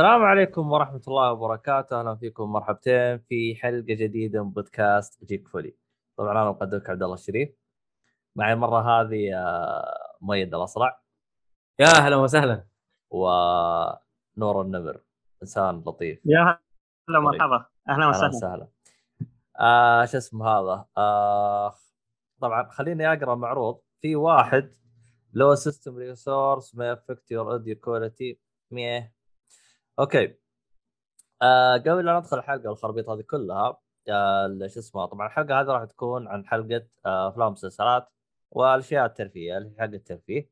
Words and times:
السلام 0.00 0.22
عليكم 0.22 0.72
ورحمة 0.72 1.00
الله 1.08 1.32
وبركاته، 1.32 2.00
أهلا 2.00 2.16
فيكم 2.16 2.52
مرحبتين 2.52 3.18
في 3.18 3.56
حلقة 3.56 3.84
جديدة 3.94 4.44
من 4.44 4.50
بودكاست 4.50 5.24
جيك 5.24 5.48
فولي. 5.48 5.76
طبعا 6.16 6.32
أنا 6.32 6.50
مقدمك 6.50 6.90
عبد 6.90 7.02
الله 7.02 7.14
الشريف. 7.14 7.48
معي 8.36 8.52
المرة 8.52 8.80
هذه 8.80 9.34
آه، 9.34 10.16
مؤيد 10.20 10.54
الأصرع 10.54 11.02
يا 11.78 11.86
أهلا 11.86 12.16
وسهلا 12.16 12.66
ونور 13.10 14.62
النمر، 14.62 15.00
إنسان 15.42 15.82
لطيف. 15.86 16.20
يا 16.24 16.58
هلا 17.08 17.20
مرحبا 17.20 17.66
أهلا 17.88 18.04
أهلا 18.04 18.08
وسهلا 18.08 18.28
وسهلا. 18.28 18.68
آه 19.60 20.04
شو 20.04 20.18
اسمه 20.18 20.48
هذا؟ 20.48 20.86
آه 20.96 21.74
طبعا 22.40 22.70
خليني 22.70 23.12
أقرأ 23.12 23.34
معروض 23.34 23.80
في 24.00 24.16
واحد 24.16 24.72
low 25.32 25.54
system 25.54 25.96
resources 25.96 26.74
may 26.74 26.92
affect 26.92 27.30
your 27.30 27.52
audio 27.52 27.76
quality 27.76 28.40
مية 28.70 29.19
okay. 30.00 30.36
آه 31.42 31.76
قبل 31.76 32.04
لا 32.06 32.18
ندخل 32.18 32.38
الحلقة 32.38 32.68
والخربيط 32.68 33.08
هذه 33.08 33.20
كلها 33.22 33.78
آه 34.08 34.66
شو 34.66 34.80
اسمه 34.80 35.06
طبعا 35.06 35.26
الحلقة 35.26 35.60
هذه 35.60 35.66
راح 35.66 35.84
تكون 35.84 36.28
عن 36.28 36.46
حلقة 36.46 36.86
آه، 37.06 37.28
أفلام 37.28 37.48
ومسلسلات 37.48 38.08
والأشياء 38.50 39.06
الترفيهية 39.06 39.58
اللي 39.58 39.74
حلقة 39.78 39.94
الترفيه. 39.96 40.50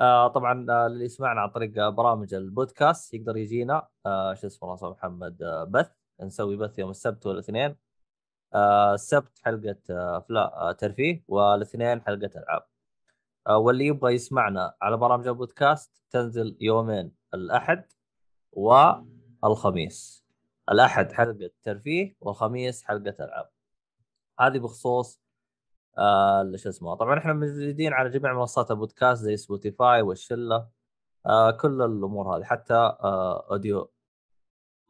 آه 0.00 0.28
طبعا 0.28 0.66
آه 0.70 0.86
اللي 0.86 1.04
يسمعنا 1.04 1.40
عن 1.40 1.48
طريق 1.50 1.78
آه، 1.82 1.88
برامج 1.90 2.34
البودكاست 2.34 3.14
يقدر 3.14 3.36
يجينا 3.36 3.88
آه 4.06 4.34
شو 4.34 4.46
اسمه 4.46 4.74
الله 4.74 4.90
محمد 4.90 5.42
آه 5.42 5.64
بث. 5.64 5.90
نسوي 6.20 6.56
بث 6.56 6.78
يوم 6.78 6.90
السبت 6.90 7.26
والاثنين. 7.26 7.76
آه 8.54 8.94
السبت 8.94 9.38
حلقة 9.44 9.76
آه 9.90 10.26
آه 10.30 10.72
ترفيه 10.72 11.24
والاثنين 11.28 12.02
حلقة 12.02 12.30
ألعاب. 12.36 12.62
آه 13.46 13.58
واللي 13.58 13.86
يبغى 13.86 14.14
يسمعنا 14.14 14.74
على 14.82 14.96
برامج 14.96 15.28
البودكاست 15.28 16.02
تنزل 16.10 16.56
يومين 16.60 17.12
الأحد. 17.34 17.84
والخميس. 19.42 20.24
الأحد 20.70 21.12
حلقة 21.12 21.50
ترفيه 21.62 22.16
والخميس 22.20 22.82
حلقة 22.84 23.24
العاب 23.24 23.50
هذه 24.40 24.58
بخصوص 24.58 25.20
آه 25.98 26.52
شو 26.56 26.68
اسمه 26.68 26.94
طبعا 26.94 27.18
إحنا 27.18 27.32
موجودين 27.32 27.92
على 27.92 28.10
جميع 28.10 28.32
منصات 28.32 28.70
البودكاست 28.70 29.22
زي 29.22 29.36
Spotify 29.36 30.02
والشلة. 30.02 30.68
آه 31.26 31.50
كل 31.50 31.82
الأمور 31.82 32.36
هذه 32.36 32.44
حتى 32.44 32.74
آه 32.74 33.46
audio 33.50 33.90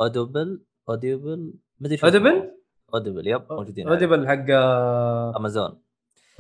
Audible 0.01 0.65
Audible 0.89 1.55
مدري. 1.81 1.99
Audible؟ 2.05 2.55
Audible 2.95 3.27
yep 3.27 3.53
موجودين. 3.53 3.89
Audible 3.89 4.29
حق 4.29 4.45
آه، 4.51 5.37
أمازون. 5.37 5.83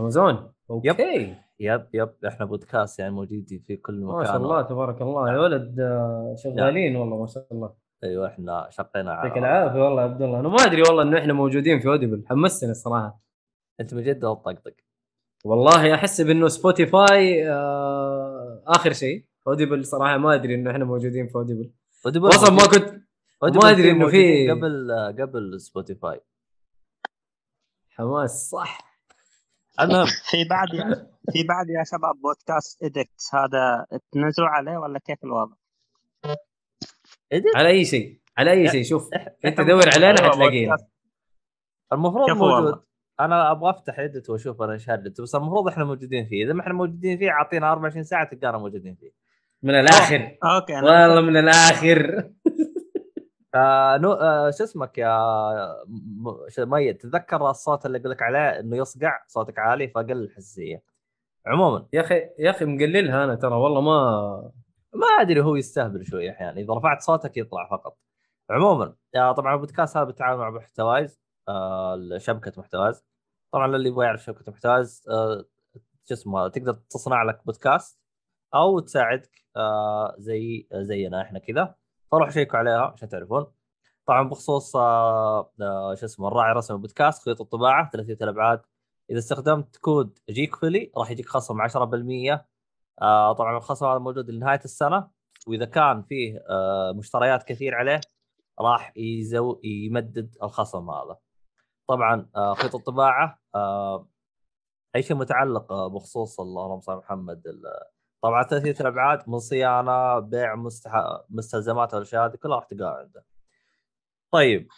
أمازون؟ 0.01 0.53
okay. 0.71 0.89
yep 0.89 1.37
yep 1.61 2.15
إحنا 2.27 2.47
بودكاست 2.47 2.99
يعني 2.99 3.13
موجودين 3.13 3.63
في 3.67 3.77
كل 3.77 4.01
مكان 4.01 4.17
ما 4.19 4.25
شاء 4.25 4.37
الله 4.37 4.63
تبارك 4.63 5.03
الله. 5.03 5.33
يا 5.33 5.39
ولد 5.39 5.81
آه، 5.81 6.35
شغالين 6.39 6.97
والله 6.97 7.21
ما 7.21 7.27
شاء 7.27 7.47
الله. 7.53 7.75
أيوه 8.05 8.27
إحنا 8.27 8.67
شقينا 8.71 9.13
يعطيك 9.13 9.33
على 9.33 9.39
العافية 9.39 9.81
والله 9.85 10.03
عبد 10.03 10.23
الله. 10.23 10.41
أنا 10.41 10.49
ما 10.49 10.57
أدري 10.57 10.83
والله 10.83 11.03
انه 11.03 11.19
إحنا 11.19 11.33
موجودين 11.33 11.81
في 11.81 11.89
Audible. 11.89 12.25
حمستني 12.27 12.71
الصراحة. 12.71 13.21
أنت 13.81 13.95
من 13.95 14.03
جده 14.03 14.31
وطقطق 14.31 14.75
والله 15.45 15.95
احسب 15.95 16.31
انه 16.31 16.49
Spotify 16.49 17.51
آه 17.51 18.63
آخر 18.67 18.93
شيء. 18.93 19.25
Audible 19.47 19.85
صراحة 19.85 20.17
ما 20.17 20.35
أدري 20.35 20.55
إنه 20.55 20.71
إحنا 20.71 20.85
موجودين 20.85 21.27
في 21.29 21.35
Audible. 21.35 21.71
Audible 22.07 22.29
أصلا 22.29 22.51
ما 22.55 22.63
كنت 22.67 23.03
ما 23.43 23.49
إنه 23.49 23.93
موجودين 23.93 24.11
في- 24.11 24.51
قبل 24.51 24.93
قبل 25.21 25.61
سبوتيفاي 25.61 26.21
حماس 27.91 28.51
صح. 28.51 28.88
المهم. 29.81 30.07
في 30.31 30.45
بعد 30.51 30.69
يا 30.75 31.09
في 31.33 31.43
بعد 31.43 31.67
يا 31.71 31.85
شباب 31.85 32.21
بودكاست 32.23 32.83
ادكت 32.83 33.21
هذا 33.33 33.87
تنزلوا 34.13 34.49
عليه 34.49 34.77
ولا 34.77 34.99
كيف 34.99 35.25
الوضع؟ 35.25 35.55
على 37.57 37.69
أي 37.69 37.85
شيء؟ 37.85 38.21
على 38.39 38.51
أي 38.51 38.69
شيء؟ 38.69 38.85
شوف 38.85 39.11
أنت 39.45 39.61
دور 39.61 39.89
علينا 39.95 40.31
حتلاقينا. 40.31 40.77
المفروض 41.93 42.31
موجود. 42.31 42.53
والله؟ 42.53 42.83
أنا 43.21 43.51
أبغى 43.51 43.71
أفتح 43.71 43.99
ادت 43.99 44.31
وأشوف 44.31 44.63
أنا 44.63 44.73
إيش 44.73 44.91
بس 45.21 45.35
المفروض 45.35 45.69
إحنا 45.69 45.85
موجودين 45.85 46.27
فيه. 46.27 46.45
إذا 46.45 46.53
ما 46.53 46.61
إحنا 46.61 46.75
موجودين 46.75 47.19
فيه 47.19 47.31
أعطينا 47.31 47.73
24 47.73 48.05
ساعة 48.05 48.31
تلقانا 48.31 48.59
موجودين 48.59 48.95
فيه. 48.95 49.11
من 49.63 49.75
الآخر. 49.75 50.37
okay 50.45 50.75
والله 50.75 51.21
من 51.21 51.37
الآخر. 51.37 52.31
آه 53.55 53.97
no 53.97 54.13
آه 54.13 54.51
شو 54.51 54.65
اسمك 54.65 54.99
يا 54.99 55.19
ميت 56.59 57.03
تذكر 57.03 57.51
الصوت 57.51 57.87
اللي 57.87 57.99
أقول 57.99 58.11
لك 58.11 58.23
عليه 58.23 58.61
إنه 58.61 58.77
يصقع؟ 58.77 59.21
صوتك 59.27 59.59
عالي 59.59 59.89
فقل 59.89 60.13
الحساسيه 60.13 60.83
عموما. 61.47 61.87
يا 61.93 62.01
أخي 62.01 62.15
يا 62.39 62.51
أخي 62.51 62.65
مقللها 62.65 63.25
أنا 63.25 63.35
ترى 63.35 63.55
والله 63.55 63.81
ما 63.81 64.51
ما 64.95 65.07
أدري 65.21 65.41
هو 65.41 65.57
يستهبل 65.57 66.07
شوي 66.07 66.31
أحيانا 66.31 66.61
إذا 66.61 66.75
رفعت 66.75 67.03
صوتك 67.03 67.37
يطلع 67.37 67.69
فقط. 67.71 67.99
عموما 68.51 68.95
آه، 69.17 69.33
طبعا 69.33 69.55
البودكاست 69.55 69.97
هذا 69.97 70.05
بالتعاون 70.05 70.39
مع 70.41 70.51
محتوايز 70.51 71.21
آه، 71.49 72.19
شبكة 72.19 72.53
محتوايز 72.61 73.05
طبعا 73.53 73.67
للي 73.67 73.89
يبغى 73.89 74.07
يعرف 74.07 74.25
شبكة 74.25 74.53
محتوايز 74.53 75.05
آه، 75.11 75.45
شو 76.09 76.15
اسمه 76.15 76.49
تقدر 76.49 76.73
تصنع 76.73 77.23
لك 77.23 77.41
بودكاست 77.47 78.01
أو 78.55 78.79
تساعدك 78.81 79.45
آه، 79.57 80.15
زي 80.19 80.69
زينا 80.75 81.23
إحنا 81.23 81.39
كذا. 81.39 81.75
فروحوا 82.13 82.31
شيكوا 82.31 82.59
عليها 82.59 82.93
عشان 82.95 83.09
تعرفون. 83.09 83.47
طبعا 84.07 84.29
بخصوص 84.29 84.77
آه، 84.77 85.53
آه، 85.61 85.95
شو 85.95 86.07
اسمه 86.07 86.29
الراعي 86.29 86.53
الرسمي 86.53 86.77
البودكاست 86.77 87.23
خيوط 87.23 87.41
الطباعة 87.41 87.91
ثلاثية 87.91 88.19
الأبعاد. 88.23 88.63
إذا 89.11 89.19
استخدمت 89.19 89.77
كود 89.77 90.19
جيك 90.31 90.57
فيلي 90.57 90.93
راح 90.97 91.11
يجيك 91.11 91.29
خصم 91.29 91.61
10% 91.61 92.47
آه 93.03 93.33
طبعا 93.33 93.57
الخصم 93.57 93.87
هذا 93.87 93.99
موجود 93.99 94.31
لنهاية 94.31 94.61
السنة. 94.65 95.11
وإذا 95.47 95.65
كان 95.65 96.03
فيه 96.03 96.43
مشتريات 96.95 97.43
كثير 97.43 97.75
عليه 97.75 98.01
راح 98.61 98.93
يزو 98.97 99.61
يمدد 99.65 100.37
الخصم 100.43 100.91
هذا. 100.91 101.19
طبعا 101.89 102.29
خيط 102.55 102.75
الطباعة 102.75 103.39
أي 104.97 105.03
شيء 105.03 105.17
متعلق 105.17 105.87
بخصوص 105.87 106.41
اللهم 106.41 106.81
صل 106.81 106.97
محمد 106.97 107.43
طبعا 108.23 108.43
ثلاثيه 108.43 108.81
الأبعاد 108.81 109.29
من 109.29 109.39
صيانة 109.39 110.19
بيع 110.19 110.55
مستح... 110.55 110.93
مستلزمات 111.31 111.95
والاشياء 111.95 112.27
هذه 112.27 112.37
كلها 112.37 112.57
راح 112.57 112.65
تلقاها 112.65 112.99
عنده. 112.99 113.25
طيب 114.31 114.69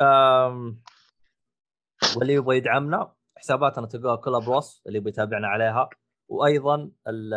آم... 0.00 0.82
واللي 2.16 2.34
يبغى 2.34 2.56
يدعمنا 2.56 3.12
حساباتنا 3.36 3.86
تلقاها 3.86 4.16
كلها 4.16 4.40
بوصف 4.40 4.86
اللي 4.86 5.00
بيتابعنا 5.00 5.48
عليها. 5.48 5.88
وأيضا 6.28 6.90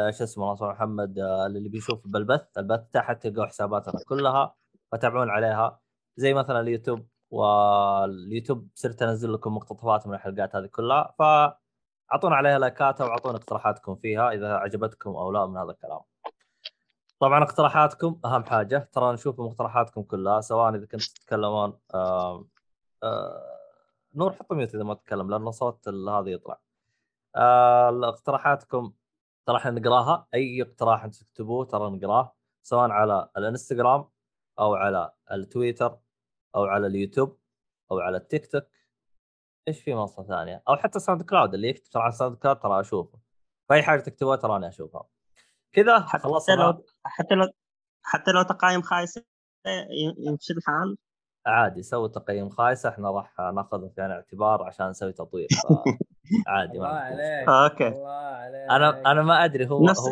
شو 0.10 0.24
اسمه 0.24 0.54
يسلمك 0.54 0.62
محمد 0.62 1.20
آه، 1.20 1.46
اللي 1.46 1.70
بيشوف 1.70 2.08
بالبث 2.08 2.58
البث 2.58 2.90
تحت 2.94 3.24
تلقوا 3.24 3.46
حساباتنا 3.46 3.94
كلها 4.08 4.56
فتابعون 4.92 5.30
عليها. 5.30 5.80
زي 6.18 6.34
مثلا 6.34 6.60
اليوتيوب 6.60 7.08
واليوتيوب 7.30 8.70
صرت 8.74 9.02
أنزل 9.02 9.34
لكم 9.34 9.56
مقتطفات 9.56 10.08
من 10.08 10.14
الحلقات 10.14 10.56
هذه 10.56 10.66
كلها 10.66 11.16
فاعطونا 12.10 12.36
عليها 12.36 12.60
لايكات 12.60 13.02
وأعطونا 13.02 13.38
اقتراحاتكم 13.38 13.96
فيها 13.96 14.32
إذا 14.32 14.54
عجبتكم 14.54 15.10
أو 15.10 15.32
لا 15.32 15.46
من 15.46 15.58
هذا 15.58 15.72
الكلام. 15.72 16.00
طبعا 17.20 17.44
اقتراحاتكم 17.44 18.20
أهم 18.26 18.44
حاجة 18.44 18.90
ترى 18.94 19.14
نشوف 19.14 19.40
مقترحاتكم 19.40 20.04
كلها 20.04 20.42
سواء 20.42 20.70
إذا 20.76 20.86
كنتوا 20.86 21.08
تتكلمون 21.16 21.80
آه 21.94 22.46
نور 24.16 24.34
حط 24.34 24.54
ميوت 24.54 24.76
إذا 24.76 24.84
ما 24.84 24.94
تتكلم 24.94 25.30
لأنه 25.32 25.52
صوت 25.52 25.88
هذا 25.88 26.30
يطلع. 26.30 26.60
آه 27.36 28.10
اقتراحاتكم 28.10 28.94
ترى 29.46 29.58
إحنا 29.58 29.72
نقراها 29.72 30.28
أي 30.34 30.62
اقتراح 30.62 31.04
أنتم 31.04 31.20
تكتبوه 31.20 31.66
ترى 31.66 31.90
نقراه 31.90 32.36
سواء 32.64 32.90
على 32.92 33.30
الإنستغرام 33.38 34.10
أو 34.60 34.76
على 34.76 35.14
التويتر 35.32 35.98
أو 36.56 36.66
على 36.66 36.88
اليوتيوب 36.88 37.38
أو 37.92 38.00
على 38.00 38.18
التيك 38.18 38.52
توك 38.52 38.64
إيش 39.68 39.82
في 39.84 39.94
منصة 39.94 40.24
ثانية؟ 40.24 40.64
أو 40.70 40.76
حتى 40.76 41.00
SoundCloud 41.00 41.54
اللي 41.54 41.68
يكتب 41.70 41.92
ترى 41.92 42.04
على 42.04 42.12
SoundCloud 42.12 42.60
ترى 42.60 42.80
أشوفه. 42.80 43.20
فأي 43.70 43.84
حاجة 43.84 44.00
تكتبوها 44.00 44.36
ترى 44.36 44.56
أنا 44.56 44.68
أشوفها. 44.68 45.08
كذا 45.72 46.00
حتى 46.00 46.24
خلصنا. 46.24 46.56
لو 46.56 46.86
حتى 47.04 47.36
لو 47.36 47.48
حتى 48.04 48.32
لو 48.32 48.42
تقييم 48.42 48.82
خايسه 48.82 49.24
يمشي 50.18 50.54
الحال. 50.54 50.98
عادي 51.46 51.84
سوي 51.84 52.10
تقييم 52.10 52.50
خايس 52.50 52.86
إحنا 52.86 53.12
راح 53.12 53.40
ناخذه 53.40 53.92
في 53.96 54.02
عين 54.02 54.12
الاعتبار 54.12 54.64
عشان 54.64 54.90
نسوي 54.90 55.14
تطوير 55.14 55.48
عادي 56.48 56.80
ما. 56.80 56.88
عليك 56.88 57.50
okay. 57.50 57.88
الله 57.88 58.10
عليك. 58.12 58.72
أنا 58.72 59.12
أنا 59.12 59.22
ما 59.22 59.46
أدري 59.46 59.70
هو 59.70 59.86
نفس 59.86 60.00
هو 60.00 60.10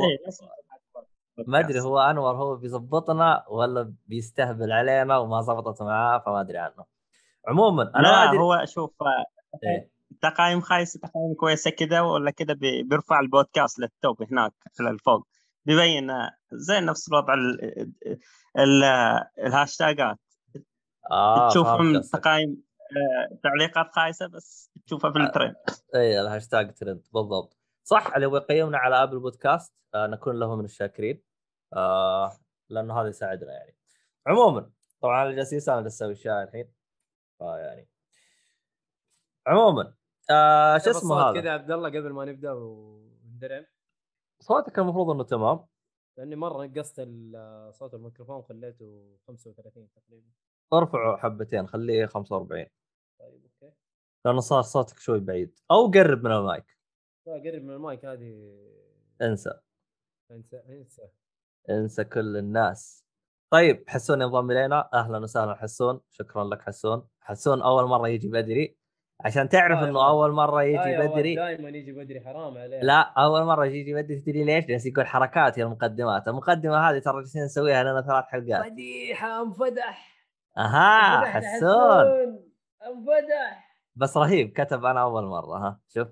ما 1.47 1.59
أدري 1.59 1.79
هو 1.81 1.99
أنور 1.99 2.35
هو 2.35 2.55
بيظبطنا 2.55 3.45
ولا 3.49 3.93
بيستهبل 4.05 4.71
علينا 4.71 5.17
وما 5.17 5.41
زبطت 5.41 5.81
معاه 5.81 6.19
فما 6.19 6.41
أدري 6.41 6.57
عنه. 6.57 6.85
عموما 7.47 7.83
أنا 7.83 8.01
ما 8.01 8.01
لا 8.01 8.29
ادري 8.29 8.37
هو 8.37 8.65
شوف. 8.65 8.91
تقايم 10.21 10.61
خايسه 10.61 10.99
تقايم 10.99 11.33
كويسة 11.39 11.71
كذا 11.71 12.01
ولا 12.01 12.31
كذا 12.31 12.53
بي- 12.53 12.83
بيرفع 12.83 13.19
البودكاست 13.19 13.79
لل 13.79 13.97
top 13.97 14.23
هناك 14.23 14.53
للفوق 14.79 15.27
بيبين 15.65 16.09
آه، 16.09 16.31
زي 16.53 16.79
نفس 16.79 17.07
الوضع 17.09 17.33
ال- 17.33 17.91
ال- 18.57 18.83
الهاشتاجات. 19.45 20.17
آه 21.11 21.49
تشوفهم. 21.49 22.01
تقايم 22.01 22.63
آه، 23.31 23.37
تعليقات 23.43 23.91
خايسة 23.91 24.27
بس 24.27 24.71
تشوفها 24.85 25.11
في 25.11 25.17
الترند. 25.19 25.55
اي 25.95 26.21
الهاشتاج 26.21 26.73
ترند 26.73 27.07
بالضبط. 27.13 27.57
صح 27.83 28.17
لو 28.17 28.35
يقيمنا 28.35 28.77
على 28.77 29.03
ابل 29.03 29.19
بودكاست 29.19 29.73
آه 29.95 30.07
نكون 30.07 30.39
له 30.39 30.55
من 30.55 30.65
الشاكرين. 30.65 31.21
آه 31.73 32.37
لأنه 32.69 33.01
هذا 33.01 33.07
يساعدنا 33.07 33.53
يعني. 33.53 33.75
عموما 34.27 34.69
طبعا 35.01 35.23
أنا 35.23 35.31
جالس 35.31 35.69
أنا 35.69 35.81
جالس 35.81 36.01
أسوي 36.01 36.43
الحين. 36.43 36.71
فيعني 37.39 37.87
عموما 39.47 39.93
آه 40.31 40.77
شو 40.77 40.89
اسمه 40.91 41.15
هذا؟ 41.15 41.41
كذا 41.41 41.51
عبد 41.51 41.71
الله 41.71 41.89
قبل 41.89 42.11
ما 42.13 42.25
نبدأ 42.25 42.51
وندرع. 42.51 43.65
صوتك 44.41 44.79
المفروض 44.79 45.09
إنه 45.09 45.23
تمام. 45.23 45.65
لأني 46.17 46.35
مرة 46.35 46.65
نقصت 46.65 46.99
ال- 46.99 47.73
صوت 47.73 47.93
الميكروفون 47.93 48.41
خليته 48.41 49.17
35 49.27 49.89
تقريبا. 49.95 50.27
ارفعه 50.73 51.17
حبتين 51.17 51.67
خليه 51.67 52.05
45 52.05 52.67
طيب 53.19 53.41
okay. 53.43 53.75
لأنه 54.25 54.39
صار 54.39 54.61
صوتك 54.61 54.99
شوي 54.99 55.19
بعيد. 55.19 55.59
أو 55.71 55.87
قرب 55.91 56.23
من 56.23 56.31
المايك. 56.31 56.77
لا 57.27 57.33
قرب 57.33 57.63
من 57.63 57.71
المايك 57.73 58.05
هذه. 58.05 58.57
انسى. 59.21 59.59
انسى 60.31 60.57
انسى. 60.69 61.07
انسى 61.69 62.03
كل 62.03 62.37
الناس. 62.37 63.05
طيب 63.53 63.83
حسون 63.87 64.21
ينضم 64.21 64.51
إلينا. 64.51 64.89
أهلا 64.93 65.17
وسهلا 65.17 65.55
حسون. 65.55 66.01
شكرا 66.09 66.43
لك 66.43 66.61
حسون. 66.61 67.07
حسون 67.21 67.61
أول 67.61 67.83
مرة 67.83 68.07
يجي 68.07 68.27
بدري. 68.27 68.77
عشان 69.21 69.49
تعرف 69.49 69.79
آه 69.79 69.89
إنه. 69.89 70.09
أول 70.09 70.31
مرة 70.31 70.63
يجي 70.63 71.07
بدري. 71.07 71.35
دائما 71.35 71.69
يجي 71.69 71.91
بدري 71.91 72.21
حرام 72.21 72.57
عليه 72.57 72.79
لا 72.79 72.99
أول 73.01 73.43
مرة 73.43 73.65
يجي 73.65 73.93
بدري. 73.93 74.19
تدري 74.19 74.43
ليش؟ 74.43 74.65
جالس 74.65 74.85
يقول 74.85 75.07
حركات 75.07 75.57
يا 75.57 75.63
المقدمات، 75.65 76.27
المقدمة 76.27 76.89
هذه 76.89 76.99
ترى 76.99 77.15
جالسين 77.15 77.43
نسويها 77.43 77.83
لنا 77.83 78.01
ثلاث 78.01 78.25
حلقات. 78.25 78.65
فديحة 78.65 79.41
انفدح 79.41 80.15
أها 80.57 81.25
حسون. 81.25 82.05
انفدح 82.87 83.75
بس 83.95 84.17
رهيب 84.17 84.49
كتب 84.49 84.85
أنا 84.85 85.01
أول 85.01 85.23
مرة. 85.25 85.57
ها 85.57 85.79
شوف. 85.93 86.07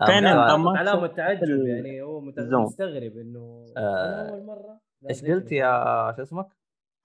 آه، 0.00 0.56
ما 0.56 0.78
علامة 0.78 1.06
تعجب 1.06 1.66
يعني 1.66 2.02
هو. 2.02 2.20
مستغرب 2.20 3.12
إنه 3.16 3.66
آه، 3.76 4.30
أول 4.30 4.46
مرة. 4.46 4.80
إيش 5.10 5.24
قلت. 5.24 5.52
يا 5.52 6.14
شو 6.16 6.22
اسمك؟ 6.22 6.46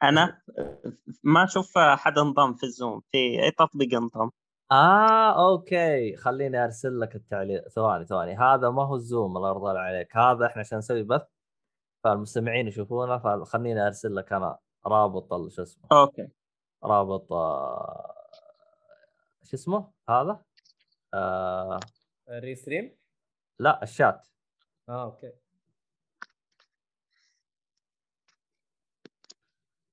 أنا 0.04 0.42
ما 1.24 1.44
أشوف 1.44 1.77
حد 1.77 2.18
انضم 2.18 2.54
في 2.54 2.63
الزوم. 2.63 3.01
في 3.12 3.18
أي 3.44 3.51
تطبيق 3.51 3.94
انضم؟ 3.94 4.30
آه 4.71 5.50
أوكي 5.51 6.15
خليني 6.15 6.63
أرسل 6.63 7.00
لك 7.00 7.15
التعليق 7.15 7.68
ثواني 7.68 8.06
ثواني 8.06 8.36
هذا 8.38 8.69
ما 8.69 8.83
هو 8.83 8.95
الزوم 8.95 9.38
الله 9.38 9.50
يرضى 9.50 9.80
عليك. 9.80 10.18
هذا 10.18 10.45
إحنا 10.45 10.60
عشان 10.62 10.77
نسوي 10.77 11.04
بث 11.04 11.27
فالمستمعين 12.04 12.68
يشوفونا 12.68 13.18
فخليني 13.19 13.88
أرسل 13.88 14.15
لك 14.15 14.33
أنا 14.33 14.57
رابط 14.88 15.50
شو 15.50 15.62
اسمه؟ 15.63 15.83
okay. 15.91 16.27
رابط 16.83 17.33
آه، 17.33 18.15
شو 19.44 19.56
اسمه؟ 19.57 19.92
هذا؟ 20.10 20.44
آه 21.13 21.80
ال 22.29 22.36
Restream؟ 22.36 22.97
لا 23.60 23.83
الشات. 23.83 24.27
آه 24.89 25.04
okay. 25.03 25.31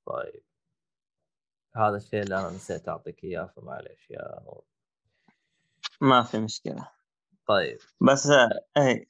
طيب. 0.07 0.50
هذا 1.77 1.97
الشيء 1.97 2.23
اللي 2.23 2.41
أنا 2.41 2.51
نسيت 2.51 2.89
أعطيك 2.89 3.25
إياه 3.25 3.53
فمعليش 3.57 4.11
يا 4.11 4.41
ما 6.01 6.23
في 6.23 6.39
مشكلة. 6.39 6.89
طيب. 7.47 7.79
بس 8.01 8.27
آه، 8.27 8.51
اي 8.77 9.09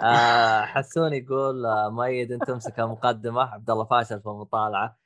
آه 0.00 0.62
حسون 0.62 1.12
يقول 1.12 1.66
آه 1.66 1.90
مؤيد 1.90 2.32
أنت 2.32 2.44
تمسك 2.44 2.80
المقدمة. 2.80 3.42
عبد 3.42 3.70
الله 3.70 3.84
فاشل 3.84 4.20
في 4.20 4.26
المطالعة. 4.28 4.98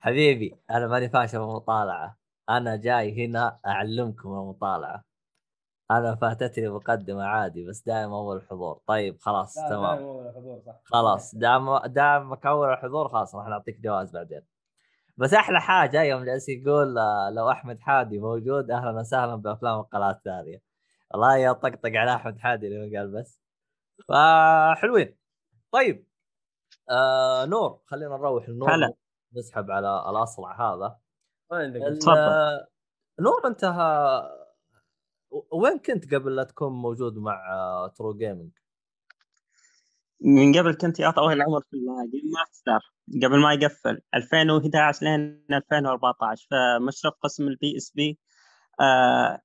حبيبي 0.00 0.56
أنا 0.70 0.86
ماني 0.86 1.08
فاشل 1.08 1.30
في 1.30 1.36
المطالعة. 1.36 2.18
أنا 2.50 2.76
جاي 2.76 3.26
هنا 3.26 3.60
أعلمكم 3.66 4.28
المطالعة. 4.28 5.05
أنا 5.90 6.14
فاتتني 6.16 6.68
مقدمة 6.68 7.24
عادي 7.24 7.66
بس 7.68 7.82
دائما 7.82 8.16
اول 8.16 8.42
حضور 8.50 8.80
طيب 8.86 9.20
خلاص 9.20 9.58
لا 9.58 9.68
تمام. 9.68 9.94
دائما 9.96 10.08
أول 10.10 10.32
حضور 10.36 10.60
صح. 10.66 10.80
خلاص 10.84 11.34
دام 11.34 11.76
دامك 11.86 12.46
اول 12.46 12.72
الحضور 12.72 13.08
خلاص 13.08 13.34
راح 13.34 13.46
نعطيك 13.48 13.80
جواز 13.80 14.12
بعدين. 14.12 14.42
بس 15.16 15.34
أحلى 15.34 15.60
حاجة 15.60 16.02
يوم 16.02 16.24
جالس 16.24 16.48
يقول 16.48 16.98
آه، 16.98 17.30
لو 17.30 17.50
أحمد 17.50 17.80
حادي 17.80 18.18
موجود 18.18 18.70
أهلا 18.70 18.90
وسهلا 19.00 19.34
بأفلام 19.36 19.80
القناه 19.80 20.10
الثانية. 20.10 20.62
والله 21.10 21.36
يا 21.36 21.52
طقطق 21.52 21.90
على 21.94 22.14
أحمد 22.14 22.38
حادي 22.38 22.66
اللي 22.66 22.98
قال 22.98 23.12
بس. 23.12 23.40
فحلوين. 24.08 25.16
طيب 25.72 26.06
آه 26.90 27.44
نور 27.44 27.80
خلينا 27.86 28.16
نروح 28.16 28.48
النور 28.48 28.74
هلا. 28.74 28.92
نسحب 29.36 29.70
على 29.70 30.04
الأصلع 30.10 30.52
هذا. 30.74 30.98
ما 31.50 31.56
عندك 31.58 31.80
ال- 31.82 31.98
تفضل. 31.98 32.66
نور 33.20 33.46
أنت 33.46 33.64
ها- 33.64 34.45
وين 35.50 35.78
كنت 35.78 36.14
قبل 36.14 36.36
لا 36.36 36.44
تكون 36.44 36.72
موجود 36.72 37.18
مع 37.18 37.52
آه، 37.52 37.88
True 37.88 38.14
Gaming؟ 38.14 38.50
من 40.20 40.58
قبل 40.58 40.74
كنت 40.74 41.00
يا 41.00 41.10
طويل 41.10 41.36
العمر 41.36 41.60
في 41.70 41.76
ال 41.76 42.30
GameMaster. 42.32 42.92
قبل 43.26 43.40
ما 43.40 43.52
يقفل. 43.52 44.00
2011 44.14 45.04
لين 45.06 45.44
2014 45.50 46.46
فمشرف 46.50 47.14
قسم 47.20 47.48
ال 47.48 47.76
PSP 47.76 48.18
آه 48.80 49.40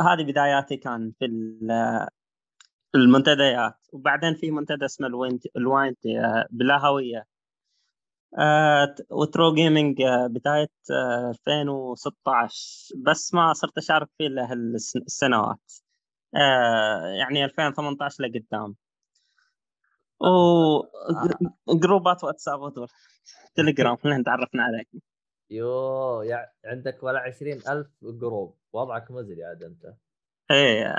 هذه 0.00 0.22
بداياتي 0.22 0.76
كان 0.76 1.12
في 1.18 1.24
ال- 1.24 2.08
المنتديات. 2.94 3.74
وبعدين 3.92 4.34
في 4.34 4.50
منتدى 4.50 4.84
اسمه 4.84 5.06
الوينت 5.06 5.42
الواينت 5.56 6.06
آه، 6.06 6.46
بلا 6.50 6.86
هويه 6.86 7.18
آه 7.18 7.24
و 9.10 9.19
True 9.19 9.54
Gaming 9.54 10.02
آه 10.02 10.26
بداية 10.26 10.70
آه 10.90 11.30
2016 11.30 12.94
بس 13.06 13.34
ما 13.34 13.52
صرت 13.52 13.78
أشارك 13.78 14.08
فيه 14.18 14.26
إلا 14.26 14.52
هالسنوات. 14.52 15.72
آه 16.36 17.06
يعني 17.06 17.44
2018 17.44 18.24
لقدام. 18.24 18.76
وجروبات 21.66 22.24
واتساب 22.24 22.60
ودول 22.60 22.88
تليجرام 23.54 23.96
اللي 24.04 24.24
تعرفنا 24.24 24.62
عليه 24.62 24.84
يو 25.50 26.22
يع... 26.22 26.46
عندك 26.64 27.02
ولا 27.02 27.18
عشرين 27.18 27.58
ألف 27.68 27.88
group. 28.02 28.56
وضعك 28.72 29.10
مزري 29.10 29.44
عاد 29.44 29.62
أنت. 29.62 29.94
إيه 30.50 30.94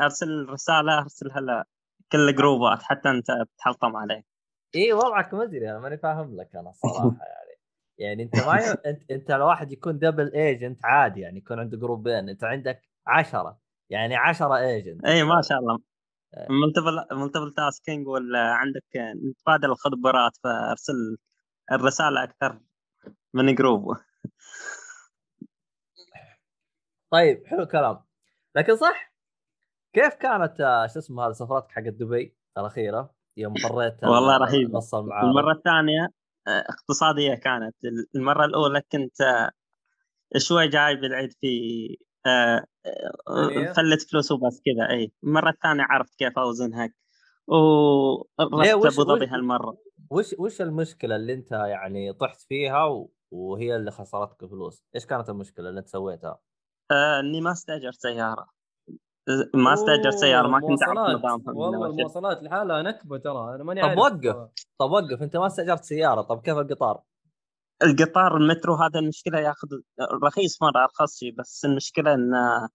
أرسل 0.00 0.46
رسالة 0.48 0.98
أرسلها 0.98 1.40
ل 1.40 1.64
كل 2.12 2.34
جروبات 2.34 2.82
حتى 2.82 3.10
أنت 3.10 3.26
بتحلطم 3.30 3.96
عليه 3.96 4.31
اي 4.74 4.92
وضعك 4.92 5.34
مزري 5.34 5.70
أنا 5.70 5.78
ماني 5.78 5.98
فاهم 5.98 6.36
لك 6.36 6.56
أنا 6.56 6.70
الصراحه 6.70 7.04
يعني. 7.04 7.58
يعني 7.98 8.22
أنت 8.22 8.36
ما 8.36 8.56
ي... 8.58 8.90
أنت 8.90 9.10
أنت 9.10 9.30
لو 9.30 9.46
واحد 9.46 9.72
يكون 9.72 9.98
double 9.98 10.32
agent 10.34 10.84
عادي 10.84 11.20
يعني 11.20 11.38
يكون 11.38 11.58
عنده 11.58 11.78
جروبين 11.78 12.28
أنت 12.28 12.44
عندك 12.44 12.82
عشرة 13.06 13.58
يعني 13.90 14.16
عشرة 14.16 14.58
agent 14.58 15.04
اي 15.04 15.22
ما 15.22 15.42
شاء 15.42 15.58
الله. 15.58 15.78
multiple 16.50 17.06
multiple 17.12 17.54
tasking 17.54 18.08
ولا 18.08 18.38
عندك 18.38 18.84
نتبادل 18.96 19.70
الخبرات 19.70 20.36
فأرسل 20.44 21.16
الرسالة 21.72 22.22
أكثر 22.22 22.60
من 23.34 23.54
group 23.54 23.96
طيب 27.10 27.46
حلو 27.46 27.62
الكلام. 27.62 28.04
لكن 28.56 28.76
صح 28.76 29.12
كيف 29.92 30.14
كانت 30.14 30.60
آه، 30.60 30.86
شو 30.86 30.98
اسمه 30.98 31.26
هذا 31.26 31.32
سفرتك 31.32 31.72
حقت 31.72 31.88
دبي 31.88 32.36
الأخيرة؟ 32.58 33.14
يوم 33.36 33.54
فريت 33.54 34.04
ال- 34.04 34.08
والله 34.08 34.36
المعارض 34.36 35.24
المرة 35.24 35.52
الثانية 35.52 36.08
آه، 36.48 36.64
اقتصادية 36.68 37.34
كانت. 37.34 37.76
المرة 38.16 38.44
الأولى 38.44 38.82
كنت 38.92 39.20
آه، 39.20 39.50
شوي 40.36 40.68
جاي 40.68 40.96
بالعيد 40.96 41.32
في 41.32 41.48
آه،؟ 42.26 42.64
آه، 43.28 43.72
فلت 43.72 44.10
فلوس 44.10 44.32
وبس 44.32 44.62
كذا. 44.64 44.90
أي 44.90 45.12
المرة 45.24 45.50
الثانية 45.50 45.82
عرفت 45.82 46.18
كيف 46.18 46.38
اوزنها؟ 46.38 46.92
ورحت 47.46 48.30
أبو 48.40 48.90
ظبي 48.90 49.24
وش- 49.24 49.30
هالمرة. 49.30 49.76
وش 50.10 50.34
وش 50.38 50.60
المشكلة 50.60 51.16
اللي 51.16 51.32
أنت 51.32 51.52
يعني 51.52 52.12
طحت 52.12 52.40
فيها 52.40 52.84
و... 52.84 53.10
وهي 53.30 53.76
اللي 53.76 53.90
خسرتك 53.90 54.46
فلوس؟ 54.46 54.84
إيش 54.94 55.06
كانت 55.06 55.28
المشكلة 55.28 55.68
اللي 55.68 55.80
أنت 55.80 55.88
سويتها؟ 55.88 56.38
آه، 56.90 57.20
إني 57.20 57.40
ما 57.40 57.52
استأجرت 57.52 57.94
سيارة. 57.94 58.46
ما 59.54 59.72
أستأجر 59.74 60.10
سيارة 60.10 60.48
ما 60.48 60.60
كنت 60.60 60.82
أعرف. 60.82 60.98
نظامها 60.98 61.52
والله. 61.52 61.86
المواصلات 61.86 62.42
لحالها 62.42 62.82
نكبة 62.82 63.18
ترى 63.18 63.54
أنا 63.54 63.64
ماني 63.64 63.82
طب 63.82 63.88
عارف 63.88 63.98
وقف. 63.98 64.36
طب 64.78 64.90
وقف 64.90 65.22
أنت 65.22 65.36
ما 65.36 65.46
استأجرت 65.46 65.84
سيارة 65.84 66.22
طب 66.22 66.40
كيف 66.40 66.58
القطار؟ 66.58 67.02
القطار 67.82 68.36
المترو 68.36 68.74
هذا 68.74 68.98
المشكلة 69.00 69.38
ياخذ 69.38 69.68
رخيص 70.24 70.62
مرة 70.62 70.82
ارخص 70.84 71.18
شيء 71.18 71.34
بس 71.38 71.64
المشكلة 71.64 72.14
انه 72.14 72.68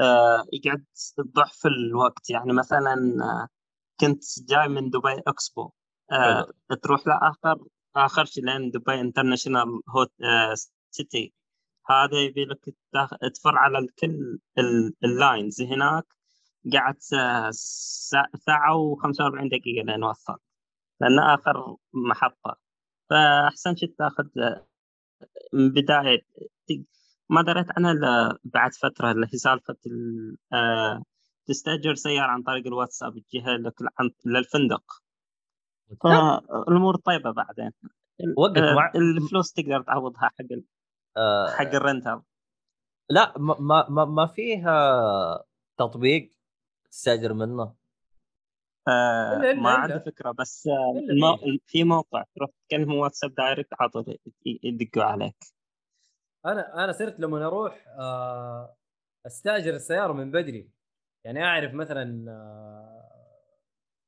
آه، 0.00 0.44
يقعد 0.52 0.84
ضعف 1.20 1.66
الوقت 1.66 2.30
يعني 2.30 2.52
مثلا 2.52 3.16
آه، 3.22 3.48
كنت 4.00 4.24
جاي 4.48 4.68
من 4.68 4.90
دبي 4.90 5.22
اكسبو 5.26 5.70
آه، 6.12 6.46
تروح 6.82 7.06
لآخر 7.06 7.58
آخر 7.96 8.24
شيء 8.24 8.44
لين 8.44 8.70
دبي 8.70 9.00
International 9.00 9.80
Hot 9.88 10.12
City 10.90 11.34
هذا 11.90 12.18
يبي 12.20 12.44
لك 12.44 12.64
تفر 13.34 13.56
على 13.58 13.78
الكل 13.78 14.38
ال- 14.58 14.94
ال 15.04 15.14
lines 15.14 15.62
هناك. 15.62 16.04
قعدت 16.72 17.02
سا- 17.02 17.50
ساعة 18.36 18.74
و45 18.76 19.48
دقيقة 19.48 19.84
لين 19.86 20.04
وصلت. 20.04 20.40
لأن 21.00 21.18
آخر 21.18 21.76
محطة. 21.92 22.56
فأحسن 23.10 23.76
شيء 23.76 23.94
تاخذ 23.98 24.24
من 25.52 25.70
بداية 25.72 26.26
ما 27.30 27.42
دريت 27.42 27.66
عنها 27.76 27.92
إلا 27.92 28.38
بعد 28.44 28.74
فترة 28.74 29.10
اللي 29.10 29.26
هي 29.26 29.38
سالفة 29.38 29.76
ال- 29.86 30.36
آه، 30.52 31.02
تستأجر 31.46 31.94
سيارة 31.94 32.26
عن 32.30 32.42
طريق 32.42 32.66
الواتساب 32.66 33.18
تجيها 33.18 33.56
لك 33.56 33.74
للفندق. 34.26 34.84
فالأمور 36.02 36.96
طيبة 36.96 37.30
بعدين. 37.30 37.70
وقف 38.36 38.58
آه، 38.62 38.74
الفلوس 38.96 39.52
تقدر 39.52 39.82
تعوضها 39.82 40.20
حق 40.20 40.34
آه 41.18 41.50
حق 41.50 41.74
ال 41.74 41.80
rental. 41.80 42.22
لا 43.10 43.38
ما 43.38 43.86
ما 43.88 44.04
ما, 44.04 44.26
فيها 44.26 45.44
تطبيق 45.78 46.32
تستأجر 46.90 47.32
منه. 47.32 47.74
آه 48.88 49.38
إلا- 49.38 49.54
إلا- 49.54 49.58
ما. 49.58 49.70
عندي 49.70 50.00
فكرة 50.00 50.30
بس 50.30 50.68
المو... 51.10 51.36
في 51.66 51.84
موقع 51.84 52.24
تروح 52.36 52.50
تكلم 52.68 52.94
واتساب 52.94 53.34
دايركت 53.34 53.74
عطوا 53.80 54.02
ي- 54.46 54.60
يدقوا 54.62 55.04
عليك. 55.04 55.36
أنا 56.46 56.84
أنا 56.84 56.92
صرت 56.92 57.20
لما 57.20 57.46
أروح 57.46 57.84
آه، 57.88 58.76
أستأجر 59.26 59.74
السيارة 59.74 60.12
من 60.12 60.30
بدري. 60.30 60.70
يعني 61.24 61.44
أعرف 61.44 61.74
مثلا 61.74 62.30
آه، 62.30 63.10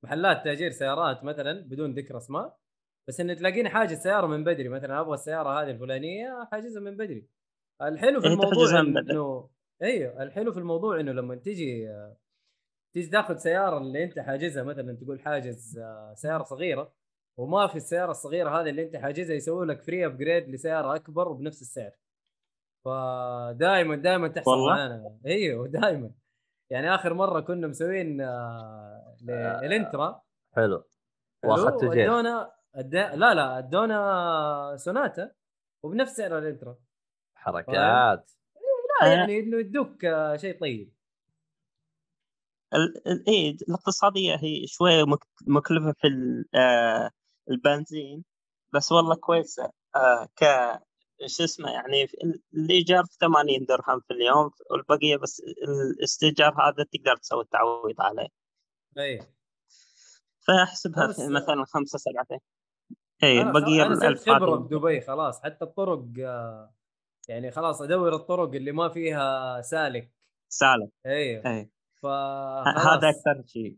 محلات 0.02 0.45
تأجير 0.45 0.71
سيارات 0.71 1.25
مثلا 1.25 1.52
بدون 1.61 1.95
ذكر 1.95 2.17
أسماء. 2.17 2.57
بس 3.11 3.21
انه 3.21 3.35
تلاقيني 3.35 3.69
حاجز 3.69 3.99
سيارة 3.99 4.26
من 4.26 4.45
بدري 4.45 4.69
مثلا 4.69 5.00
أبغى 5.00 5.14
السيارة 5.14 5.62
هذه 5.62 5.71
الفلانية 5.71 6.49
حاجزها 6.52 6.81
من 6.83 6.97
بدري. 6.97 7.26
الحلو 7.83 8.21
في 8.21 8.26
إيه، 8.26 8.33
الموضوع 8.33 8.50
تحجزها 8.50 8.83
من 8.83 8.93
بدري. 8.93 9.12
انه 9.14 9.49
إيوه 9.83 10.23
الحلو 10.23 10.52
في 10.52 10.59
الموضوع 10.59 11.00
إنه 11.00 11.12
لما 11.12 11.35
تجي 11.35 11.90
آه، 11.90 12.17
تيجي 12.95 13.11
تاخذ 13.11 13.37
سيارة 13.37 13.79
اللي 13.79 14.05
أنت 14.05 14.19
حاجزها 14.19 14.62
مثلا 14.62 14.97
تقول 14.97 15.21
حاجز 15.21 15.79
آه، 15.79 16.14
سيارة 16.14 16.43
صغيرة 16.43 16.93
وما 17.38 17.67
في 17.67 17.76
السيارة 17.76 18.11
الصغيرة 18.11 18.61
هذه 18.61 18.71
اللي 18.71 18.83
أنت 18.83 18.97
حاجزها 18.97 19.37
يسوي 19.37 19.67
لك 19.67 19.83
free 19.82 20.06
upgrade 20.06 20.49
لسيارة 20.49 20.95
أكبر 20.95 21.29
وبنفس 21.29 21.62
السعر. 21.62 21.93
فدائما 22.85 23.97
دائما 23.97 24.29
تحصل 24.29 24.50
والله؟ 24.50 24.75
معانا. 24.75 25.19
إيوه 25.26 25.69
دائما 25.69 26.11
يعني 26.71 26.95
آخر 26.95 27.14
مرة 27.14 27.40
كنا 27.40 27.67
مسوين 27.67 28.21
آه، 28.21 29.17
إلنترا. 29.62 30.23
حلو. 30.57 30.85
حلو؟ 31.43 31.52
واخذته 31.52 31.90
جيش. 31.90 32.09
ادونا 32.09 32.60
أدا... 32.74 33.16
لا 33.16 33.34
لا 33.34 33.58
ادونا 33.58 34.76
سوناتا 34.78 35.32
وبنفس 35.82 36.16
سعر 36.16 36.38
الانترا 36.38 36.78
حركات. 37.34 38.30
لا. 39.00 39.14
يعني 39.14 39.38
إنه 39.40 39.56
يدوك 39.58 40.04
آه، 40.04 40.36
شيء 40.36 40.60
طيب. 40.60 40.92
ال... 42.74 43.08
ال... 43.08 43.28
إيه 43.28 43.56
الاقتصادية 43.68 44.34
هي 44.34 44.66
شوية 44.66 45.04
مك... 45.04 45.24
مكلفة 45.46 45.92
في 45.92 46.06
ال... 46.06 46.48
آه 46.54 47.10
البنزين 47.50 48.24
بس 48.72 48.92
والله 48.92 49.14
كويسة. 49.14 49.70
آه 49.96 50.28
ك 50.36 50.44
شو 51.26 51.44
اسمه 51.44 51.70
يعني 51.70 52.06
في 52.06 52.14
ال- 52.24 52.42
الإيجار 52.54 53.04
80 53.04 53.64
درهم 53.64 54.00
في 54.00 54.14
اليوم 54.14 54.50
والبقية 54.70 55.16
بس 55.16 55.42
الاستئجار 55.98 56.54
هذا 56.62 56.84
تقدر 56.92 57.16
تسوي 57.16 57.42
التعويض 57.42 58.00
عليه. 58.00 58.28
اي 58.98 59.20
فأحسبها 60.40 61.06
مثلا 61.08 61.64
خمسة 61.64 61.98
سبعتين. 61.98 62.38
اي 63.24 63.40
صرت 63.94 64.02
الألف 64.02 64.20
خبره 64.30 64.56
بدبي 64.56 65.00
خلاص. 65.00 65.42
حتى 65.42 65.64
الطرق 65.64 66.04
آه، 66.20 66.74
يعني 67.28 67.50
خلاص 67.50 67.82
أدور 67.82 68.14
الطرق 68.14 68.48
اللي 68.54 68.72
ما 68.72 68.88
فيها 68.88 69.60
سالك. 69.60 70.12
سالك 70.52 70.90
أيوه 71.06 71.46
اي 71.46 71.70
ف 72.02 72.06
هذا 72.06 73.08
أكثر 73.08 73.42
شيء. 73.46 73.76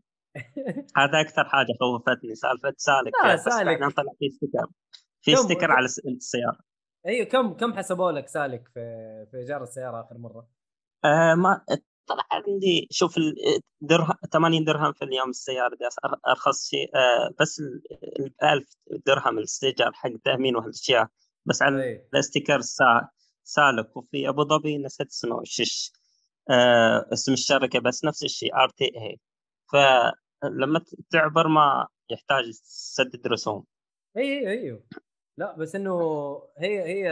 هذا 0.97 1.21
أكثر 1.21 1.43
حاجة 1.45 1.67
خوفتني 1.79 2.35
سالفة 2.35 2.73
سالك 2.77 3.11
لا، 3.23 3.35
سالك. 3.35 3.95
طلع 3.95 4.11
في 4.19 4.29
sticker 4.29 4.67
في 5.21 5.31
كم- 5.31 5.71
على 5.71 5.85
الس- 5.85 5.99
السيارة. 6.05 6.57
أيوه 7.05 7.25
كم 7.25 7.53
كم 7.53 7.73
حسبوا 7.73 8.11
لك 8.11 8.27
سالك 8.27 8.67
في 8.67 8.79
في 9.31 9.37
إيجار 9.37 9.63
السيارة 9.63 10.01
آخر 10.01 10.17
مرة؟ 10.17 10.47
آه 11.05 11.35
ما 11.35 11.65
طلع 12.07 12.23
عندي 12.31 12.87
شوف 12.91 13.17
ال- 13.17 13.35
درهم 13.81 14.13
80 14.31 14.63
درهم 14.63 14.93
في 14.93 15.05
اليوم 15.05 15.29
السيارة 15.29 15.75
دي 15.75 15.85
أرخص 16.27 16.69
شيء 16.69 16.95
آه 16.95 17.29
بس 17.39 17.59
ال 17.59 18.33
1000 18.43 18.65
درهم 19.07 19.37
الاستئجار 19.39 19.91
حق 19.93 20.09
تامين 20.23 20.55
وهالأشياء. 20.55 21.07
بس 21.45 21.61
على 21.61 21.83
اي 21.83 22.07
ال 22.13 22.19
sticker 22.19 22.61
سا 22.61 23.07
سالك 23.43 23.97
وفي 23.97 24.29
أبو 24.29 24.43
ظبي 24.43 24.77
نسيت 24.77 25.07
اسمه 25.07 25.41
شش 25.43 25.91
آه 26.49 27.09
اسم 27.13 27.33
الشركة 27.33 27.79
بس 27.79 28.05
نفس 28.05 28.23
الشيء 28.23 28.55
RTA 28.55 29.19
فلما 29.71 30.81
تعبر 31.11 31.47
ما 31.47 31.87
يحتاج 32.09 32.51
تسدد 32.51 33.27
رسوم. 33.27 33.63
اي 34.17 34.49
أيوه. 34.49 34.83
لا 35.37 35.55
بس 35.57 35.75
إنه 35.75 35.99
هي 36.57 36.83
هي 36.83 37.11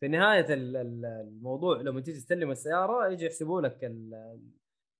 في 0.00 0.08
نهاية 0.08 0.54
ال- 0.54 0.76
ال- 0.76 1.04
الموضوع 1.04 1.80
لما 1.80 2.00
تيجي 2.00 2.18
تستلم 2.18 2.50
السيارة 2.50 3.08
يجي 3.08 3.26
يحسبوا 3.26 3.60
لك 3.60 3.84
ال- 3.84 4.40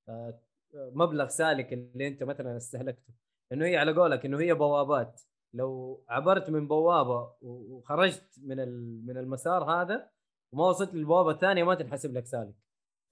آه، 0.09 0.41
مبلغ 0.75 1.29
سالك 1.29 1.73
اللي 1.73 2.09
انت 2.09 2.23
مثلا 2.23 2.57
استهلكته 2.57 3.13
إنه 3.53 3.65
هي 3.67 3.77
على 3.77 3.93
قولك 3.93 4.25
إنه 4.27 4.39
هي 4.41 4.55
بوابات 4.55 5.21
لو 5.55 6.01
عبرت 6.09 6.51
من 6.51 6.69
بوابة 6.69 7.33
وخرجت 7.43 8.25
من 8.43 8.61
ال- 8.61 9.07
من 9.07 9.17
المسار 9.17 9.65
هذا 9.65 10.11
وما 10.55 10.65
وصلت 10.69 10.95
للبوابة 10.95 11.31
الثانية 11.31 11.65
ما 11.65 11.75
تنحسب 11.75 12.15
لك 12.15 12.27
سالك 12.27 12.55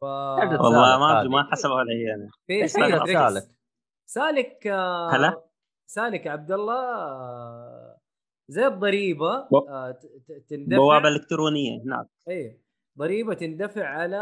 ف 0.00 0.04
والله 0.04 0.98
سالك 1.20 1.30
ما. 1.30 1.42
ما 1.42 1.50
حسبوا 1.50 1.74
علي 1.76 2.14
أنا 2.14 2.30
في 2.46 2.52
إيش 2.62 2.72
في. 2.72 2.78
سالك. 3.12 3.48
سالك 4.08 4.66
آه، 4.66 5.10
هلا؟ 5.10 5.44
سالك 5.90 6.26
عبد 6.26 6.52
الله 6.52 6.94
آه، 6.94 7.67
زي 8.48 8.66
الضريبة 8.66 9.30
آه، 9.68 9.98
تندفع 10.48 10.76
بوابة 10.76 11.08
إلكترونية 11.08 11.82
هناك. 11.82 12.06
اي 12.28 12.60
ضريبة 12.98 13.34
تندفع 13.34 13.84
على 13.86 14.16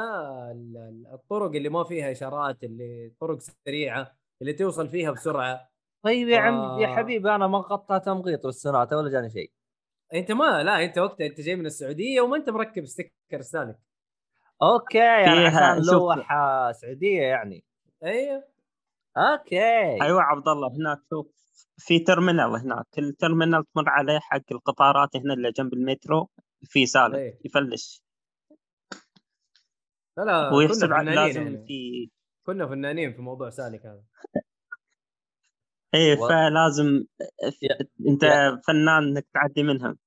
ال- 0.52 0.76
ال- 0.76 1.06
الطرق 1.12 1.50
اللي 1.50 1.68
ما 1.68 1.84
فيها 1.84 2.12
إشارات 2.12 2.64
اللي 2.64 3.12
طرق 3.20 3.38
سريعة 3.66 4.16
اللي 4.42 4.52
توصل 4.52 4.88
فيها 4.88 5.10
بسرعة. 5.10 5.68
طيب 6.02 6.28
يا 6.28 6.38
عم 6.38 6.54
آه. 6.54 6.80
يا 6.80 6.86
حبيبي 6.96 7.34
أنا 7.34 7.46
ما 7.46 7.58
قطع 7.60 7.98
تمغيط 7.98 8.46
بالسنات 8.46 8.92
ولا 8.92 9.10
جاني 9.10 9.30
شيء؟ 9.30 9.50
أنت 10.14 10.32
ما 10.32 10.62
لا 10.62 10.84
أنت 10.84 10.98
وقتها 10.98 11.26
أنت 11.26 11.40
جاي 11.40 11.56
من 11.56 11.66
السعودية 11.66 12.20
وما 12.20 12.36
أنت 12.36 12.50
مركب 12.50 12.84
sticker 12.84 13.40
سالك. 13.40 13.78
okay 14.62 14.98
يعني 14.98 15.46
عشان. 15.46 15.82
لوحة 15.94 16.72
سعودية 16.72 17.22
يعني. 17.22 17.64
أيوه 18.04 18.44
okay. 19.16 20.02
أيوه 20.02 20.22
عبد 20.22 20.48
الله 20.48 20.68
هناك 20.68 20.98
شوف. 21.10 21.26
في 21.78 21.98
terminal 21.98 22.50
هناك 22.56 22.86
ال 22.98 23.06
terminal 23.06 23.64
تمر 23.74 23.88
عليه 23.88 24.18
حق 24.18 24.42
القطارات 24.52 25.16
هنا 25.16 25.34
اللي 25.34 25.52
جنب 25.52 25.74
المترو 25.74 26.28
في 26.62 26.86
سالك 26.86 27.14
إيه. 27.14 27.38
يفلش 27.44 28.02
لا 30.16 30.24
لا 30.24 30.50
ويحسب 30.56 30.86
كنا 30.86 30.94
على 30.94 31.04
فنانين 31.04 31.26
لازم 31.26 31.42
يعني. 31.42 31.66
في 31.66 32.10
كنا 32.46 32.66
فنانين 32.66 33.12
في 33.12 33.22
موضوع 33.22 33.50
سالك 33.50 33.86
هذا 33.86 34.02
إيه 35.94 36.16
و- 36.16 36.28
فلازم 36.28 37.04
يا- 37.62 37.78
أنت 38.08 38.22
يا- 38.22 38.60
فنان 38.66 39.02
إنك 39.04 39.26
تعدي 39.34 39.62
منهم 39.62 39.98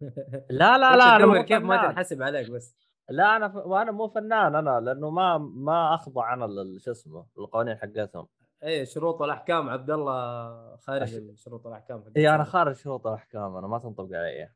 لا 0.50 0.78
لا 0.78 0.96
لا 0.96 1.16
أنا 1.16 1.42
كيف 1.42 1.62
ما. 1.62 1.88
تنحسب 1.90 2.22
عليك 2.22 2.50
بس 2.50 2.76
لا 3.08 3.36
أنا 3.36 3.48
ف... 3.48 3.54
وأنا 3.56 3.92
مو 3.92 4.08
فنان 4.08 4.54
أنا 4.56 4.80
لأنه 4.80 5.10
ما 5.10 5.38
ما 5.38 5.94
أخضع 5.94 6.34
أنا 6.34 6.44
لل- 6.44 6.80
شو 6.82 6.90
اسمه 6.90 7.26
القوانين 7.38 7.76
حقتهم 7.76 8.28
إيه 8.62 8.84
شروط 8.84 9.20
والاحكام 9.20 9.68
عبد 9.68 9.90
الله 9.90 10.76
خارج 10.76 11.08
أش- 11.08 11.40
شروط 11.44 11.66
الأحكام 11.66 12.04
اي 12.16 12.34
أنا. 12.34 12.44
خارج 12.44 12.76
شروط 12.76 13.06
الأحكام 13.06 13.56
أنا 13.56 13.66
ما 13.66 13.78
تنطبق 13.78 14.16
علي. 14.16 14.50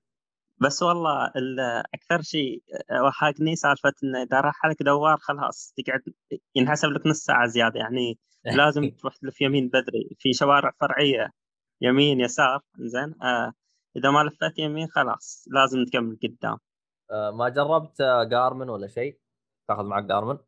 بس 0.61 0.83
والله 0.83 1.27
ال- 1.37 1.61
أكثر 1.95 2.23
شيء 2.23 2.63
وحاقني 3.07 3.57
سالفة 3.57 3.93
إنه 4.05 4.23
إذا 4.23 4.41
راح 4.41 4.67
لك 4.67 4.83
دوار 4.83 5.17
خلاص 5.19 5.75
تقعد 5.77 6.01
ينحسب 6.55 6.89
لك 6.89 7.07
نص 7.07 7.19
ساعة 7.25 7.47
زيادة. 7.47 7.81
يعني 7.81 8.19
لازم 8.67 8.91
تروح 8.91 9.17
تلف 9.17 9.41
يمين 9.41 9.69
بدري. 9.69 10.17
في 10.19 10.33
شوارع 10.33 10.73
فرعية 10.81 11.31
يمين 11.81 12.21
يسار 12.21 12.61
زين 12.79 13.23
آه 13.23 13.53
إذا 13.97 14.11
ما 14.11 14.21
لفيت 14.25 14.59
يمين 14.59 14.89
خلاص 14.89 15.45
لازم 15.51 15.85
تكمل 15.85 16.19
قدام. 16.23 16.59
آه، 17.11 17.31
ما 17.31 17.49
جربت 17.49 18.01
آه، 18.01 18.25
جارمن 18.25 18.69
ولا 18.69 18.87
شيء؟ 18.87 19.21
تاخذ 19.69 19.85
معك 19.85 20.05
جارمن 20.05 20.39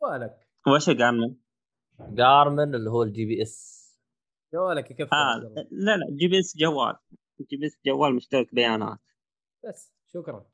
والك 0.00 0.48
وش 0.68 0.90
قارمن؟ 0.90 1.34
Garmin 2.08 2.74
اللي 2.74 2.90
هو 2.90 3.02
ال 3.02 3.24
GPS 3.24 3.80
جوالك 4.54 4.90
يكفي 4.90 5.14
آه. 5.14 5.36
لا 5.70 5.96
لا 5.96 6.06
GPS 6.10 6.56
جوال. 6.56 6.96
GPS 7.50 7.78
جوال 7.86 8.14
مشترك 8.14 8.54
بيانات. 8.54 8.98
بس 9.68 9.92
شكرا. 10.06 10.46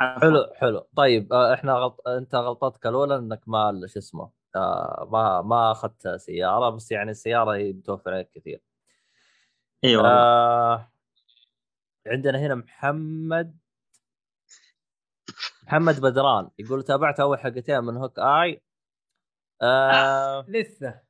حلو. 0.00 0.52
حلو 0.54 0.88
طيب 0.96 1.32
آه، 1.32 1.54
إحنا 1.54 1.72
غلط... 1.72 2.08
أنت 2.08 2.34
غلطتك 2.34 2.86
الأولى 2.86 3.16
إنك 3.16 3.42
ما 3.46 3.86
شو 3.86 3.98
اسمه 3.98 4.30
آه 4.56 5.08
ما 5.12 5.42
ما 5.42 5.72
أخذت 5.72 6.08
سيارة 6.08 6.70
بس 6.70 6.92
يعني 6.92 7.10
السيارة 7.10 7.54
هي 7.54 7.72
بتوفر 7.72 8.14
عليك 8.14 8.30
كثير. 8.30 8.62
إي 9.84 9.96
والله. 9.96 10.10
آه 10.10 10.92
عندنا 12.06 12.38
هنا 12.38 12.54
محمد 12.54 13.58
محمد 15.62 16.00
بدران 16.00 16.50
يقول 16.58 16.82
تابعت 16.82 17.20
أول 17.20 17.38
حلقتين 17.38 17.84
من 17.84 17.96
Hawkeye 17.96 18.62
آه 19.62 20.44
لسه. 20.48 21.00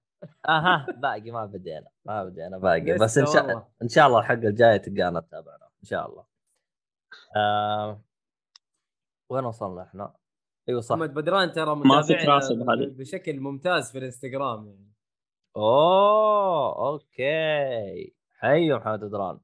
أها 0.49 0.87
باقي 0.97 1.31
ما 1.31 1.47
بدينا 1.47 1.89
ما 2.05 2.25
بدينا 2.25 2.59
باقي. 2.59 2.99
بس 2.99 3.19
إن 3.19 3.27
شاء 3.27 3.47
والله. 3.47 3.67
إن 3.83 3.89
شاء 3.89 4.07
الله 4.07 4.19
الحلقة 4.19 4.49
الجاية 4.49 4.77
تلقانا 4.77 5.21
تتابعنا 5.21 5.65
إن 5.65 5.85
شاء 5.85 6.09
الله. 6.11 6.25
آه 7.37 8.03
وين 9.31 9.45
وصلنا 9.45 9.83
إحنا؟ 9.83 10.15
أيوه 10.69 10.81
صح. 10.81 10.97
محمد 10.97 11.15
بدران 11.15 11.53
ترى 11.53 11.77
متابعنا 11.77 12.87
بشكل 12.87 13.41
ممتاز 13.41 13.93
في 13.93 13.99
الإنستغرام 13.99 14.67
يعني. 14.67 14.91
أوه 15.57 16.89
okay. 16.89 18.15
حي 18.39 18.73
محمد 18.73 19.01
بدران. 19.05 19.41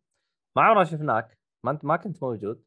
ما 0.57 0.63
عمرنا 0.63 0.85
شفناك. 0.85 1.39
ما 1.65 1.71
انت 1.71 1.85
ما 1.85 1.97
كنت 1.97 2.23
موجود. 2.23 2.65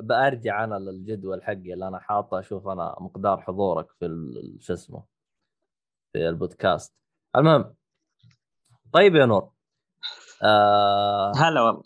بأرجع 0.00 0.64
أنا 0.64 0.74
للجدول 0.74 1.42
حقي 1.42 1.72
اللي 1.74 1.88
أنا 1.88 1.98
حاطه. 1.98 2.38
أشوف 2.38 2.68
أنا 2.68 2.96
مقدار 3.00 3.40
حضورك 3.40 3.92
في 3.92 4.06
شو 4.60 4.72
اسمه 4.72 5.04
في 6.12 6.28
البودكاست. 6.28 6.94
المهم 7.36 7.74
طيب 8.92 9.14
يا 9.14 9.26
نور. 9.26 9.50
آه 10.42 11.32
هلا 11.36 11.62
والله. 11.62 11.82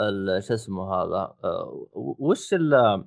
ال- 0.00 0.42
شو 0.44 0.54
اسمه 0.54 0.94
هذا 0.94 1.34
آه 1.44 1.86
وش 1.94 2.54
ال 2.54 3.04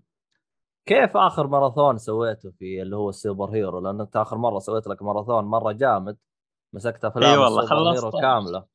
كيف 0.85 1.17
آخر 1.17 1.47
ماراثون 1.47 1.97
سويته 1.97 2.51
في 2.51 2.81
اللي 2.81 2.95
هو 2.95 3.09
ال 3.09 3.49
superhero؟ 3.49 3.79
لأن 3.79 4.01
أنت 4.01 4.15
آخر 4.17 4.37
مرة 4.37 4.59
سويت 4.59 4.87
لك 4.87 5.01
ماراثون 5.01 5.43
مرة 5.45 5.71
جامد 5.71 6.17
مسكت 6.73 7.05
افلام 7.05 7.29
إي 7.31 7.37
والله، 7.37 7.63
السوبر 7.63 8.11
خلصت. 8.11 8.21
كاملة. 8.21 8.65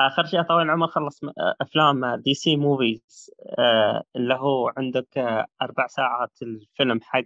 آخر 0.00 0.24
شيء 0.24 0.42
طبعا 0.42 0.70
عمر 0.70 0.86
خلص 0.86 1.24
م- 1.24 1.32
أفلام 1.60 2.14
DC 2.14 2.56
movies 2.56 3.30
آه، 3.58 4.02
اللي 4.16 4.34
هو 4.34 4.72
عندك 4.76 5.18
آه، 5.18 5.46
أربع 5.62 5.86
ساعات 5.86 6.42
الفيلم 6.42 7.00
حق 7.02 7.24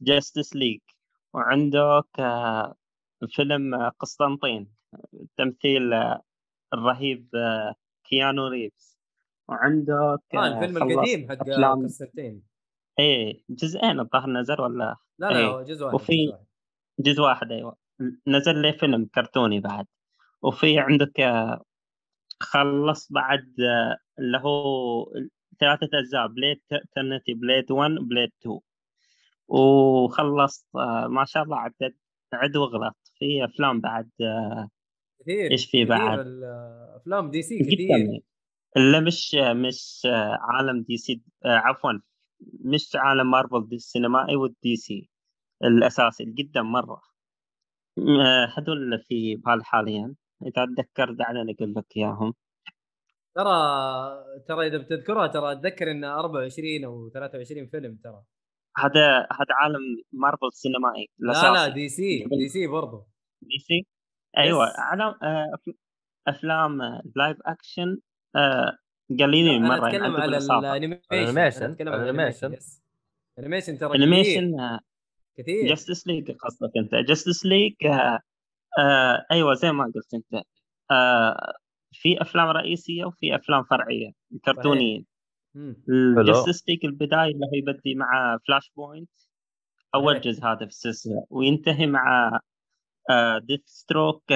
Justice 0.00 0.56
League 0.56 0.80
وعندك 1.34 2.08
آه، 2.20 2.74
فيلم 3.28 3.74
آه، 3.74 3.88
قسطنطين 3.88 4.68
تمثيل 5.36 5.92
آه، 5.92 6.22
الرهيب 6.74 7.28
آه، 7.34 7.74
كيانو 8.04 8.46
ريفز. 8.46 8.98
وعندك 9.48 10.22
آه 10.34 10.46
الفيلم 10.46 10.76
القديم 10.92 11.28
حق 11.28 11.36
قسطنطين. 11.84 12.42
إيه 12.98 13.44
جزئين 13.50 14.00
الظاهر 14.00 14.30
نزل 14.30 14.60
ولا؟ 14.60 14.96
لا 15.18 15.26
لا 15.26 15.38
إيه. 15.38 15.62
جزء 15.62 15.84
واحد 15.84 15.94
وفي- 15.94 16.38
جزء 16.98 17.22
واحد. 17.22 17.52
أيوه. 17.52 17.76
نزل 18.26 18.62
لي 18.62 18.72
فيلم 18.72 19.04
كرتوني 19.14 19.60
بعد. 19.60 19.86
وفي 20.42 20.78
عندك 20.78 21.12
خلص 22.40 23.12
بعد 23.12 23.54
اللي 24.18 24.38
هو 24.38 25.04
ثلاثة 25.60 25.88
أجزاء 25.94 26.26
Blade 26.26 26.60
Trinity 26.96 27.34
Blade 27.34 27.70
1 27.72 27.90
Blade 27.90 28.30
2 28.42 28.60
وخلصت 29.48 30.66
ما 31.08 31.24
شاء 31.26 31.42
الله 31.42 31.56
عدد 31.56 31.94
عد 32.32 32.56
واغلط 32.56 32.96
في 33.18 33.44
أفلام 33.44 33.80
بعد 33.80 34.10
كثير 35.20 35.50
إيش 35.50 35.70
في 35.70 35.84
بعد؟ 35.84 36.18
أفلام 36.96 37.30
DC 37.30 37.58
كثير. 37.58 38.20
إلا 38.76 39.00
مش 39.00 39.34
مش 39.34 40.02
عالم 40.40 40.82
DC 40.82 41.22
عفوا 41.44 41.92
مش 42.64 42.90
عالم 42.94 43.30
مارفل 43.30 43.68
دي 43.68 43.76
السينمائي 43.76 44.36
وال 44.36 44.76
DC 44.76 45.10
الأساسي 45.64 46.24
جدا 46.24 46.62
مرة. 46.62 47.00
آه، 47.98 48.52
هذول 48.58 48.76
اللي 48.82 48.98
في 48.98 49.36
بالي 49.36 49.64
حاليا. 49.64 50.14
إذا 50.42 50.62
أتذكر 50.64 51.12
دعني 51.12 51.54
أقول 51.54 51.74
لك 51.74 51.84
إياهم. 51.96 52.34
ترى 53.34 53.58
ترى 54.48 54.66
إذا 54.66 54.78
بتذكرها 54.78 55.26
ترى 55.26 55.52
أتذكر 55.52 55.90
إن 55.90 56.04
24 56.04 56.84
أو 56.84 57.08
23 57.08 57.66
فيلم 57.66 57.98
ترى. 58.04 58.22
هذا 58.78 59.18
هذا 59.18 59.54
عالم 59.62 59.80
مارفل 60.12 60.46
السينمائي 60.46 61.08
لا 61.18 61.30
الأساسي. 61.32 61.52
لا 61.52 61.74
DC 61.74 62.24
DC 62.24 62.66
برضو. 62.66 63.06
DC؟ 63.42 63.86
أيوه. 64.38 64.66
على 64.78 65.14
آه، 65.22 65.58
أفلام 66.28 66.82
آه، 66.82 67.02
live 67.16 67.36
action 67.46 67.98
آه، 68.36 68.78
قليلين 69.20 69.64
أنا 69.64 69.68
مرة 69.68 69.88
أتكلم 69.88 70.16
عندهم 70.16 70.52
على. 70.52 70.76
ال 70.76 70.86
animation 70.86 71.76
على 71.80 71.94
ال 71.94 71.99
animation. 71.99 72.46
ال 72.46 72.47
animation 72.47 72.56
ال 73.38 73.42
animation 73.42 73.78
ترى 73.78 73.88
كثير. 73.88 74.02
animation 74.02 74.78
كثير. 75.38 75.68
Justice 75.68 76.06
League 76.06 76.30
قصدك 76.30 76.70
أنت. 76.76 76.94
Justice 77.08 77.46
League 77.46 77.74
أيوه 79.30 79.54
زي 79.54 79.72
ما 79.72 79.84
قلت 79.94 80.14
أنت 80.14 80.44
آه، 80.90 81.54
في 81.92 82.22
أفلام 82.22 82.48
رئيسية 82.48 83.04
وفي 83.04 83.36
أفلام 83.36 83.64
فرعية 83.64 84.12
كرتونيين. 84.44 85.06
Justice 86.26 86.68
League 86.68 86.84
البداية 86.84 87.32
اللي 87.32 87.46
هو 87.46 87.50
يبدي 87.54 87.94
مع 87.94 88.38
Flashpoint 88.48 89.10
اول. 89.94 90.20
جزء 90.20 90.44
هذا 90.44 90.58
في 90.58 90.64
السلسلة 90.64 91.26
وينتهي 91.30 91.86
مع 91.86 92.40
Deathstroke 93.42 94.32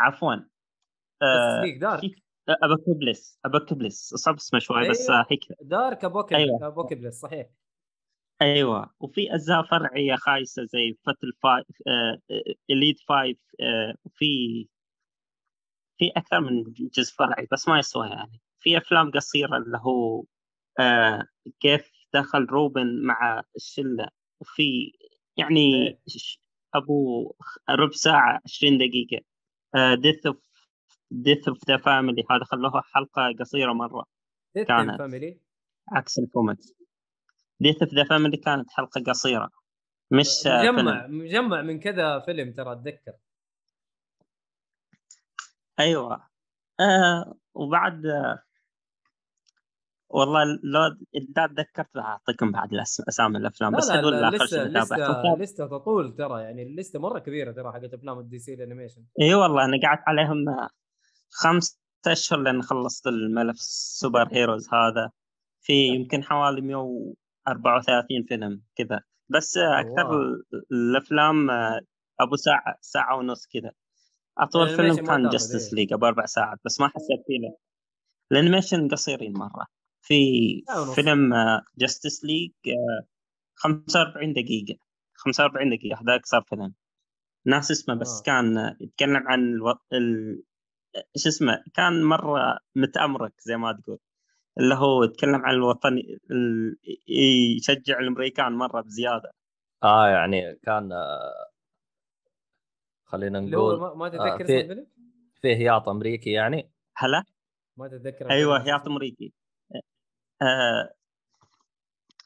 عفوا 0.00 0.34
آه، 1.22 1.62
League 1.62 1.78
Dark. 1.80 2.00
في- 2.00 2.14
Apokolips 2.48 3.38
Apokolips 3.44 4.14
صعب 4.14 4.34
اسمه 4.34 4.58
شوي 4.60 4.88
بس 4.90 5.10
أيوة. 5.10 5.20
آه، 5.20 5.26
هيك 5.30 5.40
Dark 5.62 6.04
Apokol 6.04 6.34
أيوة. 6.36 7.10
صحيح 7.10 7.46
أيوه. 8.42 8.90
وفي 9.00 9.34
أجزاء 9.34 9.62
فرعية 9.62 10.16
خايسة 10.16 10.64
زي 10.64 10.98
Fatal 11.06 11.32
Five 11.42 11.66
آه 11.88 12.18
اليد 12.70 12.96
Five 13.08 13.38
آه 13.60 13.94
وفي 14.04 14.26
في 15.98 16.10
أكثر 16.16 16.40
من 16.40 16.62
جزء 16.72 17.14
فرعي 17.14 17.48
بس 17.52 17.68
ما 17.68 17.78
يسوى 17.78 18.08
يعني. 18.08 18.40
في 18.58 18.78
أفلام 18.78 19.10
قصيرة 19.10 19.56
اللي 19.56 19.78
هو 19.78 20.24
آه 20.80 21.26
كيف 21.60 21.90
دخل 22.14 22.44
روبن 22.44 23.02
مع 23.02 23.42
الشلة. 23.56 24.08
وفي 24.40 24.92
يعني 25.36 25.86
إيه. 25.86 25.98
أبو 26.74 27.32
ربع 27.70 27.92
ساعة 27.92 28.40
20 28.44 28.78
دقيقة. 28.78 29.24
Death 29.94 30.26
of 30.26 30.36
Death 31.10 31.48
of 31.48 31.58
the 31.68 31.76
Family 31.76 32.24
هذا 32.30 32.44
خلوها 32.44 32.80
حلقة 32.80 33.32
قصيرة 33.40 33.72
مرة. 33.72 34.04
Death 34.54 34.66
كانت. 34.66 34.98
Family 34.98 35.40
عكس 35.92 36.18
ال 36.18 36.26
comics. 36.26 36.83
Death 37.64 37.82
of 37.82 37.94
the 37.94 38.04
Family 38.04 38.36
كانت 38.36 38.70
حلقة 38.70 39.02
قصيرة. 39.06 39.50
مش 40.10 40.28
مجمع 40.46 41.06
فيلم. 41.06 41.18
مجمع 41.18 41.62
من 41.62 41.80
كذا 41.80 42.20
فيلم 42.20 42.52
ترى 42.52 42.72
أتذكر. 42.72 43.12
أيوه. 45.80 46.28
آه 46.80 47.34
وبعد 47.54 48.06
آه 48.06 48.42
والله 50.08 50.44
لو 50.44 50.96
إذا 51.14 51.46
تذكرت 51.46 51.96
أعطيكم 51.96 52.52
بعد 52.52 52.74
أسامي 53.08 53.38
الأفلام 53.38 53.72
لا 53.72 53.78
بس 53.78 53.88
لا, 53.88 54.00
هذول 54.00 54.12
لا 54.12 54.28
آخر 54.28 54.44
لسه 54.44 54.46
شيء 54.46 54.72
تابعتهم 54.72 55.42
لسه 55.42 55.42
لسه 55.42 55.66
تطول 55.66 56.16
ترى 56.16 56.42
يعني 56.42 56.62
اللسته 56.62 56.98
مرة 57.00 57.18
كبيرة 57.18 57.52
ترى 57.52 57.72
حقت 57.72 57.94
أفلام 57.94 58.18
ال 58.18 58.25
DC 58.25 58.38
ال 58.38 58.54
animation 58.54 59.04
إي 59.20 59.34
والله 59.34 59.64
أنا 59.64 59.80
قعدت 59.82 60.02
عليهم 60.06 60.68
خمسة 61.30 61.78
أشهر 62.06 62.42
لين 62.42 62.62
خلصت 62.62 63.06
الملف 63.06 63.56
ال 63.56 64.28
superheroes 64.32 64.68
هذا. 64.74 65.10
في 65.60 65.86
يمكن 65.86 66.22
حوالي 66.22 66.60
134 67.48 68.24
فيلم 68.28 68.62
كذا 68.76 69.00
بس 69.28 69.58
أكثر 69.58 70.06
wow. 70.06 70.42
الأفلام 70.72 71.50
آه، 71.50 71.80
أبو 72.20 72.36
ساعة 72.36 72.78
ساعة 72.80 73.16
ونص 73.16 73.46
كذا 73.46 73.72
أطول 74.38 74.68
ال 74.68 74.71
animation 74.71 74.94
فيلم 74.94 75.06
كان 75.06 75.28
Justice 75.28 75.68
إيه. 75.68 75.74
League 75.74 75.92
أبو 75.92 76.06
أربع 76.06 76.26
ساعات 76.26 76.58
بس 76.64 76.80
ما 76.80 76.88
حسيت 76.88 77.24
فيه. 77.26 77.56
ال 78.32 78.38
animation 78.38 78.88
قصيرين 78.88 79.32
مرة 79.32 79.66
في. 80.00 80.14
فيلم 80.94 81.34
Justice 81.78 82.24
League 82.24 82.52
45 83.54 84.32
دقيقة 84.32 84.78
45 85.14 85.76
دقيقة 85.76 86.00
هذا 86.00 86.14
اقصر 86.14 86.42
فيلم 86.42 86.74
ناس 87.46 87.70
اسمه 87.70 87.94
بس 87.94 88.18
آه. 88.18 88.22
كان 88.22 88.76
يتكلم 88.80 89.28
عن 89.28 89.40
ألو... 89.40 89.70
ال... 89.92 90.42
شو 91.16 91.28
اسمه 91.28 91.64
كان 91.74 92.02
مرة 92.02 92.58
متأمرك 92.74 93.32
زي 93.40 93.56
ما 93.56 93.72
تقول 93.72 93.98
اللي 94.58 94.74
هو 94.74 95.04
يتكلم 95.04 95.34
عن 95.46 95.54
الوطن 95.54 95.98
ال... 96.30 96.76
يشجع 97.08 97.98
الأمريكان 97.98 98.52
مرة 98.52 98.80
بزيادة. 98.80 99.30
آه 99.82 100.08
يعني 100.08 100.54
كان 100.54 100.92
آه 100.92 101.50
خلينا 103.04 103.40
نقول 103.40 103.80
ما, 103.80 103.94
ما 103.94 104.06
آه، 104.06 104.08
تتذكر 104.08 104.46
في- 104.46 104.60
اسم 104.60 104.70
الفيلم؟ 104.70 104.86
فيه 105.42 105.56
هياط 105.56 105.88
أمريكي 105.88 106.30
يعني. 106.32 106.70
هلا؟ 106.96 107.24
ما 107.76 107.88
تتذكر 107.88 108.30
أيوه 108.30 108.62
هياط؟ 108.66 108.86
أمريكي. 108.86 109.32
آه... 110.42 110.94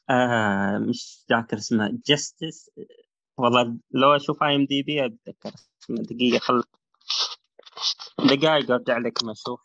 آه 0.09 0.77
مش 0.77 1.25
ذاكر 1.29 1.57
اسمه. 1.57 1.99
Justice 2.05 2.71
والله 3.37 3.77
لو 3.91 4.15
أشوف 4.15 4.43
IMDb 4.43 5.05
أتذكر 5.05 5.51
اسمه. 5.83 5.97
دقيقة 6.03 6.39
خل 6.39 6.63
دقائق 8.19 8.71
أرجع 8.71 8.97
لك 8.97 9.23
ما 9.23 9.31
أشوف. 9.31 9.61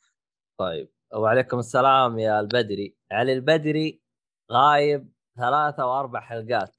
طيب. 0.58 0.88
وعليكم 1.14 1.58
السلام 1.58 2.18
يا 2.18 2.40
البدري. 2.40 2.96
علي 3.12 3.32
البدري 3.32 4.02
غايب 4.52 5.12
ثلاثة 5.36 5.86
وأربع 5.86 6.20
حلقات. 6.20 6.76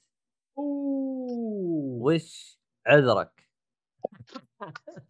وش 2.02 2.60
عذرك؟ 2.88 3.50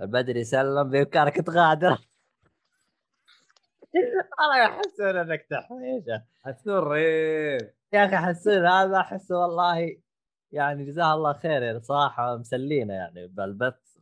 البدري 0.00 0.44
سلم 0.44 0.90
بإمكانك 0.90 1.36
تغادر. 1.36 1.98
أنا 4.40 4.64
يحسون 4.64 5.16
إنك 5.16 5.46
تحويشه 5.50 6.24
السرير 6.46 7.74
يا 7.92 8.04
أخي 8.04 8.16
حسون 8.16 8.66
هذا 8.66 9.00
احسه 9.00 9.38
والله 9.38 9.96
يعني 10.52 10.84
جزاه 10.84 11.14
الله 11.14 11.32
خير 11.32 11.62
يعني 11.62 11.80
صراحة 11.80 12.36
مسلينا 12.36 12.94
يعني 12.94 13.26
بالبث. 13.26 13.98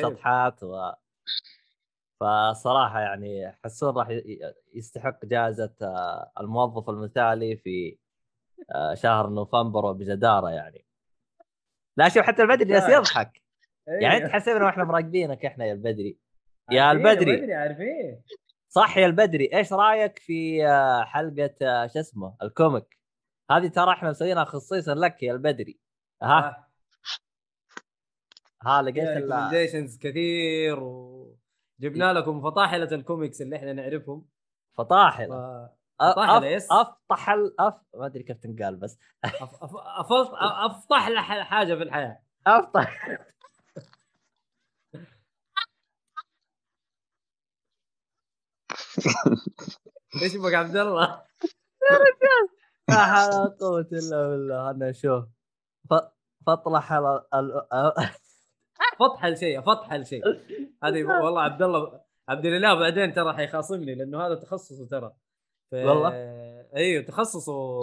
شطحات 0.00 0.62
و 0.62 0.92
فصراحة 2.22 3.00
يعني 3.00 3.58
حسون 3.64 3.96
راح 3.96 4.08
يستحق 4.74 5.24
جائزة 5.24 5.74
آه، 5.82 6.32
الموظف 6.40 6.90
المثالي 6.90 7.56
في 7.56 7.98
آه، 8.74 8.94
شهر 8.94 9.28
نوفمبر 9.28 9.84
وبجداره 9.84 10.50
يعني. 10.50 10.86
لا 11.96 12.08
شوف 12.08 12.22
حتى 12.22 12.42
البدري 12.42 12.64
جالس. 12.64 12.88
يضحك. 12.88 13.42
يعني 13.86 14.24
أنت 14.24 14.32
حسبنا 14.32 14.64
وإحنا 14.64 14.84
مراقبينك 14.84 15.44
إحنا 15.44 15.64
يا 15.64 15.72
البدري. 15.72 16.18
يا 16.70 16.92
البدري. 16.92 17.54
عارفين. 17.54 18.22
صح 18.68 18.96
يا 18.96 19.06
البدري. 19.06 19.50
إيش 19.54 19.72
رأيك 19.72 20.18
في 20.18 20.66
آه، 20.66 21.04
حلقة 21.04 21.86
شو 21.86 22.00
اسمه 22.00 22.36
الكوميك؟ 22.42 22.98
هذه 23.50 23.68
ترى 23.68 23.92
إحنا 23.92 24.10
مسوينها 24.10 24.44
خصيصا 24.44 24.94
لك 24.94 25.22
يا 25.22 25.32
البدري. 25.32 25.80
ها؟ 26.22 26.68
ها 28.66 28.82
لقيت 28.82 29.08
recommendations 29.08 29.98
كثير 29.98 30.78
وجبنا 31.82 32.12
لكم 32.12 32.42
فطاحلة 32.42 32.94
الكوميكس 32.94 33.42
اللي 33.42 33.56
إحنا 33.56 33.72
نعرفهم. 33.72 34.28
ف... 34.74 34.80
فطاحل 34.80 35.28
فطاحلة، 36.00 36.38
أف... 36.38 36.44
yes. 36.44 36.72
أفطح 36.72 37.30
ال... 37.30 37.60
أف... 37.60 37.74
ما 37.94 38.06
أدري 38.06 38.22
كيف 38.22 38.38
تنقال 38.38 38.76
بس. 38.76 38.98
أف... 39.24 39.42
أف... 39.42 39.70
أفلط... 39.76 40.34
أفطح 40.34 41.24
حاجة 41.42 41.74
في 41.74 41.82
الحياة. 41.82 42.22
أفطح. 42.46 43.08
إيش 50.22 50.36
بك 50.36 50.54
عبد 50.54 50.76
الله؟ 50.76 51.22
لا 52.88 53.04
حول 53.04 53.34
ولا 53.34 53.56
قوة 53.60 53.88
إلا 53.92 54.28
بالله. 54.28 54.70
أنا 54.70 54.92
شوف 54.92 55.24
ف... 55.90 55.94
فاطلح 58.98 59.24
ال... 59.24 59.32
ال... 59.32 59.36
فطح 59.38 59.42
الشيء 59.42 59.60
فطح 59.60 59.92
الشيء 59.92 60.22
هذه 60.84 61.04
والله 61.24 61.42
عبد 61.42 61.62
الله 61.62 62.00
عبد 62.28 62.46
الاله 62.46 62.74
بعدين 62.74 63.12
ترى 63.12 63.34
حيخاصمني 63.34 63.94
لأنه 63.94 64.26
هذا 64.26 64.34
تخصصه 64.34 64.86
ترى. 64.86 65.12
ف... 65.70 65.74
والله؟ 65.74 66.12
أيوه 66.76 67.04
تخصصه 67.04 67.80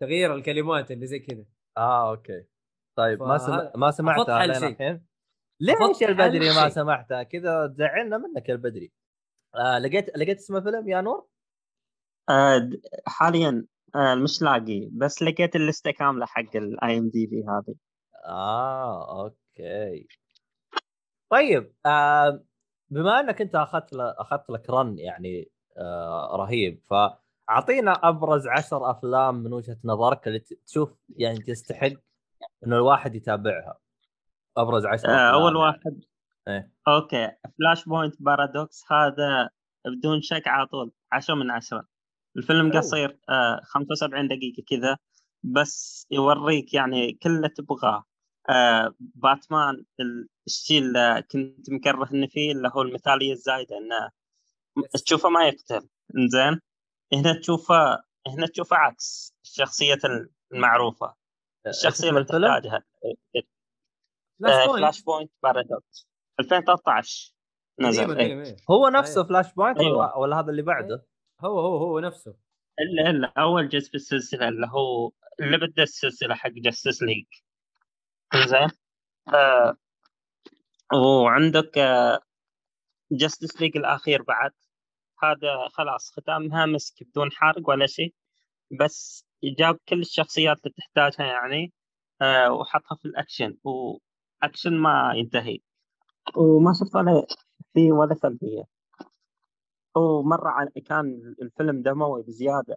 تغيير 0.00 0.34
الكلمات 0.34 0.90
اللي 0.90 1.06
زي 1.06 1.18
كذا. 1.18 1.44
آه 1.76 2.10
أوكي. 2.10 2.46
طيب 2.96 3.22
ما 3.22 3.38
سم... 3.38 3.70
ما 3.80 3.90
سمعتها. 3.90 4.44
الحين؟ 4.44 5.06
ليش 5.60 6.02
البدري 6.02 6.48
ما. 6.54 6.68
سمعتها؟ 6.68 7.22
كذا 7.22 7.66
تزعلنا 7.66 8.18
منك 8.18 8.48
يا 8.48 8.54
البدري. 8.54 8.92
آه 9.54 9.78
لقيت 9.78 10.16
لقيت 10.16 10.38
اسم 10.38 10.56
الفيلم 10.56 10.88
يا 10.88 11.00
نور؟ 11.00 11.26
آه 12.30 12.70
حاليا 13.06 13.66
آه 13.94 14.14
مش 14.14 14.42
لاقي 14.42 14.88
بس 14.92 15.22
لقيت 15.22 15.56
ال 15.56 15.63
list 15.63 15.90
كاملة 15.90 16.26
حق 16.26 16.56
ال 16.56 16.98
IMDb 16.98 17.44
هذه. 17.48 17.74
آه 18.26 19.24
okay 19.24 19.43
طيب 21.30 21.72
آه 21.86 22.44
بما 22.90 23.20
أنك 23.20 23.40
أنت 23.40 23.54
أخذت. 23.54 23.94
أخذت 23.94 24.50
لك 24.50 24.70
run 24.70 24.98
يعني 24.98 25.50
آه 25.76 26.36
رهيب 26.36 26.80
فأعطينا 26.84 27.92
أبرز 28.08 28.46
عشر 28.48 28.90
أفلام 28.90 29.34
من 29.34 29.52
وجهة 29.52 29.76
نظرك 29.84 30.28
اللي 30.28 30.38
تشوف 30.38 30.94
يعني 31.16 31.38
تستحق 31.38 31.92
إنه 32.66 32.76
الواحد 32.76 33.14
يتابعها 33.14 33.78
أبرز 34.56 34.86
عشر 34.86 35.08
آه 35.08 35.28
أفلام 35.28 35.34
أول. 35.42 35.56
واحد 35.56 36.04
إيه. 36.48 36.70
أوكي 36.88 37.30
Flashpoint 37.58 38.22
Paradox 38.22 38.92
هذا 38.92 39.50
بدون 39.86 40.22
شك 40.22 40.48
على 40.48 40.66
طول 40.66 40.92
10 41.12 41.34
من 41.34 41.50
10 41.50 41.84
الفيلم 42.36 42.70
حلو. 42.72 42.80
قصير 42.80 43.18
آه 43.28 43.60
75 43.64 44.28
دقيقة 44.28 44.62
كذا 44.68 44.98
بس 45.42 46.06
يوريك 46.10 46.74
يعني 46.74 47.12
كل 47.12 47.30
اللي 47.30 47.48
تبغاه 47.48 48.04
آه 48.50 48.94
باتمان 48.98 49.84
ال- 50.00 50.28
الشيء 50.46 50.78
اللي 50.82 51.22
كنت 51.30 51.70
مكره 51.70 52.08
إنه 52.12 52.26
فيه 52.26 52.52
اللي 52.52 52.70
هو 52.74 52.82
المثالية 52.82 53.32
الزايدة 53.32 53.76
إنه 53.78 54.10
تشوفه 55.04 55.28
ما 55.28 55.48
يقتل 55.48 55.88
إنزين 56.16 56.60
هنا 57.12 57.40
تشوفه 57.40 58.02
هنا 58.26 58.46
تشوفه 58.46 58.76
عكس 58.76 59.34
الشخصية 59.44 59.98
المعروفة 60.52 61.14
الشخصية 61.66 62.08
اسم 62.08 62.16
اللي؟ 62.16 62.24
تحتاجها 62.28 62.82
فلاش 64.40 65.00
آه، 65.00 65.04
point 65.04 65.30
Paradox 65.42 66.08
2013 66.40 67.34
قديم 67.78 67.88
نزل 67.90 68.18
إيه. 68.18 68.42
إيه. 68.42 68.56
هو 68.70 68.88
نفسه 68.88 69.14
أيوة. 69.20 69.28
Flashpoint 69.28 69.78
ولا, 69.78 69.86
أيوة. 69.86 70.18
ولا 70.18 70.40
هذا 70.40 70.50
اللي 70.50 70.62
بعده؟ 70.62 71.06
هو 71.40 71.60
هو 71.60 71.76
هو 71.76 72.00
نفسه 72.00 72.34
إلا 72.80 73.10
إلا 73.10 73.32
أول 73.38 73.68
جزء 73.68 73.88
في 73.88 73.94
السلسلة 73.94 74.48
اللي 74.48 74.66
هو 74.66 75.10
اللي 75.40 75.56
بدأ 75.58 75.82
السلسلة 75.82 76.34
حق 76.34 76.50
Justice 76.50 77.02
League 77.02 77.26
زين. 78.36 78.68
آه 79.34 79.76
وعندك 80.94 81.78
آه 81.78 82.20
Justice 83.12 83.60
League 83.60 83.76
الأخير 83.76 84.22
بعد. 84.22 84.52
هذا 85.22 85.68
خلاص 85.72 86.10
ختامها 86.12 86.66
مسك 86.66 87.02
بدون 87.08 87.32
حرق 87.32 87.68
ولا 87.68 87.86
شيء. 87.86 88.14
بس 88.80 89.26
جاب 89.44 89.78
كل 89.88 90.00
الشخصيات 90.00 90.56
اللي 90.58 90.74
تحتاجها 90.76 91.26
يعني 91.26 91.72
آه 92.22 92.52
وحطها 92.52 92.96
في 92.96 93.04
ال 93.04 93.11
action. 93.11 93.56
و 93.64 93.79
action 93.79 94.72
ما 94.78 95.12
ينتهي. 95.16 95.58
وما 96.36 96.72
شفت 96.72 96.96
ولا 96.96 97.26
في 97.74 97.92
ولا 97.92 98.14
سلبية. 98.14 98.64
ومرة 99.96 100.48
عن- 100.48 100.68
كان 100.68 101.34
الفيلم 101.42 101.82
دموي 101.82 102.22
بزيادة. 102.22 102.76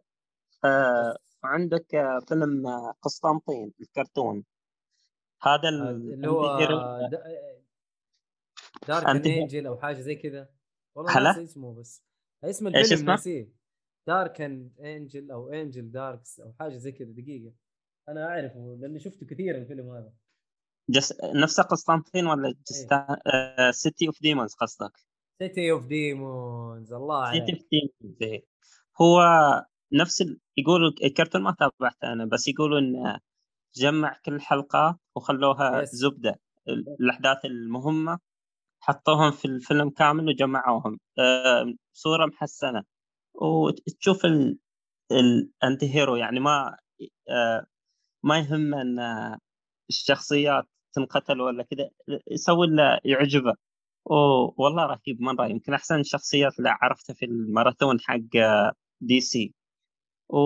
آه 0.66 1.18
عندك 1.44 1.96
آه، 1.96 2.20
فيلم 2.28 2.68
آه، 2.68 2.94
قسطنطين 3.02 3.74
الكرتون. 3.82 4.44
هذا 5.42 5.70
ال- 5.70 6.14
اللي 6.14 6.28
هو 6.28 6.60
Dark 8.88 9.26
Angel 9.26 9.68
أو 9.68 9.78
حاجة 9.78 10.02
زي 10.02 10.16
كذا. 10.16 10.50
والله 10.96 11.18
هلا؟ 11.18 11.30
ناسي 11.30 11.44
اسمه 11.44 11.74
بس. 11.74 12.04
اسم 12.44 12.68
الفيلم؟ 12.68 13.06
ناسيه. 13.06 13.54
Dark 14.08 14.42
Angel 14.42 15.32
أو 15.32 15.50
Angel 15.50 15.92
Darks 15.92 16.40
أو 16.40 16.54
حاجة 16.60 16.76
زي 16.76 16.92
كذا 16.92 17.12
دقيقة. 17.12 17.54
أنا 18.10 18.28
أعرفه 18.28 18.78
لأني 18.80 19.00
شفته 19.00 19.26
كثير 19.26 19.58
الفيلم 19.58 19.90
هذا. 19.90 20.14
جس... 20.90 21.14
نفسه 21.24 21.64
قسطنطين 21.64 22.28
ولا 22.28 22.56
Justi... 22.70 23.22
آه 23.28 23.72
City 23.72 24.08
of 24.08 24.22
Demons 24.22 24.54
قصدك؟ 24.54 24.98
City 25.40 25.72
of 25.72 25.86
Demons 25.86 26.94
الله 26.94 27.32
City 27.32 27.42
عليك 27.42 27.56
of 27.56 27.68
Demons 27.72 28.18
إيه. 28.22 28.46
هو 29.02 29.22
نفس 29.94 30.22
ال... 30.22 30.40
يقولوا 30.58 30.92
الكرتون 31.04 31.42
ما 31.42 31.56
تابعته 31.60 32.14
أنا 32.14 32.26
بس 32.26 32.48
يقولوا 32.48 32.80
إن 32.80 33.20
جمع 33.78 34.20
كل 34.26 34.42
حلقات 34.42 34.96
وخلوها 35.16 35.82
yes. 35.82 35.90
زبدة. 35.96 36.40
ال- 36.68 36.96
الأحداث 37.00 37.46
المهمة 37.46 38.20
حطوهم 38.80 39.32
في 39.32 39.46
الفيلم 39.46 39.90
كامل 39.90 40.28
وجمعوهم. 40.30 41.00
صورة 41.94 42.26
محسنة. 42.26 42.84
وتشوف 43.34 44.26
ال... 44.26 44.58
ال 45.12 45.96
anti-hero 45.96 46.16
يعني 46.16 46.40
ما 46.40 46.78
ما 48.24 48.40
يهم 48.40 48.74
أن 48.74 49.00
الشخصيات 49.90 50.66
تنقتل 50.94 51.42
ولا 51.42 51.64
كذا 51.64 51.90
يسوي 52.32 52.68
اللي 52.68 53.00
يعجبه. 53.06 53.54
والله 54.58 54.86
رهيب 54.86 55.22
مرة 55.22 55.46
يمكن 55.48 55.74
أحسن 55.74 56.00
الشخصيات 56.00 56.60
اللي 56.60 56.70
عرفتها 56.70 57.14
في 57.14 57.26
الماراثون 57.26 58.00
حق 58.00 58.20
DC. 59.02 59.54
و 60.30 60.38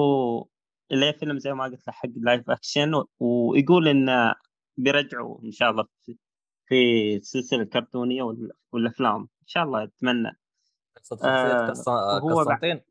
اللي 0.91 1.13
فيلم 1.13 1.39
زي 1.39 1.54
ما 1.54 1.63
قلت 1.63 1.88
له 1.88 1.93
حق 1.93 2.10
live 2.15 2.50
action 2.50 3.04
ويقول 3.19 3.88
إن 3.88 4.34
بيرجعوا 4.77 5.43
إن 5.43 5.51
شاء 5.51 5.71
الله 5.71 5.86
في- 6.06 6.17
السلسله 7.15 7.62
الكرتونيه 7.62 8.23
وال- 8.23 8.51
والأفلام. 8.71 9.21
إن 9.21 9.47
شاء 9.47 9.63
الله 9.63 9.84
أتمنى. 9.84 10.32
آه، 11.30 11.67
بعد- 11.67 12.21
قسطنطين. 12.41 12.82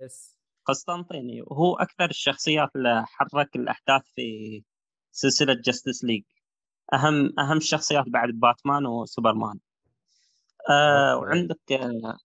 yes 0.00 0.36
قسطنطيني 0.64 1.42
وهو 1.42 1.74
أكثر 1.76 2.04
الشخصيات 2.10 2.68
اللي 2.76 3.04
حرك 3.06 3.56
الأحداث 3.56 4.02
في 4.14 4.62
سلسلة 5.12 5.54
Justice 5.54 6.04
League 6.04 6.22
اهم 6.94 7.32
أهم 7.40 7.56
الشخصيات 7.56 8.04
بعد 8.08 8.28
Batman 8.28 8.86
و 8.86 8.93
Superman. 8.93 9.58
آه. 10.70 11.16
وعندك 11.16 11.72
آه 11.72 12.18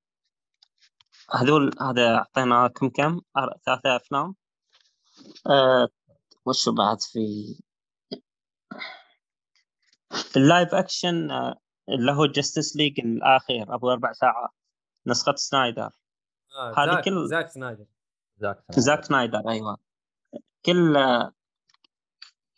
هذول 1.33 1.71
هذا 1.81 2.15
أعطيناكم 2.15 2.89
كم؟ 2.89 3.21
ثلاثة 3.65 3.95
أفلام. 3.95 4.35
آه 5.49 5.87
وشو 6.45 6.71
بعد 6.75 6.97
في 7.01 7.19
ال 10.37 10.44
live 10.44 10.73
action؟ 10.73 11.31
آه 11.31 11.55
اللي 11.89 12.11
هو 12.11 12.25
Justice 12.25 12.75
League 12.75 12.99
الآخير 12.99 13.75
أبو 13.75 13.91
أربع 13.91 14.11
ساعات 14.11 14.49
نسخة 15.07 15.35
سنايدر. 15.35 15.89
آه 16.57 16.73
هذه 16.77 16.91
زاك 16.95 17.03
كل- 17.05 17.27
زاك 17.27 17.49
سنايدر. 17.49 17.85
زاك 18.77 19.03
سنايدر. 19.03 19.49
أيوه. 19.49 19.77
كل 20.65 20.97
آه 20.97 21.31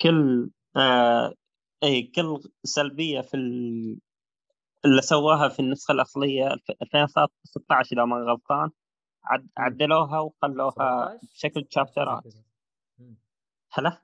كل 0.01 0.49
آه 0.77 1.33
إي 1.83 2.03
كل 2.03 2.41
سلبية 2.63 3.21
في 3.21 3.33
ال... 3.37 3.99
اللي 4.85 5.01
سواها 5.01 5.49
في 5.49 5.59
النسخة 5.59 5.91
الأصلية 5.91 6.47
2016 6.81 7.95
إذا 7.95 8.05
ما 8.05 8.15
غلطان 8.17 8.69
عد... 9.23 9.47
عدلوها 9.57 10.19
وخلوها 10.19 10.71
17 10.71 11.19
بشكل 11.33 11.65
16 11.65 11.67
chapter 11.69 12.11
ات. 12.11 12.23
هلا 13.77 14.01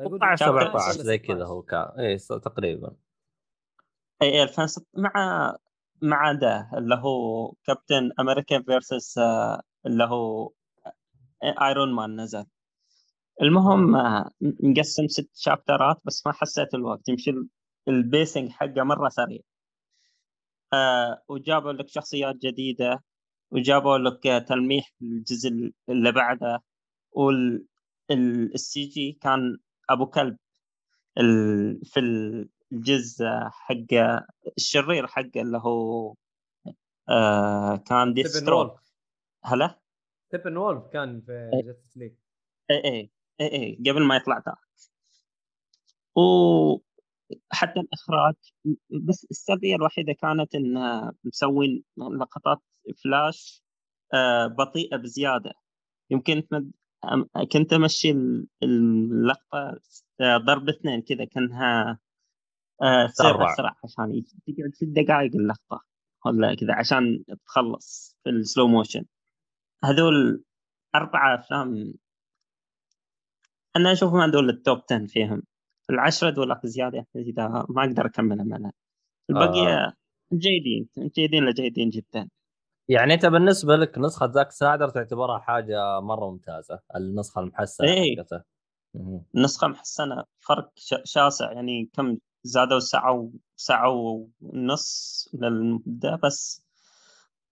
16 0.00 0.36
شابتر 0.46 0.68
17 0.70 0.92
زي 1.02 1.18
كذا 1.18 1.36
16. 1.36 1.46
هو 1.46 1.62
كان 1.62 1.80
اي 1.98 2.18
تقريبا. 2.18 2.96
اي 4.22 4.28
اي 4.32 4.42
2006 4.42 4.86
مع 4.94 5.56
مع 6.02 6.32
ده 6.32 6.70
اللي 6.78 6.94
هو 6.94 7.52
كابتن 7.64 8.10
أمريكا 8.20 8.62
فيرسس 8.62 9.18
اللي 9.86 10.04
هو 10.04 10.52
ايرون 11.62 11.92
مان 11.94 12.20
نزل. 12.20 12.44
المهم 13.42 13.96
آه، 13.96 14.30
مقسم 14.40 15.06
ست 15.08 15.30
شابترات 15.34 16.00
بس 16.04 16.26
ما 16.26 16.32
حسيت 16.32 16.74
الوقت. 16.74 17.08
يمشي 17.08 17.30
ال- 17.30 17.48
البيسنج 17.88 18.50
حقه 18.50 18.82
مرة 18.82 19.08
سريع. 19.08 19.40
آه 20.72 21.22
وجابوا 21.28 21.72
لك 21.72 21.88
شخصيات 21.88 22.36
جديدة 22.36 23.04
وجابوا 23.50 23.98
لك 23.98 24.26
آه، 24.26 24.38
تلميح 24.38 24.92
الجزء 25.02 25.72
اللي 25.88 26.12
بعده 26.12 26.62
والسي 28.12 28.84
جي 28.84 29.12
كان 29.12 29.58
أبو 29.90 30.06
كلب. 30.06 30.36
ال- 31.18 31.80
في 31.84 32.00
الجزء 32.72 33.26
حق 33.50 33.76
الشرير 34.58 35.06
حقه 35.06 35.40
اللي 35.40 35.58
هو 35.58 36.14
آه 37.08 37.76
كان 37.76 38.14
ديث 38.14 38.26
ستروك 38.26 38.68
وولف 38.70 38.92
هلا؟ 39.44 39.80
ستيفن 40.28 40.56
وولف 40.56 40.86
كان 40.86 41.20
في 41.20 41.50
إيه. 41.54 41.62
جاستس 41.66 41.96
ليج 41.96 42.12
اي 42.70 42.76
اي 42.84 43.10
اي 43.40 43.46
اي 43.52 43.90
قبل 43.90 44.02
ما 44.02 44.16
يطلع 44.16 44.36
ذاك 44.46 44.58
وحتى 46.16 47.80
الإخراج 47.80 48.34
بس 49.08 49.26
السلبيه 49.30 49.74
الوحيدة 49.76 50.12
كانت 50.12 50.54
إن 50.54 50.74
مسوين 51.24 51.84
لقطات 51.98 52.58
فلاش 53.04 53.62
آه، 54.14 54.46
بطيئة 54.46 54.96
بزيادة. 54.96 55.52
يمكن 56.10 56.42
كنت 57.52 57.72
أمشي 57.72 58.10
ال- 58.10 58.46
اللقطة 58.62 59.80
آه، 60.20 60.36
ضرب 60.36 60.68
اثنين 60.68 61.02
كذا 61.02 61.24
كأنها 61.24 61.98
آه، 62.82 63.06
تصير 63.06 63.32
سرع. 63.32 63.52
اسرع 63.52 63.76
عشان 63.84 64.24
تقعد 64.46 64.74
ست 64.74 64.84
دقائق 64.84 65.36
اللقطة 65.36 65.84
ولا 66.26 66.54
كذا 66.54 66.74
عشان 66.74 67.24
تخلص 67.46 68.16
في 68.24 68.30
ال 68.30 68.38
slow 68.38 68.68
motion 68.68 69.04
هذول 69.84 70.44
أربعة 70.94 71.34
أفلام 71.34 71.94
أنا 73.76 73.92
أشوفهم 73.92 74.20
هذول 74.20 74.50
ال 74.50 74.57
top 74.57 74.78
10 74.92 75.06
فيهم. 75.06 75.42
العشرة 75.90 76.30
دولار 76.30 76.60
زيادة 76.64 77.06
إذا 77.16 77.48
ما 77.48 77.84
أقدر 77.84 78.06
أكملها 78.06 78.44
منها 78.44 78.72
البقية 79.30 79.92
جيدين 80.32 80.88
جيدين 80.98 81.44
لجيدين 81.44 81.90
جدا. 81.90 82.28
يعني 82.88 83.14
انت 83.14 83.26
بالنسبة 83.26 83.76
لك 83.76 83.98
نسخة 83.98 84.30
زاك 84.32 84.50
سنايدر 84.50 84.88
تعتبرها 84.88 85.38
حاجة 85.38 86.00
مرة 86.00 86.30
ممتازة 86.30 86.80
النسخة 86.96 87.40
المحسنة 87.40 87.88
إيه. 87.88 88.16
حقته. 88.16 88.42
النسخة 89.36 89.66
محسنة 89.66 90.24
فرق 90.40 90.70
شاسع 91.04 91.52
يعني 91.52 91.90
كم 91.94 92.18
زادوا 92.42 92.78
ساعة 92.78 93.12
و- 93.12 93.30
ساعة 93.56 93.88
ونص 94.42 95.28
للمدة 95.34 96.20
بس 96.22 96.66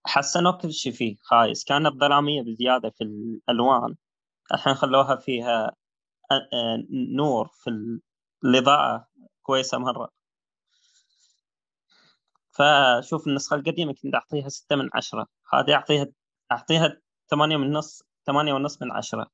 حسنوا 0.05 0.51
كل 0.51 0.73
شيء 0.73 0.91
فيه 0.93 1.15
خايس 1.21 1.63
كانت 1.63 1.87
ظلامية 1.99 2.41
بزيادة 2.41 2.89
في 2.89 3.03
الألوان 3.03 3.95
الحين 4.53 4.73
خلوها 4.73 5.15
فيها 5.15 5.71
نور 7.15 7.47
في 7.53 7.69
ال- 7.69 8.01
الإضاءة 8.45 9.07
كويسة 9.41 9.77
مرة 9.77 10.09
فشوف 12.51 13.27
النسخة 13.27 13.55
القديمة 13.55 13.93
كنت 13.93 14.15
أعطيها 14.15 14.49
ستة 14.49 14.75
من 14.75 14.89
عشرة. 14.93 15.27
هذه 15.53 15.73
أعطيها 15.73 16.07
أعطيها 16.51 17.01
ثمانية 17.29 17.57
من 17.57 17.71
نص 17.71 18.03
ثمانية 18.25 18.53
ونص 18.53 18.81
من 18.81 18.91
عشرة. 18.91 19.31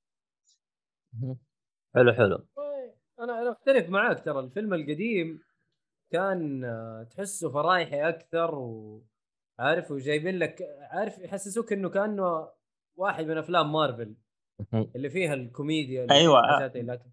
حلو 1.96 2.14
حلو. 2.14 2.48
أنا 3.20 3.42
أنا 3.42 3.52
أختلف 3.52 3.90
معاك 3.90 4.26
ترى. 4.26 4.40
الفيلم 4.40 4.74
القديم 4.74 5.40
كان 6.12 6.64
آه، 6.64 7.04
تحسه 7.04 7.50
فرايحي 7.52 8.10
أكثر 8.10 8.56
وعارف 8.56 9.92
وجايبين 9.92 10.40
لك 10.40 10.62
عارف 10.92 11.20
يحسسوك 11.20 11.74
إنه 11.74 11.90
كأنه 11.90 12.50
واحد 12.96 13.26
من 13.26 13.38
أفلام 13.38 13.72
مارفل. 13.72 14.16
اللي 14.96 15.10
فيها 15.10 15.34
الكوميديا 15.34 16.04
اللي 16.04 16.14
لكن 16.82 17.12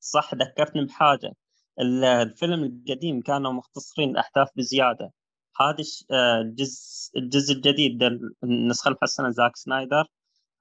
صح 0.00 0.34
ذكرتني 0.34 0.84
بحاجة. 0.84 1.26
ال- 1.26 1.34
الفيلم 1.80 2.64
القديم 2.64 3.20
كانوا 3.20 3.52
مختصرين 3.52 4.10
الأحداث 4.10 4.48
بزيادة. 4.56 5.12
هذا 5.60 5.84
آه، 6.10 6.40
الجزء 6.40 7.18
الجزء 7.18 7.54
الجديد 7.54 7.98
ده 7.98 8.18
النسخة 8.44 8.88
المحسنة 8.88 9.30
زاك 9.30 9.56
سنايدر 9.56 10.04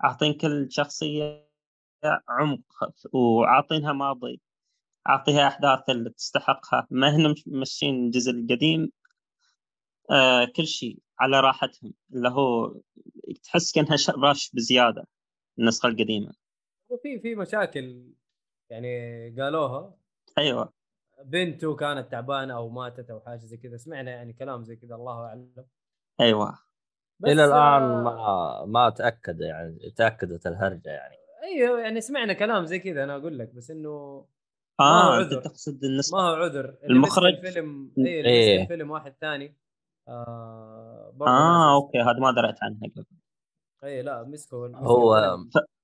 عاطين 0.02 0.34
كل 0.34 0.68
شخصية 0.72 1.48
عمق 2.30 2.60
وعاطينها 3.14 3.94
ماضي. 3.94 4.42
عاطيها 5.06 5.48
أحداث 5.48 5.90
اللي 5.90 6.10
تستحقها. 6.10 6.88
ما 6.92 7.16
هن 7.16 7.36
ماشيين 7.46 8.06
الجزء 8.06 8.32
القديم 8.32 8.92
آه 10.12 10.46
كل 10.56 10.68
شيء 10.68 11.00
على 11.20 11.40
راحتهم. 11.40 11.94
اللي 12.14 12.30
هو 12.30 12.76
تحس 13.44 13.72
كأنها 13.72 13.96
ش- 13.98 14.10
رش 14.10 14.52
بزيادة 14.54 15.08
النسخة 15.60 15.88
القديمة. 15.88 16.34
وفي 16.90 17.20
في 17.20 17.36
مشاكل 17.36 18.12
يعني 18.70 19.30
قالوها. 19.42 19.96
أيوة. 20.38 20.74
بنته 21.26 21.76
كانت 21.76 22.12
تعبانة 22.12 22.54
أو 22.56 22.70
ماتت 22.70 23.10
أو 23.10 23.20
حاجة 23.20 23.40
زي 23.46 23.58
كذا 23.58 23.78
سمعنا 23.78 24.12
يعني 24.12 24.34
كلام 24.34 24.64
زي 24.64 24.76
كذا 24.76 24.96
الله 24.96 25.26
أعلم. 25.26 25.54
بس 27.20 27.30
إلى 27.32 27.46
الآن 27.46 27.84
آه، 27.84 28.02
ما 28.04 28.66
ما 28.66 28.90
تأكد 28.90 29.42
يعني 29.42 29.92
تأكدت 29.96 30.48
الهرجة 30.48 30.90
يعني. 30.90 31.16
أيوه 31.44 31.80
يعني 31.82 32.02
سمعنا 32.02 32.34
كلام 32.34 32.66
زي 32.66 32.80
كذا 32.80 33.04
أنا 33.04 33.16
أقول 33.16 33.40
لك 33.40 33.54
بس 33.56 33.72
إنه 33.72 34.26
ما 34.80 34.86
هو 35.04 35.22
أنت 35.22 35.34
عذر. 35.34 35.42
تقصد 35.42 35.84
النسخة 35.84 36.18
ما 36.18 36.24
هو 36.24 36.34
عذر. 36.36 36.78
المخرج- 36.90 37.46
الفيلم 37.46 37.94
اي 37.98 38.20
اللي 38.20 38.30
إيه. 38.30 38.62
الفيلم 38.64 38.92
واحد 38.92 39.14
ثاني. 39.22 39.58
آه 40.08 41.14
ناس- 41.20 41.74
okay 41.76 41.98
هذا 42.02 42.20
ما 42.20 42.32
دريت 42.32 42.64
عنها 42.64 42.80
قبل. 42.96 43.06
اي 43.84 44.02
لا 44.02 44.24
مسكوا 44.24 44.68
مسك 44.68 44.78
هو- 44.84 45.38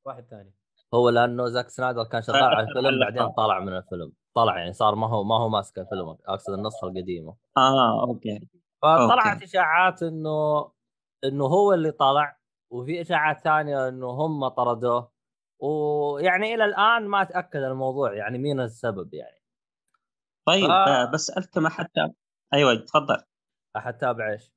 واحد 0.05 0.25
ثاني. 0.25 0.53
هو 0.93 1.09
لأنه 1.09 1.47
زاك 1.49 1.69
سنايدر 1.69 2.03
كان 2.03 2.21
شغال 2.21 2.43
على 2.43 2.59
الفيلم 2.69 2.99
بعدين. 2.99 3.29
طلع 3.33 3.59
من 3.59 3.77
الفيلم 3.77 4.11
طلع 4.35 4.57
يعني 4.59 4.73
صار 4.73 4.95
ما 4.95 5.07
هو 5.07 5.23
ما 5.23 5.35
هو 5.37 5.49
ماسك 5.49 5.79
الفيلم 5.79 6.17
أقصد 6.27 6.53
النسخة 6.53 6.87
القديمة 6.87 7.35
آه 7.57 8.01
okay 8.07 8.47
فطلعت 8.81 9.33
okay. 9.33 9.45
إشاعات 9.45 10.03
انه 10.03 10.71
إنه 11.23 11.45
هو 11.45 11.73
اللي 11.73 11.91
طلع 11.91 12.37
وفي 12.71 13.01
إشاعات 13.01 13.39
ثانية 13.41 13.87
إنه 13.87 14.07
هم 14.09 14.47
طردوه 14.47 15.11
ويعني 15.59 16.53
إلى 16.55 16.65
الآن 16.65 17.07
ما 17.07 17.23
تاكد 17.23 17.59
الموضوع 17.63 18.13
يعني 18.13 18.37
مين 18.37 18.59
السبب 18.59 19.13
يعني 19.13 19.41
طيب 20.47 20.69
آه. 20.69 20.87
آه. 21.03 21.11
بسألكم 21.11 21.67
حتى 21.67 22.09
أيوة 22.53 22.75
تفضل 22.75 23.17
احد 23.77 23.97
تابع 23.97 24.31
إيش؟ 24.31 24.51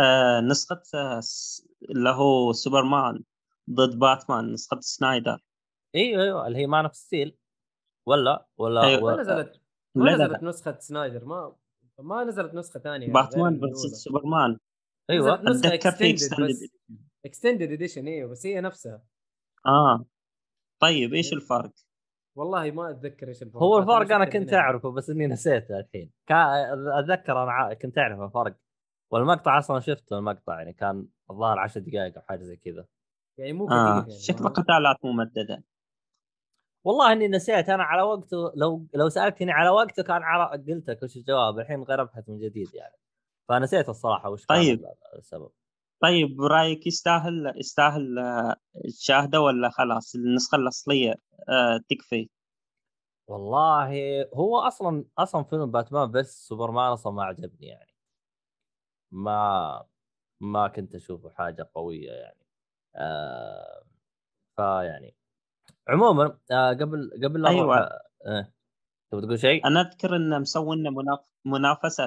آه 0.00 0.40
نسخة 0.40 0.82
آه، 0.94 1.20
س- 1.20 1.68
اللي 1.90 2.10
هو 2.10 2.52
سوبرمان 2.52 3.22
ضد 3.70 3.98
باتمان 3.98 4.52
نسخة 4.52 4.80
سنايدر 4.80 5.38
إيوه 5.94 6.22
أيوه 6.22 6.46
اللي 6.46 6.58
هي 6.58 6.66
Man 6.66 6.84
of 6.84 6.96
Steel 6.96 7.36
ولا 8.08 8.46
ولا 8.58 8.84
أيوة. 8.84 9.14
ما. 9.16 9.20
نزلت 9.22 9.60
ما 9.94 10.04
لا 10.04 10.14
نزلت 10.14 10.42
لا. 10.42 10.48
نسخة 10.48 10.78
سنايدر 10.78 11.24
ما 11.24 11.56
ما 11.98 12.24
نزلت 12.24 12.54
نسخة 12.54 12.80
ثانية 12.80 13.12
باتمان 13.12 13.60
versus 13.60 14.04
سوبرمان. 14.04 14.58
أيوه 15.10 15.42
نسخة 15.42 15.74
extended 15.74 16.14
بس 16.48 16.64
extended 17.26 17.72
edition 17.72 18.06
إيوه 18.06 18.30
بس 18.30 18.46
هي 18.46 18.60
نفسها. 18.60 19.02
آه. 19.66 20.04
طيب 20.82 21.14
إيش 21.14 21.32
الفرق؟ 21.32 21.72
والله 22.36 22.70
ما 22.70 22.90
أتذكر 22.90 23.28
إيش 23.28 23.42
الفرق. 23.42 23.62
هو 23.62 23.78
الفرق 23.78 24.12
أنا 24.12 24.24
كنت. 24.24 24.52
أعرفه 24.54 24.90
بس 24.92 25.10
إني 25.10 25.26
نسيته 25.26 25.78
الحين. 25.80 26.12
أتذكر 26.30 27.42
أنا 27.42 27.74
كنت 27.74 27.98
أعرف 27.98 28.20
الفرق. 28.20 28.56
والمقطع 29.12 29.58
أصلا 29.58 29.80
شفته 29.80 30.18
المقطع 30.18 30.58
يعني 30.58 30.72
كان 30.72 31.06
الظاهر 31.30 31.58
10 31.58 31.80
دقائق 31.80 32.16
أو 32.16 32.22
حاجة 32.22 32.42
زي 32.42 32.56
كذا. 32.56 32.86
يعني 33.38 33.52
مو 33.52 33.66
كثير 33.66 33.78
آه 33.78 33.98
يعني 33.98 34.10
شكل 34.18 34.42
ما- 34.42 34.48
قتالات 34.50 35.04
ممددة. 35.04 35.64
والله 36.84 37.12
إني 37.12 37.28
نسيت 37.28 37.68
أنا 37.68 37.82
على 37.82 38.02
وقته 38.02 38.52
لو 38.56 38.86
لو 38.94 39.08
سألتني 39.08 39.52
على 39.52 39.68
وقته 39.70 40.02
كان 40.02 40.22
على 40.22 40.64
قلت 40.74 40.90
لك 40.90 41.02
وش 41.02 41.16
الجواب؟ 41.16 41.58
الحين 41.58 41.82
غير 41.82 42.02
أبحث 42.02 42.28
من 42.28 42.38
جديد 42.38 42.74
يعني. 42.74 42.94
فنسيت 43.48 43.88
الصراحة 43.88 44.30
وش 44.30 44.46
كان 44.46 44.56
طيب. 44.58 44.84
السبب. 45.18 45.50
طيب 46.00 46.36
برأيك 46.36 46.86
يستاهل 46.86 47.52
يستاهل 47.56 48.16
تشاهده 48.98 49.40
ولا 49.40 49.70
خلاص 49.70 50.14
النسخة 50.14 50.56
الأصلية 50.56 51.14
آه، 51.48 51.80
تكفي؟ 51.88 52.28
والله 53.26 53.90
هو 54.34 54.58
أصلا 54.58 55.04
أصلا 55.18 55.44
فيلم 55.44 55.70
باتمان 55.70 56.10
بس 56.10 56.48
سوبرمان 56.48 56.92
أصلا 56.92 57.12
ما 57.12 57.24
عجبني 57.24 57.66
يعني. 57.66 57.94
ما 59.12 59.84
ما 60.40 60.68
كنت 60.68 60.94
أشوفه 60.94 61.30
حاجة 61.30 61.70
قوية 61.74 62.10
يعني. 62.12 62.44
آه 62.96 63.84
فيعني 64.56 65.16
عموما 65.88 66.38
آه 66.52 66.70
قبل 66.72 67.10
قبل 67.24 67.42
لا 67.42 67.48
أيوة. 67.48 67.76
أروح- 67.76 67.88
آه. 68.26 68.52
تبغى 69.12 69.26
تقول 69.26 69.38
شيء؟ 69.38 69.66
أنا 69.66 69.80
أذكر 69.80 70.16
انه 70.16 70.38
مسوي 70.38 70.76
لنا 70.76 70.90
مناف- 70.90 71.30
منافسة 71.44 72.06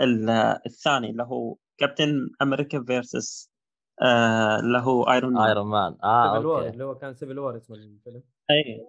للثاني 0.00 1.10
اللي 1.10 1.22
هو 1.22 1.56
كابتن 1.78 2.30
أمريكا 2.42 2.84
versus 2.84 3.50
آه، 4.02 4.58
اللي 4.60 4.78
هو 4.78 5.02
Iron 5.04 5.32
Man 5.34 5.48
Iron 5.48 5.66
Man 5.66 5.96
آه 6.04 6.34
Civil 6.34 6.46
War 6.46 6.58
أوكي 6.58 6.68
اللي 6.70 6.84
هو 6.84 6.94
كان 6.94 7.14
Civil 7.14 7.38
War 7.38 7.56
اسم 7.56 7.74
الفيلم 7.74 8.22
أي 8.50 8.86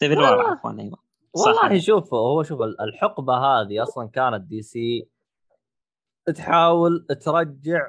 Civil 0.00 0.18
والله. 0.18 0.42
عفوا 0.50 0.70
أيوه 0.70 0.98
والله. 1.34 1.78
شوف 1.78 2.14
هو 2.14 2.42
شوف 2.42 2.60
الحقبة 2.62 3.34
هذه 3.36 3.82
أصلا 3.82 4.08
كانت 4.08 4.40
DC 4.44 5.08
تحاول 6.34 7.06
ترجع 7.24 7.88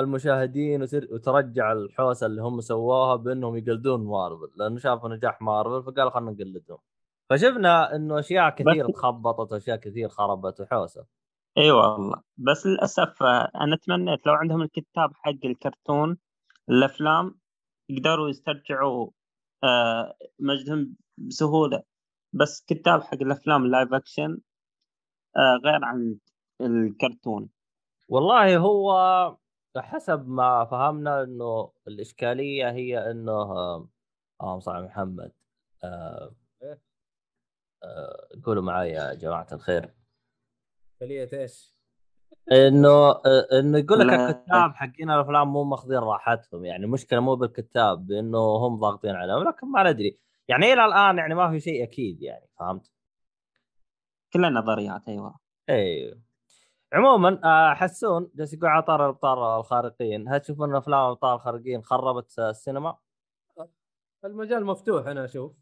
المشاهدين 0.00 0.82
وتر- 0.82 1.08
وترجع 1.14 1.72
الحوسة 1.72 2.26
اللي 2.26 2.42
هم 2.42 2.60
سووها 2.60 3.16
بأنهم 3.16 3.56
يقلدون 3.56 4.04
مارفل 4.04 4.50
لأنه 4.56 4.78
شافوا 4.78 5.08
نجاح 5.08 5.42
مارفل 5.42 5.82
فقالوا 5.92 6.10
خلينا 6.10 6.30
نقلدهم. 6.30 6.78
فشفنا 7.30 7.96
إنه 7.96 8.18
أشياء 8.18 8.50
كثير 8.50 8.86
بس- 8.86 8.92
تخبطت 8.94 9.52
وأشياء 9.52 9.76
كثير 9.76 10.08
خربت 10.08 10.60
وحوسه 10.60 11.04
إي 11.58 11.70
والله. 11.70 12.22
بس 12.36 12.66
للأسف 12.66 13.22
آه، 13.22 13.50
أنا 13.60 13.76
تمنيت 13.76 14.26
لو 14.26 14.32
عندهم 14.34 14.62
الكتاب 14.62 15.10
حق 15.14 15.44
الكرتون 15.44 16.18
الأفلام 16.70 17.38
يقدروا 17.88 18.28
يسترجعوا 18.28 19.10
آه، 19.64 20.14
مجدهم 20.38 20.94
بسهولة. 21.18 21.82
بس 22.32 22.64
كتاب 22.66 23.02
حق 23.02 23.14
الأفلام 23.22 23.64
ال 23.64 23.70
live 23.70 23.94
action 23.94 24.38
آه، 25.36 25.60
غير 25.64 25.84
عن 25.84 26.16
الكرتون. 26.60 27.48
والله 28.08 28.56
هو 28.56 28.90
حسب 29.78 30.28
ما 30.28 30.64
فهمنا 30.64 31.22
إنه 31.22 31.72
الإشكالية 31.88 32.70
هي 32.70 33.10
إنه 33.10 33.44
صل 34.58 34.72
على 34.72 34.84
محمد 34.84 35.32
آه، 35.84 36.34
إيه. 36.62 36.80
آه، 37.82 38.28
قولوا 38.44 38.62
معي 38.62 38.90
يا 38.90 39.14
جماعة 39.14 39.46
الخير 39.52 39.94
خليه 41.00 41.28
إيش؟ 41.32 41.74
إنه 42.52 43.10
آه، 43.10 43.48
إنه 43.52 43.78
يقول 43.78 44.08
لك. 44.08 44.14
الكتاب 44.14 44.74
حقين 44.74 45.10
الأفلام 45.10 45.52
مو 45.52 45.64
ماخذين 45.64 45.98
راحتهم 45.98 46.64
يعني 46.64 46.84
المشكلة 46.84 47.20
مو 47.20 47.36
بالكتاب 47.36 48.06
بإنه 48.06 48.38
هم 48.38 48.80
ضاغطين 48.80 49.14
عليهم 49.14 49.48
لكن 49.48 49.66
ما 49.66 49.90
ندري 49.90 50.18
يعني 50.48 50.72
إلى 50.72 50.84
الآن 50.84 51.18
يعني 51.18 51.34
ما 51.34 51.50
في 51.50 51.60
شيء 51.60 51.82
أكيد 51.82 52.22
يعني 52.22 52.48
فهمت؟ 52.58 52.92
كلها 54.32 54.50
نظريات 54.50 55.08
أيوه 55.08 55.38
اي 55.68 56.20
عموما 56.92 57.40
آه، 57.44 57.74
حسون 57.74 58.30
جالس 58.34 58.54
يقول 58.54 58.68
على 58.68 58.82
طار 58.82 59.04
الأبطال 59.04 59.58
الخارقين. 59.60 60.28
هل 60.28 60.40
تشوفون 60.40 60.74
افلام 60.76 61.00
الأبطال 61.06 61.34
الخارقين 61.34 61.82
خربت 61.82 62.38
السينما؟ 62.38 62.96
المجال 64.24 64.64
مفتوح 64.66 65.06
أنا 65.06 65.24
أشوف. 65.24 65.52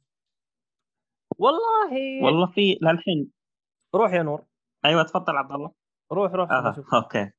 والله. 1.38 2.24
والله 2.24 2.46
في 2.46 2.78
للحين. 2.82 3.30
روح 3.94 4.12
يا 4.12 4.22
نور. 4.22 4.44
أيوه 4.84 5.02
تفضل 5.02 5.36
عبد 5.36 5.52
الله. 5.52 5.72
روح 6.12 6.32
روح 6.32 6.50
آه. 6.52 6.84
أوكي. 6.94 7.30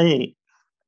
إي 0.00 0.36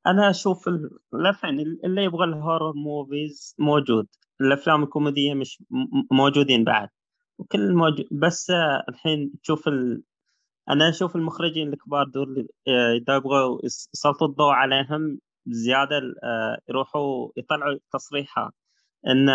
أنا 0.06 0.30
أشوف 0.30 0.68
ال- 0.68 0.98
للحين 1.12 1.60
اللي 1.84 2.04
يبغى 2.04 2.24
ال 2.24 2.31
horror 2.31 2.72
movies 2.72 3.54
موجود. 3.58 4.08
الأفلام 4.40 4.82
الكوميدية 4.82 5.34
مش 5.34 5.62
موجودين 6.10 6.64
بعد. 6.64 6.88
وكل 7.38 7.74
موجود 7.74 8.08
بس 8.12 8.50
آه، 8.50 8.84
الحين 8.88 9.32
تشوف 9.42 9.68
ال... 9.68 10.02
أنا 10.70 10.88
أشوف 10.88 11.16
المخرجين 11.16 11.68
الكبار 11.72 12.06
دول 12.08 12.48
آه، 12.68 12.92
إذا 12.92 13.16
يبغوا 13.16 13.58
يس- 13.64 13.88
يسلطوا 13.94 14.26
الضوء 14.28 14.52
عليهم 14.52 15.18
زياده 15.46 15.96
آه، 16.24 16.58
يروحوا 16.68 17.28
يطلعوا 17.36 17.78
تصريحات 17.92 18.52
إن 19.06 19.28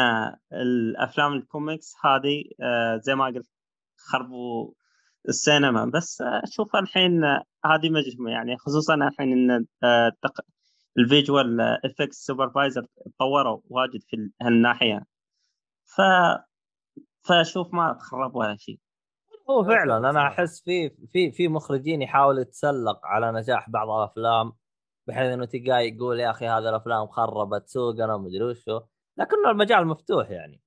الأفلام 0.53 1.33
الكوميكس 1.33 1.93
هذه 2.05 2.43
آه، 2.61 2.97
زي 2.97 3.15
ما 3.15 3.25
قلت 3.25 3.47
خربوا 3.97 4.73
السينما. 5.29 5.85
بس 5.85 6.21
أشوف 6.21 6.75
الحين 6.75 7.23
هذه 7.65 7.89
مجرمه 7.89 8.31
يعني 8.31 8.57
خصوصا 8.57 8.95
الحين 8.95 9.49
إن 9.51 9.65
ال 10.97 11.06
visual 11.06 11.61
effects 11.61 12.15
supervisor 12.25 12.85
تطوروا 13.17 13.59
واجد 13.69 14.01
في 14.09 14.29
هالناحية. 14.41 15.05
ف 15.85 16.01
فأشوف 17.27 17.73
ما 17.73 17.93
تخرب 17.93 18.35
ولا 18.35 18.55
شيء. 18.57 18.79
هو 19.49 19.61
لا، 19.61 19.67
فعلا 19.67 19.97
أنا. 20.09 20.27
أحس 20.27 20.61
في 20.63 20.89
في 20.89 21.31
في 21.31 21.47
مخرجين 21.47 22.01
يحاول 22.01 22.39
يتسلق 22.39 23.05
على 23.05 23.31
نجاح 23.31 23.69
بعض 23.69 23.89
الأفلام 23.89 24.53
بحيث 25.07 25.33
إنه 25.33 25.45
تلقاه 25.45 25.79
يقول 25.79 26.19
يا 26.19 26.31
أخي 26.31 26.47
هذه 26.47 26.69
الأفلام 26.69 27.07
خربت 27.07 27.67
سوقنا 27.67 28.15
ومدري 28.15 28.43
وشو. 28.43 28.81
لكنه 29.17 29.49
المجال 29.51 29.87
مفتوح 29.87 30.29
يعني. 30.31 30.61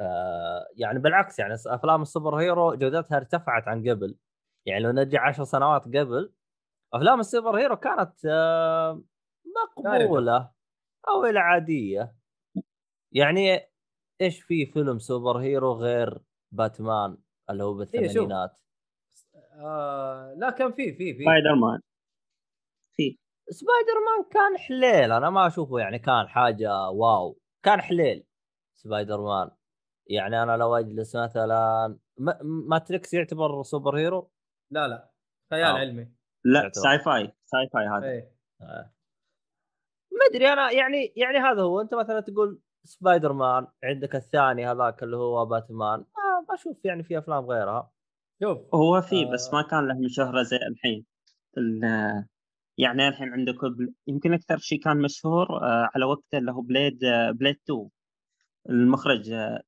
آه 0.00 0.66
يعني 0.76 0.98
بالعكس 0.98 1.38
يعني 1.38 1.54
أفلام 1.66 2.02
ال 2.02 2.08
super 2.08 2.36
hero 2.36 2.74
جودتها 2.74 3.16
ارتفعت 3.16 3.68
عن 3.68 3.88
قبل. 3.90 4.16
يعني 4.66 4.80
لو 4.84 4.90
نرجع 4.90 5.28
عشر 5.28 5.44
سنوات 5.44 5.84
قبل 5.84 6.32
أفلام 6.94 7.20
ال 7.20 7.26
super 7.26 7.58
hero 7.58 7.76
كانت 7.76 8.12
آه 8.26 9.02
مقبوله 9.86 10.50
أو 11.08 11.24
إلى 11.26 11.38
عادية. 11.40 12.16
يعني 13.12 13.60
إيش 14.20 14.42
في 14.42 14.66
فيلم 14.66 14.98
super 14.98 15.38
hero 15.38 15.72
غير 15.72 16.18
باتمان؟ 16.52 17.18
اللي 17.50 17.64
هو 17.64 17.72
شوف. 17.72 17.78
بالثمانينات. 17.78 18.50
آه 19.52 20.34
لا 20.38 20.50
كان 20.50 20.72
في 20.72 20.92
في 20.92 21.14
في. 21.14 21.22
سبايدر 21.24 21.54
مان. 21.54 21.80
في. 22.96 23.18
سبايدر 23.50 23.94
مان 24.06 24.30
كان 24.30 24.58
حليل. 24.58 25.12
أنا 25.12 25.30
ما 25.30 25.46
أشوفه 25.46 25.78
يعني 25.78 25.98
كان 25.98 26.28
حاجة 26.28 26.88
wow. 26.90 27.38
كان 27.64 27.80
حليل 27.80 28.26
سبايدر 28.74 29.20
مان. 29.20 29.50
يعني 30.06 30.42
أنا 30.42 30.56
لو 30.56 30.74
أجلس 30.76 31.16
مثلا 31.16 31.88
ما- 32.18 32.38
ماتريكس 32.42 33.14
يعتبر 33.14 33.62
super 33.62 33.98
hero؟ 33.98 34.30
لا 34.72 34.88
لا. 34.88 35.10
خيال 35.50 35.64
آه. 35.76 35.78
علمي. 35.78 36.12
لا 36.44 36.62
يعتبر. 36.62 36.82
sci-fi. 36.82 37.32
sci-fi 37.44 37.86
هذا. 37.86 38.04
إيه. 38.10 38.32
آه. 38.60 38.92
ما 40.12 40.26
أدري 40.30 40.48
أنا 40.52 40.70
يعني 40.72 41.12
يعني 41.16 41.38
هذا 41.38 41.62
هو. 41.62 41.80
أنت 41.80 41.94
مثلا 41.94 42.20
تقول 42.20 42.60
سبايدر 42.84 43.32
مان 43.32 43.66
عندك 43.84 44.14
الثاني 44.14 44.66
هذاك 44.66 45.02
اللي 45.02 45.16
هو 45.16 45.46
باتمان. 45.46 46.04
ما 46.48 46.54
ما 46.54 46.54
أشوف 46.54 46.84
يعني 46.84 47.02
في 47.04 47.18
أفلام 47.18 47.44
غيرها. 47.44 47.90
شوف 48.42 48.58
هو 48.74 49.00
في 49.00 49.24
آه. 49.24 49.32
بس 49.32 49.52
ما 49.54 49.62
كان 49.62 49.88
له 49.88 50.08
شهرة 50.08 50.42
زي 50.42 50.56
الحين. 50.56 51.04
ال- 51.58 52.26
يعني 52.78 53.08
الحين 53.08 53.32
عندك 53.32 53.64
بل... 53.64 53.92
يمكن 54.06 54.32
أكثر 54.32 54.58
شيء 54.58 54.80
كان 54.80 54.96
مشهور 55.02 55.46
آه، 55.64 55.90
على 55.94 56.04
وقته 56.04 56.38
اللي 56.38 56.52
هو 56.52 56.60
Blade 56.60 57.04
آه، 57.04 57.30
Blade 57.30 57.56
2 57.64 57.88
المخرج 58.70 59.30
آه، 59.30 59.62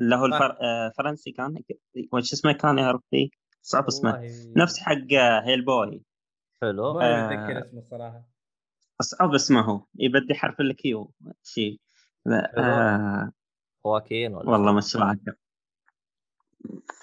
اللي 0.00 0.16
هو 0.16 0.26
الفر... 0.26 0.58
آه، 0.62 0.92
فرنسي 0.98 1.32
كان 1.32 1.54
وش 2.12 2.32
اسمه 2.32 2.52
كان 2.52 2.78
يعرف 2.78 3.00
فيه 3.10 3.28
صعب 3.62 3.86
اسمه. 3.86 4.30
نفس 4.56 4.78
حق 4.80 5.12
آه، 5.18 5.40
Hellboy. 5.46 6.02
حلو. 6.62 6.94
ما 6.94 7.04
آه. 7.04 7.26
اتذكر 7.26 7.66
اسمه 7.66 7.80
الصراحه 7.80 8.24
صعب 9.02 9.34
اسمه 9.34 9.60
هو. 9.60 9.84
يبدي 9.94 10.34
حرف 10.34 10.60
ال 10.60 10.77
Q. 10.77 11.12
شيء. 11.42 11.80
آه. 12.58 13.32
خواكين 13.84 14.34
ولا 14.34 14.50
والله؟ 14.50 14.72
مش 14.72 14.92
فاكر 14.92 15.34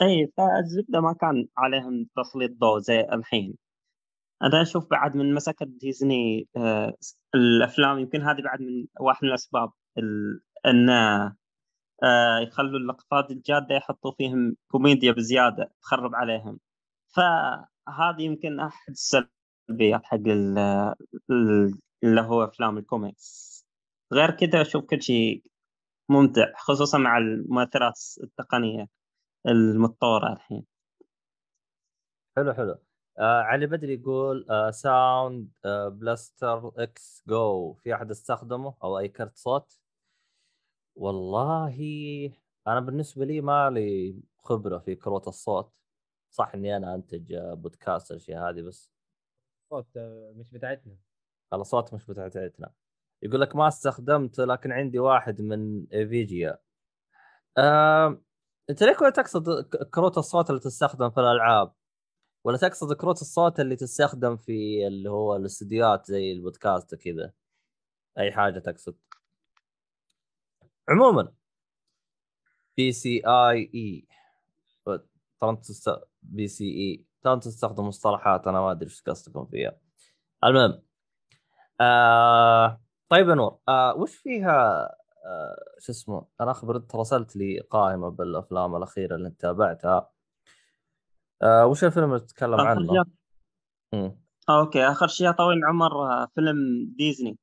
إي 0.01 0.27
فالزبدة 0.37 1.01
ما 1.01 1.13
كان 1.13 1.47
عليهم 1.57 2.07
تسليط 2.17 2.51
ضوء 2.51 2.79
زي 2.79 3.01
الحين. 3.01 3.55
أنا 4.43 4.61
أشوف 4.61 4.89
بعد 4.91 5.15
من 5.17 5.33
مسكت 5.33 5.63
ديزني 5.67 6.47
آه 6.57 6.93
الأفلام 7.35 7.99
يمكن 7.99 8.21
هذه 8.21 8.41
بعد 8.41 8.61
من 8.61 8.87
واحد 8.99 9.23
من 9.25 9.29
الأسباب 9.29 9.71
ال- 9.97 10.41
إن 10.65 10.89
آه 12.03 12.39
يخلوا 12.39 12.79
اللقطات 12.79 13.31
الجادة 13.31 13.75
يحطوا 13.75 14.11
فيهم 14.17 14.55
كوميديا 14.71 15.11
بزيادة 15.11 15.71
تخرب 15.81 16.15
عليهم. 16.15 16.59
فهذه 17.15 18.21
يمكن 18.21 18.59
أحد 18.59 18.91
السلبيات 18.93 20.05
حق 20.05 20.17
ال- 20.17 20.57
ال- 21.31 21.79
اللي 22.03 22.21
هو 22.21 22.43
أفلام 22.43 22.77
الكوميكس. 22.77 23.49
غير 24.13 24.31
كذا 24.31 24.61
أشوف 24.61 24.85
كل 24.85 25.01
شيء 25.01 25.43
ممتع 26.09 26.53
خصوصا 26.57 26.97
مع 26.97 27.17
المؤثرات 27.17 27.93
التقنية. 28.23 28.87
المتطوره 29.47 30.33
الحين. 30.33 30.65
حلو 32.37 32.53
حلو. 32.53 32.77
آه 33.19 33.41
علي 33.41 33.67
بدري 33.67 33.93
يقول 33.93 34.45
آه 34.49 34.71
Sound 34.71 35.51
آه 35.65 35.87
Blaster 35.89 36.71
X 36.83 37.23
ج 37.27 37.50
و 37.50 37.73
في 37.73 37.95
أحد 37.95 38.11
استخدمه 38.11 38.75
أو 38.83 38.99
أي 38.99 39.07
كرت 39.07 39.37
صوت؟ 39.37 39.79
والله 40.95 41.75
أنا 42.67 42.79
بالنسبة 42.79 43.25
لي 43.25 43.41
ما 43.41 43.69
لي 43.69 44.15
خبرة 44.37 44.77
في 44.79 44.95
كروت 44.95 45.27
الصوت. 45.27 45.73
صح 46.29 46.51
إني 46.55 46.77
أنا 46.77 46.95
أنتج 46.95 47.35
بودكاست 47.37 48.11
الاشياء 48.11 48.49
هذه 48.49 48.61
بس. 48.61 48.91
صوت 49.69 49.97
آه، 49.97 50.33
مش 50.35 50.51
بتاعتنا. 50.51 50.95
الاصوات 51.53 51.93
مش 51.93 52.05
بتاعتنا. 52.05 52.71
يقول 53.21 53.41
لك 53.41 53.55
ما 53.55 53.67
استخدمت 53.67 54.39
لكن 54.39 54.71
عندي 54.71 54.99
واحد 54.99 55.41
من 55.41 55.85
ايفيجيا 55.93 56.57
آه... 57.57 58.21
أنت 58.69 58.83
ليه 58.83 58.93
كنت 58.93 59.15
تقصد 59.15 59.61
كروت 59.93 60.17
الصوت 60.17 60.49
اللي 60.49 60.61
تستخدم 60.61 61.09
في 61.09 61.19
الألعاب 61.19 61.73
ولا 62.43 62.57
تقصد 62.57 62.93
كروت 62.93 63.21
الصوت 63.21 63.59
اللي 63.59 63.75
تستخدم 63.75 64.37
في 64.37 64.87
اللي 64.87 65.09
هو 65.09 65.35
الاستديوهات 65.35 66.05
زي 66.05 66.31
البودكاست 66.31 66.95
كذا 66.95 67.31
أي 68.19 68.31
حاجة 68.31 68.59
تقصد 68.59 68.95
عموما 70.89 71.33
بي 72.77 72.91
سي 72.91 73.21
آي 73.27 73.71
إي. 73.75 74.07
PCIe 76.23 77.05
ترى 77.21 77.39
تستخدم 77.39 77.87
مصطلحات 77.87 78.47
أنا 78.47 78.61
ما 78.61 78.71
أدري 78.71 78.85
إيش 78.89 79.01
قصدكم 79.01 79.45
فيها 79.45 79.77
المهم 80.43 80.81
آه... 81.81 82.81
طيب 83.09 83.27
نور 83.29 83.59
آه... 83.67 83.95
وش 83.95 84.15
فيها. 84.15 84.89
شو 85.79 85.91
اسمه 85.91 86.25
أنا 86.41 86.51
أخبر 86.51 86.77
أنت 86.77 86.95
رسلت 86.95 87.35
لي 87.35 87.59
قائمة 87.59 88.09
بالأفلام 88.09 88.75
الأخيرة 88.75 89.15
اللي 89.15 89.27
أنت 89.27 89.41
تابعتها. 89.41 90.11
آه... 91.41 91.65
وش 91.65 91.83
الفيلم 91.83 92.13
اللي 92.13 92.19
تتكلم 92.19 92.59
عنه؟ 92.59 93.03
شيء. 93.93 94.11
أوكي 94.49 94.83
آخر 94.83 95.07
شيء 95.07 95.27
يا 95.27 95.31
طويل 95.31 95.57
العمر 95.57 95.91
آه، 95.91 96.27
فيلم 96.35 96.57
ديزني 96.97 97.37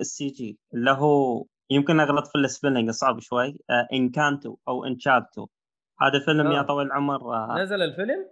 ال 0.00 0.26
CG 0.28 0.58
اللي 0.74 0.90
هو 0.90 1.44
يمكن 1.70 2.00
أغلط 2.00 2.26
في 2.26 2.38
ال 2.38 2.44
spelling 2.44 2.90
صعب 2.90 3.20
شوي. 3.20 3.58
آه 3.70 3.88
Encanto 3.92 4.56
أو 4.68 4.84
Enchanto 4.84 5.46
هذا 6.00 6.24
فيلم 6.24 6.52
يا 6.52 6.60
آه. 6.60 6.62
طويل 6.62 6.86
العمر 6.86 7.34
آه 7.34 7.62
نزل 7.62 7.82
الفيلم؟ 7.82 8.28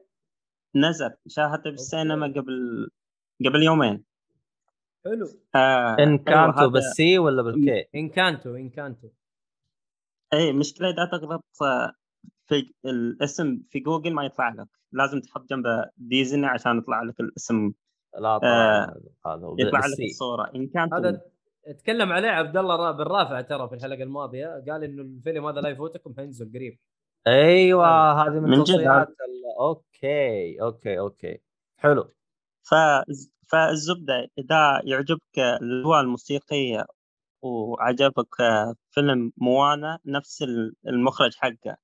نزل 0.74 1.10
شاهدته 1.26 1.70
بالسينما 1.70 2.26
قبل 2.26 2.88
قبل 3.46 3.62
يومين. 3.62 4.07
حلو. 5.04 5.26
آه 5.54 5.94
En 5.94 5.98
أيوة 5.98 6.18
canto 6.18 6.58
هذا 6.58 6.66
بال 6.66 7.01
C 7.01 7.18
ولا 7.18 7.42
بال 7.42 7.65
K؟ 7.65 7.88
Encanto 7.94 8.54
Encanto. 8.56 9.08
اي 10.32 10.52
مشكلة 10.52 10.88
إذا 10.90 11.04
تغلط 11.04 11.44
آه، 11.62 11.92
في 12.46 12.72
الاسم 12.84 13.62
في 13.70 13.80
جوجل 13.80 14.12
ما 14.14 14.24
يطلع 14.24 14.48
لك. 14.48 14.68
لازم 14.92 15.20
تحط 15.20 15.50
جنبه 15.50 15.90
ديزني 15.96 16.46
عشان 16.46 16.78
يطلع 16.78 17.02
لك 17.02 17.20
الاسم. 17.20 17.72
لا 18.18 18.38
طبعا 18.38 18.84
آه، 18.84 19.00
هذا 19.26 19.46
هو 19.46 19.56
يطلع 19.58 19.78
لك 19.86 20.00
الصورة. 20.00 20.50
Encanto 20.54 20.92
هذا 20.94 21.20
تكلم 21.78 22.12
عليه 22.12 22.28
عبد 22.28 22.56
الله 22.56 22.76
را- 22.76 22.92
بن 22.92 23.02
رافع 23.02 23.40
ترى 23.40 23.68
في 23.68 23.74
الحلقة 23.74 24.02
الماضية. 24.02 24.64
قال 24.68 24.84
إنه 24.84 25.02
الفيلم 25.02 25.46
هذا 25.46 25.60
لا 25.60 25.68
يفوتكم 25.68 26.14
حينزل 26.16 26.52
قريب. 26.54 26.78
أيوه 27.26 27.86
هذا. 27.86 28.30
هذه 28.30 28.40
من 28.40 28.50
من 28.50 28.62
جد. 28.62 28.64
توصيات 28.64 29.08
okay 29.60 30.60
okay 30.62 30.98
okay. 30.98 31.38
حلو. 31.76 32.10
فالزبدة 33.48 34.30
إذا 34.38 34.80
يعجبك 34.84 35.38
الأجواء 35.38 36.00
الموسيقية 36.00 36.86
وعجبك 37.42 38.34
فيلم 38.90 39.32
موانا 39.36 39.98
نفس 40.06 40.42
ال- 40.42 40.74
المخرج 40.88 41.34
حقه. 41.34 41.76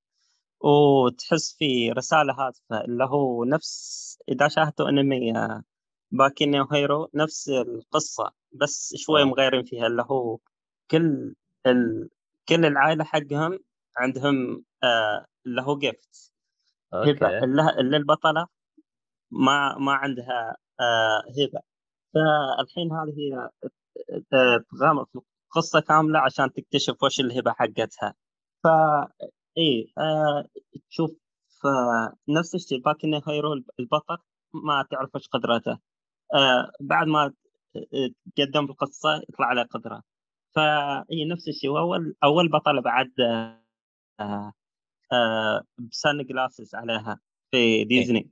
وتحس 0.59 1.55
في 1.59 1.91
رسالة 1.91 2.33
هادفة 2.33 2.81
اللي 2.85 3.03
هو 3.03 3.43
نفس 3.43 4.17
إذا 4.29 4.47
شاهدتوا 4.47 4.89
أنمي 4.89 5.37
آه، 5.37 5.63
Boku 6.11 6.45
no 6.45 6.67
Hero 6.71 7.09
نفس 7.13 7.49
القصة 7.49 8.31
بس 8.51 8.93
شوي. 8.97 9.23
مغيرين 9.23 9.63
فيها 9.63 9.87
اللي 9.87 10.05
هو 10.11 10.39
كل 10.91 11.35
ال... 11.67 12.09
كل 12.49 12.65
العائلة 12.65 13.03
حقهم 13.03 13.59
عندهم 13.97 14.63
آه 14.83 15.25
اللي 15.45 15.61
هو 15.61 15.77
gift 15.77 16.31
اللي 17.79 17.97
البطلة 17.97 18.47
ما 19.31 19.77
ما 19.77 19.93
عندها 19.93 20.57
هبة 21.39 21.59
فالحين 22.13 22.91
هذه 22.91 23.49
تغامر 24.71 25.05
في 25.05 25.19
قصة 25.51 25.79
كاملة 25.79 26.19
عشان 26.19 26.53
تكتشف 26.53 27.03
وش 27.03 27.19
الهبة 27.19 27.51
حقتها. 27.51 28.13
ف 28.63 28.67
إي 29.57 29.93
آه 29.97 30.45
تشوف 30.89 31.11
نفس 32.29 32.55
الشيء 32.55 32.79
Boku 32.81 33.08
no 33.08 33.21
Hero 33.27 33.53
البطل 33.53 34.17
ما 34.53 34.85
تعرف 34.91 35.15
وش 35.15 35.27
قدرته 35.27 35.79
آه 36.33 36.71
بعد 36.79 37.07
ما 37.07 37.33
تقدم 38.35 38.67
بالقصة 38.67 39.15
يطلع 39.29 39.45
عليه 39.47 39.63
قدرة. 39.63 40.03
فهي 40.55 41.25
نفس 41.31 41.47
الشيء. 41.47 41.69
وأول 41.69 42.15
أول 42.23 42.49
بطلة 42.51 42.81
بعد 42.81 43.11
آه 44.19 44.53
آه 45.13 45.63
بسن 45.77 46.23
جلاسز 46.23 46.75
عليها 46.75 47.19
في 47.51 47.83
ديزني. 47.83 48.29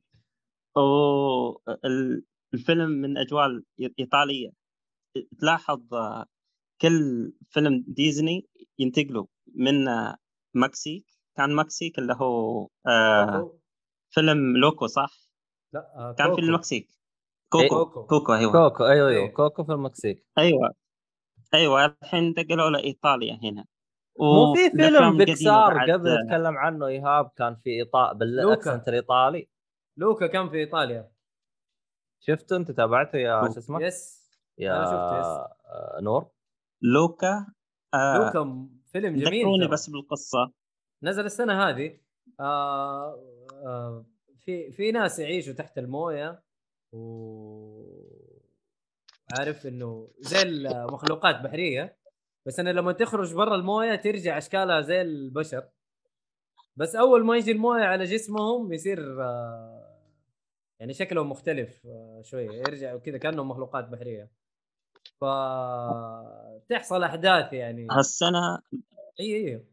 والفيلم 2.53 2.89
من 2.89 3.17
أجواء 3.17 3.61
ايطاليه 3.99 4.49
تلاحظ 5.39 5.93
آه، 5.93 6.25
كل 6.81 7.31
فيلم 7.49 7.83
ديزني 7.87 8.47
ينتقلوا 8.79 9.25
من 9.55 9.87
آه، 9.87 10.17
مكسيك 10.53 11.05
كان 11.37 11.55
مكسيك 11.55 11.99
اللي 11.99 12.13
هو 12.13 12.67
آه 12.87 13.25
كوكو. 13.25 13.59
فيلم 14.09 14.57
لوكو 14.57 14.87
صح؟ 14.87 15.11
لا 15.73 15.79
آه 15.95 16.15
كان 16.17 16.27
في 16.27 16.31
كوكو. 16.31 16.41
المكسيك 16.41 16.87
إيه. 17.55 17.69
كوكو. 17.69 17.85
كوكو. 17.85 18.07
كوكو 18.07 18.33
أيوه. 18.33 18.51
كوكو 18.51 18.85
أيوه 18.85 19.09
أيوه. 19.09 19.23
إيه. 19.23 19.33
كوكو 19.33 19.63
في 19.63 19.71
المكسيك. 19.71 20.25
أيوه. 20.37 20.73
أيوه 21.53 21.85
الحين 21.85 22.23
انتقلوا 22.23 22.69
لايطاليا 22.69 23.39
هنا. 23.43 23.65
مو 24.19 24.53
في 24.55 24.69
فيلم 24.69 25.17
بيكسار 25.17 25.91
قبل 25.91 26.15
نتكلم 26.23 26.57
عنه 26.57 26.87
إيهاب 26.87 27.31
كان 27.35 27.55
في 27.55 27.69
ايطالي 27.69 28.19
بال 28.19 28.36
accent 28.36 28.87
الإيطالي. 28.87 29.47
لوكا 29.97 30.27
كان 30.27 30.49
في 30.49 30.57
إيطاليا. 30.57 31.12
شفته 32.27 32.55
انت 32.55 32.71
تابعته 32.71 33.17
يا. 33.17 33.49
شو 33.53 33.59
اسمه؟ 33.59 33.83
yes 33.83 34.29
يا 34.57 34.75
أنا 34.75 34.85
شفته، 34.85 35.19
yes. 35.19 36.03
نور 36.03 36.29
لوكا 36.81 37.47
آه 37.93 38.17
لوكا 38.17 38.67
فيلم 38.91 39.15
جميل 39.15 39.39
ذكروني. 39.41 39.67
بس 39.67 39.89
بالقصة 39.89 40.51
نزل 41.03 41.25
السنة 41.25 41.69
هذه 41.69 41.99
آه 42.39 43.15
آه 43.65 44.05
في 44.39 44.71
في 44.71 44.91
ناس 44.91 45.19
يعيشوا 45.19 45.53
تحت 45.53 45.77
الموية 45.77 46.43
و 46.93 47.83
عارف 49.39 49.67
إنه 49.67 50.11
زي 50.19 50.41
المخلوقات 50.41 51.35
بحرية 51.41 51.97
بس 52.45 52.59
إنه 52.59 52.71
لما 52.71 52.91
تخرج 52.91 53.33
برا 53.35 53.55
الموية 53.55 53.95
ترجع 53.95 54.37
أشكالها 54.37 54.81
زي 54.81 55.01
البشر 55.01 55.69
بس 56.75 56.95
أول 56.95 57.25
ما 57.25 57.37
يجي 57.37 57.51
الموية 57.51 57.83
على 57.83 58.03
جسمهم 58.03 58.73
يصير 58.73 59.23
آه 59.23 59.82
يعني 60.83 60.93
شكلهم 60.93 61.29
مختلف 61.29 61.85
آه 61.85 62.21
شوية 62.21 62.51
يرجعوا 62.51 62.99
كذا 62.99 63.17
كأنهم 63.17 63.49
مخلوقات 63.49 63.89
بحرية. 63.89 64.31
ف 65.21 65.25
تحصل 66.69 67.03
أحداث 67.03 67.53
يعني. 67.53 67.87
هالسنة؟ 67.91 68.59
إي 69.19 69.35
إي 69.35 69.65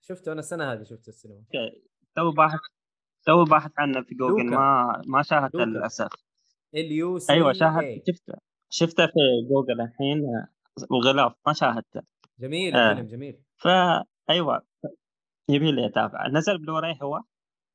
شفته 0.00 0.32
أنا 0.32 0.40
السنة 0.40 0.72
هذه 0.72 0.82
شفته 0.82 1.08
السينما. 1.08 1.44
تو 2.14 2.30
باحث 2.30 2.58
تو 3.26 3.44
باحث 3.44 3.70
عنه 3.78 4.02
في 4.02 4.14
جوجل. 4.14 4.44
لوكا. 4.44 4.56
ما 4.56 5.02
ما 5.06 5.22
شاهدته. 5.22 5.58
للأسف. 5.58 6.08
ال 6.74 6.92
يو 6.92 7.18
سي 7.18 7.32
أيوه 7.32 7.48
اي 7.48 7.54
شاهد 7.54 8.02
شفته. 8.08 8.34
شفته 8.70 9.06
في 9.06 9.48
جوجل 9.48 9.80
الحين 9.80 10.18
آه، 10.18 10.48
الغلاف. 10.92 11.32
ما 11.46 11.52
شاهدته. 11.52 12.02
جميل 12.38 12.76
آه. 12.76 12.90
الفيلم 12.90 13.06
جميل. 13.06 13.42
فا 13.56 14.04
أيوه. 14.30 14.62
يبي 15.48 15.72
لي 15.72 15.86
اتابع 15.86 16.28
نزل 16.28 16.58
بلوراي 16.58 16.98
هو؟ 17.02 17.22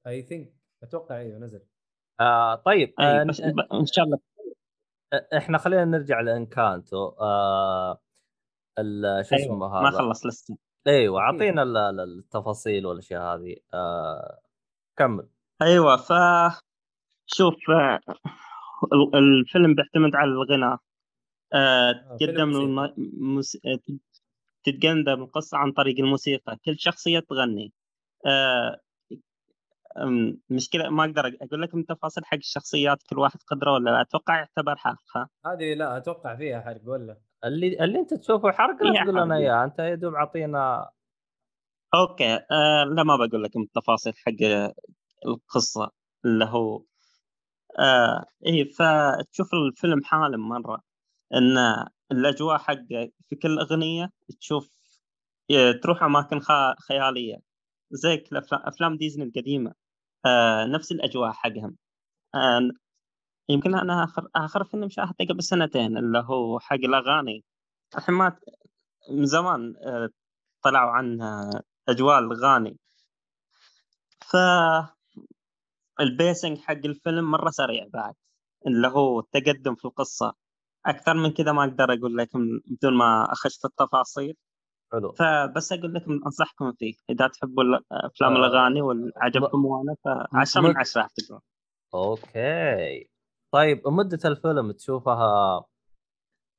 I 0.08 0.22
think 0.22 0.54
أتوقع 0.84 1.18
أيوه 1.18 1.40
نزل. 1.40 1.71
آه 2.22 2.56
طيب 2.56 2.94
آه 3.00 3.24
بس 3.24 3.42
ب- 3.42 3.74
إن 3.74 3.86
شاء 3.86 4.06
الله. 4.06 4.20
إحنا 5.38 5.58
خلينا 5.58 5.86
نرجع 5.86 6.22
لإنكانتو. 6.22 7.08
آه 7.08 7.98
شو 9.22 9.36
اسمه 9.36 9.38
أيوة. 9.38 9.80
هذا؟ 9.80 9.84
ما 9.84 9.92
خلص 9.98 10.26
لسه 10.26 10.58
أيوه. 10.88 11.22
أعطينا 11.22 11.64
ال- 11.64 11.78
ال- 11.78 12.00
التفاصيل 12.20 12.86
والأشياء 12.86 13.22
هذه. 13.22 13.56
آه 13.74 14.40
كمل. 14.98 15.28
أيوه 15.62 15.98
ف 15.98 16.14
شوف 17.26 17.56
آه، 17.70 18.00
ال- 18.94 19.16
الفيلم 19.16 19.76
بيعتمد 19.76 20.16
على 20.16 20.32
الغناء. 20.32 20.78
آه، 21.54 21.92
آه، 21.92 22.18
تقدم 22.20 22.50
موسيقى. 22.50 22.96
الم... 22.98 23.38
مس... 23.38 23.58
آه، 23.66 23.80
تتقدم 24.64 25.24
القصة 25.24 25.58
عن 25.58 25.72
طريق 25.72 26.00
الموسيقى. 26.00 26.58
كل 26.66 26.80
شخصية 26.80 27.20
تغني. 27.20 27.74
آه، 28.26 28.80
أم، 29.98 30.38
مشكلة 30.50 30.90
ما 30.90 31.06
أقدر 31.06 31.38
أقول 31.42 31.62
لك 31.62 31.76
من 31.76 31.86
تفاصيل 31.86 32.26
حق 32.26 32.38
الشخصيات 32.38 33.04
كل 33.10 33.20
واحد 33.20 33.40
قدرة 33.48 33.74
ولا 33.74 33.90
لا؟ 33.90 34.02
أتوقع 34.02 34.38
يعتبر 34.38 34.76
حرق 34.76 34.98
ها؟ 35.16 35.30
هذه 35.46 35.74
لا 35.74 35.98
أتوقع 35.98 36.36
فيها 36.36 36.62
حرق 36.62 36.82
ولا 36.86 37.18
اللي 37.46 37.84
اللي 37.84 38.00
أنت 38.00 38.14
تشوفه 38.14 38.52
حرق 38.52 38.84
لا 38.84 38.92
فيها 38.92 39.04
تقول 39.04 39.16
لنا. 39.26 39.36
اياه 39.38 39.64
أنت 39.64 39.80
يا 39.80 39.96
دوب 39.96 40.14
اعطينا 40.14 40.90
أوكي 41.94 42.34
آه، 42.36 42.84
لا 42.96 43.04
ما 43.04 43.16
بقول 43.16 43.44
لك 43.44 43.58
من 43.58 43.64
التفاصيل 43.64 44.14
حق 44.18 44.34
القصة 45.26 45.92
اللي 46.26 46.46
هو 46.46 46.84
آه 47.80 48.26
إيه 48.46 48.64
فتشوف 48.72 49.54
الفيلم 49.54 50.04
حالم 50.04 50.50
مرة 50.50 50.82
إن 51.34 51.58
الأجواء 52.12 52.58
حقه 52.58 53.10
في 53.30 53.36
كل 53.36 53.60
أغنية 53.60 54.10
تشوف 54.40 54.70
إيه، 55.50 55.72
تروح 55.72 56.04
أماكن 56.04 56.40
خ- 56.40 56.76
خيالية. 56.88 57.51
زي 57.92 58.24
أفلام 58.54 58.98
ديزني 58.98 59.24
القديمة 59.24 59.74
آه 60.26 60.66
نفس 60.66 60.92
الأجواء 60.92 61.32
حقهم. 61.32 61.78
آه 62.36 62.72
يمكن 63.50 63.76
أنا 63.76 64.04
اخر 64.04 64.28
اخر 64.36 64.64
فيلم 64.64 64.90
شاهدته 64.90 65.26
قبل 65.26 65.44
سنتين 65.44 65.98
اللي 65.98 66.20
هو 66.26 66.60
حق 66.60 66.76
الأغاني. 66.76 67.44
الحين 67.98 68.16
ما 68.16 68.40
من 69.12 69.26
زمان 69.26 69.76
آه، 69.86 70.10
طلعوا 70.64 70.92
عن 70.92 71.22
آه، 71.22 71.62
أجواء 71.90 72.20
الأغاني. 72.20 72.78
ف 74.22 74.36
البيسنج 76.00 76.58
حق 76.60 76.72
الفيلم 76.86 77.32
مرة 77.32 77.50
سريع 77.50 77.88
بعد 77.94 78.14
اللي 78.68 78.88
هو 78.88 79.20
التقدم 79.20 79.76
في 79.76 79.86
القصة. 79.86 80.34
أكثر 80.86 81.14
من 81.14 81.32
كذا 81.34 81.52
ما 81.52 81.64
أقدر 81.64 81.94
أقول 81.94 82.18
لكم 82.18 82.42
بدون 82.66 82.94
ما 82.98 83.32
اخش 83.34 83.58
في 83.58 83.66
التفاصيل. 83.66 84.36
حلو. 84.92 85.12
فبس 85.12 85.72
أقول 85.74 85.94
لكم 85.94 86.12
أنصحكم 86.26 86.72
فيه. 86.74 86.94
إذا 87.10 87.28
تحبوا 87.28 87.64
أفلام 87.92 88.34
آه، 88.34 88.38
الأغاني 88.40 88.82
وعجبكم 88.82 89.66
وأنا 89.66 89.96
فعشرة 90.06 90.62
من 90.62 90.70
مد- 90.70 90.78
عشرة 90.78 91.02
اعتبر 91.02 91.40
أوكي. 91.94 93.10
طيب 93.52 93.88
مدة 93.88 94.20
الفيلم 94.26 94.72
تشوفها 94.72 95.66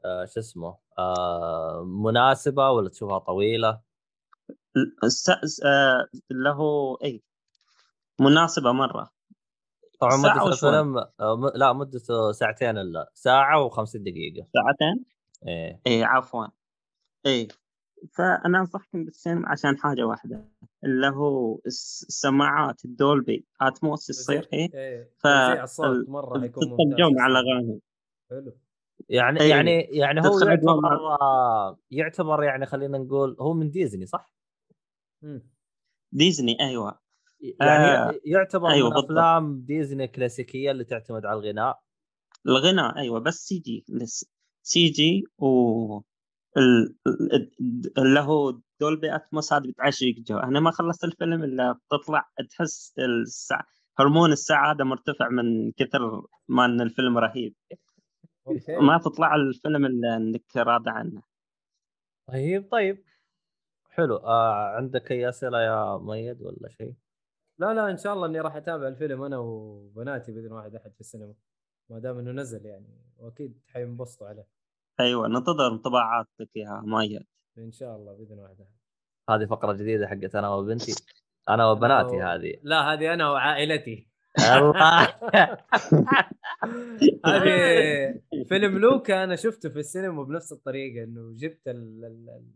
آه 0.04 0.24
شو 0.24 0.40
اسمه 0.40 0.76
آه 0.98 1.84
مناسبة 1.84 2.70
ولا 2.70 2.88
تشوفها 2.88 3.18
س- 5.44 5.60
آه، 5.64 6.08
اللي 6.30 6.50
هو 6.50 6.94
اي 6.94 7.22
مناسبة 8.20 8.72
مرة. 8.72 9.10
طبعا 10.00 10.16
ساعة 10.22 10.44
مدة. 10.44 10.52
الفيلم 10.52 10.98
آه. 10.98 11.52
لا 11.54 11.72
مدته 11.72 12.32
ساعتين 12.32 12.78
إلا. 12.78 13.10
ساعة 13.14 13.68
و50 13.68 13.96
دقيقة. 13.96 14.46
ساعتين؟ 14.52 15.04
إيه. 15.48 15.80
اي 15.86 16.04
عفوا. 16.04 16.46
اي 17.26 17.48
فأنا 18.12 18.58
أنصحكم 18.60 19.04
بالسينما 19.04 19.48
عشان 19.48 19.78
حاجة 19.78 20.02
واحدة 20.02 20.48
اللي 20.84 21.06
هو 21.08 21.58
الس- 21.66 22.04
السماعات 22.08 22.84
الدولبي 22.84 23.46
أتموس 23.60 24.06
تصير 24.06 24.48
هي 24.52 24.68
إيه 24.74 25.10
ف- 25.18 25.22
توزيع 25.22 25.64
الصوت 25.64 25.86
ال- 25.86 26.10
مرة 26.10 26.46
تستمتعون 26.46 27.14
مع 27.16 27.26
الأغاني 27.26 27.80
حلو 28.30 28.56
يعني 29.08 29.40
إيه. 29.40 29.50
يعني 29.50 29.80
يعني 29.80 30.20
هو 30.20 30.38
يعتبر 30.38 31.78
يعتبر 31.90 32.42
يعني 32.42 32.66
خلينا 32.66 32.98
نقول 32.98 33.36
هو 33.40 33.52
من 33.54 33.70
ديزني 33.70 34.06
صح؟ 34.06 34.32
مم. 35.22 35.50
ديزني 36.12 36.56
أيوه 36.60 36.98
يعني 37.60 37.84
آه، 37.86 38.14
يعتبر 38.24 38.68
أيوة 38.70 38.90
من. 38.90 38.96
أفلام 38.96 39.60
ديزني 39.60 40.04
الكلاسيكيه 40.04 40.70
اللي 40.70 40.84
تعتمد 40.84 41.26
على 41.26 41.38
الغناء 41.40 41.80
الغناء 42.46 42.96
أيوه 42.98 43.20
بس 43.20 43.34
سي 43.34 43.58
جي 43.58 43.84
لس- 43.88 44.30
سي 44.62 44.88
جي 44.88 45.24
و 45.38 46.00
اللي 47.98 48.20
هو 48.20 48.60
Dolby 48.80 49.14
Atmos 49.14 49.52
هذا 49.52 49.62
بتعشق 49.70 50.14
جو. 50.18 50.38
أنا 50.38 50.60
ما 50.60 50.70
خلصت 50.70 51.04
الفيلم 51.04 51.44
إلا 51.44 51.72
بتطلع 51.72 52.30
تحس 52.50 52.94
السع... 52.98 53.60
هرمون 53.98 54.32
السعاده 54.32 54.84
مرتفع 54.84 55.28
من 55.28 55.72
كثر 55.72 56.26
ما 56.48 56.64
إن 56.64 56.80
الفيلم 56.80 57.18
رهيب. 57.18 57.54
ما 58.68 58.98
تطلع 58.98 59.34
الفيلم 59.34 59.86
إلا 59.86 60.16
إنك 60.16 60.56
راضي 60.56 60.90
عنه. 60.90 61.22
طيب 62.28 62.68
طيب. 62.70 63.04
حلو. 63.90 64.16
آه 64.16 64.76
عندك 64.76 65.12
أي 65.12 65.28
أسئلة 65.28 65.60
يا 65.60 65.98
ميد 65.98 66.42
ولا 66.42 66.68
شيء؟ 66.68 66.94
لا 67.58 67.74
لا 67.74 67.90
إن 67.90 67.96
شاء 67.96 68.14
الله 68.14 68.26
إني 68.26 68.40
راح 68.40 68.56
أتابع 68.56 68.88
الفيلم 68.88 69.22
أنا 69.22 69.38
وبناتي 69.38 70.32
بإذن 70.32 70.52
واحد 70.52 70.74
أحد 70.74 70.94
في 70.94 71.00
السينما. 71.00 71.34
ما 71.90 71.98
دام 71.98 72.18
إنه 72.18 72.30
نزل 72.30 72.66
يعني 72.66 72.86
وأكيد 73.16 73.60
حينبسطوا 73.66 74.28
عليه. 74.28 74.61
أيوه 75.00 75.28
ننتظر 75.28 75.66
انطباعاتك 75.72 76.56
يا 76.56 76.80
مايد. 76.84 77.22
إن 77.58 77.72
شاء 77.72 77.96
الله 77.96 78.12
بإذن 78.12 78.38
واحد 78.38 78.60
احد 78.60 78.70
هذه 79.30 79.46
فقرة 79.46 79.72
جديدة 79.72 80.06
حقت 80.08 80.34
أنا 80.34 80.48
وبنتي. 80.54 80.92
أنا 81.48 81.70
وبناتي 81.70 82.16
أنا 82.16 82.26
و- 82.26 82.28
هذه. 82.34 82.54
لا 82.62 82.92
هذه 82.92 83.14
أنا 83.14 83.30
وعائلتي. 83.30 84.08
الله. 84.56 85.02
هذه 87.26 88.20
فيلم 88.48 88.78
لوكا 88.78 89.24
أنا 89.24 89.36
شفته 89.36 89.68
في 89.68 89.78
السينما 89.78 90.22
بنفس 90.22 90.52
الطريقة 90.52 91.04
إنه 91.04 91.32
جبت 91.36 91.68
ال- 91.68 92.04
ال- 92.04 92.28
ال- 92.30 92.52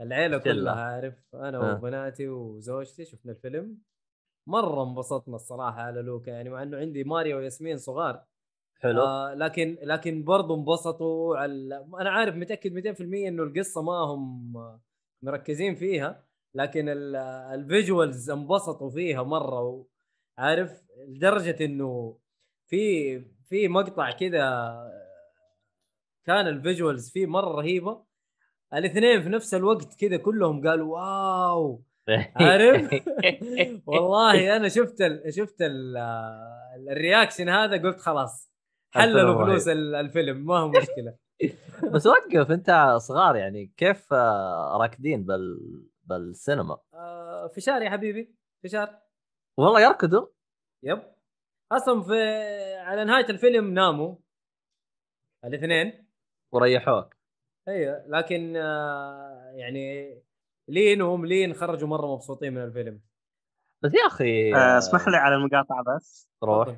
العيلة. 0.00 0.38
كلها 0.38 0.74
عارف؟ 0.80 1.14
أنا 1.34 1.58
آه. 1.58 1.74
وبناتي 1.74 2.28
وزوجتي 2.28 3.04
شفنا 3.04 3.32
الفيلم. 3.32 3.78
مرة 4.48 4.82
انبسطنا 4.82 5.36
الصراحة 5.36 5.80
على 5.80 6.02
لوكا 6.02 6.30
يعني 6.30 6.50
مع 6.50 6.62
إنه 6.62 6.76
عندي 6.76 7.04
ماريو 7.04 7.36
وياسمين 7.38 7.76
صغار. 7.76 8.24
حلو. 8.80 9.02
آه 9.02 9.34
لكن 9.34 9.78
لكن 9.82 10.24
برضه 10.24 10.54
انبسطوا 10.54 11.36
على 11.36 11.86
أنا 12.00 12.10
عارف 12.10 12.34
متأكد 12.34 12.72
200% 12.72 13.00
إنه 13.28 13.42
القصة 13.42 13.82
ما 13.82 13.92
هم 13.92 14.52
مركزين 15.22 15.74
فيها 15.74 16.24
لكن 16.54 16.88
ال- 16.88 17.16
الفيجوالز 17.54 18.30
انبسطوا 18.30 18.90
فيها 18.90 19.22
مرة 19.22 19.86
عارف 20.38 20.82
لدرجة 21.08 21.64
إنه 21.64 22.18
في 22.66 23.20
في 23.48 23.68
مقطع 23.68 24.10
كذا 24.10 24.68
كان 26.24 26.46
ال 26.46 26.54
visuals 26.54 27.10
فيه 27.10 27.26
مرة 27.26 27.48
رهيبة 27.56 28.04
الاثنين 28.74 29.22
في 29.22 29.28
نفس 29.28 29.54
الوقت 29.54 29.94
كذا 30.00 30.16
كلهم 30.16 30.68
قالوا 30.68 30.94
wow 30.98 31.82
عارف؟ 32.36 32.90
والله 33.86 34.56
أنا 34.56 34.68
شفت 34.68 35.00
ال 35.00 35.34
شفت 35.34 35.62
ال 35.62 35.96
ال 36.88 36.95
reaction 36.95 37.48
هذا 37.48 37.82
قلت 37.82 38.00
خلاص. 38.00 38.50
حللوا 38.94 39.44
فلوس 39.44 39.68
ال- 39.68 39.94
الفيلم 39.94 40.46
ما 40.46 40.58
هو 40.58 40.68
مشكلة. 40.68 41.16
بس 41.94 42.06
وقف 42.06 42.50
انت 42.50 42.96
صغار 43.00 43.36
يعني 43.36 43.72
كيف 43.76 44.12
آه، 44.12 44.76
راكدين 44.80 45.24
بال 45.24 45.58
بالسينما؟ 46.02 46.78
آه 46.94 47.46
فشار 47.56 47.82
يا 47.82 47.90
حبيبي 47.90 48.34
فشار 48.64 48.98
والله 49.58 49.80
يركضوا؟ 49.80 50.26
yep. 50.82 51.02
أصلا 51.72 52.02
في 52.02 52.14
على 52.76 53.04
نهاية 53.04 53.28
الفيلم 53.30 53.74
ناموا. 53.74 54.16
الاثنين. 55.44 56.08
وريحوك. 56.52 57.14
أيوه 57.68 58.04
لكن 58.06 58.56
آه 58.56 59.52
يعني 59.54 60.14
لين 60.68 61.02
وهم 61.02 61.26
لين 61.26 61.54
خرجوا 61.54 61.88
مرة 61.88 62.14
مبسوطين 62.14 62.54
من 62.54 62.64
الفيلم. 62.64 63.00
بس 63.84 63.94
يا 63.94 64.06
أخي 64.06 64.54
آه، 64.54 64.78
اسمح 64.78 65.08
لي 65.08 65.16
على 65.16 65.34
المقاطعة 65.34 65.84
بس. 65.96 66.30
روح. 66.44 66.76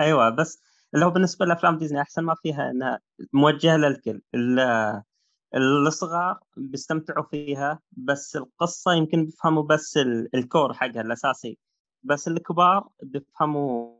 أيوه 0.00 0.30
بس 0.30 0.62
اللي 0.94 1.06
هو 1.06 1.10
بالنسبة 1.10 1.46
لأفلام 1.46 1.78
ديزني 1.78 2.00
أحسن 2.00 2.22
ما 2.22 2.34
فيها 2.34 2.70
إنها 2.70 3.00
موجهة 3.32 3.76
للكل. 3.76 4.22
ال- 4.34 5.02
الصغار 5.86 6.40
بيستمتعوا 6.56 7.24
فيها 7.24 7.80
بس 7.92 8.36
القصة 8.36 8.92
يمكن 8.92 9.24
بيفهموا 9.24 9.62
بس 9.62 9.96
ال- 9.96 10.36
الكور 10.36 10.74
حقها 10.74 11.00
الأساسي 11.00 11.58
بس 12.02 12.28
الكبار 12.28 12.88
بيفهموا 13.02 13.98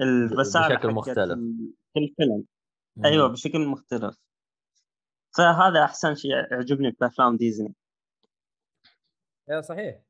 الرسائل 0.00 0.76
بشكل 0.76 0.90
مختلف. 0.90 1.38
في 1.92 1.98
الفيلم. 1.98 2.44
أيوه 3.04 3.28
بشكل 3.28 3.66
مختلف. 3.66 4.16
فهذا 5.36 5.84
أحسن 5.84 6.14
شيء 6.14 6.30
يعجبني 6.30 6.90
بأفلام 7.00 7.36
ديزني. 7.36 7.74
أيوه 9.50 9.60
صحيح. 9.60 10.00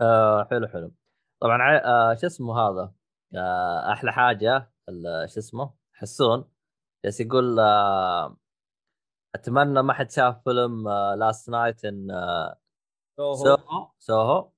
آه 0.00 0.44
حلو 0.44 0.66
حلو. 0.68 0.92
طبعا 1.40 1.78
آه 1.84 2.14
شو 2.14 2.26
اسمه 2.26 2.58
هذا؟ 2.58 2.92
آه 3.36 3.92
أحلى 3.92 4.12
حاجة 4.12 4.70
شو 5.26 5.40
اسمه 5.40 5.74
حسون 5.92 6.44
بس 7.04 7.20
يقول 7.20 7.60
آه 7.60 8.36
أتمنى 9.34 9.82
ما 9.82 9.92
حد 9.92 10.10
شاف 10.10 10.44
فيلم 10.44 10.88
Last 11.18 11.50
Night 11.50 11.84
in 11.84 12.08
سوهو. 13.18 13.90
سوهو. 13.98 14.50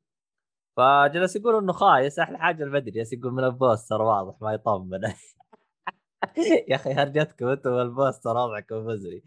فجلس 0.76 1.36
يقول 1.36 1.56
إنه 1.62 1.72
خايس 1.72 2.18
أحلى 2.18 2.38
حاجة 2.38 2.62
البدري 2.64 2.90
جالس 2.90 3.12
يقول 3.12 3.32
من 3.32 3.44
ال 3.44 3.53
poster 3.53 4.02
واضح 4.02 4.34
ما 4.42 4.52
يطمن. 4.52 5.00
يا 6.68 6.74
أخي 6.76 6.92
هرجتكم 6.92 7.46
أنتم 7.48 7.70
ال 7.74 7.83
poster 7.83 8.36
وضعكم 8.36 8.86
مزري. 8.86 9.24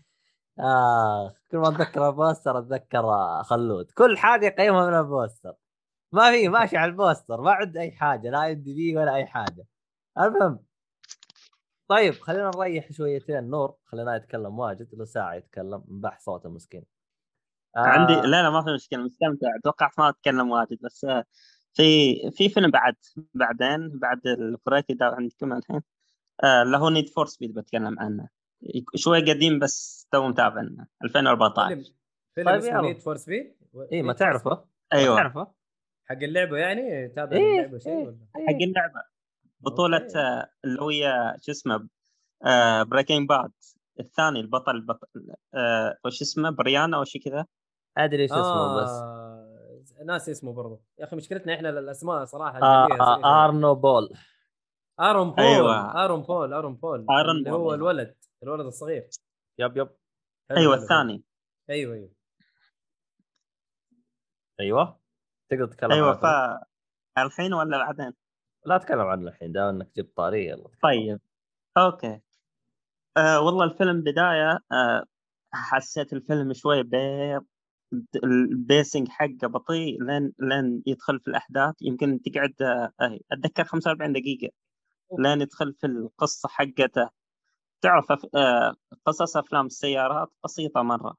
اخ 0.59 1.33
كل 1.51 1.57
ما 1.57 1.67
أتذكر 1.69 2.09
ال 2.09 2.16
poster 2.16 2.59
أتذكر 2.59 2.99
آه، 2.99 3.41
خلود. 3.43 3.91
كل 3.91 4.17
حاجة 4.17 4.45
يقيمها 4.45 4.87
من 4.87 4.97
ال 4.97 5.05
poster 5.05 5.53
ما 6.11 6.31
في 6.31 6.49
ماشي 6.49 6.77
على 6.77 6.91
ال 6.91 6.98
poster 6.98 7.41
ما 7.41 7.51
عند 7.51 7.77
أي 7.77 7.91
حاجة 7.91 8.29
لا 8.29 8.51
IMDb 8.51 8.97
ولا 8.97 9.15
أي 9.15 9.25
حاجة. 9.25 9.65
المهم 10.19 10.65
طيب 11.87 12.13
خلينا 12.13 12.51
نريح 12.55 12.91
شويتين. 12.91 13.49
نور 13.49 13.75
خلينا 13.85 14.15
يتكلم 14.15 14.59
واجد 14.59 14.95
له 14.95 15.05
ساعة 15.05 15.33
يتكلم 15.33 15.83
نبح 15.87 16.19
صوته 16.19 16.49
مسكين. 16.49 16.83
آه. 17.75 17.79
عندي 17.79 18.13
لا 18.13 18.41
لا 18.41 18.49
ما 18.49 18.63
في 18.63 18.73
مشكلة 18.73 19.03
مستمتع. 19.03 19.47
توقعت 19.63 19.99
ما 19.99 20.09
أتكلم 20.09 20.51
واجد 20.51 20.77
بس 20.81 21.05
آه، 21.05 21.25
في 21.73 22.15
في 22.31 22.49
فيلم 22.49 22.71
بعد 22.71 22.95
بعدين 23.33 23.99
بعد 23.99 24.27
ال 24.27 24.37
break 24.37 24.85
اذا 24.89 25.05
عندكم 25.05 25.53
الحين. 25.53 25.81
آه، 26.43 26.61
اللي 26.61 26.77
هو 26.77 26.89
Need 26.89 27.09
for 27.09 27.25
Speed 27.25 27.53
بتكلم 27.53 27.99
عنه. 27.99 28.29
شوي 28.95 29.19
قديم 29.21 29.59
بس 29.59 30.07
تو 30.11 30.27
متابعنا 30.27 30.87
2014 31.03 31.67
فيلم 31.67 31.83
فيلم 32.35 32.49
طيب 32.49 32.57
اسمه. 32.57 32.81
Need 32.81 32.99
for 32.99 33.15
Speed 33.15 33.55
إيه 33.91 34.01
ما 34.03 34.13
تعرفه. 34.13 34.49
ما 34.49 34.65
أيوه. 34.93 35.15
تعرفه؟ 35.15 35.53
حق 36.05 36.15
اللعبة 36.15 36.57
يعني؟ 36.57 37.07
تابع 37.07 37.37
إيه، 37.37 37.59
اللعبة 37.59 37.77
شيء 37.77 37.93
إيه. 37.93 38.05
ولا؟ 38.05 38.17
حق 38.35 38.61
اللعبة. 38.61 39.12
بطولة. 39.63 40.07
آه، 40.15 40.49
اللي 40.65 40.81
هي 40.81 41.35
شو 41.41 41.51
اسمه 41.51 41.87
Breaking 42.83 43.29
Bad 43.29 43.51
الثاني 43.99 44.39
البطل 44.39 44.75
البطل 44.75 45.07
آه، 45.53 45.97
وش 46.05 46.21
اسمه 46.21 46.49
بريانا 46.49 46.97
أو 46.97 47.03
شيء 47.03 47.21
كذا؟ 47.21 47.45
أدري 47.97 48.23
إيش 48.23 48.31
اسمه 48.31 48.81
بس. 48.81 48.89
آه 48.89 49.33
ناسي 50.05 50.31
اسمه 50.31 50.53
برضه 50.53 50.81
يا 50.99 51.05
أخي 51.05 51.15
مشكلتنا 51.15 51.53
إحنا 51.55 51.69
الأسماء 51.69 52.25
صراحة 52.25 52.61
آه 52.61 52.87
آه 52.99 53.45
ارنو 53.45 53.75
بول 53.75 54.09
ارون 54.99 55.29
بول 55.31 55.39
أيوة. 55.45 56.03
ارون 56.05 56.21
بول 56.21 56.53
ارون 56.53 56.75
بول 56.75 57.05
آرون 57.09 57.37
اللي 57.37 57.49
بول، 57.49 57.59
هو 57.59 57.63
أيوة. 57.63 57.75
الولد 57.75 58.15
الولد 58.43 58.65
الصغير. 58.65 59.09
yep 59.59 59.77
yep. 59.77 59.89
أيوه 60.51 60.75
الثاني. 60.75 61.23
أيوه 61.69 61.95
أيوه. 61.95 62.09
أيوه. 64.59 64.99
تقدر 65.49 65.65
تتكلم 65.65 65.91
أيوه. 65.91 66.13
ف 66.13 66.25
الحين 67.17 67.53
ولا 67.53 67.77
بعدين؟ 67.77 68.13
لا 68.65 68.77
تكلم 68.77 68.99
عنه 69.01 69.27
الحين 69.27 69.51
دام 69.51 69.75
إنك 69.75 69.89
جبت 69.97 70.17
طاري 70.17 70.47
يلا. 70.47 70.69
طيب. 70.83 71.19
okay. 71.77 72.19
آه 73.17 73.41
والله 73.41 73.63
الفيلم 73.65 74.01
بداية 74.01 74.59
آه 74.71 75.05
حسيت 75.53 76.13
الفيلم 76.13 76.53
شوي 76.53 76.83
بيض 76.83 77.45
ال 78.23 78.35
pacing 78.35 79.07
حقه 79.09 79.47
بطيء 79.47 80.03
لين 80.03 80.33
لين 80.39 80.83
يدخل 80.87 81.19
في 81.19 81.27
الأحداث. 81.27 81.75
يمكن 81.81 82.21
تقعد 82.21 82.61
آه 82.61 82.91
أتذكر 83.31 83.63
45 83.65 84.13
دقيقة 84.13 84.49
لين 85.19 85.41
يدخل 85.41 85.73
في 85.73 85.87
القصة 85.87 86.49
حقته. 86.49 87.09
تعرف 87.81 88.11
آه 88.35 88.75
قصص 89.05 89.37
أفلام 89.37 89.65
السيارات 89.65 90.29
بسيطة 90.43 90.81
مرة. 90.81 91.15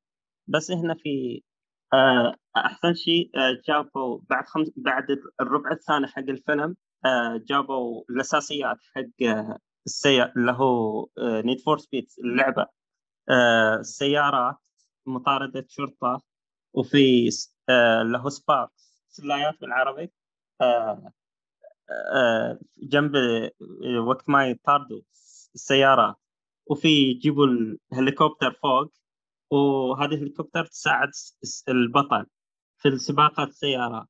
بس 0.49 0.71
هنا 0.71 0.95
في 0.95 1.43
آه 1.95 2.35
أحسن 2.57 2.95
شيء 2.95 3.31
آه 3.37 3.61
جابوا 3.69 4.21
بعد 4.31 4.45
خمس 4.47 4.71
بعد 4.77 5.05
الربع 5.41 5.71
الثاني 5.73 6.07
حق 6.07 6.19
الفيلم 6.19 6.63
آه 6.63 6.77
جابوا 7.49 8.05
الأساسيات 8.11 8.77
حق 8.95 9.27
آه 9.29 9.59
السيارة 9.87 10.33
اللي 10.37 10.53
هو 10.53 11.09
Need 11.19 11.61
for 11.61 11.79
Speed 11.79 12.07
اللعبة. 12.25 12.67
آه 13.31 13.75
السيارات 13.77 14.57
مطاردة 15.07 15.67
شرطة 15.69 16.23
وفي 16.75 17.29
آه 17.69 18.03
اللي 18.03 18.19
هو 18.19 18.29
سباركس 18.29 19.05
سلايات 19.09 19.61
بالعربي. 19.61 20.13
جنب 22.79 23.13
وقت 24.07 24.29
ما 24.29 24.49
يطاردوا 24.49 25.01
السيارات 25.55 26.17
وفي 26.67 26.89
يجيبوا 26.89 27.47
الهليكوبتر 27.93 28.53
فوق 28.53 28.93
وهذه 29.51 30.15
الهليكوبتر 30.15 30.67
تساعد 30.67 31.11
البطل 31.69 32.27
في 32.79 32.89
السباقات 32.89 33.49
السيارات 33.49 34.09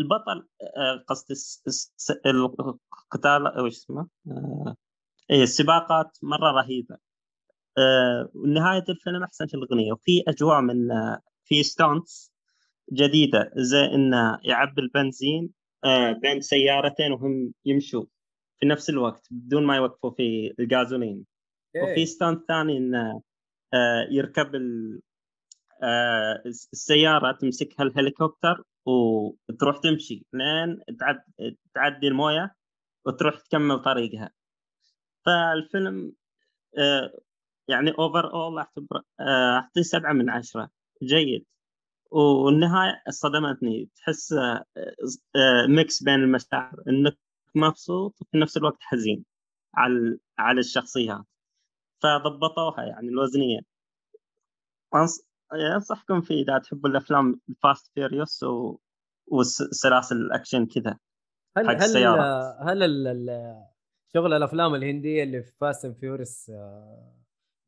البطل 0.00 0.48
آه 0.76 1.04
الس- 1.30 2.10
القتال 2.26 3.60
وش 3.60 3.72
اسمه؟ 3.72 4.08
آه 4.30 4.76
إيه 5.30 5.42
السباقات 5.42 6.18
مرة 6.22 6.50
رهيبة 6.50 6.96
آه 7.78 8.30
ونهاية 8.34 8.84
الفيلم 8.88 9.22
أحسن 9.22 9.46
في 9.46 9.54
الأغنية 9.54 9.92
وفي 9.92 10.22
أجواء 10.28 10.60
من 10.60 10.90
آه 10.90 11.20
في 11.44 11.62
ستونتس 11.62 12.32
جديدة 12.92 13.50
زي 13.56 13.84
إنه 13.84 14.38
يعبي 14.42 14.80
البنزين 14.82 15.50
آه 15.84 16.12
بين 16.12 16.40
سيارتين 16.40 17.12
وهم 17.12 17.52
يمشوا 17.64 18.04
في 18.60 18.66
نفس 18.66 18.90
الوقت 18.90 19.26
بدون 19.30 19.66
ما 19.66 19.76
يوقفوا 19.76 20.10
في 20.10 20.54
الجازولين 20.58 21.24
okay. 21.76 21.92
وفي 21.92 22.06
stunt 22.06 22.40
ثاني 22.48 22.76
انه 22.78 23.22
آه، 23.74 24.06
يركب 24.10 24.54
ال- 24.54 25.00
آه، 25.82 26.42
السيارة 26.46 27.32
تمسكها 27.32 27.82
الهليكوبتر 27.82 28.62
وتروح 28.88 29.78
تمشي 29.78 30.26
لين 30.32 30.80
تعد 31.00 31.22
تعدي 31.74 32.08
الموية 32.08 32.54
وتروح 33.06 33.40
تكمل 33.40 33.82
طريقها. 33.82 34.30
فالفيلم 35.26 36.12
آه، 36.78 37.20
يعني 37.68 37.90
overall 37.98 38.58
اعتبر 38.58 39.02
آه، 39.20 39.56
اعطيه 39.56 39.82
سبعة 39.82 40.12
من 40.12 40.30
عشرة. 40.30 40.70
جيد. 41.02 41.46
والنهاية 42.10 43.02
صدمتني. 43.10 43.90
تحس 43.96 44.32
آه، 44.32 44.64
آه، 45.36 45.66
mix 45.68 46.02
بين 46.02 46.14
المشاعر. 46.14 46.82
إنك 46.88 47.18
مبسوط 47.54 48.14
وفي 48.20 48.38
نفس 48.38 48.56
الوقت 48.56 48.78
حزين 48.80 49.24
على 49.74 50.18
على 50.38 50.60
الشخصيات. 50.60 51.24
فضبطوها 52.02 52.84
يعني 52.84 53.08
الوزنية. 53.08 53.60
انصحكم 55.52 56.20
فيه 56.20 56.42
إذا 56.42 56.58
تحبوا 56.58 56.90
الأفلام 56.90 57.40
ال 57.48 57.56
Fast 57.56 57.90
Furious 57.94 58.42
و... 58.42 58.78
وسلاسل 59.26 60.16
الأكشن 60.16 60.66
كذا 60.66 60.98
هل 61.56 61.66
هل 61.66 61.76
السيارة. 61.76 62.56
هل 62.62 62.82
ال- 62.82 63.06
ال- 63.06 63.64
شغل 64.14 64.32
الأفلام 64.32 64.74
الهندية 64.74 65.22
اللي 65.22 65.42
في 65.42 65.56
Fast 65.56 65.84
and 65.84 65.96
Furious 65.96 66.52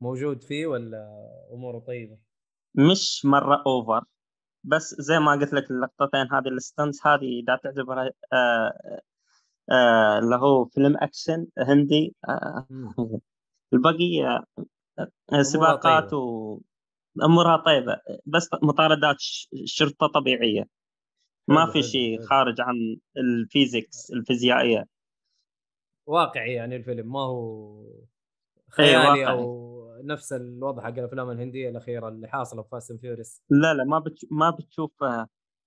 موجود 0.00 0.42
فيه 0.42 0.66
ولا 0.66 1.08
أموره 1.52 1.78
طيبة؟ 1.78 2.18
مش 2.74 3.24
مرة 3.24 3.62
over 3.66 4.04
بس 4.64 4.94
زي 4.98 5.18
ما 5.18 5.32
قلت 5.32 5.52
لك 5.52 5.70
اللقطتين 5.70 6.32
هذه 6.32 6.48
ال 6.48 6.57
stunts 6.57 7.06
هذه 7.06 7.40
إذا 7.40 7.56
تعتبرها 7.56 8.10
آه 8.32 9.00
آه 9.70 10.18
اللي 10.18 10.36
هو 10.36 10.64
فيلم 10.64 10.96
أكشن 10.96 11.46
هندي 11.58 12.14
آه 12.28 12.66
البقية 13.72 14.44
آه، 15.32 15.42
سباقات. 15.42 16.12
و 16.12 16.60
أمورها 17.22 17.56
طيبة 17.56 18.00
بس 18.26 18.48
مطاردات 18.62 19.16
ش- 19.20 19.48
شرطة 19.64 20.06
طبيعية. 20.06 20.68
ما 21.48 21.62
حلو، 21.62 21.72
في 21.72 21.82
شيء. 21.82 22.22
خارج 22.22 22.60
عن 22.60 22.96
ال 23.16 23.28
physics 23.28 24.10
الفيزيائية. 24.10 24.86
واقعي 26.06 26.52
يعني 26.52 26.76
الفيلم 26.76 27.12
ما 27.12 27.20
هو 27.20 27.80
إيه، 27.82 28.04
خيالي. 28.70 29.28
أو 29.28 29.70
نفس 30.02 30.32
الوضع 30.32 30.82
حق 30.82 30.88
الأفلام 30.98 31.30
الهندية 31.30 31.68
الأخيرة 31.70 32.08
اللي 32.08 32.28
حاصلة 32.28 32.62
في 32.62 32.68
Fast 32.68 32.90
and 32.90 33.00
Furious 33.00 33.42
لا 33.50 33.74
لا 33.74 33.84
ما 33.84 33.98
بتش... 33.98 34.26
ما 34.30 34.50
بتشوف 34.50 34.92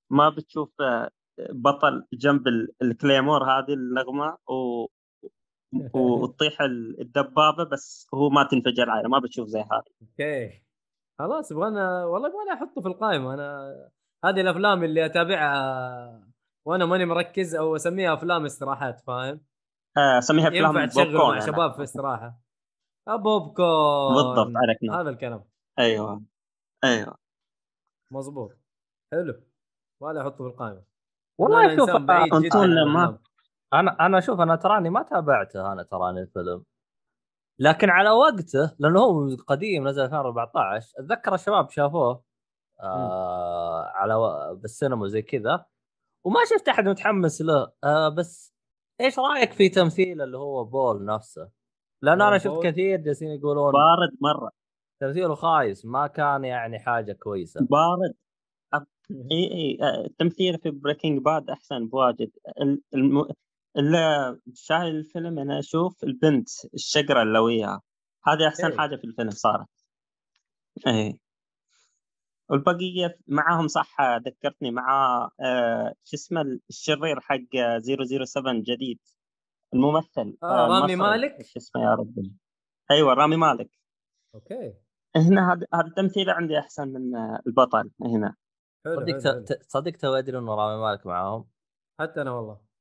ما 0.10 0.30
بتشوف 0.30 0.70
بطل 1.50 2.06
جنب 2.14 2.48
ال- 2.48 2.72
الكليمور 2.82 3.44
هذه 3.44 3.74
النغمة 3.74 4.38
و... 4.50 4.86
وتطيح 5.94 6.62
ال- 6.62 7.02
الدبابة 7.02 7.64
بس 7.64 8.08
هو 8.14 8.30
ما 8.30 8.44
تنفجر 8.44 8.90
عائلة 8.90 9.10
ما 9.10 9.20
بتشوف 9.20 9.48
زي 9.48 9.60
هذه. 9.60 9.84
أوكي. 10.02 10.63
خلاص 11.20 11.52
يبغانا 11.52 12.06
والله 12.06 12.30
يبغانا 12.30 12.54
أحطه 12.54 12.82
في 12.82 12.88
القائمة. 12.88 13.34
أنا 13.34 13.74
هذه 14.26 14.42
الأفلام 14.42 14.84
اللي 14.84 15.06
أتابعها 15.06 16.24
وأنا 16.66 16.86
ماني 16.86 17.06
مركز 17.06 17.56
أو 17.56 17.76
أسميها 17.76 18.14
أفلام 18.14 18.46
استراحات 18.46 19.02
فاهم؟ 19.02 19.42
آه، 19.98 20.18
أسميها 20.18 20.48
أفلام 20.48 20.78
ينفع 20.78 20.86
تشغله 20.86 21.06
بوب 21.06 21.18
كورن. 21.18 21.28
مع 21.28 21.34
أنا. 21.34 21.46
شباب 21.46 21.74
في 21.74 21.84
استراحة. 21.84 22.40
آه، 23.08 23.16
بوب 23.16 23.54
كورن. 23.54 24.16
بالضبط 24.16 24.52
عرفنا 24.56 25.02
هذا 25.02 25.10
الكلام. 25.10 25.44
أيوه. 25.80 26.24
أيوه. 26.84 27.16
مظبوط. 28.12 28.58
حلو. 29.14 29.42
ولا 30.02 30.22
أحطه 30.22 30.38
في 30.38 30.44
القائمة. 30.44 30.84
والله 31.40 31.66
أنا 31.66 31.76
شوف 31.76 31.90
آه، 31.90 31.98
ما-. 32.86 33.20
أنا 33.74 34.06
أنا 34.06 34.20
شوف 34.20 34.40
أنا 34.40 34.56
تراني 34.56 34.90
ما 34.90 35.04
تابعته 35.04 35.74
أنا 35.74 35.84
تراني 35.84 36.22
الفيلم. 36.22 36.64
لكن 37.60 37.90
على 37.90 38.10
وقته 38.10 38.76
لأنه 38.80 39.00
هو 39.00 39.36
قديم 39.48 39.88
نزل 39.88 40.04
2014 40.04 40.94
أتذكر 41.00 41.36
الشباب 41.36 41.70
شافوه 41.70 42.24
آه 42.80 43.92
على 43.96 44.16
و... 44.16 44.56
بالسينما 44.56 45.08
زي 45.08 45.22
كذا. 45.22 45.66
وما 46.24 46.40
شفت 46.50 46.70
أحد 46.70 46.88
متحمس 46.88 47.42
له. 47.42 47.72
آه 47.84 48.10
بس 48.10 48.54
إيش 49.02 49.20
رأيك 49.20 49.52
في 49.52 49.70
تمثيل 49.70 50.22
اللي 50.22 50.38
هو 50.38 50.64
بول 50.64 51.06
نفسه؟ 51.06 51.50
أنا 52.04 52.36
آه، 52.36 52.38
شفت 52.38 52.48
بول؟ 52.48 52.64
كثير 52.64 53.00
جالسين 53.00 53.28
يقولون 53.28 53.72
بارد 53.72 54.18
مرة. 54.22 54.52
تمثيله 55.00 55.36
خايس 55.36 55.86
ما 55.86 56.08
كان 56.08 56.46
يعني 56.46 56.80
حاجة 56.80 57.14
كويسة. 57.14 57.68
بارد. 57.70 58.14
اي 59.12 59.52
إي 59.52 59.78
آه، 59.82 60.06
التمثيل 60.06 60.58
في 60.58 60.70
Breaking 60.70 61.22
Bad 61.22 61.50
أحسن 61.50 61.88
بواجد. 61.88 62.32
ال- 63.78 63.96
الم... 63.96 63.96
اللي 63.96 64.40
شاهد 64.56 64.86
الفيلم 64.96 65.40
أنا 65.40 65.60
أشوف 65.60 66.04
البنت 66.04 66.50
الشقره 66.74 67.22
اللي 67.22 67.40
وياها 67.40 67.82
هذه 68.26 68.48
أحسن 68.48 68.68
إيه. 68.72 68.78
حاجة 68.78 68.96
في 68.96 69.04
الفيلم 69.04 69.30
صارت. 69.30 69.68
إيه. 70.88 71.18
والبقية 72.50 73.18
معاهم 73.28 73.68
صح 73.68 73.98
ذكرتني 74.02 74.72
مع 74.72 75.18
آه 75.40 75.94
شو 76.04 76.16
اسمه 76.16 76.60
الشرير 76.70 77.20
حق 77.20 77.40
007 78.26 78.54
جديد. 78.64 79.00
الممثل 79.74 80.38
آه، 80.44 80.68
رامي 80.68 80.94
المصري. 80.94 80.96
مالك؟ 80.96 81.32
إيش 81.40 81.58
اسمه 81.58 81.82
يا 81.84 81.94
ربي؟ 81.96 82.34
أيوه 82.92 83.14
رامي 83.14 83.36
مالك. 83.36 83.70
okay. 84.36 84.74
هنا 85.16 85.54
هذا 85.54 85.68
هذا 85.74 85.88
التمثيل 85.88 86.30
عندي 86.30 86.60
أحسن 86.60 86.88
من 86.88 87.16
آه، 87.16 87.42
البطل 87.48 87.92
هنا. 88.02 88.36
صدق 88.86 89.58
صدق 89.68 89.92
تو 89.92 90.14
ادري 90.14 90.38
إنه 90.38 90.56
رامي 90.56 90.82
مالك 90.82 91.06
معاهم. 91.06 91.50
حتى 92.00 92.22
أنا 92.22 92.32
والله. 92.32 92.73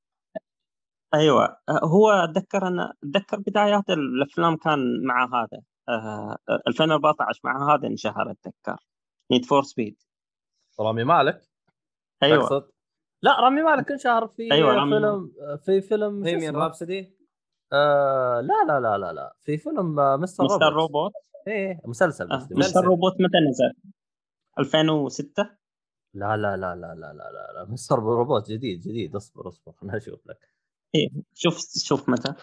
أيوه 1.14 1.56
هو 1.70 2.10
اتذكر 2.10 2.66
أنا 2.66 2.92
اتذكر 3.04 3.38
بدايات 3.40 3.90
الافلام 3.90 4.56
كان 4.56 5.04
مع 5.04 5.24
هذا 5.24 5.62
آه 5.88 6.36
2014 6.68 7.40
مع 7.44 7.74
هذا 7.74 7.86
انشهر 7.88 8.30
اتذكر 8.30 8.76
Need 9.30 9.44
for 9.44 9.62
Speed 9.62 9.96
رامي 10.80 11.04
مالك 11.04 11.42
أيوه 12.22 12.38
تقصد؟ 12.42 12.70
لا 13.22 13.40
رامي 13.40 13.62
مالك 13.62 13.90
انشهر 13.90 14.26
في 14.26 14.52
أيوة، 14.52 14.74
رامي 14.74 14.90
فيلم 14.90 15.32
في 15.56 15.80
فيلم 15.80 16.20
Bohemian 16.20 16.48
اسمه؟ 16.48 16.62
Rhapsody 16.62 17.16
آه 17.72 18.40
لا 18.40 18.64
لا 18.66 18.80
لا 18.80 18.98
لا 18.98 19.12
لا 19.12 19.36
في 19.40 19.58
فيلم 19.58 20.00
آه، 20.00 20.16
Mr., 20.16 20.44
Mr. 20.44 20.72
Robot 20.72 20.72
Robot 20.72 21.12
إيه 21.48 21.80
مسلسل 21.84 22.32
آه. 22.32 22.48
Mr. 22.50 22.84
Robot 22.84 23.12
متى 23.12 23.38
نزل؟ 23.50 23.92
2006 24.58 25.50
لا 26.14 26.36
لا 26.36 26.56
لا 26.56 26.74
لا 26.74 26.94
لا 26.94 26.94
لا 26.94 27.12
لا, 27.12 27.52
لا. 27.54 27.64
Mr. 27.68 27.98
Robot 27.98 28.50
جديد 28.50 28.80
جديد 28.80 29.16
اصبر 29.16 29.48
اصبر 29.48 29.72
خليني 29.72 29.96
أشوف 29.96 30.26
لك 30.26 30.51
إيه. 30.94 31.08
شوف 31.34 31.58
شوف 31.84 32.08
متى. 32.08 32.34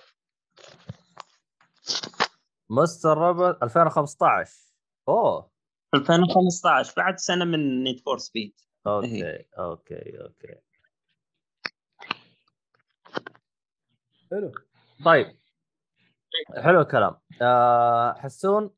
Mr. 2.70 3.18
Robot 3.18 3.64
2015 3.64 4.52
أوه. 5.08 5.50
2015 5.95 6.93
بعد 6.97 7.18
سنة 7.18 7.45
من 7.45 7.84
Need 7.84 7.99
for 7.99 8.18
Speed 8.18 8.53
okay 8.88 9.45
okay 9.60 10.22
okay. 10.22 10.55
حلو. 14.32 14.52
طيب. 15.06 15.36
حلو 16.58 16.82
الكلام. 16.82 17.16
آه 17.41 18.14
حسون 18.14 18.70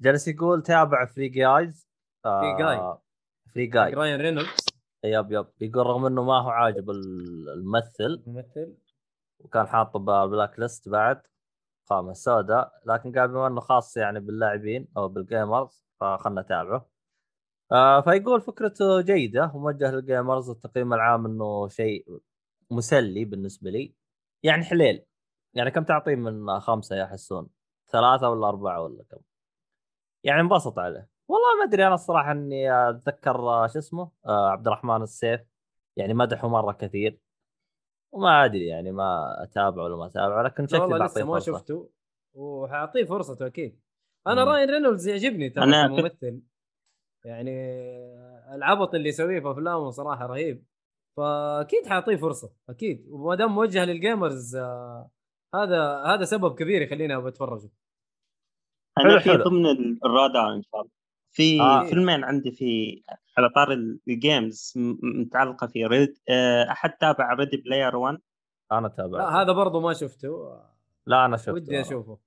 جالس 0.00 0.28
يقول 0.28 0.62
تابع 0.62 1.04
Free 1.06 1.28
Guys 1.28 1.88
Free 2.26 2.58
Guy. 2.60 2.98
Free 3.54 3.66
Guy 3.66 3.94
راين 3.94 4.20
رينولدز 4.20 4.66
yep 5.04 5.32
yep. 5.32 5.46
يقول 5.60 5.86
رغم 5.86 6.06
إنه 6.06 6.22
ما 6.24 6.38
هو 6.40 6.48
عاجب 6.50 6.90
ال- 6.90 7.48
الممثل 7.48 8.22
ممثل 8.26 8.76
وكان 9.38 9.66
حاطه 9.66 9.98
بال 9.98 10.15
black 10.15 10.58
list 10.58 10.88
بعد 10.88 11.22
قائمة 11.86 12.12
سوداء 12.12 12.72
لكن 12.86 13.18
قال 13.18 13.28
بما 13.28 13.46
إنه 13.46 13.60
خاص 13.60 13.96
يعني 13.96 14.20
باللاعبين 14.20 14.88
أو 14.96 15.08
بال 15.08 15.27
gamers 15.27 15.86
فخلنا 16.00 16.40
نتابعه. 16.40 16.88
آه 17.72 18.00
فيقول 18.00 18.40
فكرته 18.40 19.00
جيدة 19.00 19.52
وموجه 19.54 19.90
لل 19.90 20.05
gamers 20.05 20.50
التقييم 20.50 20.92
العام 20.94 21.26
إنه 21.26 21.68
شيء 21.68 22.06
مسلي 22.70 23.24
بالنسبة 23.24 23.70
لي. 23.70 23.94
يعني 24.42 24.64
حليل. 24.64 25.04
يعني 25.54 25.70
كم 25.70 25.84
تعطيه 25.84 26.14
من 26.14 26.60
خمسة 26.60 26.96
يا 26.96 27.06
حسون 27.06 27.48
ثلاثة 27.92 28.30
ولا 28.30 28.48
أربعة 28.48 28.82
ولا 28.82 29.04
كم؟ 29.10 29.18
يعني 30.24 30.40
انبسط 30.40 30.78
عليه. 30.78 31.11
والله 31.32 31.58
ما 31.58 31.64
أدري 31.64 31.86
أنا 31.86 31.94
الصراحة 31.94 32.32
إني 32.32 32.72
أتذكر 32.90 33.36
آه، 33.36 33.66
شو 33.66 33.78
اسمه 33.78 34.10
آه 34.26 34.48
عبد 34.48 34.66
الرحمن 34.66 35.02
السيف. 35.02 35.40
يعني 35.96 36.14
مدحه 36.14 36.48
مرة 36.48 36.72
كثير. 36.72 37.18
وما 38.14 38.44
أدري 38.44 38.66
يعني 38.66 38.92
ما 38.92 39.36
أتابعه 39.42 39.84
ولا 39.84 39.96
ما 39.96 40.06
أتابعه 40.06 40.42
لكن 40.42 40.62
لا 40.62 40.68
شكلي 40.68 40.80
والله 40.80 40.98
بعطيه 40.98 41.20
لسه 41.20 41.24
ما 41.24 41.32
فرصة. 41.34 41.52
شفته 41.58 41.90
وحاعطيه 42.34 43.04
فرصته 43.04 43.46
أكيد. 43.46 43.80
أنا 44.26 44.44
مم. 44.44 44.50
راين 44.50 44.70
رينولدز 44.70 45.08
يعجبني 45.08 45.50
ترى 45.50 45.64
أنا 45.64 45.86
كممثل. 45.88 46.42
يعني 47.24 47.52
العبط 48.54 48.94
اللي 48.94 49.08
يسويه 49.08 49.40
في 49.40 49.50
أفلامه 49.50 49.90
صراحة 49.90 50.26
رهيب. 50.26 50.64
فأكيد 51.16 51.86
حاعطيه 51.86 52.16
فرصة 52.16 52.52
أكيد. 52.68 53.06
وما 53.10 53.34
دام 53.34 53.54
موجه 53.54 53.84
لل 53.84 54.02
gamers 54.02 54.56
آه، 54.56 55.10
هذا 55.54 56.02
هذا 56.02 56.24
سبب 56.24 56.54
كبير 56.54 56.82
يخليني 56.82 57.16
ابى 57.16 57.28
أتفرجه. 57.28 57.70
أنا 58.98 59.18
في. 59.18 59.30
ضمن 59.30 59.98
الرادار 60.04 60.54
إن 60.54 60.62
شاء 60.62 60.80
الله. 60.80 61.01
في 61.32 61.60
آه. 61.60 61.84
فيلمين 61.84 62.24
عندي 62.24 62.50
في 62.50 63.02
على 63.38 63.48
طاري 63.48 63.72
ال 64.08 64.19
games 64.19 64.72
متعلقة 65.02 65.66
في 65.66 65.86
Ready 65.86 66.18
آه، 66.28 66.70
أحد 66.70 66.90
تابع 66.90 67.32
Ready 67.32 67.56
Player 67.56 67.96
1 67.96 68.18
أنا 68.72 68.88
تابعته 68.88 69.24
لا 69.24 69.42
هذا 69.42 69.52
برضو 69.52 69.80
ما 69.80 69.92
شفته. 69.92 70.60
لا 71.06 71.24
أنا 71.24 71.36
شفته. 71.36 71.52
ودي 71.52 71.80
أشوفه. 71.80 72.18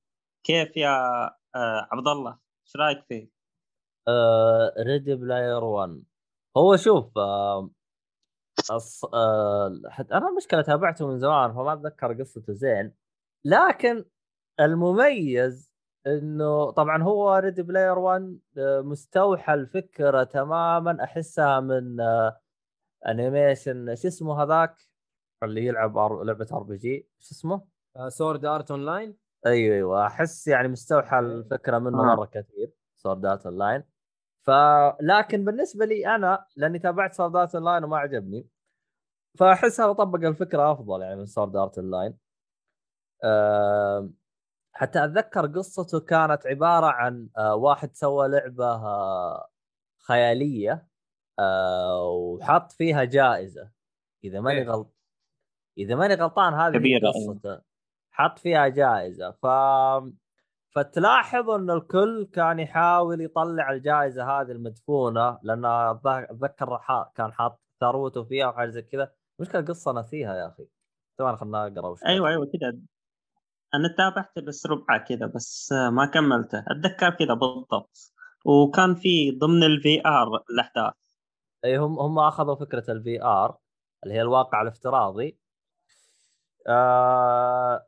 كيف 0.43 0.77
يا 0.77 1.25
آه، 1.55 1.87
عبد 1.91 2.07
الله؟ 2.07 2.37
إيش 2.65 2.75
رأيك 2.75 3.03
فيه؟ 3.09 3.29
ريدي 4.87 5.15
بلاير 5.15 5.63
1 5.63 6.03
هو 6.57 6.75
شوف 6.75 7.17
آه 7.17 7.69
أص... 8.71 9.05
آه 9.05 9.81
حتى 9.89 10.13
أنا 10.13 10.29
المشكلة 10.29 10.61
تابعته 10.61 11.07
من 11.07 11.19
زمان 11.19 11.53
فما 11.53 11.73
أتذكر 11.73 12.13
قصته 12.13 12.53
زين. 12.53 12.93
لكن 13.45 14.05
المميز 14.59 15.74
إنه 16.07 16.71
طبعا 16.71 17.03
هو 17.03 17.35
ريدي 17.35 17.63
بلاير 17.63 17.99
1 17.99 18.39
آه، 18.57 18.81
مستوحى 18.81 19.53
الفكرة 19.53 20.23
تماما. 20.23 21.03
أحسها 21.03 21.59
من 21.59 21.99
آه 22.01 22.39
animation 23.07 23.95
شو 23.95 24.07
اسمه 24.07 24.43
هذاك؟ 24.43 24.75
اللي 25.43 25.65
يلعب. 25.65 25.97
لعبة 25.97 26.47
RPG 26.53 27.09
شو 27.19 27.31
اسمه؟ 27.31 27.61
Sword 28.07 28.45
Art 28.45 28.71
Online 28.71 29.17
أيوه 29.45 29.75
أيوه. 29.75 30.07
أحس 30.07 30.47
يعني 30.47 30.67
مستوحى 30.67 31.19
الفكرة 31.19 31.79
منه 31.79 31.99
آه. 32.01 32.15
مرة 32.15 32.25
كثير 32.25 32.71
Sword 32.95 33.45
Art 33.45 33.57
Online 33.57 33.83
ف 34.41 34.51
لكن 35.01 35.45
بالنسبة 35.45 35.85
لي 35.85 36.15
أنا 36.15 36.45
لأني 36.55 36.79
تابعت 36.79 37.13
Sword 37.13 37.55
Art 37.55 37.63
Online 37.63 37.83
وما 37.83 37.97
عجبني 37.97 38.47
فاحس 39.39 39.81
هذا 39.81 39.93
طبق 39.93 40.27
الفكرة 40.27 40.71
أفضل 40.71 41.01
يعني 41.01 41.15
من 41.15 41.25
Sword 41.25 41.55
Art 41.55 41.77
Online 41.77 42.17
حتى 44.77 45.05
أتذكر 45.05 45.47
قصته 45.47 45.99
كانت 45.99 46.47
عبارة 46.47 46.85
عن 46.85 47.29
آه، 47.37 47.55
واحد 47.55 47.95
سوى 47.95 48.27
لعبة 48.27 48.65
آه، 48.65 49.49
خيالية 50.07 50.87
آه، 51.39 52.07
وحط 52.09 52.71
فيها 52.71 53.03
جائزة. 53.03 53.71
إذا 54.23 54.39
ماني 54.39 54.59
إيه. 54.61 54.67
غلط 54.67 54.95
إذا 55.77 55.95
ماني 55.95 56.13
غلطان 56.13 56.53
هذه 56.53 56.77
كبيرة، 56.77 57.07
قصته. 57.11 57.61
حط 58.11 58.39
فيها 58.39 58.67
جائزة. 58.67 59.31
ف 59.31 59.45
فتلاحظ 60.75 61.49
إن 61.49 61.69
الكل 61.71 62.29
كان 62.33 62.59
يحاول 62.59 63.21
يطلع 63.21 63.71
الجائزة 63.71 64.23
هذه 64.23 64.51
المدفونة 64.51 65.39
لأن 65.43 65.65
أتذكر 65.65 66.79
كان 67.15 67.33
حاط 67.33 67.61
ثروته 67.81 68.23
فيها 68.23 68.47
وحاجه 68.47 68.69
زي 68.69 68.81
كذا. 68.81 69.11
مشكلة 69.39 69.61
القصة 69.61 69.91
نسيها 69.91 70.35
يا 70.35 70.47
أخي. 70.47 70.67
ثواني 71.17 71.37
خلنا 71.37 71.67
اقرا 71.67 71.87
وش 71.87 72.03
أيوه 72.05 72.29
أيوه 72.29 72.45
كذا 72.45 72.79
أنا 73.73 73.95
تابعت 73.97 74.39
بس 74.39 74.65
ربعه 74.65 74.97
كذا 75.05 75.25
بس 75.25 75.71
آه، 75.73 75.89
ما 75.89 76.05
كملته. 76.05 76.63
أتذكر 76.67 77.09
كذا 77.09 77.33
بالضبط. 77.33 78.13
وكان 78.45 78.95
في 78.95 79.31
ضمن 79.31 79.63
ال 79.63 80.01
VR 80.07 80.43
الأحداث. 80.49 80.93
أي 81.65 81.77
هم 81.77 81.99
هم 81.99 82.19
أخذوا 82.19 82.55
فكرة 82.55 82.83
ال 82.91 83.23
VR 83.23 83.57
اللي 84.03 84.15
هي 84.15 84.21
الواقع 84.21 84.61
الافتراضي. 84.61 85.37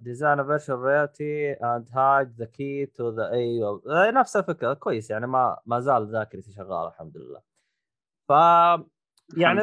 designed 0.01 0.45
virtual 0.47 0.73
reality 0.73 1.53
and 1.53 1.89
had 1.93 2.31
the 2.39 2.45
key 2.45 2.85
to 2.85 3.09
the 3.09 3.31
أيوه 3.31 3.81
نفس 4.11 4.37
الفكرة. 4.37 4.73
كويس 4.73 5.09
يعني 5.09 5.27
ما 5.27 5.57
ما 5.65 5.79
زال 5.79 6.11
ذاكرتي 6.11 6.51
شغالة 6.51 6.87
الحمد 6.87 7.17
لله. 7.17 7.41
ف 8.27 8.31
يعني 9.37 9.61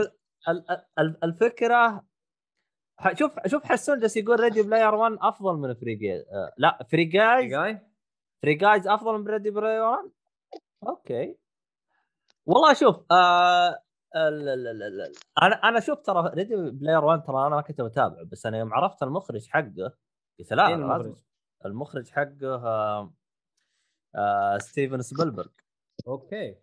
الفكرة 1.24 2.04
شوف 3.14 3.32
شوف 3.46 3.64
حسون 3.64 3.98
جالس 4.00 4.16
يقول 4.16 4.40
Ready 4.40 4.62
Player 4.62 4.94
1 4.94 5.16
أفضل 5.20 5.54
من 5.56 5.74
Free 5.74 5.94
Guys 5.94 6.22
آه 6.28 6.52
لا 6.58 6.86
Free 6.90 7.04
Guys 7.04 7.50
Guy 7.50 7.80
Free 8.42 8.54
Guys 8.54 8.88
أفضل 8.88 9.18
من 9.18 9.28
Ready 9.28 9.50
Player 9.50 9.82
1 9.82 10.10
okay. 10.88 11.36
والله 12.46 12.74
شوف 12.74 12.96
آه 13.10 13.68
ال- 14.16 14.48
ال- 14.48 14.66
ال- 14.66 14.82
ال- 14.82 15.12
أنا 15.42 15.54
أنا 15.54 15.80
شوف 15.80 15.98
ترى 16.00 16.30
Ready 16.34 16.56
Player 16.56 17.04
1 17.04 17.22
ترى 17.22 17.46
أنا 17.46 17.56
ما 17.56 17.60
كنت 17.62 17.80
متابع 17.80 18.22
بس 18.22 18.46
أنا 18.46 18.58
يوم 18.58 18.74
عرفت 18.74 19.02
المخرج 19.02 19.46
حقه 19.48 19.92
قلت 20.38 20.52
لا 20.52 20.68
المخرج؟ 20.74 21.16
المخرج 21.66 22.08
حقه 22.10 22.54
آه 22.54 23.14
آه 24.14 24.58
ستيفن 24.58 25.02
سبيلبرغ 25.02 25.48
okay. 26.08 26.56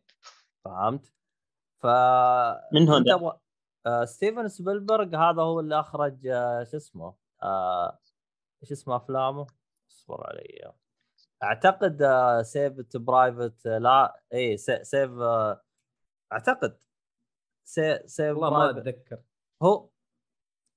فهمت؟ 0.65 1.13
ف 1.81 1.85
من 2.73 2.89
هو 2.89 2.97
كنت 2.97 3.07
ده؟ 3.07 3.17
أبغى- 3.17 3.37
آه 3.85 4.05
ستيفن 4.05 4.47
سبيلبرغ 4.47 5.15
هذا 5.15 5.41
هو 5.41 5.59
اللي 5.59 5.79
أخرج 5.79 6.27
آه 6.27 6.63
شو 6.63 6.77
اسمه؟ 6.77 7.15
آه 7.43 7.99
إيش 8.63 8.71
اسمه 8.71 8.95
أفلامه؟ 8.95 9.47
اصبر 9.91 10.27
علي. 10.27 10.73
أعتقد 11.43 12.01
آه 12.01 12.41
سيف 12.41 12.73
برايفت 12.97 13.65
لا 13.67 14.21
اي 14.33 14.57
سيف 14.57 15.11
آه 15.11 15.61
أعتقد 16.33 16.77
سي 17.63 17.99
سيف 18.07 18.37
والله 18.37 18.49
ما 18.49 18.69
أتذكر. 18.69 19.21
هو 19.63 19.89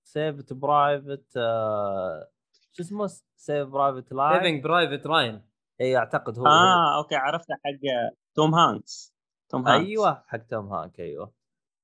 سيف 0.04 0.52
برايفت 0.52 1.36
آه 1.36 2.28
شو 2.72 2.82
اسمه؟ 2.82 3.06
سيف 3.36 3.68
برايفت 3.68 4.12
لاين 4.12 4.38
سيفنج 4.40 4.64
برايفت 4.64 5.06
راين 5.06 5.42
اي 5.80 5.96
أعتقد 5.96 6.38
هو, 6.38 6.46
هو. 6.46 6.52
آه 6.52 6.96
أوكي 6.98 7.14
عرفته 7.16 7.54
حق 7.54 8.14
توم 8.34 8.54
هانكس 8.54 9.14
توم 9.48 9.68
هانكس 9.68 9.86
أيوه 9.88 10.24
حق 10.26 10.38
توم 10.38 10.72
هانك 10.72 11.00
أيوه. 11.00 11.32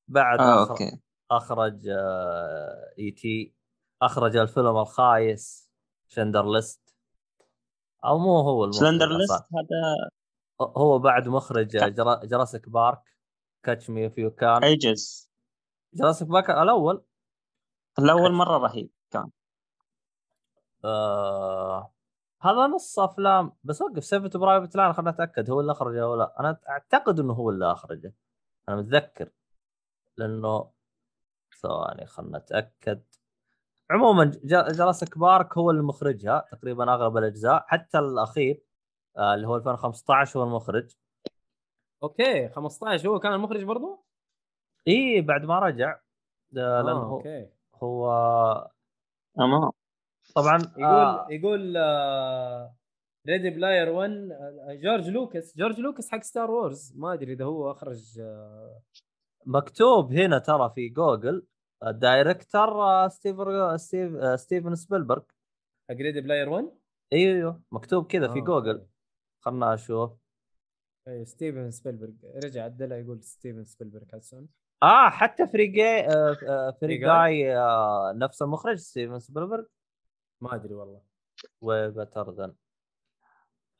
بعد 0.08 0.38
أخر- 0.38 0.70
أوكي. 0.70 1.00
أخرج 1.30 1.88
آه 1.88 2.94
اي 2.98 3.10
تي 3.10 3.54
أخرج 4.02 4.36
الفيلم 4.36 4.76
الخايس 4.76 5.70
شندر 6.08 6.52
ليست 6.52 6.96
أو 8.04 8.18
مو 8.18 8.40
هو 8.40 8.68
أصلاً. 8.68 8.90
ليست 8.90 9.32
هذا؟ 9.32 10.10
هو 10.60 10.98
بعد 10.98 11.28
مخرج 11.28 11.66
جرا... 11.66 12.24
جراسيك 12.24 12.68
بارك 12.68 13.02
كاتش 13.62 13.90
مي 13.90 14.10
فيو 14.10 14.30
كان 14.30 14.64
ايجز 14.64 15.30
جراسيك 15.94 16.28
بارك 16.28 16.50
الأول. 16.50 17.04
الأول 17.98 18.32
مرة 18.32 18.58
رهيب 18.58 18.90
كان. 19.10 19.30
آه... 20.84 21.92
هذا 22.42 22.66
نص 22.66 22.98
أفلام. 22.98 23.52
بس 23.64 23.82
وقف 23.82 24.04
سيفت 24.04 24.36
برايفت 24.36 24.76
لاين 24.76 24.92
خلنا 24.92 25.10
نتاكد 25.10 25.50
هو 25.50 25.60
اللي 25.60 25.72
أخرجه 25.72 26.08
ولا 26.08 26.22
لأ. 26.22 26.40
أنا 26.40 26.60
أعتقد 26.68 27.20
إنه 27.20 27.32
هو 27.32 27.50
اللي 27.50 27.72
أخرجه. 27.72 28.14
أنا 28.68 28.76
متذكر. 28.76 29.30
لأنه 30.16 30.70
ثواني 31.62 32.06
خلنا 32.06 32.38
نتأكد. 32.38 33.02
عموما 33.90 34.24
ج- 34.24 34.72
Jurassic 34.72 35.18
Park 35.18 35.58
هو 35.58 35.70
اللي 35.70 35.82
مخرجها 35.82 36.46
تقريبا 36.52 36.94
أغلب 36.94 37.16
الأجزاء 37.16 37.64
حتى 37.68 37.98
الأخير 37.98 38.62
آه 39.16 39.34
اللي 39.34 39.46
هو 39.48 39.56
2015 39.56 40.40
هو 40.40 40.44
المخرج. 40.44 40.90
okay 42.02 42.48
15 42.48 43.08
هو 43.08 43.18
كان 43.18 43.32
المخرج 43.32 43.64
برضو؟ 43.64 44.04
إي 44.88 45.20
بعد 45.20 45.44
ما 45.44 45.58
رجع 45.58 46.00
آه 46.56 46.80
آه 46.80 46.82
لأنه 46.82 46.98
هو 46.98 47.16
okay. 47.16 47.48
هو 47.74 48.70
تمام 49.34 49.70
طبعا 50.34 50.58
يقول 50.76 50.84
آه 50.84 51.26
يقول 51.30 51.76
Ready 53.28 53.50
Player 53.50 53.88
1 53.88 54.10
آه، 54.10 54.74
جورج 54.82 55.08
لوكاس 55.08 55.56
جورج 55.56 55.80
لوكاس 55.80 56.10
حق 56.10 56.22
Star 56.22 56.50
Wars 56.50 56.92
ما 56.96 57.12
أدري 57.12 57.32
إذا 57.32 57.44
هو 57.44 57.70
أخرج 57.70 58.20
آه، 58.20 58.82
مكتوب 59.46 60.12
هنا 60.12 60.38
ترى 60.38 60.72
في 60.74 60.88
جوجل 60.88 61.42
ال 61.86 61.97
director 61.97 62.82
آه، 62.82 63.08
ستيفن 63.08 63.76
ستيف 63.76 64.14
آه، 64.14 64.36
ستيفن 64.36 64.74
سبيلبرغ. 64.74 65.22
حق 65.90 65.96
Ready 65.96 66.20
Player 66.20 66.48
1 66.48 66.70
إيوه 67.12 67.34
إيوه 67.36 67.60
مكتوب 67.72 68.06
كذا 68.06 68.28
في 68.32 68.38
آه، 68.38 68.42
جوجل. 68.42 68.86
خلنا 69.40 69.74
أشوف. 69.74 70.12
اي 71.08 71.24
ستيفن 71.24 71.70
سبيلبرغ. 71.70 72.10
رجع 72.44 72.64
عدلها 72.64 72.98
يقول 72.98 73.22
ستيفن 73.22 73.64
سبيلبرغ 73.64 74.04
حسن 74.12 74.46
آه 74.82 75.08
حتى 75.10 75.46
Free 75.46 75.77
Guy 75.77 76.00
آه 76.00 76.36
آه 76.48 76.70
Free 76.70 76.78
Free 76.80 76.96
Guy؟ 76.98 77.08
جاي 77.08 77.56
آه 77.56 78.12
نفس 78.16 78.42
المخرج 78.42 78.76
ستيفن 78.76 79.18
سبيلبرغ. 79.18 79.64
ما 80.40 80.54
أدري 80.54 80.74
والله. 80.74 81.00
better 81.60 82.30
than 82.30 82.54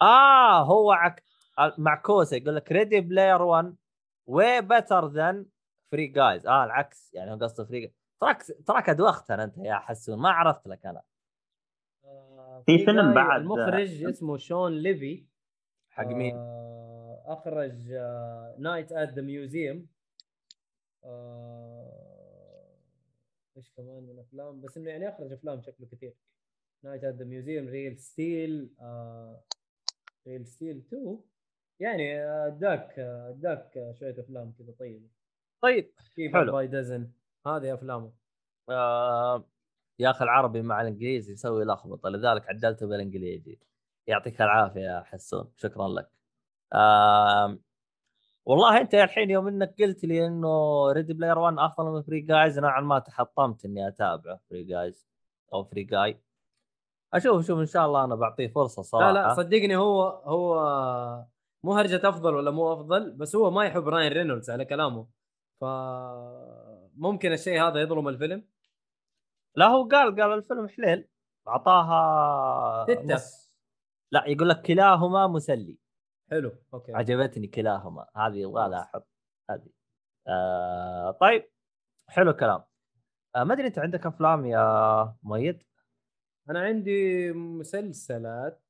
آه 0.03 0.63
هو 0.65 0.93
عك... 0.93 1.25
معكوسه 1.79 2.37
يقول 2.37 2.57
لك 2.57 2.73
Ready 2.73 3.01
Player 3.01 3.43
1 3.43 3.77
better 4.31 5.07
than 5.07 5.47
Free 5.93 6.07
Guys 6.07 6.47
آه 6.47 6.64
العكس. 6.64 7.14
يعني 7.14 7.33
هو 7.33 7.37
قصده 7.37 7.64
Free 7.64 7.95
تراك 8.20 8.43
تراك 8.66 8.89
دوختنا 8.89 9.45
أنت 9.45 9.59
يا 9.59 9.74
حسون. 9.74 10.18
ما 10.18 10.31
عرفت 10.31 10.66
لك 10.68 10.87
أنا. 10.87 11.03
آه، 12.05 12.62
في 12.66 12.78
في 12.78 12.85
فيلم 12.85 13.14
بعد- 13.14 13.41
المخرج 13.41 14.05
اسمه 14.05 14.37
شون 14.37 14.72
ليفي. 14.72 15.26
حق 15.91 16.07
مين؟ 16.07 16.35
آه، 16.37 17.22
أخرج 17.26 17.89
Night 18.59 18.93
at 18.93 19.09
the 19.09 19.23
Museum 19.23 19.87
إيش 23.57 23.70
كمان 23.76 24.03
من 24.03 24.18
أفلام؟ 24.18 24.61
بس 24.61 24.76
إنه 24.76 24.91
يعني 24.91 25.09
أخرج 25.09 25.33
أفلام 25.33 25.61
شكله 25.62 25.87
كثير. 25.93 26.14
Night 26.83 27.05
at 27.05 27.14
the 27.14 27.25
Museum 27.25 27.68
Real 27.68 27.99
Steel 27.99 28.71
Real 30.27 30.47
Steel 30.47 30.77
2 30.78 31.20
يعني 31.81 32.22
أداك 32.24 32.99
أداك 32.99 33.95
شوية 33.99 34.20
أفلام 34.20 34.53
كذا 34.59 34.72
طيبه 34.78 35.09
طيب 35.62 35.93
كيف 36.16 36.33
حلو. 36.33 36.53
by 36.53 36.66
dozen 36.66 37.11
هذه 37.47 37.74
أفلامه. 37.74 38.12
آه 38.70 39.45
يا 39.99 40.11
أخي 40.11 40.24
العربي 40.24 40.62
مع 40.62 40.81
الإنجليزي 40.81 41.33
يسوي 41.33 41.64
لخبطة 41.64 42.09
لذلك 42.09 42.49
عدلته 42.49 42.87
بالإنجليزي. 42.87 43.59
يعطيك 44.07 44.43
العافية 44.43 44.81
يا 44.81 45.03
حسون 45.07 45.53
شكرا 45.57 45.89
لك. 45.89 46.11
آه 46.72 47.59
والله 48.45 48.81
أنت 48.81 48.95
الحين 48.95 49.31
يوم 49.31 49.49
إنك 49.49 49.74
قلت 49.83 50.05
لي 50.05 50.26
إنه 50.26 50.93
Ready 50.93 51.12
Player 51.12 51.39
1 51.39 51.59
أفضل 51.59 51.91
من 51.91 52.03
Free 52.03 52.21
Guys 52.21 52.59
نوعا 52.59 52.81
ما 52.81 52.99
تحطمت 52.99 53.64
إني 53.64 53.89
أتابعه 53.89 54.41
Free 54.51 54.64
Guys 54.64 55.09
أو 55.53 55.64
Free 55.64 55.85
Guy 55.85 56.21
أشوف 57.14 57.47
شوف 57.47 57.59
إن 57.59 57.66
شاء 57.66 57.87
الله 57.87 58.05
أنا 58.05 58.14
بعطيه 58.14 58.49
فرصة 58.49 58.83
صراحة 58.83 59.12
لا 59.12 59.28
لا 59.28 59.35
صدقني 59.35 59.76
هو 59.76 60.03
هو 60.09 61.26
مو 61.65 61.75
هرجة 61.75 62.09
أفضل 62.09 62.35
ولا 62.35 62.51
مو 62.51 62.73
أفضل 62.73 63.11
بس 63.11 63.37
هو 63.37 63.51
ما 63.51 63.65
يحب 63.65 63.89
راين 63.89 64.13
رينولدز 64.13 64.51
على 64.51 64.65
كلامه. 64.65 65.07
ف 65.61 65.65
ممكن 66.95 67.33
الشيء 67.33 67.63
هذا 67.63 67.81
يظلم 67.81 68.09
الفيلم؟ 68.09 68.49
لا 69.57 69.67
هو 69.67 69.89
قال 69.89 70.21
قال 70.21 70.33
الفيلم 70.33 70.69
حليل. 70.69 71.09
أعطاها 71.49 72.85
ستة. 72.85 73.15
نص 73.15 73.53
لا 74.13 74.25
يقول 74.27 74.49
لك 74.49 74.63
كلاهما 74.63 75.27
مسلي. 75.27 75.79
حلو 76.31 76.53
okay. 76.75 76.95
عجبتني 76.95 77.47
كلاهما. 77.47 78.07
هذه 78.17 78.37
يبغى 78.37 78.69
لها. 78.69 78.81
أحط. 78.81 79.09
هذه. 79.51 79.71
آه 80.29 81.11
طيب 81.11 81.51
حلو 82.09 82.31
الكلام. 82.31 82.63
آه 83.37 83.45
ما 83.45 83.55
أدري 83.55 83.67
أنت 83.67 83.79
عندك 83.79 84.07
أفلام 84.07 84.47
يا 84.47 85.17
مؤيد؟ 85.23 85.63
أنا 86.51 86.61
عندي 86.61 87.33
مسلسلات. 87.33 88.63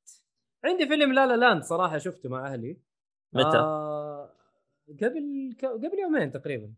عندي 0.65 0.87
فيلم 0.87 1.13
لا 1.13 1.27
لا 1.27 1.37
لاند 1.37 1.63
صراحة 1.63 1.99
شفته 1.99 2.29
مع 2.29 2.53
أهلي. 2.53 2.81
متى؟ 3.33 3.59
آه 3.59 4.31
قبل 4.89 5.55
ك... 5.59 5.65
قبل 5.65 5.99
يومين 5.99 6.33
تقريبا. 6.33 6.75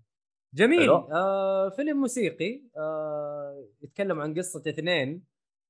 جميل. 0.54 0.90
آه 0.90 1.68
فيلم 1.68 1.96
موسيقي. 2.00 2.62
آه 2.76 3.64
يتكلم 3.82 4.20
عن 4.20 4.34
قصة 4.34 4.62
اثنين. 4.66 5.24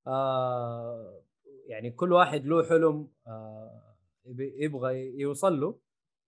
آه 0.06 1.22
يعني 1.66 1.90
كل 1.90 2.12
واحد 2.12 2.46
له 2.46 2.64
حلم 2.64 3.08
آه 3.26 3.96
يبغى 4.36 5.20
يوصل 5.20 5.60
له. 5.60 5.78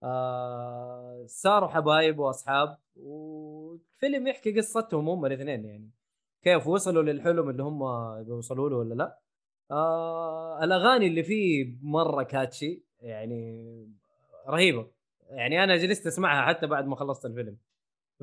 آه 0.03 1.23
صاروا 1.25 1.69
حبايب 1.69 2.19
وأصحاب. 2.19 2.77
وفيلم 2.95 4.27
يحكي 4.27 4.57
قصتهم 4.57 5.09
هم 5.09 5.25
الاثنين 5.25 5.65
يعني. 5.65 5.91
كيف 6.41 6.67
وصلوا 6.67 7.03
للحلم 7.03 7.49
اللي 7.49 7.63
هم 7.63 7.79
بيوصلوا 8.23 8.69
له 8.69 8.77
ولا 8.77 8.93
لا. 8.93 9.19
آه 9.71 10.63
الأغاني 10.63 11.07
اللي 11.07 11.23
فيه 11.23 11.77
مرة 11.81 12.23
كاتشي 12.23 12.83
يعني 13.01 13.89
رهيبة. 14.47 14.87
يعني 15.29 15.63
أنا 15.63 15.75
جلست 15.77 16.07
أسمعها 16.07 16.45
حتى 16.45 16.67
بعد 16.67 16.85
ما 16.87 16.95
خلصت 16.95 17.25
الفيلم. 17.25 17.57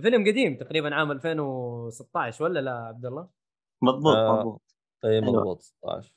فيلم 0.00 0.26
قديم 0.26 0.56
تقريبا 0.56 0.94
عام 0.94 1.10
2016 1.10 2.44
ولا 2.44 2.60
لا 2.60 2.72
عبد 2.72 3.06
الله؟ 3.06 3.28
مضبوط 3.82 4.16
آه. 4.16 4.36
مضبوط. 4.38 4.62
اي 5.04 5.10
أيوة. 5.10 5.24
مضبوط 5.26 5.60
16 5.60 6.14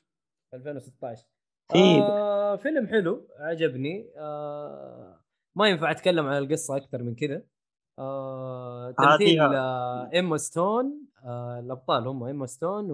2016 0.54 1.26
في 1.72 1.78
آه 2.02 2.56
فيلم 2.56 2.86
حلو 2.86 3.28
عجبني. 3.38 4.10
آه 4.16 5.20
ما 5.56 5.68
ينفع 5.68 5.90
أتكلم 5.90 6.26
عن 6.26 6.38
القصة 6.38 6.76
أكثر 6.76 7.02
من 7.02 7.14
كذا. 7.14 7.42
آه 7.98 8.90
تمثيل 8.90 9.40
آه 9.40 10.10
ايما 10.12 10.36
ستون. 10.36 11.06
آه 11.24 11.58
الأبطال 11.58 12.06
هم 12.08 12.22
ايما 12.24 12.46
ستون 12.46 12.90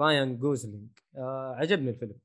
ورايان 0.00 0.38
جوزلينج 0.38 0.88
آه 1.16 1.54
عجبني 1.54 1.90
الفيلم. 1.90 2.18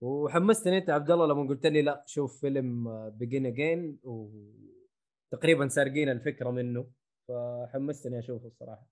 وحمستني. 0.00 0.78
انت 0.78 0.90
عبد 0.90 1.10
الله 1.10 1.26
لما 1.26 1.48
قلت 1.48 1.66
لي 1.66 1.82
لا 1.82 2.04
شوف 2.06 2.40
فيلم 2.40 2.84
Begin 3.10 3.46
Again 3.46 3.98
وتقريبا 4.02 5.68
سارقين 5.68 6.08
الفكرة 6.08 6.50
منه. 6.50 6.90
فحمستني 7.28 8.18
أشوفه 8.18 8.46
الصراحة. 8.46 8.86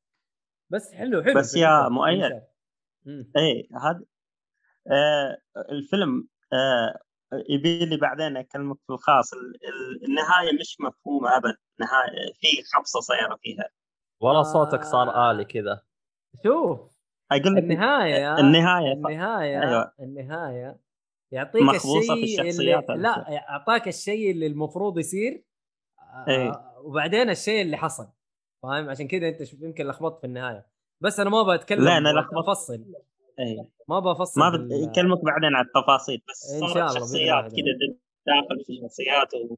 بس 0.71 0.93
حلو 0.93 1.23
حلو 1.23 1.35
بس 1.39 1.47
الفيلم. 1.55 1.65
يا. 1.65 1.89
مؤيد. 1.89 2.43
إيه 3.37 3.69
هذا 3.83 4.05
آه 4.93 5.39
الفيلم 5.73 6.29
آه 6.53 6.99
يبي 7.49 7.85
لي 7.85 7.97
بعدين 7.97 8.37
أكلمك 8.37 8.79
في 8.87 8.93
الخاص. 8.93 9.33
ال- 9.33 9.41
ال- 9.41 10.05
النهاية 10.09 10.59
مش 10.61 10.77
مفهومة 10.81 11.37
أبد. 11.37 11.57
نهاية 11.81 12.33
في 12.41 12.47
خبصة 12.75 13.01
صايرة 13.01 13.39
فيها. 13.43 13.69
والله 14.21 14.41
آه. 14.41 14.53
صوتك 14.53 14.85
صار 14.85 15.31
آلي 15.31 15.45
كذا. 15.45 15.83
شوف. 16.45 16.98
أقول 17.33 17.55
لك 17.55 17.63
النهاية 17.63 18.39
النهاية 18.41 18.95
ف- 18.95 19.07
النهاية 19.07 19.63
أيوة. 19.63 19.93
النهاية. 20.01 20.79
يعطيك 21.33 21.63
مخبوصة 21.63 22.15
في 22.15 22.23
الشيء 22.23 22.41
الشخصيات 22.41 22.91
اللي. 22.91 23.03
لا 23.03 23.51
اعطاك 23.51 23.89
الشيء 23.89 24.31
اللي 24.31 24.47
المفروض 24.47 24.99
يصير 24.99 25.45
آه، 25.99 26.25
إيه. 26.29 26.53
وبعدين 26.85 27.31
الشيء 27.31 27.63
اللي 27.63 27.77
حصل 27.77 28.09
فاهم؟ 28.63 28.91
عشان 28.91 29.09
كذا 29.09 29.29
أنت 29.29 29.43
شوف- 29.45 29.63
يمكن 29.63 29.87
لخبطت 29.87 30.21
في 30.21 30.27
النهاية. 30.27 30.67
بس 31.01 31.21
أنا 31.21 31.31
ما 31.31 31.57
بتكلم 31.57 31.85
لا، 31.85 31.99
أنا 31.99 32.09
لخبطت. 32.09 32.49
أفصل. 32.49 32.85
إيه. 33.39 33.69
ما 33.89 34.01
بفصل 34.01 34.41
ما 34.41 34.51
بكلمك 34.51 35.25
بعدين 35.25 35.55
عن 35.57 35.65
التفاصيل 35.65 36.23
بس 36.29 36.59
صارت 36.61 36.75
شاء 36.75 36.87
الله 36.89 36.99
شخصيات 37.01 37.45
كذا 37.45 37.97
داخل 38.27 38.65
في 38.67 38.81
شخصيات 38.83 39.35
و... 39.35 39.55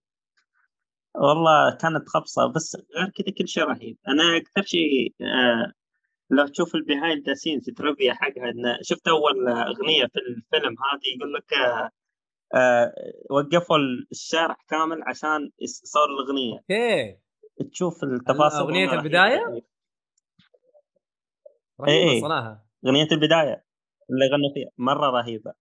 والله 1.14 1.76
كانت 1.76 2.08
خبصة. 2.08 2.46
بس 2.52 2.76
غير 2.96 3.08
كذا 3.08 3.34
كل 3.38 3.48
شيء 3.48 3.64
رهيب. 3.64 3.98
أنا 4.08 4.36
أكثر 4.36 4.62
شيء 4.62 5.14
آه 5.20 5.72
لو 6.30 6.46
تشوف 6.46 6.74
ال 6.74 6.82
behind 6.82 7.26
the 7.26 7.34
scenes 7.34 7.68
التربيه 7.68 8.12
حقها 8.12 8.50
إن 8.50 8.78
شفت 8.82 9.08
أول 9.08 9.48
أغنية 9.48 10.06
في 10.06 10.18
الفيلم 10.18 10.76
هذه 10.92 11.16
يقول 11.16 11.34
لك 11.34 11.52
آه 12.54 12.92
وقفوا 13.30 13.76
الشارع 14.12 14.56
كامل 14.68 15.02
عشان 15.02 15.50
صار 15.64 16.08
الأغنية 16.10 16.58
أوكي 16.58 17.18
تشوف 17.70 18.04
التفاصيل 18.04 18.76
البداية؟ 18.76 19.38
رهيبة. 19.38 19.66
رهيبة 21.80 22.10
إيه. 22.10 22.20
صراحة 22.20 22.66
أغنية 22.86 23.08
البداية 23.12 23.64
اللي 24.10 24.26
غنوا 24.26 24.54
فيها 24.54 24.70
مرة 24.78 25.10
رهيبة 25.10 25.52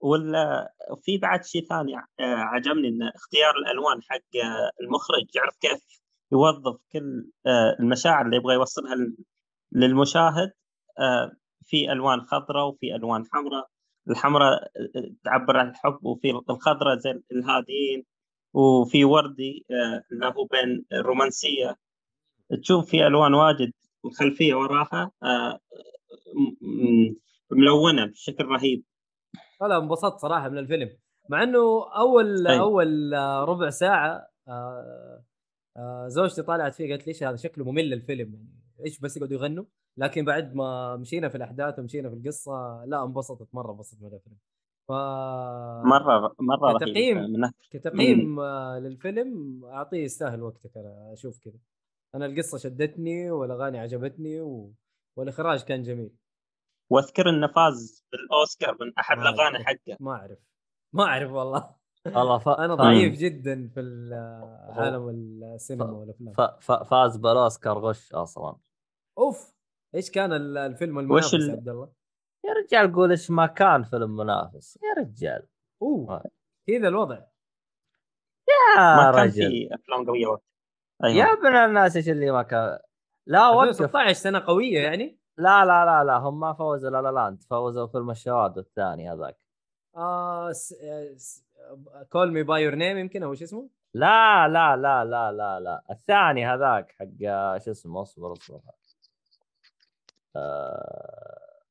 ولا 0.00 0.74
في 1.02 1.18
بعد 1.18 1.44
شيء 1.44 1.66
ثاني 1.66 1.96
آه، 1.96 2.02
عجبني 2.20 2.88
إن 2.88 3.02
اختيار 3.14 3.56
الألوان 3.56 4.02
حق 4.02 4.36
آه، 4.44 4.70
المخرج 4.80 5.36
يعرف 5.36 5.56
كيف 5.60 6.00
يوظف 6.32 6.80
كل 6.92 7.30
آه، 7.46 7.76
المشاعر 7.80 8.24
اللي 8.24 8.36
يبغى 8.36 8.54
يوصلها 8.54 8.94
للمشاهد 9.72 10.52
آه، 10.98 11.32
في 11.64 11.92
ألوان 11.92 12.20
خضراء 12.20 12.68
وفي 12.68 12.94
ألوان 12.94 13.24
حمراء 13.32 13.68
الحمراء 14.10 14.62
آه، 14.62 15.10
تعبر 15.24 15.56
عن 15.56 15.68
الحب 15.68 16.04
وفي 16.04 16.30
الخضراء 16.30 16.98
زي 16.98 17.22
الهاديين 17.32 18.04
وفي 18.54 19.04
وردي 19.04 19.66
آه، 19.70 20.02
اللي 20.12 20.26
هو 20.26 20.44
بين 20.44 20.84
الرومانسية 20.92 21.76
تشوف 22.62 22.90
في 22.90 23.06
ألوان 23.06 23.34
واجد 23.34 23.72
الخلفيه 24.04 24.54
وراها 24.54 25.10
ملونه 27.50 28.06
بشكل 28.06 28.44
رهيب 28.44 28.84
لا 29.60 29.78
انبسطت 29.78 30.20
صراحة 30.20 30.48
من 30.48 30.58
الفيلم 30.58 30.90
مع 31.28 31.42
انه 31.42 31.58
اول 31.96 32.46
أي. 32.46 32.58
اول 32.58 33.12
ربع 33.48 33.70
ساعه 33.70 34.28
زوجتي 36.06 36.42
طالعت 36.42 36.74
فيه 36.74 36.90
قالت 36.90 37.06
لي 37.06 37.12
إيش 37.12 37.22
هذا 37.22 37.36
شكله 37.36 37.64
ممل 37.64 37.92
الفيلم 37.92 38.34
يعني 38.34 38.65
إيش 38.84 39.00
بس 39.00 39.16
يقعدوا 39.16 39.36
يغنوا 39.36 39.64
لكن 39.96 40.24
بعد 40.24 40.54
ما 40.54 40.96
مشينا 40.96 41.28
في 41.28 41.36
الأحداث 41.36 41.78
ومشينا 41.78 42.08
في 42.10 42.14
القصة 42.14 42.84
لا 42.86 43.04
انبسطت 43.04 43.48
مرة 43.54 43.72
انبسطت 43.72 44.02
من 44.02 44.06
الفيلم 44.14 44.36
ف 44.88 44.92
مرة 45.86 46.34
مرة 46.40 46.78
كتقييم. 46.78 47.50
كتقييم 47.70 48.40
آه، 48.40 48.78
للفيلم 48.78 49.64
أعطيه 49.64 50.04
يستاهل 50.04 50.42
وقتك 50.42 50.76
أنا 50.76 51.12
أشوف 51.12 51.38
كذا 51.38 51.58
أنا 52.14 52.26
القصة 52.26 52.58
شدتني 52.58 53.30
والأغاني 53.30 53.78
عجبتني 53.78 54.40
و... 54.40 54.72
والإخراج 55.16 55.62
كان 55.64 55.82
جميل 55.82 56.10
واذكر 56.90 57.28
إنه 57.28 57.46
فاز 57.46 58.04
بالأوسكار 58.12 58.76
من 58.80 58.92
أحد 58.98 59.18
الأغاني. 59.18 59.64
حقه 59.64 59.96
ما 60.00 60.12
أعرف 60.12 60.38
ما 60.92 61.04
أعرف 61.04 61.30
والله 61.30 61.74
والله 62.06 62.38
ف... 62.44 62.48
أنا. 62.48 62.74
ضعيف 62.74 63.18
جدا 63.18 63.68
في 63.74 63.80
ال- 63.80 64.14
عالم 64.70 65.08
السينما 65.54 65.84
ف- 65.84 65.90
والأفلام 65.90 66.32
ف... 66.34 66.40
ف... 66.40 66.72
فاز 66.72 67.16
بالأوسكار 67.16 67.78
غش 67.78 68.12
أصلا 68.12 68.56
اوف 69.18 69.54
إيش 69.94 70.10
كان 70.10 70.32
ال- 70.32 70.58
الفيلم 70.58 70.96
وش 70.96 71.02
المنافس 71.04 71.34
ال- 71.34 71.50
عبد 71.50 71.68
الله؟ 71.68 71.88
يا 72.44 72.52
رجال 72.52 72.92
قول 72.94 73.10
إيش 73.10 73.30
ما 73.30 73.46
كان 73.46 73.82
فيلم 73.82 74.16
منافس 74.16 74.78
يا 74.82 75.02
رجال. 75.02 75.46
أوه 75.82 76.14
آه. 76.14 76.24
كذا 76.66 76.88
الوضع. 76.88 77.14
يا 78.48 78.76
ما 78.96 79.12
كان 79.12 79.24
رجل. 79.24 79.50
في 79.50 79.74
أفلام 79.74 80.06
قوية 80.06 80.26
وقت. 80.26 80.42
يا 81.02 81.08
أيوه 81.08 81.32
ابن 81.32 81.46
الناس 81.56 81.96
إيش 81.96 82.08
اللي 82.08 82.30
ما 82.30 82.42
كان؟ 82.42 82.78
لا 83.26 83.48
وقف. 83.48 83.68
2016 83.68 84.12
سنة 84.12 84.38
قوية 84.46 84.80
يعني؟ 84.80 85.18
لا 85.38 85.64
لا 85.64 85.84
لا 85.84 86.04
لا 86.04 86.16
هم 86.16 86.40
ما 86.40 86.52
فوزوا. 86.52 86.90
La 86.90 87.02
La 87.02 87.12
Land 87.12 87.42
فوزوا 87.42 87.86
فيلم 87.86 88.10
الشواذ 88.10 88.58
الثاني 88.58 89.12
هذاك. 89.12 89.36
آه 89.96 90.52
Call 92.12 92.32
Me 92.32 92.42
by 92.42 92.62
Your 92.62 92.74
Name 92.74 92.98
يمكن 92.98 93.22
أو 93.22 93.30
إيش 93.32 93.42
اسمه؟ 93.42 93.68
لا 93.94 94.48
لا 94.48 94.76
لا 94.76 95.04
لا 95.04 95.32
لا 95.32 95.60
لا. 95.60 95.82
الثاني 95.90 96.46
هذاك 96.46 96.92
حق 96.98 97.06
آه، 97.28 97.58
شو 97.58 97.70
اسمه؟ 97.70 98.02
اصبر 98.02 98.32
اصبر. 98.32 98.60
آه... 100.36 101.62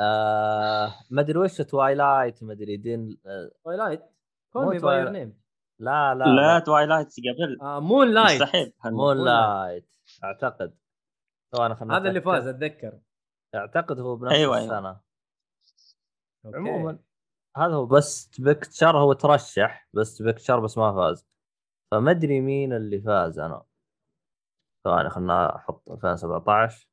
آه... 0.00 0.94
ما 1.10 1.20
أدري 1.20 1.38
وش 1.38 1.56
Twilight 1.56 2.42
ما 2.42 2.52
أدري 2.52 2.76
دين 2.76 3.18
آه... 3.26 3.50
Twilight 3.64 4.02
Call 4.52 4.66
Me 4.66 4.78
by. 4.78 5.10
Name 5.10 5.40
لا 5.80 6.14
لا 6.14 6.24
لا 6.24 6.58
Twilight 6.58 7.08
قبل. 7.08 7.58
Moonlight 7.62 8.42
مستحيل. 8.42 8.72
Moonlight 8.84 9.92
أعتقد. 10.24 10.76
هذا 11.90 12.08
اللي. 12.08 12.20
فاز 12.20 12.46
أتذكر. 12.46 13.00
أعتقد 13.54 14.00
هو 14.00 14.16
بنفس 14.16 14.34
أيوة، 14.34 14.56
أيوة. 14.56 14.64
السنة. 14.64 15.00
أوكي. 16.46 16.56
عموما. 16.56 16.98
هذا 17.56 17.74
هو 17.74 17.86
Best 17.86 18.40
Picture 18.40 18.98
هو 18.98 19.12
ترشح 19.12 19.88
Best 19.92 20.22
Picture 20.22 20.60
بس 20.60 20.78
ما 20.78 20.92
فاز. 20.92 21.26
فما 21.90 22.10
أدري 22.10 22.40
مين 22.40 22.72
اللي 22.72 23.00
فاز 23.00 23.38
أنا. 23.38 23.64
ثواني 24.86 25.10
خلنا 25.10 25.56
أحط 25.56 25.90
2017 25.90 26.88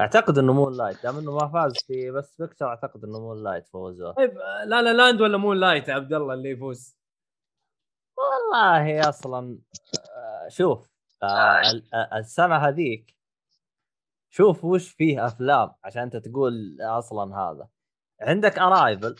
أعتقد 0.00 0.38
إنه 0.38 0.52
Moonlight 0.52 1.02
دام 1.02 1.18
إنه 1.18 1.32
ما 1.32 1.48
فاز 1.48 1.72
في 1.86 2.10
Best 2.10 2.40
Picture 2.40 2.66
أعتقد 2.66 3.04
إنه 3.04 3.20
Moonlight 3.20 3.68
فوزوه 3.68 4.12
طيب 4.12 4.32
La 4.66 4.82
La 4.82 4.92
Land 4.92 5.20
ولا 5.20 5.38
Moonlight 5.38 5.88
يا 5.88 5.94
عبد 5.94 6.12
الله 6.12 6.34
اللي 6.34 6.50
يفوز. 6.50 6.96
والله 8.18 9.08
أصلا 9.08 9.58
آه، 10.16 10.48
شوف 10.48 10.90
آه، 11.22 11.26
آه، 11.94 12.18
السنة 12.18 12.56
هذيك 12.56 13.16
شوف 14.30 14.64
وش 14.64 14.90
فيه 14.90 15.26
أفلام 15.26 15.72
عشان 15.84 16.02
أنت 16.02 16.16
تقول 16.16 16.76
أصلا 16.80 17.36
هذا. 17.36 17.68
عندك 18.20 18.58
Arrival 18.58 19.16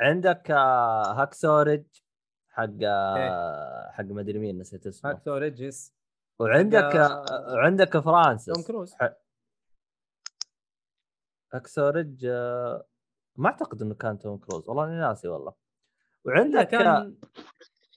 عندك 0.00 0.50
Hacksaw 0.50 1.28
Ridge 1.28 1.84
حق 2.48 2.68
آه، 2.84 3.90
حق 3.92 4.04
مدري 4.04 4.38
مين 4.38 4.58
نسيت 4.58 4.86
اسمه. 4.86 5.10
Hacksaw 5.10 5.38
Ridge 5.38 5.93
وعندك 6.38 6.82
آه، 6.96 7.24
وعندك 7.54 7.98
فرانسيس. 7.98 8.54
توم 8.54 8.64
كروز. 8.64 8.94
Hacksaw 11.52 11.94
Ridge 11.94 12.24
آه، 12.26 12.84
ما 13.36 13.48
أعتقد 13.48 13.82
إنه 13.82 13.94
كان 13.94 14.18
توم 14.18 14.38
كروز. 14.38 14.68
والله 14.68 14.84
إني 14.84 14.98
ناسي 15.00 15.28
والله. 15.28 15.52
وعندك 16.24 16.68
كان 16.68 17.14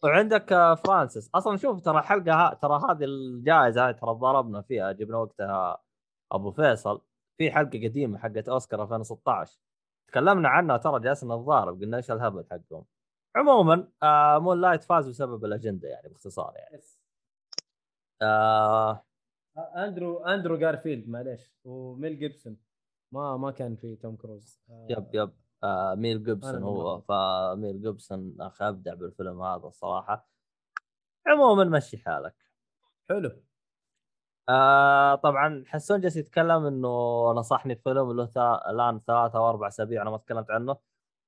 وعندك 0.04 0.54
آه، 0.54 0.76
فرانسيس. 0.76 1.30
أصلا 1.36 1.58
شوف 1.58 1.82
ترى 1.82 2.00
الحلقة 2.00 2.34
ها 2.34 2.54
ترى 2.54 2.82
هذه 2.90 3.04
الجائزة 3.06 3.88
هاي 3.88 3.94
ترى 3.94 4.12
ضربنا 4.12 4.62
فيها 4.62 4.92
جبنا 4.92 5.18
وقتها 5.18 5.84
أبو 6.32 6.52
فيصل. 6.52 7.02
في 7.38 7.52
حلقة 7.52 7.70
قديمة 7.88 8.18
حقت 8.18 8.50
أوسكار 8.50 8.84
2016 8.84 9.60
تكلمنا 10.08 10.50
عنها 10.50 10.78
ترى 10.78 11.00
جالسنا 11.00 11.36
نتضارب 11.36 11.82
قلنا 11.82 11.98
إيش 11.98 12.12
الهبل 12.12 12.46
حقهم. 12.52 12.86
عموما 13.36 13.88
آه 14.04 14.40
Moonlight 14.40 14.84
فاز 14.84 15.10
بسبب 15.10 15.46
الأجندة 15.46 15.88
يعني 15.88 16.10
باختصار 16.10 16.54
يعني. 16.56 16.82
آه 18.22 19.04
أندرو 19.58 20.26
أندرو 20.26 20.58
جارفيلد 20.58 21.10
معليش. 21.10 21.54
وميل 21.64 22.20
جيبسون. 22.20 22.58
ما 23.12 23.38
ما 23.38 23.52
كان 23.52 23.76
في 23.76 23.96
توم 23.96 24.16
كروز. 24.16 24.60
آه، 24.70 24.88
yep. 24.90 25.08
yep 25.14 25.32
آه 25.64 25.96
ميل 25.96 26.24
جيبسون 26.24 26.64
هو. 26.64 27.02
فميل 27.02 27.82
جيبسون 27.82 28.36
اخ 28.40 28.62
أبدع 28.62 28.94
بالفيلم 28.94 29.42
هذا 29.42 29.68
الصراحة. 29.68 30.30
عموما 31.28 31.64
مشي 31.64 31.98
حالك. 31.98 32.36
حلو. 33.10 33.32
آه 34.50 35.16
طبعا 35.16 35.64
حسون 35.68 36.02
جالس 36.02 36.16
يتكلم 36.18 36.66
إنه 36.66 36.88
نصحني 37.32 37.74
بفيلم 37.74 38.12
له. 38.12 38.30
الآن 38.70 39.00
ثلاثة 39.08 39.38
أو 39.40 39.50
أربع 39.50 39.68
أسابيع 39.68 40.02
أنا 40.02 40.10
ما 40.10 40.18
تكلمت 40.18 40.52
عنه. 40.52 40.78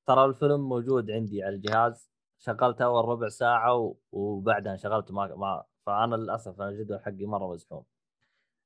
ترى 0.07 0.25
الفيلم 0.25 0.69
موجود 0.69 1.11
عندي 1.11 1.43
على 1.43 1.55
الجهاز. 1.55 2.11
شغلته 2.39 2.85
أول 2.85 3.05
ربع 3.05 3.27
ساعة 3.27 3.75
و... 3.75 3.95
وبعدها 4.11 4.73
انشغلت 4.73 5.11
ما... 5.11 5.35
ما 5.35 5.63
فأنا 5.89 6.15
للأسف 6.15 6.61
أنا 6.61 6.69
الجدول 6.69 6.99
حقي 6.99 7.25
مرة 7.25 7.53
مزحوم. 7.53 7.85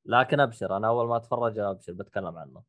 لكن 0.05 0.39
أبشر 0.39 0.77
أنا 0.77 0.87
أول 0.87 1.07
ما 1.07 1.17
أتفرج 1.17 1.59
أبشر 1.59 1.93
بتكلم 1.93 2.37
عنه. 2.37 2.63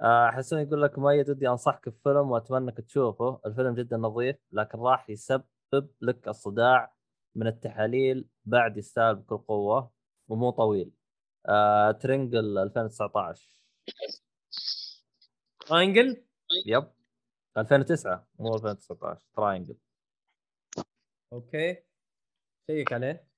آه 0.00 0.30
حسون 0.30 0.60
يقول 0.60 0.82
لك 0.82 0.98
مؤيد 0.98 1.30
ودي 1.30 1.48
أنصحك 1.48 1.88
بفيلم 1.88 2.30
وأتمنى 2.30 2.64
إنك 2.64 2.80
تشوفه. 2.80 3.40
الفيلم 3.46 3.74
جدا 3.74 3.96
نظيف 3.96 4.36
لكن 4.52 4.78
راح 4.78 5.10
يسبب 5.10 5.46
لك 6.00 6.28
الصداع 6.28 6.94
من 7.34 7.46
التحاليل 7.46 8.28
بعد 8.44 8.76
يستاهل 8.76 9.14
بكل 9.14 9.36
قوة 9.38 9.90
ومو 10.28 10.50
طويل. 10.50 10.92
آه 11.46 11.90
Triangle 11.90 12.58
2019 12.58 13.60
Triangle؟ 15.66 16.24
yep. 16.66 16.90
2009 17.58 18.26
مو 18.38 18.54
2019 18.54 19.26
Triangle. 19.36 19.76
أوكي. 21.32 21.84
شيك 22.70 22.92
عليه. 22.92 23.28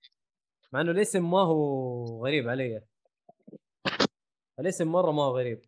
مع 0.77 0.83
إنه 0.83 0.91
الاسم 0.91 1.31
ما 1.31 1.39
هو 1.39 2.27
غريب 2.27 2.49
علي. 2.49 2.83
الاسم 4.61 4.89
مرة 4.89 5.11
ما 5.11 5.23
هو 5.23 5.39
غريب. 5.39 5.65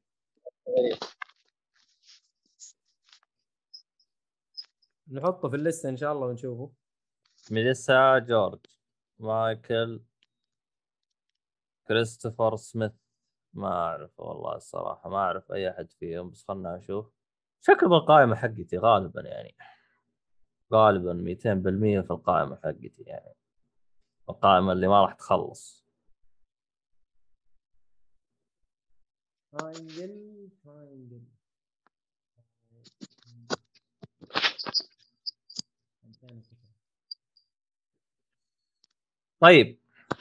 نحطه 5.12 5.48
في 5.48 5.56
الليستة 5.56 5.88
إن 5.88 5.96
شاء 5.96 6.12
الله 6.12 6.26
ونشوفه. 6.26 6.72
ميليسا 7.50 8.18
جورج 8.18 8.58
مايكل 9.18 10.02
كريستوفر 11.88 12.56
سميث. 12.56 12.92
ما 13.52 13.68
أعرف 13.68 14.20
والله 14.20 14.56
الصراحة 14.56 15.10
ما 15.10 15.16
أعرف 15.16 15.52
أي 15.52 15.70
أحد 15.70 15.92
فيهم 15.92 16.30
بس 16.30 16.44
خلنا 16.48 16.76
أشوف 16.76 17.12
شكل 17.60 17.88
بالقائمه 17.88 18.36
حقتي 18.36 18.78
غالبا 18.78 19.20
يعني. 19.20 19.56
غالبا 20.72 21.12
200% 21.12 22.00
في 22.00 22.10
القائمة 22.10 22.56
حقتي 22.56 23.02
يعني. 23.06 23.34
القائمة 24.30 24.72
اللي 24.72 24.88
ما 24.88 25.02
راح 25.02 25.12
تخلص. 25.14 25.78
طيب 39.40 39.78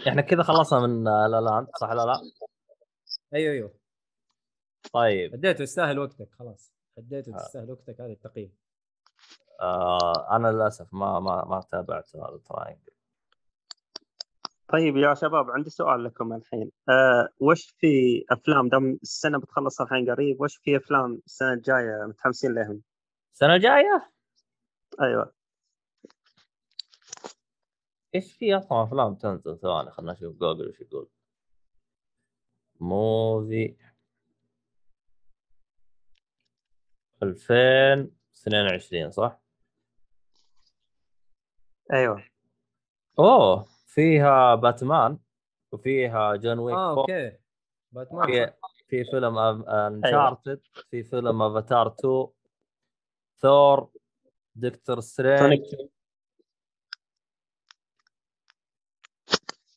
إحنا 0.08 0.22
كذا 0.22 0.44
خلصنا 0.44 0.80
من 0.80 1.08
آه، 1.08 1.28
لا 1.28 1.42
لاند 1.42 1.68
صح 1.82 1.90
لا 1.90 2.06
لا. 2.06 2.22
أيوه 3.34 3.54
أيوه. 3.54 3.74
طيب. 4.94 5.34
اديته 5.34 5.62
يستاهل 5.62 6.00
وقتك 6.00 6.30
خلاص. 6.40 6.74
اديته 6.98 7.36
آه. 7.36 7.38
تستاهل 7.38 7.72
وقتك 7.72 8.02
هذا 8.02 8.12
التقييم. 8.12 8.58
آه 9.62 10.36
أنا 10.36 10.48
للأسف 10.48 10.94
ما 10.94 11.20
ما 11.20 11.46
ما 11.46 11.62
تابعت 11.62 12.16
هذا 12.16 12.36
ال 12.36 12.43
Triangle 12.43 12.97
طيب 14.68 14.98
يا 14.98 15.14
شباب 15.14 15.52
عندي 15.52 15.70
سؤال 15.70 16.04
لكم 16.04 16.34
الحين. 16.34 16.72
أه 16.90 17.30
وش 17.40 17.76
في 17.80 18.26
أفلام 18.32 18.70
دام 18.70 19.00
السنة 19.02 19.40
بتخلص 19.40 19.82
الحين 19.82 20.10
قريب 20.10 20.42
وش 20.42 20.58
في 20.58 20.78
أفلام 20.78 21.22
السنة 21.26 21.54
الجاية 21.54 22.06
متحمسين 22.08 22.54
لهم؟ 22.54 22.82
السنة 23.34 23.56
الجاية؟ 23.56 24.12
أيوه. 25.02 25.34
إيش 28.16 28.34
في 28.38 28.58
أصلا 28.58 28.84
أفلام 28.84 29.16
تنزل؟ 29.16 29.58
ثواني 29.60 29.92
خلنا 29.92 30.14
نشوف 30.14 30.36
جوجل 30.38 30.68
إيش 30.68 30.80
يقول. 30.82 31.10
movie 32.80 33.76
2022 37.24 39.12
صح؟ 39.12 39.40
أيوه. 41.94 42.24
أوه! 43.20 43.77
فيها 43.88 44.56
باتمان 44.56 45.18
وفيها 45.72 46.36
John 46.36 46.60
Wick 46.60 46.76
آه 46.76 47.00
okay. 47.00 47.38
Batman. 47.92 48.26
في. 48.28 48.54
في 48.88 49.04
فيلم 49.04 49.38
Uncharted 49.38 50.62
في 50.90 51.04
فيلم 51.04 51.42
افاتار 51.42 51.96
2 52.00 52.28
Thor 53.38 53.90
Doctor 54.56 55.00
Strange 55.00 55.62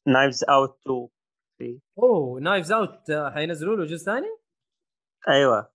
Knives 0.07 0.45
Out 0.45 0.78
2 0.83 1.09
في. 1.59 1.81
أوه 1.99 2.41
Knives 2.41 2.72
Out 2.72 3.12
حينزلوا 3.13 3.77
له 3.77 3.85
جزء 3.85 4.05
ثاني؟ 4.05 4.37
أيوه. 5.29 5.73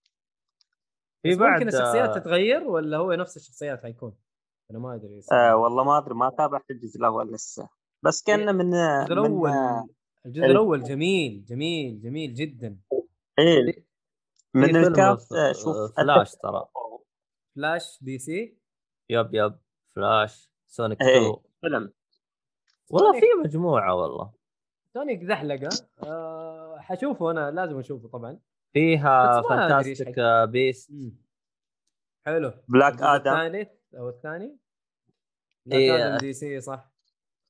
في 1.24 1.36
بعد 1.36 1.52
ممكن 1.52 1.68
الشخصيات 1.68 2.10
آه، 2.10 2.20
تتغير 2.20 2.64
ولا 2.64 2.98
هو 2.98 3.14
نفس 3.14 3.38
الشخصيات 3.38 3.84
حيكون؟ 3.84 4.18
أنا 4.72 4.80
ما 4.80 4.96
أدري 4.96 5.22
آه 5.32 5.56
والله 5.56 5.84
ما 5.84 5.98
أدري 5.98 6.14
ما 6.14 6.30
تابعت 6.30 6.72
الجزء 6.72 7.00
الأول 7.00 7.34
لسه. 7.34 7.70
بس 8.04 8.24
كان 8.24 8.56
من 8.56 8.74
الجزء 8.74 9.14
الأول 9.14 9.50
الجزء 10.26 10.46
ال- 10.46 10.52
الأول 10.52 10.84
جميل 10.84 11.46
جميل 11.46 12.02
جميل 12.02 12.34
جدا. 12.34 12.78
إيه. 13.40 13.72
في 13.72 13.84
من 14.54 14.66
فيلم 14.66 14.84
ال 14.84 14.94
cast 14.94 15.34
ف- 15.34 15.38
آه، 15.38 15.52
شوف 15.52 15.98
فلاش 15.98 16.36
ترى. 16.36 16.66
Flash 17.56 18.00
DC؟ 18.04 18.58
yep 19.10 19.30
yep 19.34 19.56
Flash 19.96 20.50
Sonic 20.68 21.02
إيه. 21.02 21.18
2 21.18 21.36
فيلم. 21.62 21.94
والله 22.90 23.20
في 23.20 23.26
مجموعة 23.44 23.96
والله. 23.96 24.34
Sonic 24.94 25.24
the 25.24 25.36
Hedgehog 25.36 25.70
آه 26.04 26.78
حشوفه 26.80 27.32
أنا 27.32 27.52
لازم 27.52 27.80
أشوفه 27.80 28.08
طبعا. 28.08 28.40
فيها 28.74 29.42
Fantastic 29.42 30.16
Beasts 30.50 30.92
مم. 30.92 31.16
حلو. 32.26 32.52
Black 32.68 33.02
Adam 33.02 33.32
الثالث 33.32 33.70
أو 33.98 34.10
الثاني؟ 34.10 34.58
Black 35.66 35.80
إيه. 35.80 36.08
Adam 36.08 36.18
DC 36.18 36.62
صح. 36.62 36.95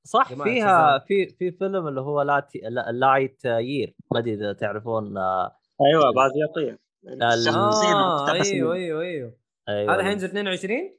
صح 0.05 0.33
فيها. 0.43 0.99
في 0.99 1.27
في 1.29 1.51
فيلم 1.51 1.87
اللي 1.87 2.01
هو 2.01 2.21
لاتي 2.21 2.59
لا- 2.59 2.91
Lightyear 2.91 3.95
ما 4.11 4.19
أدري 4.19 4.33
إذا 4.33 4.53
تعرفون 4.53 5.17
آه، 5.17 5.57
أيوه 5.81 6.13
Buzz 6.15 6.31
Lightyear. 6.49 6.79
الشخصية 7.33 7.93
آه 7.95 8.23
مقتبسه 8.23 8.51
أيوه. 8.53 8.73
أيوه 8.73 9.01
أيوه. 9.01 9.37
أيوه 9.69 9.95
هذا 9.95 10.03
حينزل 10.03 10.27
22 10.27 10.97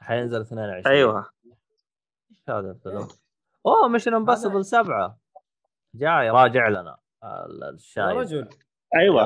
حينزل 0.00 0.40
22 0.40 0.94
أيوه. 0.96 1.30
إيش 2.30 2.38
هذا 2.48 2.70
الفيلم؟ 2.70 3.08
أوه 3.66 3.88
Mission 3.88 4.14
Impossible 4.14 4.64
7 4.64 5.18
جاي 5.94 6.30
راجع 6.30 6.68
لنا. 6.68 6.96
ال- 7.24 7.62
يا 7.62 7.70
الشايب 7.70 8.16
رجل. 8.18 8.48
أيوه. 8.96 9.22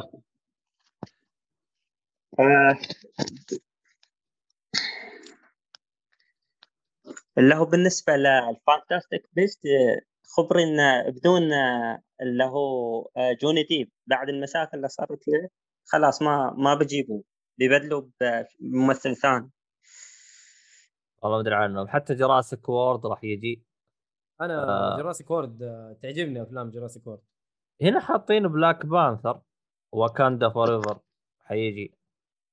آه، 2.40 2.78
اللي 7.39 7.55
هو 7.55 7.64
بالنسبة 7.64 8.12
لل 8.16 8.37
Fantastic 8.37 9.28
Beasts 9.32 9.66
آه، 9.66 10.01
خبري 10.36 10.62
انه 10.64 11.11
بدون 11.11 11.53
آه، 11.53 12.03
اللي 12.22 12.45
هو 12.45 13.01
آه، 13.16 13.32
جوني 13.43 13.62
ديب 13.62 13.91
بعد 14.07 14.28
المشاكل 14.28 14.76
اللي 14.76 14.89
صارت 14.89 15.28
له 15.28 15.49
خلاص 15.86 16.22
ما 16.22 16.55
ما 16.59 16.74
بجيبه 16.74 17.22
بيبدلوا 17.59 18.03
بممثل 18.61 19.16
ثاني. 19.16 19.51
والله 21.22 21.36
ما 21.36 21.43
أدري 21.43 21.55
عنهم 21.55 21.89
حتى 21.89 22.14
Jurassic 22.14 22.68
World 22.68 23.06
راح 23.07 23.24
يجي. 23.24 23.66
أنا 24.41 24.64
آه. 24.64 24.97
جراسيك 24.97 25.30
وورد 25.30 25.62
آه، 25.62 25.97
تعجبني 26.03 26.43
أفلام 26.43 26.70
جراسيك 26.70 27.07
وورد 27.07 27.20
هنا 27.82 28.01
حاطين 28.01 28.49
Black 28.48 28.86
Panther 28.86 29.40
Wakanda 29.92 30.48
Forever 30.48 31.00
حيجي. 31.41 31.95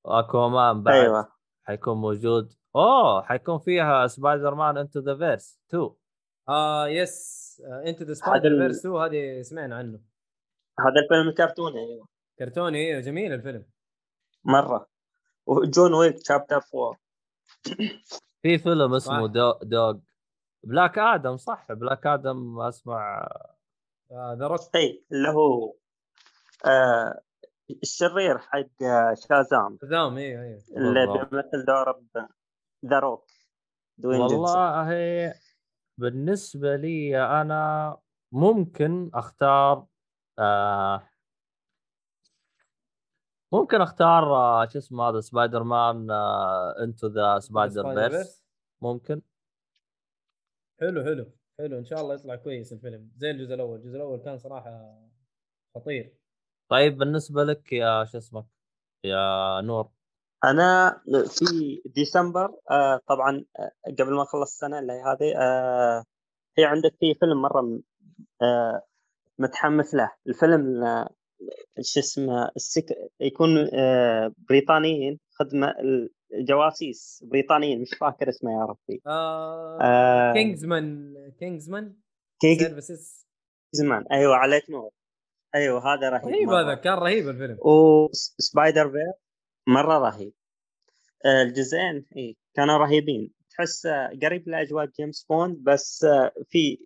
و 0.04 0.14
Aquaman 0.14 0.84
بعد 0.84 0.96
أيوه. 0.96 1.32
حيكون 1.64 1.98
موجود. 1.98 2.54
اوه 2.76 3.22
حيكون 3.22 3.60
فيها 3.60 4.08
Spider-Man 4.08 4.78
Into 4.78 5.00
the 5.00 5.16
Verse 5.18 5.60
2 5.70 5.90
آه 6.50 6.88
yes 6.88 7.46
Into 7.86 8.04
the 8.04 8.14
Spider-Verse 8.14 8.86
2 8.86 8.96
هذه 8.96 9.42
سمعنا 9.42 9.76
عنه. 9.76 10.00
هذا 10.80 11.02
الفيلم 11.04 11.30
الكرتوني 11.30 11.80
أيوه. 11.80 12.08
كرتوني 12.40 12.78
أيوه 12.78 13.02
جميل 13.02 13.34
الفيلم. 13.34 13.66
مرة. 14.44 14.88
وجون 15.46 15.94
ويك 15.94 16.26
شابتر 16.28 16.62
4 16.76 17.00
في 18.42 18.58
فيلم 18.58 18.94
اسمه. 18.94 19.28
دو 19.28 19.54
دوغ 19.62 19.98
بلاك 20.64 20.98
آدم 20.98 21.38
صح. 21.38 21.72
بلاك 21.72 22.08
آدم 22.08 22.60
أسمع. 22.60 23.28
ذا 24.12 24.48
روك 24.48 24.76
اي 24.76 25.06
اللي 25.12 25.30
هو 25.30 25.74
آه 26.66 27.22
الشرير 27.84 28.38
حق 28.38 28.68
شازام 29.14 29.80
ذام 29.86 30.18
أيوه 30.18 30.44
أيوه 30.44 30.62
اللي. 30.78 31.26
بيمثل 31.32 31.66
دور 31.68 32.02
ذا 32.86 33.00
روك 33.00 33.32
والله 34.04 35.34
بالنسبة 35.98 36.76
لي 36.76 37.26
أنا 37.42 37.98
ممكن 38.32 39.12
أختار 39.14 39.86
آه 40.40 41.10
ممكن 43.52 43.82
أختار 43.82 44.36
آه 44.36 44.66
شو 44.68 44.78
اسمه 44.78 45.10
هذا 45.10 45.20
Spider-Man 45.20 46.12
Into 46.82 47.08
the 47.08 47.40
Spider-Verse 47.40 48.44
ممكن. 48.82 49.22
حلو 50.80 51.04
حلو 51.04 51.32
حلو. 51.60 51.78
إن 51.78 51.86
شاء 51.86 52.02
الله 52.02 52.14
يطلع 52.14 52.36
كويس 52.36 52.74
الفيلم. 52.74 53.12
زي 53.18 53.32
الجزء 53.32 53.54
الأول. 53.54 53.80
الجزء 53.80 53.96
الأول 53.96 54.20
كان 54.20 54.38
صراحة 54.38 55.02
خطير. 55.76 56.16
طيب 56.70 56.98
بالنسبة 56.98 57.44
لك 57.44 57.74
يا 57.74 58.06
شو 58.06 58.18
اسمك 58.18 58.46
يا 59.04 59.62
نور؟ 59.62 59.92
أنا 60.44 61.02
في 61.28 61.82
ديسمبر 61.86 62.50
آه 62.72 63.00
طبعا 63.08 63.46
آه، 63.60 63.72
قبل 64.00 64.14
ما 64.14 64.22
أخلص 64.22 64.52
السنة 64.54 64.80
اللي 64.80 64.94
هذه 64.94 65.34
آه 65.38 66.04
في 66.56 66.66
عندك 66.66 66.96
في 67.00 67.14
فيلم 67.20 67.42
مرة 67.42 67.80
آه 68.42 68.82
متحمس 69.40 69.96
له. 69.96 70.12
الفيلم 70.28 70.84
آه 70.84 71.10
شو 71.82 72.00
اسمه 72.00 72.52
السك... 72.56 72.86
يكون 73.20 73.70
آه 73.74 74.32
بريطانيين 74.50 75.20
خدمة 75.32 75.74
الجواسيس 76.34 77.24
بريطانيين 77.32 77.82
مش 77.82 77.90
فاكر 78.02 78.30
اسمه 78.30 78.52
يا 78.52 78.66
ربي. 78.66 79.02
آه 79.08 79.80
آه 79.82 80.34
Kingsman 80.34 81.14
Kingsman 81.40 81.96
King 82.42 82.60
Services 82.60 83.26
زمان 83.72 84.06
أيوه 84.12 84.36
عليك 84.36 84.70
نور؟ 84.70 84.90
أيوه 85.56 85.94
هذا 85.94 86.10
رهيب 86.10 86.26
رهيب. 86.26 86.50
هذا 86.50 86.74
كان 86.76 86.94
رهيب 86.94 87.30
الفيلم. 87.30 87.58
و 87.62 88.90
Spider-Ver 88.92 89.14
مرة 89.68 89.98
رهيب. 89.98 90.34
آه، 91.26 91.42
الجزئين 91.42 92.06
إي 92.18 92.38
كانوا 92.54 92.78
رهيبين. 92.78 93.34
تحس 93.50 93.86
آه، 93.86 94.10
قريب 94.24 94.50
لأجواء 94.50 94.86
جيمس 94.86 95.26
بوند 95.30 95.64
بس 95.64 96.04
آه، 96.04 96.32
في 96.50 96.78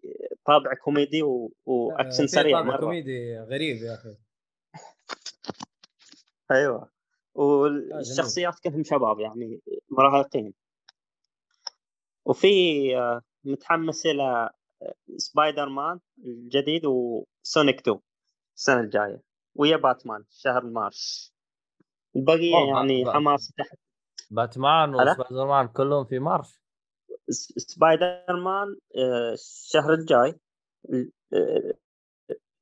طابع 0.45 0.73
كوميدي 0.73 1.23
و... 1.23 1.53
وأكشن 1.65 2.27
سريع 2.27 2.59
طابع 2.59 2.69
مرة. 2.69 2.79
كوميدي 2.79 3.39
غريب 3.39 3.77
يا 3.77 3.93
أخي. 3.93 4.17
أيوه. 6.51 6.91
والشخصيات 7.33 8.59
كلهم 8.59 8.83
شباب 8.83 9.19
يعني 9.19 9.61
مراهقين. 9.89 10.53
وفي 12.25 12.49
متحمس 13.43 14.05
إلى 14.05 14.49
سبايدر 15.17 15.69
مان 15.69 15.99
الجديد 16.25 16.85
و 16.85 17.01
Sonic 17.01 17.79
2 17.79 17.99
السنة 18.55 18.79
الجاية 18.79 19.21
ويا 19.55 19.77
باتمان 19.77 20.25
شهر 20.29 20.65
مارس. 20.65 21.33
البقيه 22.15 22.55
أوه، 22.55 22.67
يعني 22.77 23.03
بات- 23.03 23.13
حماس 23.13 23.53
تحت 23.57 23.77
باتمان؟ 24.31 24.95
وسبايدر 24.95 25.47
مان 25.47 25.67
كلهم 25.67 26.05
في 26.05 26.19
مارش 26.19 26.61
س- 27.29 27.53
سبايدر 27.57 28.23
مان 28.43 28.75
آه، 28.97 29.33
الشهر 29.33 29.93
الجاي 29.93 30.39
ال- 30.89 31.11
آه، 31.33 31.73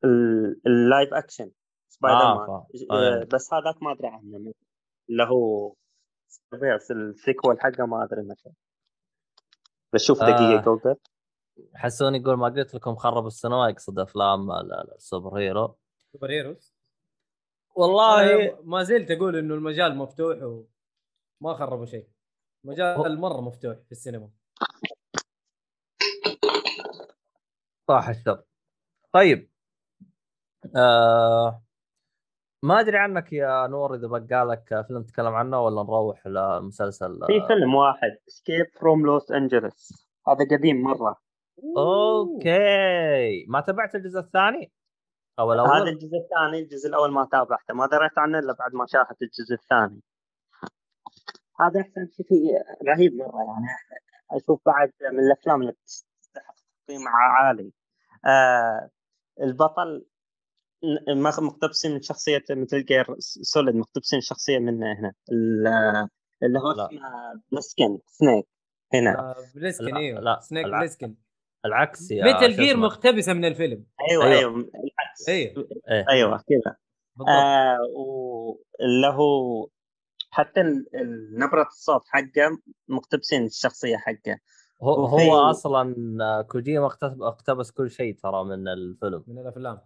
ال- 0.03 0.61
اللايف 0.67 1.13
اكشن 1.13 1.51
سبايدر 1.89 2.17
آه، 2.21 2.35
مان. 2.47 2.63
آه،. 2.91 3.23
بس 3.33 3.53
هذاك 3.53 3.83
ما 3.83 3.91
أدري 3.91 4.07
عنه 4.07 4.53
اللي 5.09 5.23
هو 5.23 5.73
السيكول 6.91 7.59
حقه 7.61 7.85
ما 7.85 8.03
أدري 8.03 8.21
متى 8.21 8.49
بشوف 9.93 10.21
آه. 10.21 10.25
دقيقة 10.25 10.61
جوجل 10.61 10.95
حسون 11.75 12.15
يقول 12.15 12.35
ما 12.37 12.45
قلت 12.49 12.75
لكم 12.75 12.95
خرب 12.95 13.25
السينما 13.25 13.69
يقصد 13.69 13.99
أفلام 13.99 14.51
ال- 14.51 14.73
ال- 14.73 14.95
السوبر 14.95 15.37
هيرو 15.37 15.75
سوبر 16.13 16.29
هيروز 16.31 16.76
والله 17.77 18.57
ما 18.63 18.83
زلت 18.83 19.11
أقول 19.11 19.35
إنه 19.35 19.53
المجال 19.53 19.97
مفتوح 19.97 20.37
وما 20.41 21.53
خربوا 21.53 21.85
شيء. 21.85 22.07
مجال 22.63 23.19
مرة 23.19 23.41
مفتوح 23.41 23.77
في 23.77 23.91
السينما. 23.91 24.29
صح 27.87 28.07
الشر. 28.09 28.43
طيب 29.11 29.49
آه 30.75 31.63
ما 32.63 32.79
أدري 32.79 32.97
عنك 32.97 33.33
يا 33.33 33.67
نور 33.67 33.95
إذا 33.95 34.07
بقى 34.07 34.45
لك 34.45 34.85
فيلم 34.87 35.03
تتكلم 35.03 35.35
عنه 35.35 35.61
ولا 35.61 35.83
نروح 35.83 36.27
لمسلسل 36.27 37.19
في 37.27 37.47
فيلم 37.47 37.75
واحد 37.75 38.17
Escape 38.27 38.65
from 38.79 39.05
Los 39.05 39.31
Angeles 39.31 40.07
هذا 40.27 40.45
قديم 40.51 40.81
مرة. 40.81 41.21
أوكي. 41.77 43.45
ما 43.47 43.61
تابعت 43.61 43.95
الجزء 43.95 44.19
الثاني؟ 44.19 44.71
أو 45.39 45.51
هذا 45.51 45.61
الأول 45.63 45.87
الجزء 45.87 46.17
الثاني 46.17 46.59
الجزء 46.63 46.89
الأول 46.89 47.11
ما 47.11 47.27
تابعته 47.31 47.73
ما 47.73 47.87
دريت 47.87 48.17
عنه 48.17 48.39
إلا 48.39 48.53
بعد 48.53 48.73
ما 48.73 48.85
شاهدت 48.85 49.21
الجزء 49.21 49.53
الثاني. 49.53 50.01
هذا 51.59 51.81
أحسن 51.81 52.07
شيء 52.17 52.25
فيه 52.27 52.63
رهيب 52.89 53.13
مره 53.13 53.43
يعني 53.43 53.67
أشوف 54.31 54.61
بعد 54.65 54.91
من 55.13 55.19
الأفلام 55.19 55.61
اللي 55.61 55.73
تستحق 55.85 56.55
تقييمه 56.85 57.09
عالي 57.09 57.71
آه 58.25 58.89
البطل 59.41 60.05
مقتبسين 61.41 61.91
من 61.91 62.01
شخصية 62.01 62.43
مثل 62.49 62.85
Gear 62.85 63.05
Solid 63.19 63.75
مقتبسين 63.75 64.21
شخصية 64.21 64.59
منه 64.59 64.85
هنا. 64.99 65.13
ال- 65.31 65.67
اللي 66.43 66.59
هو. 66.59 66.71
اسمه 66.71 67.41
Plissken 67.51 67.99
Snake 68.07 68.47
هنا. 68.93 69.19
آه، 69.19 69.35
Plissken 69.55 69.85
لا، 69.85 69.97
إيوه. 69.97 70.19
لا، 70.19 70.39
Snake 70.39 70.65
Plissken. 70.65 71.15
العكس 71.65 72.11
يا 72.11 72.23
Metal 72.23 72.55
Gear. 72.55 72.77
مقتبسة 72.77 73.33
من 73.33 73.45
الفيلم. 73.45 73.85
أيوه 74.11 74.23
أيوة. 74.25 74.37
أيوه 74.39 74.51
العكس. 74.59 75.29
أيوه. 75.29 75.67
إيه. 75.91 76.05
أيوه 76.09 76.37
كذا 76.37 76.75
بالضبط. 77.15 77.29
آه 77.35 77.77
واللي 77.95 79.07
هو 79.07 79.67
حتى 80.31 80.61
نبرة 81.31 81.67
الصوت 81.67 82.01
حقه 82.07 82.59
مقتبسين 82.87 83.45
الشخصية 83.45 83.97
حقه. 83.97 84.39
هو 84.83 85.03
وفي- 85.03 85.25
هو 85.29 85.35
أصلا 85.37 85.95
آه، 86.21 86.41
كوجيما 86.41 86.89
اقتبس 87.03 87.71
كل 87.71 87.91
شيء 87.91 88.15
ترى 88.15 88.43
من 88.43 88.67
الفيلم. 88.67 89.23
من 89.27 89.39
الأفلام. 89.39 89.79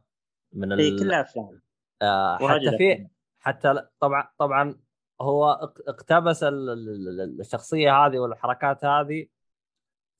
من 0.53 0.75
في 0.75 0.87
ال... 0.89 0.99
كلها 0.99 1.21
أفلام. 1.21 1.61
آه 2.01 2.37
حتى 2.37 2.77
في. 2.77 3.07
حتى 3.39 3.87
طبعا 3.99 4.29
طبعا 4.37 4.75
هو 5.21 5.51
اق- 5.51 5.81
اقتبس 5.87 6.43
ال- 6.43 6.69
ال- 6.69 7.19
ال- 7.21 7.39
الشخصية 7.39 7.97
هذه 8.05 8.19
والحركات 8.19 8.85
هذه 8.85 9.25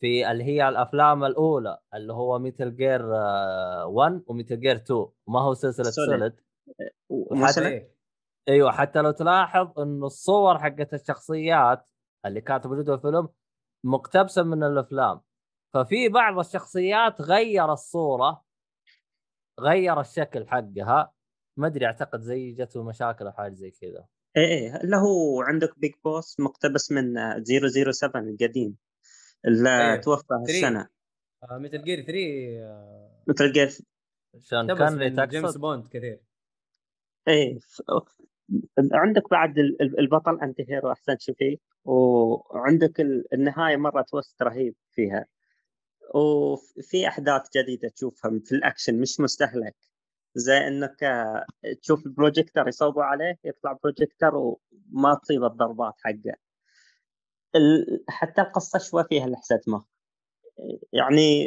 في 0.02 0.32
اللي 0.32 0.44
هي 0.44 0.70
الأفلام 0.70 1.24
الأولى 1.24 1.78
اللي 1.94 2.14
هو 2.14 2.40
Metal 2.40 2.76
Gear 2.76 3.06
1 3.06 4.24
و 4.28 4.33
Metal 4.33 4.60
Gear 4.60 4.76
2 4.76 5.06
ما 5.28 5.42
هو 5.42 5.54
سلسلة 5.54 5.92
Solid. 5.92 6.34
مثلا 7.32 7.68
إيه. 7.68 7.96
أيوه 8.50 8.72
حتى 8.72 9.02
لو 9.02 9.12
تلاحظ 9.12 9.80
إنه 9.80 10.06
الصور 10.06 10.60
حقت 10.60 10.94
الشخصيات 10.94 11.90
اللي 12.26 12.42
كانت 12.42 12.68
موجودة 12.68 12.98
في 12.98 13.08
الفيلم 13.08 13.30
مقتبسة 13.86 14.44
من 14.44 14.64
الأفلام. 14.64 15.22
ففي 15.74 16.10
بعض 16.10 16.40
الشخصيات 16.40 17.22
غير 17.22 17.74
الصورة 17.74 18.46
غير 19.60 20.00
الشكل 20.00 20.48
حقها. 20.48 21.14
ما 21.58 21.68
أدري 21.68 21.86
أعتقد 21.86 22.22
زي 22.22 22.52
جته 22.52 22.84
مشاكل 22.84 23.26
أو 23.26 23.32
حاجة 23.32 23.54
زي 23.54 23.72
كذا. 23.72 24.08
إيه 24.38 24.44
إيه. 24.44 24.76
اللي 24.76 24.96
هو 24.96 25.42
عندك 25.42 25.80
بيج 25.80 25.92
بوس 26.04 26.40
مقتبس 26.40 26.92
من 26.92 27.18
آه، 27.18 27.44
007 27.92 28.22
القديم. 28.22 28.78
اللي 29.46 29.70
أيوة. 29.70 29.96
توفى. 30.02 30.34
السنة 30.50 30.88
آه، 31.52 31.58
ميتال 31.58 31.84
جير 31.84 32.02
3 32.02 32.60
آه، 32.60 33.24
مثل 33.28 33.84
شون 34.40 34.72
اقتبس 34.72 35.16
كان 35.16 35.28
جيمس 35.28 35.58
بوند 35.58 35.88
كثير. 35.88 36.22
إيه 37.28 37.60
عندك 38.94 39.30
بعد 39.32 39.58
ال- 39.58 39.82
ال- 39.82 40.00
البطل 40.00 40.40
انت 40.42 40.62
هيرو 40.62 40.92
أحسن 40.92 41.18
شيء 41.20 41.36
فيه 41.36 41.58
وعندك 41.86 43.02
ال- 43.02 43.34
النهاية 43.34 43.76
مرة 43.78 44.02
توست 44.02 44.42
رهيب 44.44 44.76
فيها. 44.92 45.26
وفي 46.16 47.08
أحداث 47.08 47.42
جديدة 47.58 47.90
تشوفها 47.90 48.32
في 48.46 48.52
الأكشن 48.56 49.00
مش 49.02 49.20
مستهلك. 49.20 49.76
زي 50.36 50.58
إنك 50.58 51.04
آه، 51.04 51.46
تشوف 51.82 52.06
البروجيكتور 52.06 52.68
يصوبوا 52.68 53.04
عليه 53.04 53.40
يطلع 53.44 53.78
بروجيكتور 53.84 54.36
وما 54.36 55.20
تصيب 55.24 55.44
الضربات 55.44 55.94
حقه. 55.98 56.36
حتى 58.10 58.42
القصة 58.42 58.80
شوي 58.80 59.04
فيها 59.04 59.28
لحسة 59.28 59.62
مخ 59.68 59.86
يعني 60.94 61.44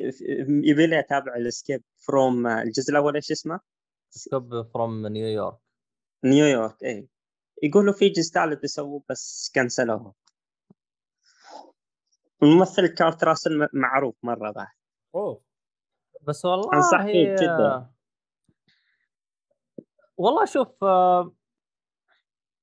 يبي 0.48 0.86
لي 0.86 0.98
اتابع 0.98 1.36
ال 1.36 1.43
Escape 1.43 1.82
From 1.97 2.47
الجزء 2.47 2.90
الأول 2.90 3.14
إيش 3.14 3.31
اسمه؟ 3.31 3.60
Escape 4.10 4.62
From 4.62 5.06
New 5.06 5.29
York 5.29 5.59
New 6.24 6.50
York 6.50 6.85
اي 6.85 7.09
يقولوا 7.62 7.93
في 7.93 8.09
جزء 8.09 8.32
ثالث 8.32 8.60
بيسووه 8.60 9.02
بس 9.10 9.52
كنسلوه 9.55 10.14
الممثل 12.43 12.86
كارت 12.86 13.24
راسل 13.24 13.68
معروف 13.72 14.14
مرة 14.22 14.51
بعد. 14.51 14.66
أوه. 15.14 15.43
بس 16.22 16.44
والله 16.44 16.74
أنصح 16.74 17.02
فيه 17.02 17.35
جداً. 17.35 17.90
والله 20.16 20.44
شوف 20.44 20.85
آه، 20.85 21.35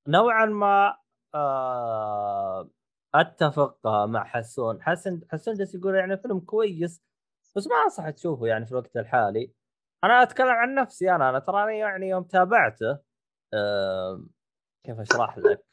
نوعا 0.07 0.45
ما 0.45 0.97
آه، 1.35 2.69
اتفق 3.15 3.87
مع 3.87 4.23
حسون. 4.23 4.81
حسن 4.81 5.21
حسون 5.31 5.53
جالس 5.53 5.75
يقول 5.75 5.95
يعني 5.95 6.17
فيلم 6.17 6.39
كويس 6.39 7.03
بس 7.55 7.67
ما 7.67 7.75
انصح 7.83 8.09
تشوفه 8.09 8.47
يعني 8.47 8.65
في 8.65 8.71
الوقت 8.71 8.97
الحالي. 8.97 9.53
أنا 10.03 10.23
أتكلم 10.23 10.47
عن 10.49 10.75
نفسي 10.75 11.11
أنا 11.11 11.29
أنا 11.29 11.39
تراني 11.39 11.77
يعني 11.79 12.09
يوم 12.09 12.23
تابعته 12.23 12.99
آه، 13.53 14.23
كيف 14.85 14.99
أشرح 14.99 15.37
لك؟ 15.37 15.63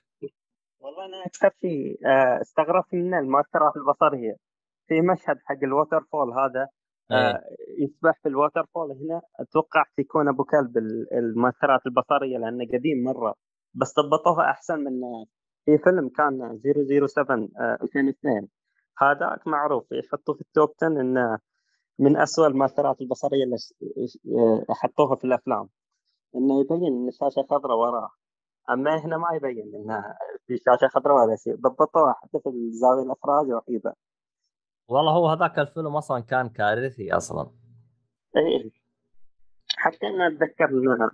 والله 0.80 1.04
أنا 1.06 1.26
أكثر 1.26 1.50
شيء 1.60 2.06
آه، 2.06 2.40
استغربت 2.40 2.94
من 2.94 3.14
المؤثرات 3.14 3.72
البصرية. 3.76 4.36
في 4.86 5.00
مشهد 5.00 5.36
حق 5.44 5.58
ال 5.62 6.00
waterfall 6.12 6.32
هذا 6.32 6.68
إيه. 7.10 7.16
آه، 7.16 7.40
يسبح 7.78 8.20
في 8.22 8.28
ال 8.28 8.66
waterfall 8.74 8.90
هنا 8.92 9.20
أتوقع 9.40 9.84
يكون 9.98 10.28
أبو 10.28 10.44
كلب 10.44 10.76
ال- 10.78 11.12
المؤثرات 11.12 11.80
البصرية 11.86 12.38
لأنه 12.38 12.64
قديم 12.72 13.04
مرة 13.04 13.34
بس 13.74 13.94
ضبطوها 14.00 14.50
أحسن 14.50 14.78
من 14.78 15.00
في 15.68 15.78
فيلم 15.78 16.08
كان 16.08 16.60
007 17.06 17.48
آه، 17.60 17.78
2002 17.82 18.48
هذاك 18.98 19.46
معروف 19.46 19.92
يحطوه 19.92 20.34
في 20.34 20.40
ال 20.40 20.49
top 20.49 20.74
10 20.82 21.00
إنه 21.00 21.38
من 21.98 22.16
أسوأ 22.16 22.46
المؤثرات 22.46 23.00
البصرية 23.00 23.44
اللي 23.44 23.56
آه، 24.38 24.72
حطوها 24.74 25.16
في 25.16 25.24
الأفلام. 25.24 25.68
إنه 26.36 26.60
يبين 26.60 26.86
إن 26.86 27.08
الشاشة 27.08 27.46
خضراء 27.50 27.76
وراه. 27.76 28.10
أما 28.70 29.04
هنا 29.04 29.16
ما 29.16 29.28
يبين 29.34 29.74
إنه 29.74 30.04
في 30.46 30.56
شاشة 30.56 30.88
خضراء 30.88 31.26
ولا 31.26 31.36
شيء 31.36 31.56
ضبطوها 31.56 32.12
حتى 32.12 32.38
في 32.40 32.48
الزاويه 32.48 33.02
الإخراج 33.02 33.46
رهيبة. 33.50 33.92
والله 34.88 35.12
هو 35.12 35.28
هذاك 35.28 35.58
الفيلم 35.58 35.96
أصلا 35.96 36.20
كان 36.20 36.48
كارثي 36.48 37.12
أصلا. 37.12 37.50
إيه. 38.36 38.70
حتى 39.76 40.06
أنا 40.06 40.26
أتذكر 40.26 40.68
إنه 40.68 41.10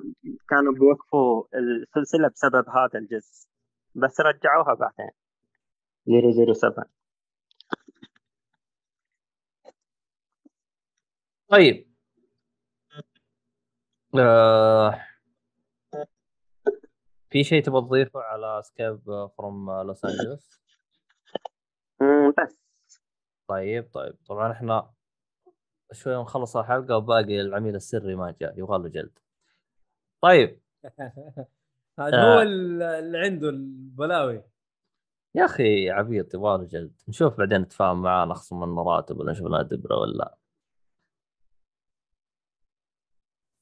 كانوا 0.49 0.73
بيوقفوا 0.73 1.45
السلسلة 1.55 2.29
بسبب 2.29 2.69
هذا 2.69 2.99
الجزء. 2.99 3.54
بس 3.95 4.21
رجعوها 4.21 4.75
بعدين. 4.75 5.11
007 6.55 6.85
طيب. 11.49 11.87
آه 14.19 15.01
في 17.31 17.45
شيء 17.45 17.63
تبغى 17.63 17.81
تضيفه 17.81 18.21
على 18.21 18.63
Escape 18.65 19.01
From 19.39 19.71
Los 19.83 20.05
Angeles 20.05 20.61
أمم، 22.03 22.31
بس. 22.39 22.57
طيب 23.49 23.91
طيب. 23.93 24.15
طبعا 24.29 24.53
إحنا 24.53 24.91
شوي 25.93 26.17
نخلص 26.23 26.57
الحلقة 26.57 26.97
وباقي 26.97 27.41
العميل 27.41 27.77
السري 27.77 28.15
ما 28.15 28.35
جاء 28.41 28.59
يبغى 28.59 28.79
له 28.79 28.89
جلد. 28.89 29.19
طيب. 30.21 30.61
هذا 31.99 32.17
آه. 32.23 32.37
هو 32.37 32.43
ال- 32.43 32.83
اللي 32.83 33.19
عنده 33.19 33.49
البلاوي 33.49 34.43
يا 35.35 35.45
أخي 35.45 35.91
عبيط 35.91 36.35
يبغى 36.35 36.67
جلد 36.67 36.93
نشوف 37.09 37.39
بعدين 37.39 37.61
نتفاهم 37.61 38.03
معاه 38.03 38.25
نخصم 38.27 38.61
من 38.61 38.79
راتب 38.79 39.19
ولا 39.19 39.33
نشوف 39.33 39.47
لنا 39.47 39.63
دبرة 39.63 39.97
ولا 39.97 40.37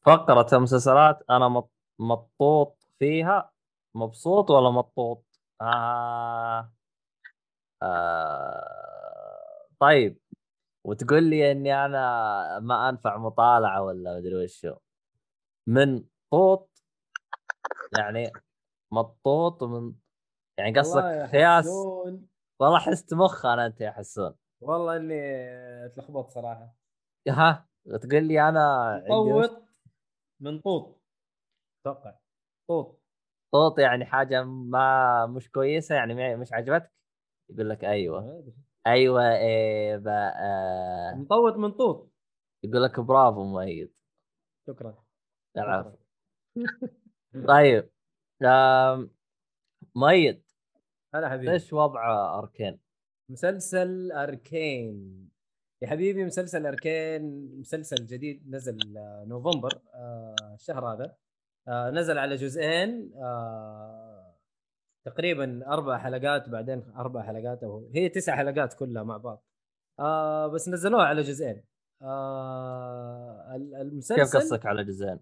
فقرة 0.06 0.46
المسلسلات 0.56 1.22
أنا 1.30 1.48
مط- 1.48 1.70
مطوط 1.98 2.78
فيها 2.98 3.52
مبسوط 3.94 4.50
ولا 4.50 4.70
مطوط؟ 4.70 5.24
آه. 5.60 6.72
آه. 7.82 9.66
طيب 9.78 10.18
وتقول 10.84 11.22
لي 11.24 11.52
إني 11.52 11.84
أنا 11.84 12.58
ما 12.60 12.88
أنفع 12.88 13.16
مطالعة 13.16 13.82
ولا 13.82 14.16
مدري 14.18 14.44
وشو 14.44 14.74
من 15.66 16.04
طوط 16.30 16.70
يعني 17.98 18.32
مطوط 18.92 19.62
ومن 19.62 19.94
يعني 20.58 20.78
قصدك 20.78 21.02
قياس 21.32 21.64
حسون، 21.64 22.28
والله 22.60 22.78
حست 22.78 23.14
مخ 23.14 23.46
أنا 23.46 23.66
أنت 23.66 23.80
يا 23.80 23.90
حسون. 23.90 24.34
والله 24.60 24.96
إني 24.96 25.14
اتلخبطت 25.86 26.30
صراحة. 26.30 26.74
ها؟ 27.28 27.68
تقول 28.02 28.24
لي 28.24 28.48
أنا 28.48 28.90
عندي 28.94 29.32
وش- 29.32 29.46
طوط 29.46 29.62
من 30.40 30.60
طوط. 30.60 31.02
أتوقع. 31.86 32.18
طوط. 32.68 33.02
طوط 33.52 33.78
يعني 33.78 34.04
حاجة 34.04 34.42
ما 34.44 35.26
مش 35.26 35.50
كويسة 35.50 35.94
يعني 35.94 36.36
مش 36.36 36.52
عجبتك؟ 36.52 36.92
يقول 37.50 37.70
لك 37.70 37.84
أيوه. 37.84 38.44
أيوه 38.86 39.32
إيه 39.36 39.96
بقى 39.96 40.34
مطوط 41.16 41.56
من 41.56 41.72
طوط. 41.72 42.12
يقول 42.64 42.82
لك 42.82 43.00
برافو 43.00 43.44
مؤيد. 43.44 43.94
شكرا. 44.66 45.04
العفو. 45.56 45.90
طيب 47.48 47.88
مؤيد 49.94 50.42
هلا 51.14 51.28
حبيبي. 51.28 51.52
إيش 51.52 51.72
وضع 51.72 52.38
أركين؟ 52.38 52.78
مسلسل 53.30 54.12
أركين. 54.12 55.28
يا 55.82 55.88
حبيبي 55.88 56.24
مسلسل 56.24 56.66
أركين 56.66 57.22
مسلسل 57.60 58.06
جديد 58.06 58.50
نزل 58.50 58.96
آه، 58.98 59.24
نوفمبر 59.28 59.80
آه، 59.94 60.34
الشهر 60.54 60.92
هذا. 60.94 61.16
آه، 61.68 61.90
نزل 61.90 62.18
على 62.18 62.34
جزئين 62.36 63.10
تقريبا 65.04 65.66
أربع 65.66 65.98
حلقات 65.98 66.48
بعدين 66.48 66.92
أربع 66.96 67.22
حلقات 67.22 67.62
أو 67.64 67.90
هي 67.94 68.08
تسع 68.08 68.36
حلقات 68.36 68.74
كلها 68.74 69.02
مع 69.02 69.16
بعض. 69.16 69.44
بس 70.54 70.68
نزلوها 70.68 71.04
على 71.04 71.22
جزئين. 71.22 71.64
آه 72.02 73.56
ال- 73.56 73.70
كيف 73.70 73.80
المسلسل 73.80 74.38
قصك 74.38 74.66
على 74.66 74.84
جزئين؟ 74.84 75.20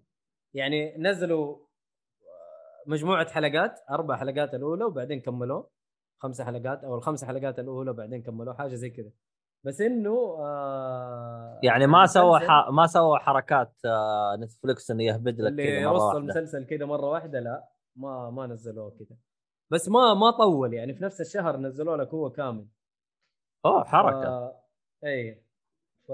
يعني 0.53 0.97
نزلوا 0.97 1.57
مجموعة 2.87 3.29
حلقات 3.31 3.79
أربع 3.89 4.15
حلقات 4.17 4.53
الأولى 4.53 4.83
وبعدين 4.83 5.21
كملوه 5.21 5.69
خمسة 6.21 6.45
حلقات 6.45 6.83
أو 6.83 6.95
الخمس 6.95 7.25
حلقات 7.25 7.59
الأولى 7.59 7.91
وبعدين 7.91 8.21
كملوه 8.21 8.53
حاجة 8.53 8.75
زي 8.75 8.89
كذا. 8.89 9.11
بس 9.63 9.81
إنه 9.81 10.37
آه 10.39 11.59
يعني 11.63 11.87
ما 11.87 12.05
سوى 12.05 12.39
ح... 12.39 12.69
ما 12.69 12.87
سوى 12.87 13.19
حركات 13.19 13.73
آه، 13.85 14.35
نتفلكس 14.39 14.91
إنه 14.91 15.03
يهبد 15.03 15.41
لك 15.41 15.51
اللي 15.51 15.79
كذا 15.79 15.89
مرة 15.89 16.05
واحدة. 16.05 16.17
المسلسل 16.17 16.65
كذا 16.65 16.85
مرة 16.85 17.05
واحدة 17.05 17.39
لا 17.39 17.69
ما 17.95 18.29
ما 18.29 18.47
نزلوه 18.47 18.89
كذا. 18.89 19.17
بس 19.71 19.89
ما 19.89 20.13
ما 20.13 20.31
طول 20.31 20.73
يعني 20.73 20.93
في 20.93 21.03
نفس 21.03 21.21
الشهر 21.21 21.57
نزلوا 21.57 21.97
لك 21.97 22.07
هو 22.07 22.29
كامل. 22.29 22.67
أوه 23.65 23.83
حركة. 23.83 24.49
ف... 24.49 25.05
اي 25.05 25.43
ف 26.07 26.11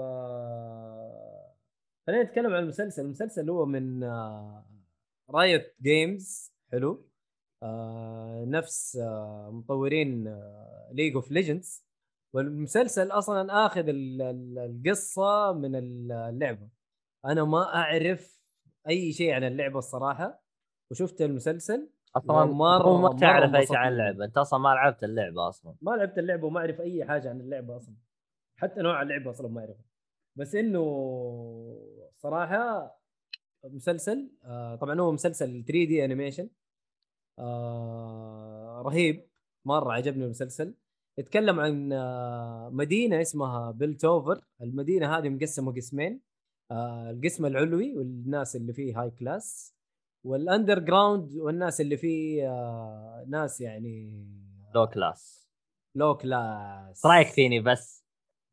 خلينا 2.06 2.22
نتكلم 2.22 2.54
عن 2.54 2.62
المسلسل. 2.62 3.02
المسلسل 3.02 3.50
هو 3.50 3.66
من 3.66 4.04
Riot 5.30 5.76
Games 5.82 6.57
حلو. 6.72 7.08
آه 7.62 8.44
نفس 8.44 8.96
آه 8.96 9.50
مطورين 9.50 10.24
League 10.92 11.14
of 11.14 11.30
Legends 11.30 11.84
والمسلسل 12.34 13.10
أصلا 13.10 13.66
آخذ 13.66 13.88
ال- 13.88 14.22
ال- 14.22 14.58
القصة 14.58 15.52
من 15.52 15.74
اللعبة. 15.76 16.68
أنا 17.24 17.44
ما 17.44 17.74
أعرف 17.74 18.38
أي 18.88 19.12
شيء 19.12 19.32
عن 19.32 19.44
اللعبة 19.44 19.78
الصراحة 19.78 20.42
وشفت 20.90 21.22
المسلسل. 21.22 21.90
أصلا 22.16 22.44
ما 22.44 23.18
تعرف 23.20 23.54
أي 23.54 23.66
شيء 23.66 23.76
عن. 23.76 23.92
اللعبة. 23.92 24.24
أنت 24.24 24.38
أصلا 24.38 24.58
ما 24.58 24.68
لعبت 24.68 25.04
اللعبة 25.04 25.48
أصلا. 25.48 25.74
ما 25.82 25.90
لعبت 25.90 26.18
اللعبة 26.18 26.46
وما 26.46 26.60
أعرف 26.60 26.80
أي 26.80 27.04
حاجة 27.04 27.30
عن 27.30 27.40
اللعبة 27.40 27.76
أصلا. 27.76 27.94
حتى 28.56 28.80
نوع 28.82 29.02
اللعبة 29.02 29.30
أصلا 29.30 29.48
ما 29.48 29.60
اعرفها 29.60 29.84
بس 30.36 30.54
إنه 30.54 30.82
صراحة 32.16 32.97
مسلسل 33.64 34.30
آه 34.44 34.74
طبعا 34.76 35.00
هو 35.00 35.12
مسلسل 35.12 35.46
3D 35.64 36.04
animation 36.04 36.48
آه 37.38 38.82
رهيب 38.86 39.28
مرة 39.64 39.92
عجبني 39.92 40.24
المسلسل. 40.24 40.74
يتكلم 41.18 41.60
عن 41.60 41.92
آه 41.92 42.70
مدينة 42.72 43.20
اسمها 43.20 43.70
Piltover. 43.70 44.40
المدينة 44.62 45.18
هذه 45.18 45.28
مقسمة 45.28 45.72
قسمين. 45.74 46.20
آه 46.70 47.10
القسم 47.10 47.46
العلوي 47.46 47.94
والناس 47.96 48.56
اللي 48.56 48.72
فيه 48.72 49.00
high 49.02 49.10
class 49.10 49.74
وال 50.24 50.78
underground 50.78 51.34
والناس 51.34 51.80
اللي 51.80 51.96
فيه 51.96 52.48
آه 52.50 53.24
ناس 53.28 53.60
يعني 53.60 54.24
لو 54.74 54.86
كلاس 54.86 55.48
لو 55.94 56.16
كلاس 56.16 57.06
رأيك 57.06 57.28
فيني 57.28 57.60
بس؟ 57.60 58.04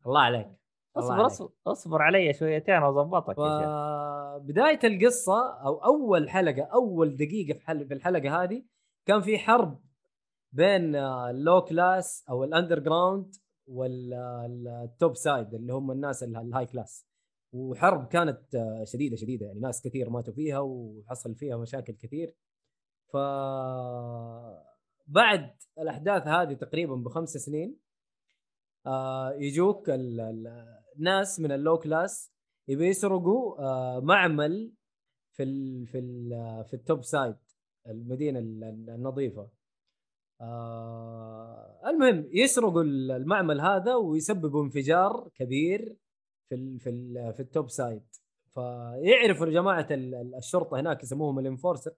الله 0.05 0.19
عليك. 0.21 0.47
اصبر. 0.97 1.25
اصبر 1.25 1.49
اصبر 1.67 2.01
علي 2.01 2.33
شويتين 2.33 2.83
واظبطك 2.83 3.35
فبداية 3.37 4.79
القصة 4.83 5.53
أو 5.65 5.77
أول 5.85 6.29
حلقة 6.29 6.63
أول 6.63 7.15
دقيقة 7.15 7.57
في 7.57 7.65
حل- 7.65 7.87
في 7.87 7.93
الحلقة 7.93 8.43
هذه 8.43 8.63
كان 9.07 9.21
في 9.21 9.37
حرب 9.37 9.79
بين 10.51 10.95
آه، 10.95 11.29
ال 11.29 11.37
low 11.37 11.61
class 11.61 12.25
أو 12.29 12.43
ال 12.43 12.79
underground 12.79 13.35
وال 13.67 14.26
top 14.26 15.15
side 15.15 15.53
اللي 15.53 15.73
هم 15.73 15.91
الناس 15.91 16.23
ال- 16.23 16.37
ال 16.37 16.65
high 16.65 16.84
class 16.84 17.07
وحرب 17.53 18.07
كانت 18.07 18.55
آه، 18.55 18.83
شديدة 18.83 19.15
شديدة. 19.15 19.45
يعني 19.45 19.59
ناس 19.59 19.81
كثير 19.81 20.09
ماتوا 20.09 20.33
فيها 20.33 20.59
وحصل 20.59 21.35
فيها 21.35 21.57
مشاكل 21.57 21.93
كثير. 21.93 22.35
ف 23.13 23.17
بعد 25.07 25.55
الأحداث 25.79 26.27
هذه 26.27 26.53
تقريبا 26.53 26.95
بخمس 26.95 27.29
سنين 27.29 27.79
آه 28.85 29.33
يجوك 29.33 29.89
ال- 29.89 30.45
الناس 30.97 31.39
من 31.39 31.51
ال 31.51 31.58
low 31.58 31.77
class 31.77 32.31
يبي 32.67 32.87
يسرقوا 32.87 33.59
آه 33.59 33.99
معمل 33.99 34.71
في 35.31 35.43
ال 35.43 35.87
في 35.87 35.99
ال 35.99 36.29
في 36.67 36.73
ال 36.73 36.81
top 36.81 37.03
side 37.03 37.35
المدينة 37.87 38.39
ال- 38.39 38.63
ال- 38.63 38.89
النظيفة. 38.89 39.49
آه 40.41 41.81
المهم 41.89 42.29
يسرقوا 42.33 42.83
ال- 42.83 43.11
المعمل 43.11 43.61
هذا 43.61 43.95
ويسببوا 43.95 44.63
انفجار 44.63 45.29
كبير 45.35 45.97
في 46.49 46.55
ال 46.55 46.79
في 46.79 46.89
ال 46.89 47.33
في 47.33 47.39
ال 47.39 47.47
top 47.47 47.69
side 47.69 48.03
فيعرفوا 48.53 49.45
جماعة 49.45 49.87
ال- 49.91 50.15
ال- 50.15 50.35
الشرطة 50.35 50.79
هناك 50.79 51.03
يسموهم 51.03 51.39
ال 51.39 51.45
enforcer 51.45 51.91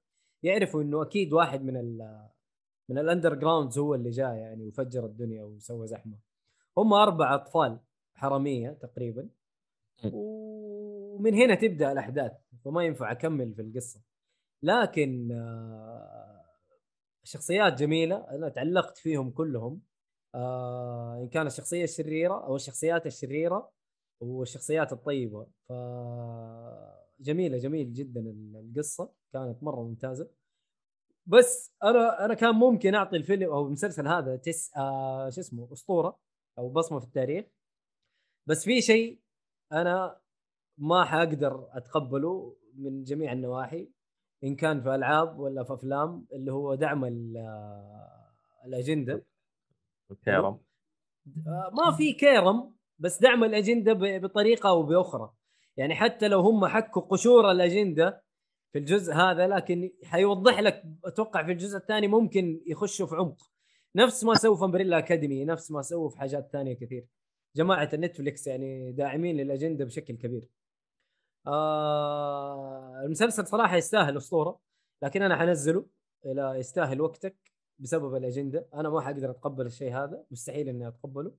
يعرفوا 0.43 0.81
إنه 0.81 1.01
أكيد 1.01 1.33
واحد 1.33 1.63
من 1.63 1.77
ال 1.77 2.27
من 2.89 2.97
ال 2.97 3.33
undergrounds 3.35 3.77
هو 3.79 3.95
اللي 3.95 4.09
جاء 4.09 4.33
يعني 4.35 4.67
وفجر 4.67 5.05
الدنيا 5.05 5.43
وسوى 5.43 5.87
زحمة. 5.87 6.17
هم 6.77 6.93
أربع 6.93 7.35
أطفال. 7.35 7.79
حرامية 8.17 8.69
تقريبا. 8.69 9.29
ومن 10.13 11.33
هنا 11.33 11.55
تبدأ 11.55 11.91
الأحداث 11.91 12.31
فما 12.65 12.83
ينفع 12.83 13.11
أكمل 13.11 13.53
في 13.55 13.61
القصة. 13.61 14.01
لكن 14.63 15.31
آه، 15.31 16.45
الشخصيات 17.23 17.73
جميلة 17.73 18.15
أنا 18.31 18.49
تعلقت 18.49 18.97
فيهم 18.97 19.31
كلهم. 19.31 19.81
آه، 20.35 21.17
إن 21.23 21.29
كان 21.29 21.47
الشخصية 21.47 21.83
الشريرة 21.83 22.45
أو 22.45 22.55
الشخصيات 22.55 23.05
الشريرة 23.05 23.71
والشخصيات 24.21 24.93
الطيبة. 24.93 25.47
ف 25.69 25.73
جميلة 27.19 27.57
جميل 27.57 27.93
جدا 27.93 28.21
القصة. 28.55 29.11
كانت 29.33 29.63
مرة 29.63 29.83
ممتازة. 29.83 30.29
بس 31.25 31.75
أنا 31.83 32.25
أنا 32.25 32.33
كان 32.33 32.55
ممكن 32.55 32.95
أعطي 32.95 33.15
الفيلم 33.17 33.43
أو 33.51 33.67
المسلسل 33.67 34.07
هذا 34.07 34.35
تس 34.35 34.71
آه 34.77 35.29
شو 35.29 35.41
اسمه 35.41 35.73
أسطورة 35.73 36.19
أو 36.57 36.69
بصمة 36.69 36.99
في 36.99 37.05
التاريخ. 37.05 37.45
بس 38.47 38.63
في 38.63 38.81
شيء 38.81 39.19
أنا 39.71 40.19
ما 40.77 41.05
حأقدر 41.05 41.67
أتقبله 41.71 42.55
من 42.73 43.03
جميع 43.03 43.31
النواحي 43.31 43.89
إن 44.43 44.55
كان 44.55 44.81
في 44.81 44.95
ألعاب 44.95 45.39
ولا 45.39 45.63
في 45.63 45.73
أفلام 45.73 46.25
اللي 46.33 46.51
هو 46.51 46.75
دعم 46.75 47.05
آه، 47.37 48.31
الأجندة. 48.65 49.25
كيرم. 50.25 50.59
آه، 51.47 51.71
ما 51.73 51.91
في 51.97 52.13
كيرم 52.13 52.73
بس 52.99 53.21
دعم 53.21 53.43
الأجندة 53.43 53.93
بطريقة 54.17 54.69
أو 54.69 54.83
بأخرى. 54.83 55.33
يعني 55.77 55.95
حتى 55.95 56.27
لو 56.27 56.39
هم 56.39 56.65
حكوا 56.65 57.01
قشور 57.01 57.51
الأجندة 57.51 58.23
في 58.71 58.79
الجزء 58.79 59.13
هذا 59.13 59.47
لكن 59.47 59.91
حيوضح 60.03 60.59
لك 60.59 60.83
أتوقع 61.05 61.43
في 61.43 61.51
الجزء 61.51 61.77
الثاني 61.77 62.07
ممكن 62.07 62.61
يخشوا 62.67 63.07
في 63.07 63.15
عمق. 63.15 63.51
نفس 63.95 64.23
ما 64.23 64.33
سووا 64.33 64.55
في 64.55 64.63
Umbrella 64.63 64.97
Academy 64.97 65.45
نفس 65.45 65.71
ما 65.71 65.81
سووا 65.81 66.09
في 66.09 66.19
حاجات 66.19 66.49
ثانية 66.51 66.73
كثير. 66.73 67.07
جماعة 67.57 67.89
ال 67.93 68.00
Netflix 68.00 68.47
يعني 68.47 68.91
داعمين 68.91 69.37
للأجندة 69.37 69.85
بشكل 69.85 70.15
كبير. 70.15 70.49
آه 71.47 73.01
المسلسل 73.05 73.47
صراحة 73.47 73.75
يستاهل 73.75 74.17
أسطورة 74.17 74.59
لكن 75.03 75.21
أنا 75.21 75.37
حنزله 75.37 75.85
إلى 76.25 76.55
يستاهل 76.59 77.01
وقتك 77.01 77.35
بسبب 77.79 78.15
الأجندة. 78.15 78.67
أنا 78.73 78.89
ما 78.89 79.01
حقدر 79.01 79.31
أتقبل 79.31 79.65
الشيء 79.65 79.93
هذا 79.93 80.25
مستحيل 80.31 80.69
إني 80.69 80.87
أتقبله. 80.87 81.31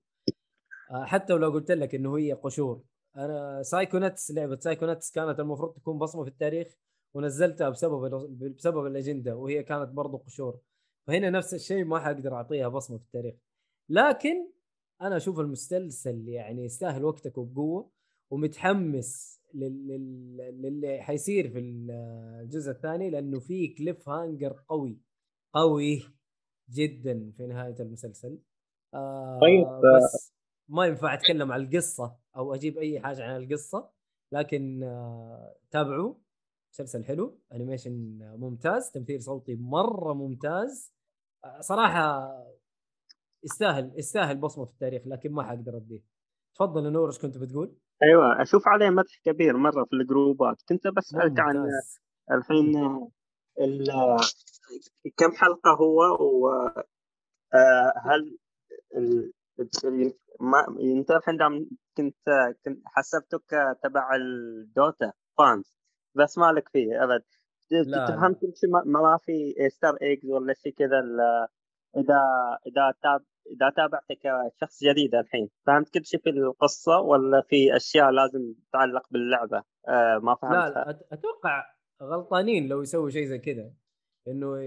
آه 0.91 1.05
حتى 1.05 1.33
ولو 1.33 1.51
قلت 1.51 1.71
لك 1.71 1.95
إنه 1.95 2.19
هي 2.19 2.33
قشور. 2.33 2.83
أنا 3.17 3.63
Psychonauts 3.63 4.31
لعبة 4.31 4.57
Psychonauts 4.57 5.11
كانت 5.11 5.41
المفروض 5.41 5.75
تكون 5.75 5.99
بصمة 5.99 6.25
في 6.25 6.31
التاريخ 6.31 6.77
ونزلتها 7.15 7.69
بسبب 7.69 8.11
بسبب 8.57 8.87
الأجندة 8.87 9.37
وهي 9.37 9.63
كانت 9.63 9.89
برضو 9.89 10.17
قشور. 10.17 10.61
فهنا 11.07 11.31
نفس 11.31 11.55
الشيء 11.55 11.85
ما 11.85 12.01
حقدر 12.01 12.35
أعطيها 12.35 12.69
بصمة 12.69 12.99
في 12.99 13.05
التاريخ. 13.05 13.35
لكن 13.89 14.58
أنا 15.03 15.17
أشوف 15.17 15.41
المسلسل 15.41 16.29
يعني 16.29 16.65
يستاهل 16.65 17.05
وقتك 17.05 17.39
وبقوة 17.39 17.91
ومتحمس 18.31 19.41
لل- 19.55 19.89
لل- 19.89 20.63
للي 20.63 21.03
حيصير 21.03 21.51
في 21.51 21.59
ال- 21.59 21.91
الجزء 22.43 22.71
الثاني 22.71 23.11
لأنه 23.11 23.41
في 23.41 23.69
cliffhanger 23.69 24.65
قوي 24.69 25.01
قوي 25.55 26.03
جدا 26.71 27.33
في 27.37 27.47
نهاية 27.47 27.75
المسلسل. 27.81 28.39
آه 28.95 29.39
طيب، 29.43 29.67
بس 29.67 30.35
ما 30.69 30.87
ينفع 30.87 31.15
أتكلم 31.15 31.53
عن 31.53 31.61
القصة 31.61 32.17
أو 32.37 32.55
أجيب 32.55 32.79
أي 32.79 33.01
حاجة 33.01 33.25
عن 33.25 33.43
القصة 33.43 33.91
لكن 34.33 34.83
آه 34.83 35.57
تابعوا. 35.71 36.15
مسلسل 36.73 37.05
حلو 37.05 37.41
animation 37.53 38.19
ممتاز 38.39 38.91
تمثيل 38.91 39.23
صوتي 39.23 39.55
مرة 39.55 40.13
ممتاز. 40.15 40.95
آه، 41.45 41.61
صراحة 41.61 42.29
يستاهل 43.45 43.93
يستاهل 43.97 44.37
بصمة 44.37 44.65
في 44.65 44.71
التاريخ 44.73 45.03
لكن 45.07 45.33
ما 45.33 45.43
حقدر 45.43 45.77
أديه 45.77 46.01
تفضل 46.55 46.85
يا 46.85 46.91
نور 46.91 47.07
إيش 47.09 47.19
كنت 47.19 47.39
بتقول؟ 47.39 47.77
أيوه 48.03 48.43
أشوف 48.43 48.69
عليه 48.69 48.91
مدح 48.91 49.19
كبير 49.25 49.57
مرة 49.57 49.85
في 49.85 49.93
الجروبات 49.97 50.63
كنت 50.69 50.87
بسألك 50.87 51.41
عن. 51.41 51.57
الحين 52.33 52.77
ال- 53.61 54.17
كم 55.17 55.33
حلقة 55.33 55.71
هو 55.71 56.01
وهل 57.55 58.39
ما 60.41 60.67
أنت 60.81 61.11
الحين 61.11 61.37
دام 61.37 61.69
كنت 61.97 62.17
كنت 62.65 62.83
حسبتك 62.87 63.77
تبع 63.83 64.17
ال 64.17 64.36
Dota 64.36 65.13
fans 65.39 65.75
بس 66.15 66.39
مالك 66.39 66.69
فيه 66.69 67.05
أبد. 67.05 67.23
تفهم 68.09 68.35
كل 68.35 68.53
شيء 68.57 68.71
ما- 68.87 69.19
في 69.19 69.55
Easter 69.69 69.97
eggs 70.03 70.31
ولا 70.31 70.55
شيء 70.55 70.73
كذا 70.75 71.01
إذا 71.99 72.21
إذا 72.67 72.95
تاب 73.03 73.21
إذا 73.51 73.71
تابعته 73.77 74.15
كشخص 74.15 74.85
جديد 74.85 75.15
الحين 75.15 75.49
فهمت 75.67 75.89
كل 75.95 76.05
شيء 76.05 76.21
في 76.21 76.31
القصة 76.31 77.01
ولا 77.01 77.41
في 77.49 77.77
أشياء 77.77 78.11
لازم 78.11 78.55
تتعلق 78.69 79.03
باللعبة؟ 79.11 79.63
آه 79.89 80.19
ما 80.19 80.35
فهمتها 80.35 80.69
لا, 80.69 80.75
لا 80.75 80.91
أتوقع 81.13 81.65
غلطانين 82.03 82.69
لو 82.69 82.83
يسووا 82.83 83.11
شيء 83.11 83.25
زي 83.27 83.39
كذا 83.39 83.73
إنه 84.29 84.61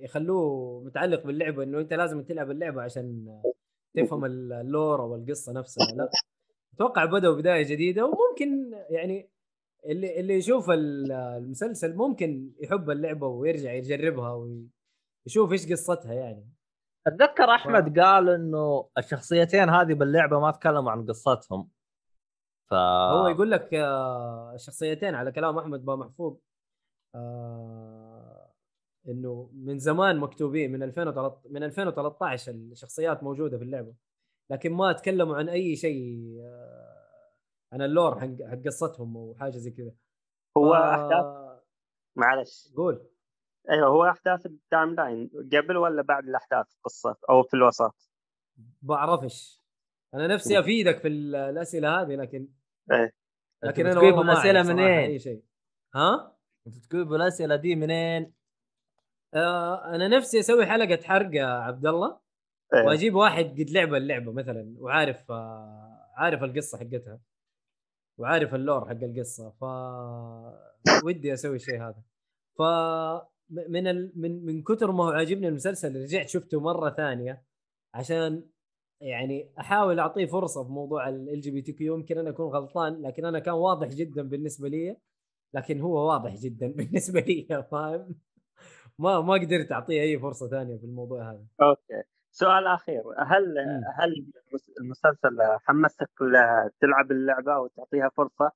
يخلوه 0.00 0.80
متعلق 0.84 1.26
باللعبة 1.26 1.62
إنه 1.62 1.78
أنت 1.80 1.92
لازم 1.92 2.22
تلعب 2.22 2.50
اللعبة 2.50 2.82
عشان 2.82 3.40
تفهم 3.96 4.24
اللور 4.24 5.00
أو 5.02 5.14
القصة 5.14 5.52
نفسها 5.52 5.86
لا. 5.96 6.10
أتوقع 6.74 7.04
بدأوا 7.04 7.36
بداية 7.36 7.62
جديدة 7.68 8.04
وممكن 8.04 8.74
يعني 8.90 9.30
اللي 9.86 10.20
اللي 10.20 10.34
يشوف 10.34 10.70
ال- 10.70 11.12
المسلسل 11.12 11.94
ممكن 11.96 12.52
يحب 12.60 12.90
اللعبة 12.90 13.26
ويرجع 13.26 13.72
يجربها 13.72 14.32
ويشوف 15.26 15.52
إيش 15.52 15.72
قصتها 15.72 16.12
يعني. 16.12 16.48
أتذكر 17.08 17.54
أحمد 17.54 17.98
قال 18.00 18.28
إنه 18.28 18.88
الشخصيتين 18.98 19.68
هذه 19.68 19.94
باللعبة 19.94 20.40
ما 20.40 20.50
تكلموا 20.50 20.90
عن 20.92 21.06
قصتهم. 21.06 21.68
ف 22.70 22.74
هو 22.74 23.28
يقول 23.28 23.50
لك 23.50 23.74
آه، 23.74 24.54
الشخصيتين 24.54 25.14
على 25.14 25.32
كلام 25.32 25.58
أحمد 25.58 25.84
با 25.84 25.96
محفوظ 25.96 26.36
آه، 27.14 28.52
إنه 29.08 29.50
من 29.52 29.78
زمان 29.78 30.18
مكتوبين 30.18 30.72
من 30.72 30.82
2013 30.82 31.40
من 31.50 31.62
2013 31.62 32.52
الشخصيات 32.52 33.22
موجودة 33.22 33.58
في 33.58 33.64
اللعبة. 33.64 33.94
لكن 34.50 34.72
ما 34.72 34.92
تكلموا 34.92 35.36
عن 35.36 35.48
أي 35.48 35.76
شيء 35.76 36.38
آه، 36.42 37.32
عن 37.72 37.82
اللور 37.82 38.20
حق 38.20 38.42
حق 38.50 38.58
قصتهم 38.66 39.16
وحاجه 39.16 39.56
زي 39.56 39.70
كذا. 39.70 39.92
هو 40.56 40.72
ف- 40.72 40.76
أحداث؟ 40.76 41.24
معلش. 42.16 42.72
قول. 42.76 43.06
أيوه 43.70 43.86
هو 43.88 44.04
أحداث 44.04 44.46
ال 44.46 44.94
timeline 44.94 45.30
قبل 45.52 45.76
ولا 45.76 46.02
بعد 46.02 46.28
الأحداث؟ 46.28 46.66
القصة 46.76 47.16
أو 47.30 47.42
في 47.42 47.54
الوسط 47.54 48.10
بعرفش. 48.82 49.62
أنا 50.14 50.26
نفسي 50.26 50.58
أفيدك 50.58 50.98
في 50.98 51.08
ال- 51.08 51.36
الأسئلة 51.36 52.00
هذه 52.02 52.14
لكن 52.16 52.48
إيه. 52.92 53.12
لكن 53.62 53.86
أنا 53.86 54.00
والله 54.00 54.22
ما 54.22 54.32
الأسئلة 54.32 54.62
منين؟ 54.62 54.86
أي 55.10 55.18
شيء. 55.18 55.42
ها؟ 55.94 56.36
أنت 56.66 56.76
تجيب 56.76 57.12
الأسئلة 57.12 57.56
دي 57.56 57.74
منين؟ 57.76 58.32
آه 59.34 59.94
أنا 59.94 60.08
نفسي 60.08 60.40
أسوي 60.40 60.66
حلقة 60.66 61.02
حرق 61.02 61.30
يا 61.34 61.46
عبد 61.46 61.86
الله 61.86 62.20
إيه. 62.74 62.86
وأجيب 62.86 63.14
واحد 63.14 63.44
قد 63.44 63.70
لعب 63.70 63.94
اللعبة 63.94 64.32
مثلا 64.32 64.74
وعارف 64.78 65.30
آه 65.30 66.10
عارف 66.16 66.42
القصة 66.42 66.78
حقتها 66.78 67.20
وعارف 68.18 68.54
ال 68.54 68.61
lore 68.61 68.88
حق 68.88 69.02
القصة 69.02 69.50
ف 69.50 69.64
ودي 71.04 71.32
أسوي 71.32 71.56
الشيء 71.56 71.76
هذا. 71.82 72.02
ف 72.58 72.62
من 73.50 73.86
ال... 73.86 74.12
من 74.16 74.44
من 74.46 74.62
كثر 74.62 74.92
ما 74.92 75.04
هو 75.04 75.10
عاجبني 75.10 75.48
المسلسل 75.48 76.02
رجعت 76.02 76.28
شفته 76.28 76.60
مرة 76.60 76.90
ثانية 76.90 77.44
عشان 77.94 78.42
يعني 79.00 79.52
أحاول 79.60 79.98
أعطيه 80.00 80.26
فرصة 80.26 80.64
في 80.64 80.70
موضوع 80.70 81.08
ال 81.08 81.40
جي 81.40 81.50
بي 81.50 81.62
تي 81.62 81.72
كيو 81.72 81.94
يمكن 81.96 82.18
أنا 82.18 82.30
أكون 82.30 82.46
غلطان 82.46 83.02
لكن 83.02 83.24
أنا 83.24 83.38
كان 83.38 83.54
واضح 83.54 83.88
جدا 83.88 84.22
بالنسبة 84.22 84.68
لي 84.68 84.96
لكن 85.54 85.80
هو 85.80 86.08
واضح 86.08 86.34
جدا 86.36 86.68
بالنسبة 86.76 87.20
لي 87.20 87.66
فاهم 87.70 88.14
ما 88.98 89.20
ما 89.20 89.34
قدرت 89.34 89.72
أعطيه 89.72 90.02
أي 90.02 90.18
فرصة 90.18 90.48
ثانية 90.48 90.76
في 90.76 90.84
الموضوع 90.84 91.30
هذا 91.32 91.44
okay 91.62 92.02
سؤال 92.30 92.66
أخير 92.66 93.02
هل. 93.18 93.58
هل 93.98 94.26
المسلسل 94.80 95.38
حمسك 95.66 96.10
تلعب 96.80 97.10
اللعبة 97.10 97.54
أو 97.54 97.66
تعطيها 97.66 98.08
فرصة؟ 98.08 98.52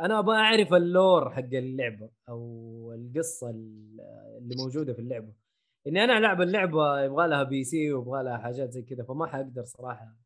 أنا 0.00 0.18
أبغى 0.18 0.36
أعرف 0.36 0.74
ال 0.74 0.85
lore 0.85 1.30
حق 1.30 1.54
اللعبة 1.54 2.10
أو 2.28 2.92
القصة 2.92 3.50
ال- 3.50 4.00
اللي 4.38 4.54
موجودة 4.56 4.92
في 4.92 4.98
اللعبة. 4.98 5.32
إني 5.86 6.04
أنا 6.04 6.18
ألعب 6.18 6.40
اللعبة 6.40 7.00
يبغى 7.00 7.28
لها 7.28 7.42
PC 7.42 7.92
ويبغى 7.92 8.22
لها 8.22 8.38
حاجات 8.38 8.72
زي 8.72 8.82
كذا 8.82 9.04
فما 9.04 9.26
حقدر 9.26 9.64
صراحة. 9.64 10.16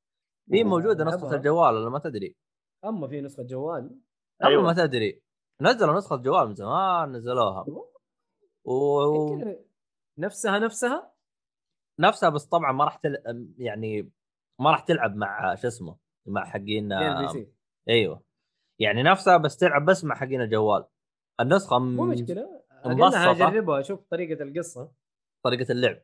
هي 0.52 0.64
موجودة 0.64 1.04
نسخة. 1.04 1.34
الجوال 1.36 1.74
ولا 1.74 1.90
ما 1.90 1.98
تدري؟ 1.98 2.36
أما 2.84 3.08
في 3.08 3.20
نسخة 3.20 3.42
جوال. 3.42 4.00
أيوة. 4.44 4.62
ما 4.62 4.72
تدري. 4.72 5.22
نزلوا 5.60 5.96
نسخة 5.96 6.16
جوال 6.16 6.48
من 6.48 6.54
زمان 6.54 7.12
نزلوها. 7.12 7.66
و... 8.64 9.00
نفسها 10.18 10.58
نفسها؟ 10.58 11.12
نفسها 12.00 12.28
بس 12.28 12.44
طبعا 12.44 12.72
ما 12.72 12.84
راح 12.84 12.96
تل... 12.96 13.16
يعني 13.58 14.10
ما 14.60 14.70
راح 14.70 14.80
تلعب 14.80 15.16
مع 15.16 15.54
شو 15.54 15.68
اسمه 15.68 15.96
مع 16.26 16.44
حقين 16.44 16.92
أيوه. 17.88 18.22
يعني 18.82 19.02
نفسها 19.02 19.36
بس 19.36 19.56
تلعب 19.56 19.84
بس 19.84 20.04
مع 20.04 20.14
حقين 20.14 20.40
الجوال. 20.40 20.84
النسخة 21.40 21.78
مو 21.78 22.04
م- 22.04 22.08
مشكله. 22.08 22.62
اقلها 22.70 23.30
أجربها 23.30 23.80
أشوف 23.80 24.00
طريقة 24.10 24.42
القصة. 24.42 24.92
طريقة 25.44 25.72
اللعب. 25.72 26.02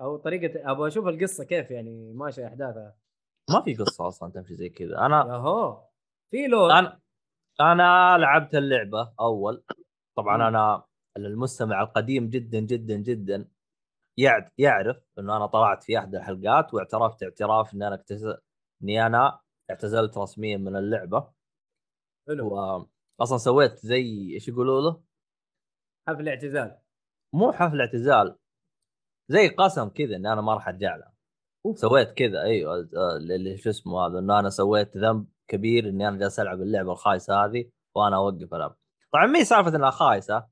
أو 0.00 0.16
طريقة 0.16 0.70
أبغى 0.70 0.88
أشوف 0.88 1.06
القصة 1.06 1.44
كيف 1.44 1.70
يعني 1.70 2.12
ماشيه 2.12 2.46
أحداثها. 2.46 2.96
ما 3.50 3.60
في 3.60 3.74
قصة 3.74 4.08
أصلا 4.08 4.32
تمشي 4.32 4.54
زي 4.54 4.68
كذا. 4.68 4.98
أنا 4.98 5.16
ياهو 5.28 5.84
في 6.30 6.46
لور 6.46 6.70
أنا 6.72 7.00
أنا 7.60 8.18
لعبت 8.18 8.54
اللعبة 8.54 9.12
أول. 9.20 9.64
طبعا 10.16 10.36
مم. 10.36 10.42
أنا 10.42 10.84
المستمع 11.16 11.82
القديم 11.82 12.28
جدا 12.30 12.60
جدا 12.60 12.96
جدا 12.96 13.48
يعرف 14.58 14.96
إنه 15.18 15.36
أنا 15.36 15.46
طلعت 15.46 15.82
في 15.84 15.98
أحد 15.98 16.14
الحلقات 16.14 16.74
واعترفت 16.74 17.22
اعتراف 17.22 17.74
ان 17.74 17.82
أنا 17.82 17.94
اكتز... 17.94 18.34
إني 18.82 19.06
أنا 19.06 19.40
اعتزلت 19.70 20.18
رسميا 20.18 20.56
من 20.56 20.76
اللعبة. 20.76 21.32
حلو 22.28 22.54
واصلا 23.18 23.38
سويت 23.38 23.78
زي 23.78 24.32
إيش 24.34 24.48
يقولوا 24.48 24.80
له؟ 24.80 25.02
حفل 26.08 26.28
اعتزال 26.28 26.78
مو 27.32 27.52
حفل 27.52 27.80
اعتزال 27.80 28.38
زي 29.28 29.48
قسم 29.48 29.88
كذا 29.88 30.16
إن 30.16 30.26
أنا 30.26 30.40
ما 30.40 30.54
راح 30.54 30.68
أرجع 30.68 30.96
لها 30.96 31.14
أوف. 31.66 31.78
سويت 31.78 32.12
كذا 32.12 32.42
أيوه 32.42 32.88
اللي 33.16 33.56
شو 33.56 33.70
اسمه 33.70 34.06
هذا 34.06 34.18
انه 34.18 34.38
أنا 34.38 34.50
سويت 34.50 34.96
ذنب 34.96 35.26
كبير 35.48 35.88
إني 35.88 36.08
أنا 36.08 36.18
جالس 36.18 36.40
ألعب 36.40 36.60
اللعبة 36.60 36.92
الخايسة 36.92 37.44
هذه 37.44 37.70
وأنا 37.94 38.16
أوقف 38.16 38.54
العب 38.54 38.76
طبعا 39.12 39.26
مي 39.26 39.44
سالفة 39.44 39.76
إنها 39.76 39.90
خايسة 39.90 40.46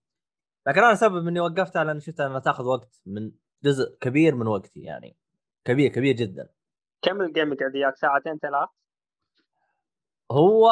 لكن 0.67 0.81
أنا 0.81 0.95
سبب 0.95 1.29
إني 1.29 1.41
وقفتها 1.41 1.85
لأن 1.85 2.01
شفت 2.01 2.21
إنها 2.21 2.39
تأخذ 2.39 2.65
وقت 2.65 3.03
من 3.07 3.33
جزء 3.65 3.97
كبير 4.01 4.35
من 4.35 4.47
وقتي 4.47 4.81
يعني 4.81 5.17
كبير 5.65 5.91
كبير 5.91 6.17
جدا 6.17 6.49
كم 7.03 7.21
ال 7.21 7.28
game 7.28 7.57
قاعد 7.57 7.75
ياخذ 7.75 7.97
ساعتين 7.97 8.39
ثلاث؟ 8.39 8.69
هو 10.33 10.71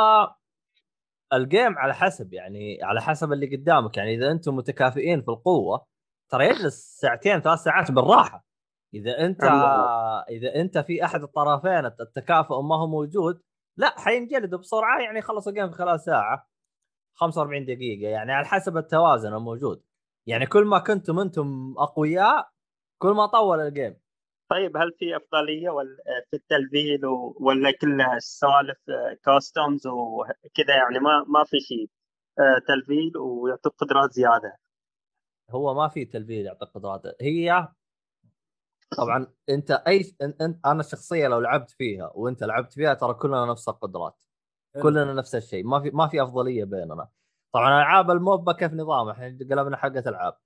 ال 1.33 1.42
game 1.42 1.79
على 1.79 1.95
حسب 1.95 2.33
يعني 2.33 2.79
على 2.83 3.03
حسب 3.03 3.33
اللي 3.33 3.57
قدامك. 3.57 3.97
يعني 3.97 4.15
إذا 4.15 4.31
أنتم 4.31 4.57
متكافئين 4.57 5.23
في 5.23 5.29
القوة 5.29 5.87
ترى 6.31 6.47
يجلس 6.47 6.99
ساعتين 7.01 7.41
ثلاث 7.41 7.59
ساعات 7.59 7.91
بالراحة. 7.91 8.45
إذا 8.95 9.25
أنت. 9.25 9.43
إذا 10.31 10.55
أنت 10.61 10.79
في 10.79 11.05
أحد 11.05 11.23
الطرفين 11.23 11.87
التكافؤ 11.87 12.61
ما 12.61 12.77
هو 12.77 12.87
موجود 12.87 13.43
لا 13.77 14.01
حينجلد 14.01 14.55
بسرعة 14.55 15.01
يعني 15.01 15.19
يخلص 15.19 15.49
ال 15.49 15.53
game 15.53 15.71
في 15.71 15.75
خلال 15.75 16.01
ساعة 16.01 16.49
45 17.15 17.65
دقيقة. 17.65 18.09
يعني 18.11 18.33
على 18.33 18.47
حسب 18.47 18.77
التوازن 18.77 19.35
الموجود. 19.35 19.83
يعني 20.27 20.47
كل 20.47 20.65
ما 20.65 20.79
كنتم 20.79 21.19
أنتم 21.19 21.75
أقوياء 21.79 22.49
كل 22.99 23.11
ما 23.11 23.27
طول 23.27 23.61
ال 23.61 23.67
game. 23.67 23.97
طيب 24.51 24.77
هل 24.77 24.93
في 24.99 25.17
أفضلية 25.17 25.71
ولا 25.71 25.97
في 26.31 26.37
التلفيل 26.37 27.07
ولا 27.41 27.71
كلها 27.81 28.19
سوالف 28.19 28.79
costumes 29.25 29.87
وكذا؟ 29.87 30.75
يعني 30.75 30.99
ما 30.99 31.25
ما 31.29 31.45
في 31.45 31.61
شيء 31.61 31.91
آه، 32.39 32.59
تلفيل 32.69 33.17
ويعطيك 33.17 33.73
قدرات 33.73 34.13
زيادة. 34.13 34.57
هو 35.51 35.75
ما 35.75 35.89
في 35.89 36.05
تلفيل 36.05 36.47
يعطيك 36.47 36.69
قدرات 36.69 37.03
هي 37.21 37.69
طبعا 38.99 39.27
أنت 39.49 39.71
أي 39.71 40.15
انت 40.23 40.43
انت 40.43 40.67
أنا 40.67 40.81
الشخصيه 40.81 41.29
لو 41.29 41.41
لعبت 41.41 41.71
فيها 41.71 42.13
وأنت 42.15 42.45
لعبت 42.45 42.73
فيها 42.73 42.95
ترى 42.95 43.15
كلنا 43.15 43.47
نفس 43.47 43.69
القدرات. 43.69 44.25
كلنا 44.83 45.15
نفس 45.15 45.35
الشيء 45.35 45.65
ما 45.65 45.81
في 45.81 45.91
ما 45.91 46.09
في 46.09 46.23
أفضلية 46.23 46.65
بيننا. 46.65 47.09
طبعا 47.53 47.79
ألعاب 47.79 48.11
ال 48.11 48.19
MOBA 48.19 48.53
كيف 48.53 48.73
نظامها؟ 48.73 49.13
إحنا 49.13 49.39
قلبنا 49.51 49.77
حقة 49.77 50.03
ألعاب. 50.07 50.37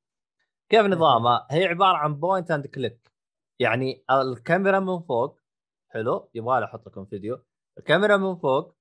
كيف 0.68 0.86
نظامها؟ 0.86 1.46
هي 1.50 1.66
عبارة 1.66 1.96
عن 1.96 2.14
point 2.14 2.50
and 2.50 2.66
click 2.66 3.13
يعني 3.58 4.04
الكاميرا 4.10 4.80
من 4.80 5.00
فوق 5.00 5.40
حلو 5.90 6.30
يبغى 6.34 6.60
لي 6.60 6.64
أحط 6.66 6.86
لكم 6.86 7.04
فيديو. 7.04 7.44
الكاميرا 7.78 8.16
من 8.16 8.36
فوق 8.36 8.76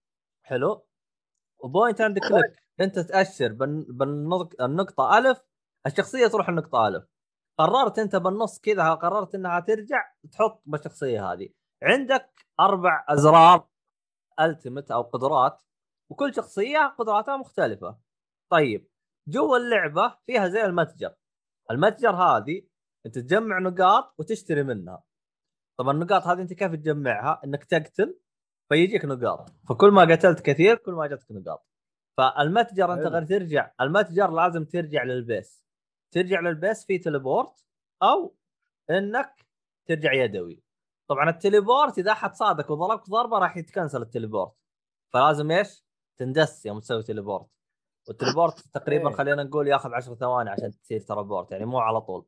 حلو. 0.45 0.88
و 1.60 1.66
point 1.66 2.02
and 2.02 2.20
click 2.20 2.64
انت 2.80 3.00
تأشر 3.00 3.54
بال- 3.54 3.86
بالنق- 3.94 4.62
النقطة 4.62 5.18
ألف 5.18 5.41
الشخصية 5.86 6.28
تروح 6.28 6.50
النقطه 6.50 6.88
ألف. 6.88 7.06
قررت 7.60 8.00
انت 8.00 8.16
بالنص 8.16 8.60
كذا 8.60 8.94
قررت 8.94 9.36
إنها 9.36 9.60
ترجع 9.60 10.12
تحط 10.32 10.62
بالشخصية 10.66 11.32
هذه. 11.32 11.50
عندك 11.84 12.45
أربع 12.60 13.06
أزرار 13.10 13.68
التمت 14.41 14.91
أو 14.91 15.02
قدرات 15.02 15.62
وكل 16.12 16.34
شخصية 16.36 16.95
قدراتها 17.00 17.38
مختلفة. 17.38 17.98
طيب 18.52 18.90
جوا 19.28 19.58
اللعبة 19.58 20.18
فيها 20.26 20.48
زي 20.48 20.66
المتجر. 20.66 21.16
المتجر 21.72 22.16
هذه 22.16 22.68
انت 23.06 23.20
تجمع 23.20 23.60
نقاط 23.60 24.14
وتشتري 24.20 24.64
منها. 24.64 25.04
طبعا 25.78 25.94
النقاط 25.94 26.28
هذه 26.28 26.42
انت 26.42 26.54
كيف 26.54 26.72
تجمعها؟ 26.72 27.42
انك 27.46 27.64
تقتل 27.64 28.20
فيجيك 28.70 29.06
نقاط. 29.06 29.50
فكل 29.70 29.92
ما 29.92 30.02
قتلت 30.02 30.40
كثير 30.40 30.76
كل 30.76 30.92
ما 30.92 31.08
جتك 31.08 31.32
نقاط. 31.32 31.68
فالمتجر 32.18 32.94
انت. 32.94 33.08
غير 33.08 33.26
ترجع 33.26 33.72
المتجر 33.82 34.32
لازم 34.32 34.66
ترجع 34.66 35.04
لل 35.04 35.21
base. 35.21 35.66
ترجع 36.12 36.40
لل 36.40 36.55
base 36.55 36.86
في 36.86 36.98
teleport 36.98 37.66
أو 38.04 38.36
انك 38.90 39.46
ترجع 39.86 40.14
يدوي. 40.14 40.64
طبعا 41.08 41.30
ال 41.30 41.37
teleport 41.37 41.98
إذا 41.98 42.12
أحد 42.12 42.34
صادك 42.34 42.70
وضربك 42.70 43.10
ضربة 43.10 43.38
راح 43.38 43.58
يتكنسل 43.58 44.02
ال 44.02 44.07
teleport. 44.07 44.54
فلازم 45.14 45.52
إيش؟ 45.52 45.86
تندس 46.18 46.66
يوم 46.66 46.80
تسوي 46.80 47.04
teleport. 47.04 47.48
وال 48.08 48.18
teleport 48.18 48.60
تقريبا 48.60 49.10
إيه. 49.10 49.16
خلينا 49.16 49.44
نقول 49.44 49.68
ياخذ 49.68 49.94
10 49.94 50.16
ثواني 50.16 50.50
عشان 50.50 50.72
تصير 50.72 51.00
teleport 51.00 51.52
يعني 51.52 51.66
مو 51.66 51.80
على 51.80 52.02
طول. 52.02 52.26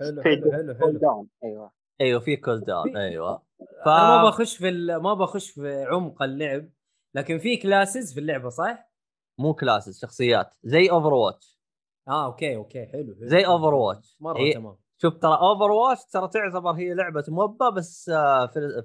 حلو 0.00 0.22
حلو 0.22 0.52
حلو 0.52 0.74
cool 0.74 0.80
حلو. 0.88 0.98
down 0.98 1.28
أيوه. 1.44 1.72
أيوه 2.00 2.20
في 2.20 2.36
cool 2.36 2.60
down 2.60 2.96
أيوه. 2.96 3.42
ف... 3.84 3.88
أنا 3.88 4.22
ما 4.22 4.28
بخش 4.28 4.56
في 4.56 4.68
ال- 4.68 4.96
ما 4.96 5.14
بخش 5.14 5.50
في 5.50 5.84
عمق 5.84 6.22
اللعب 6.22 6.68
لكن 7.14 7.38
في 7.38 7.56
classes 7.56 8.14
في 8.14 8.20
اللعبة 8.20 8.48
صح؟ 8.48 8.90
مو 9.38 9.54
classes 9.54 10.00
شخصيات. 10.00 10.54
زي 10.64 10.90
Overwatch 10.90 11.60
آه 12.08 12.24
okay 12.26 12.56
okay 12.56 12.86
حلو, 12.86 13.14
حلو. 13.14 13.28
زي 13.28 13.44
Overwatch. 13.44 14.16
مرة 14.20 14.38
هي- 14.38 14.52
تمام. 14.52 14.76
شوف 15.02 15.14
ترى 15.14 15.34
Overwatch 15.34 16.04
ترى 16.04 16.28
تعتبر 16.28 16.70
هي 16.70 16.94
لعبة 16.94 17.24
MOBA 17.28 17.68
بس 17.70 18.10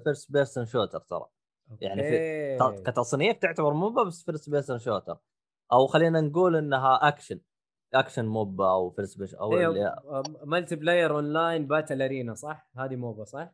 first 0.04 0.32
person 0.32 0.66
shooter 0.66 0.98
ترى. 1.00 1.26
يعني 1.80 2.02
في- 2.02 2.82
كتصنيف 2.86 3.36
تعتبر 3.38 3.72
MOBA 3.72 4.02
بس 4.02 4.24
first 4.24 4.50
person 4.50 4.78
shooter 4.78 5.18
أو 5.72 5.86
خلينا 5.86 6.20
نقول 6.20 6.56
إنها 6.56 7.08
action 7.08 7.40
action 7.94 8.24
MOBA 8.26 8.70
أو 8.70 8.90
first 8.90 9.18
person 9.18 9.40
أو 9.40 9.50
multiplayer 10.44 11.14
online 11.14 11.66
battle 11.66 12.02
arena 12.02 12.34
صح؟ 12.34 12.68
هذه 12.76 12.96
MOBA 12.96 13.24
صح؟ 13.24 13.52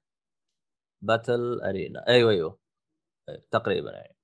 battle 1.02 1.60
arena 1.60 2.09
أيوه 2.09 2.31
أيوه 2.31 2.59
أيوة، 3.28 3.43
تقريبا 3.51 3.90
يعني 3.90 4.16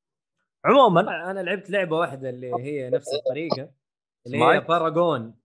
عموما 0.64 1.30
أنا 1.30 1.40
لعبت 1.40 1.70
لعبة 1.70 1.96
واحدة 1.96 2.30
اللي 2.30 2.52
هي 2.60 2.90
نفس 2.90 3.14
الطريقة 3.14 3.70
اللي 4.26 4.38
هي؟ 4.44 4.60
Paragon 4.60 5.40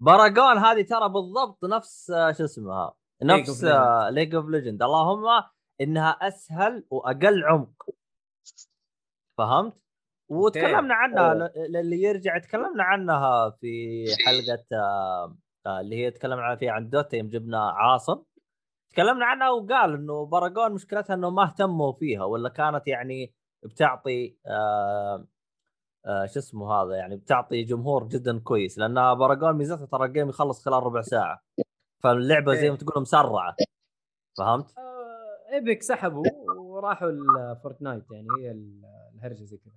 Paragon 0.00 0.58
هذه 0.58 0.82
ترى 0.82 1.08
بالضبط 1.08 1.64
نفس 1.64 2.10
آه، 2.10 2.32
شو 2.32 2.44
اسمها 2.44 2.94
نفس. 3.22 3.64
League 4.10 4.34
of 4.34 4.46
Legends 4.46 4.82
اللهم 4.82 5.44
إنها 5.80 6.10
أسهل 6.10 6.86
وأقل 6.90 7.44
عمق 7.44 7.86
فهمت؟ 9.38 9.80
وتكلمنا 10.30 10.94
عنها 10.94 11.32
أوه. 11.32 11.34
ل- 11.34 11.72
للي 11.72 12.02
يرجع 12.02 12.38
تكلمنا 12.38 12.82
عنها 12.84 13.50
في 13.50 14.04
حلقة 14.26 14.64
آه، 14.72 15.36
آه، 15.66 15.80
اللي 15.80 15.96
هي 15.96 16.10
تكلمنا 16.10 16.56
فيها 16.56 16.72
عن 16.72 16.88
Dota 16.90 17.16
يوم 17.16 17.28
جبنا 17.28 17.70
عاصم. 17.70 18.22
تكلمنا 18.92 19.26
عنها 19.26 19.50
وقال 19.50 19.94
إنه 19.94 20.26
Paragon 20.26 20.72
مشكلتها 20.72 21.14
إنه 21.14 21.30
ما 21.30 21.42
اهتموا 21.44 21.92
فيها 21.92 22.24
ولا 22.24 22.48
كانت 22.48 22.86
يعني 22.88 23.34
بتعطي 23.64 24.36
آه 24.46 25.26
آه 26.06 26.26
شو 26.26 26.38
اسمه 26.38 26.72
هذا 26.72 26.96
يعني 26.96 27.16
بتعطي 27.16 27.62
جمهور 27.64 28.08
جدا 28.08 28.38
كويس 28.38 28.78
لأن 28.78 28.94
Paragon 28.94 29.52
ميزتها 29.52 29.86
ترى 29.86 30.04
ال 30.06 30.10
game 30.10 30.28
يخلص 30.28 30.64
خلال 30.64 30.82
ربع 30.82 31.00
ساعة. 31.00 31.42
فاللعبة 32.02 32.54
زي 32.54 32.70
ما 32.70 32.76
تقول 32.76 33.02
مسرعة. 33.02 33.56
فهمت؟ 34.38 34.78
آه، 34.78 35.54
Epic 35.54 35.82
سحبوا 35.82 36.24
وراحوا 36.58 37.08
ال 37.10 37.20
Fortnite 37.20 38.04
يعني 38.10 38.26
هي 38.40 38.50
ال- 38.50 38.82
الهرجة 39.14 39.44
زي 39.44 39.56
كذا. 39.56 39.74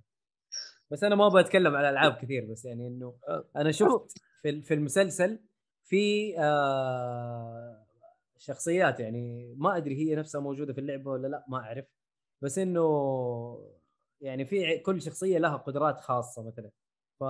بس 0.90 1.04
أنا 1.04 1.14
ما 1.14 1.26
أبغى 1.26 1.40
أتكلم 1.40 1.76
على 1.76 1.90
ألعاب 1.90 2.12
كثير 2.22 2.44
بس 2.44 2.64
يعني 2.64 2.86
إنه 2.88 3.14
أنا 3.56 3.72
شفت 3.72 4.12
في 4.42 4.62
في 4.62 4.74
المسلسل 4.74 5.38
في 5.84 6.34
آه 6.38 7.86
شخصيات 8.38 9.00
يعني 9.00 9.54
ما 9.58 9.76
أدري 9.76 9.96
هي 9.96 10.14
نفسها 10.16 10.40
موجودة 10.40 10.72
في 10.72 10.80
اللعبة 10.80 11.10
ولا 11.10 11.28
لأ 11.28 11.44
ما 11.48 11.58
أعرف. 11.58 11.84
بس 12.42 12.58
إنه 12.58 12.82
يعني 14.20 14.44
في 14.44 14.78
كل 14.78 15.02
شخصية 15.02 15.38
لها 15.38 15.56
قدرات 15.56 16.00
خاصة 16.00 16.42
مثلا. 16.46 16.70
ف 17.20 17.24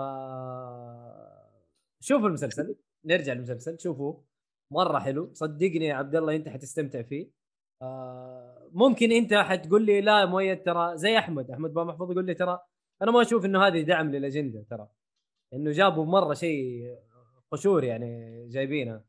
شوفوا 2.01 2.28
المسلسل 2.28 2.76
نرجع 3.05 3.32
للمسلسل 3.32 3.78
شوفوه. 3.81 4.24
مرة 4.70 4.98
حلو. 4.98 5.31
صدقني 5.35 5.86
يا 5.86 5.94
عبد 5.94 6.16
الله 6.16 6.36
أنت 6.36 6.48
حتستمتع 6.48 7.02
فيه. 7.02 7.31
آه 7.82 8.68
ممكن 8.72 9.12
أنت 9.12 9.35
حتقول 9.35 9.86
لي 9.86 10.01
لا 10.01 10.26
مؤيد 10.26 10.62
ترى 10.62 10.97
زي 10.98 11.18
أحمد. 11.18 11.51
أحمد 11.51 11.74
بن 11.74 11.85
محفوظ 11.86 12.10
يقول 12.10 12.26
لي 12.26 12.35
ترى 12.35 12.60
أنا 13.05 13.12
ما 13.12 13.22
أشوف 13.22 13.44
إنه 13.44 13.66
هذه 13.66 13.82
دعم 13.82 14.10
للأجندة 14.10 14.64
ترى. 14.70 14.89
إنه 15.52 15.70
جابوا 15.72 16.05
مرة 16.05 16.35
شيء 16.35 16.97
قشور 17.51 17.85
يعني 17.85 18.48
جايبينها. 18.48 19.05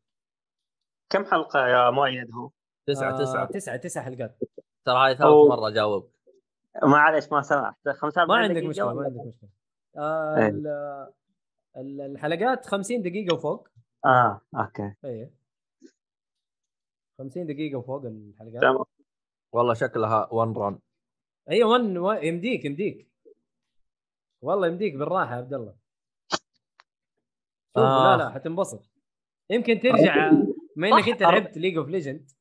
كم 1.09 1.25
حلقة 1.25 1.67
يا 1.67 1.89
مؤيد 1.89 2.31
هو؟ 2.31 2.49
تسعة 2.87 3.13
آه 3.13 3.17
تسعة. 3.17 3.45
تسعة 3.45 3.77
تسعة 3.77 4.03
حلقات. 4.03 4.37
ترى 4.85 4.95
هاي 4.95 5.15
ثالث. 5.15 5.29
مرة 5.49 5.69
جاوب. 5.69 6.11
معلش 6.83 7.31
ما 7.31 7.41
سمعت 7.41 7.75
45 7.89 8.27
ما 8.27 8.35
عندك 8.43 8.55
دقيقة 8.55 8.69
مشكلة 8.69 8.85
ولا- 8.85 8.95
ما 8.95 9.05
عندك 9.05 9.25
مشكلة. 9.35 9.49
آه 9.97 10.37
إيه. 10.37 10.47
ال- 10.49 10.67
ال- 11.77 12.01
الحلقات 12.01 12.65
50 12.65 13.01
دقيقة 13.01 13.35
وفوق. 13.35 13.67
آه 14.05 14.41
أوكي. 14.55 14.93
اي 15.05 15.29
50 17.19 17.45
دقيقة 17.47 17.77
وفوق 17.77 18.05
الحلقات. 18.05 18.61
تمام. 18.61 18.83
والله 19.53 19.73
شكلها 19.73 20.27
ون 20.33 20.53
رن 20.57 20.79
اي 21.49 21.63
ون 21.63 21.97
ون- 21.97 22.23
يمديك 22.23 22.65
يمديك. 22.65 23.07
والله 24.41 24.67
يمديك 24.67 24.95
بالراحة 24.95 25.31
يا 25.31 25.37
عبد 25.37 25.53
الله 25.53 25.75
شوف 27.75 27.83
آه. 27.83 28.17
لا 28.17 28.23
لا 28.23 28.29
حتنبسط 28.29 28.91
يمكن 29.49 29.79
ترجع 29.79 30.31
ما 30.75 30.87
إنك 30.87 31.09
أنت. 31.09 31.21
لعبت 31.21 31.57
ليج 31.57 31.77
اوف 31.77 31.87
ليجند 31.87 32.31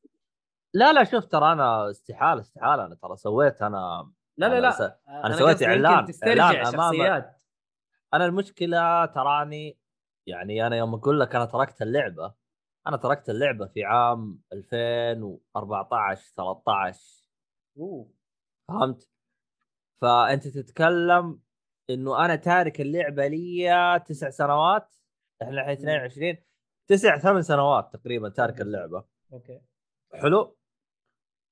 لا 0.73 0.93
لا 0.93 1.03
شوف 1.03 1.25
ترى 1.25 1.51
أنا 1.51 1.89
استحالة 1.91 2.41
استحالة 2.41 2.85
أنا 2.85 2.95
ترى 2.95 3.17
سويت 3.17 3.61
أنا 3.61 4.11
لا 4.37 4.45
لا 4.45 4.57
أنا 4.57 4.61
لا 4.61 4.99
أنا 5.25 5.35
سويت 5.35 5.55
قصدي 5.57 5.65
يمكن 5.65 5.87
إعلان- 5.87 6.07
تسترجع 6.07 6.43
إعلان 6.43 6.65
أمام- 6.65 6.71
شخصيات 6.75 7.41
أنا 8.13 8.25
المشكلة 8.25 9.05
تراني 9.05 9.77
يعني 10.27 10.67
أنا 10.67 10.75
يوم 10.77 10.95
أقول 10.95 11.19
لك 11.19 11.35
أنا 11.35 11.45
تركت 11.45 11.81
اللعبة 11.81 12.33
أنا 12.87 12.97
تركت 12.97 13.29
اللعبة 13.29 13.65
في 13.65 13.83
عام 13.83 14.39
2014 14.53 16.33
13 16.35 16.99
أوه. 17.77 18.11
فهمت؟ 18.67 19.09
فأنت 20.01 20.47
تتكلم 20.47 21.39
إنه 21.89 22.25
أنا 22.25 22.35
تارك 22.35 22.81
اللعبة 22.81 23.27
لي 23.27 23.99
تسع 24.07 24.29
سنوات 24.29 24.95
إحنا 25.41 25.61
الحين 25.61 25.77
22 25.77 26.37
تسع 26.87 27.17
ثمان 27.17 27.41
سنوات 27.41 27.93
تقريبا 27.93 28.29
تارك 28.29 28.61
اللعبة. 28.61 29.03
أوكي. 29.33 29.61
حلو؟ 30.13 30.57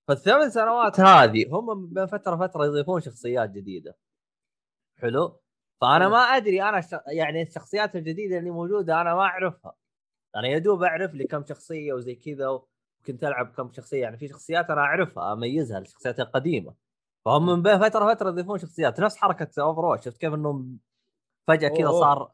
فالثمان 0.07 0.49
سنوات 0.49 0.99
هذه 0.99 1.45
هم 1.51 1.87
بين 1.93 2.05
فترة 2.05 2.35
فترة 2.47 2.65
يضيفون 2.65 3.01
شخصيات 3.01 3.49
جديدة. 3.49 3.97
حلو؟ 4.97 5.41
فأنا. 5.81 6.09
ما 6.09 6.17
أدري 6.17 6.63
أنا 6.63 6.81
ش... 6.81 6.95
يعني 7.07 7.41
الشخصيات 7.41 7.95
الجديدة 7.95 8.37
اللي 8.37 8.51
موجودة 8.51 9.01
أنا 9.01 9.15
ما 9.15 9.21
أعرفها. 9.21 9.75
أنا 10.35 10.47
يا 10.47 10.57
دوب 10.57 10.83
أعرف 10.83 11.13
لي 11.13 11.27
كم 11.27 11.45
شخصية 11.45 11.93
وزي 11.93 12.15
كذا 12.15 12.47
وكنت 12.47 13.23
ألعب 13.23 13.53
كم 13.53 13.71
شخصية. 13.73 14.01
يعني 14.01 14.17
في 14.17 14.27
شخصيات 14.27 14.69
أنا 14.69 14.81
أعرفها 14.81 15.33
أميزها 15.33 15.79
الشخصيات 15.79 16.19
القديمة. 16.19 16.75
فهم 17.25 17.45
من 17.45 17.61
بين 17.61 17.79
فترة 17.79 18.13
فترة 18.13 18.29
يضيفون 18.29 18.57
شخصيات. 18.57 18.99
نفس 18.99 19.17
حركة 19.17 19.61
over 19.63 20.01
شفت 20.01 20.17
كيف 20.17 20.33
إنهم 20.33 20.79
فجأة 21.47 21.69
كذا. 21.69 21.91
صار 21.91 22.31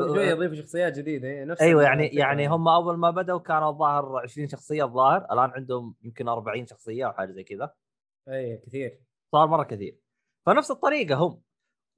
شوية 0.00 0.30
يضيفوا 0.30 0.54
شخصيات 0.56 0.98
جديدة. 0.98 1.28
إيه، 1.28 1.44
نفس 1.44 1.62
أيوه 1.62 1.82
يعني 1.82 2.06
يعني 2.06 2.46
هم 2.48 2.68
أول 2.68 2.96
ما 2.98 3.10
بدأوا 3.10 3.38
كانوا 3.38 3.70
الظاهر 3.70 4.18
20 4.18 4.48
شخصية 4.48 4.84
الظاهر. 4.84 5.24
الآن 5.32 5.50
عندهم 5.50 5.94
يمكن 6.02 6.28
40 6.28 6.66
شخصية 6.66 7.06
أو 7.06 7.12
حاجة 7.12 7.32
زي 7.32 7.44
كذا. 7.44 7.72
اي 8.28 8.56
كثير. 8.56 9.00
صار 9.32 9.46
مرة 9.46 9.62
كثير. 9.64 9.98
فنفس 10.46 10.70
الطريقة 10.70 11.14
هم. 11.14 11.42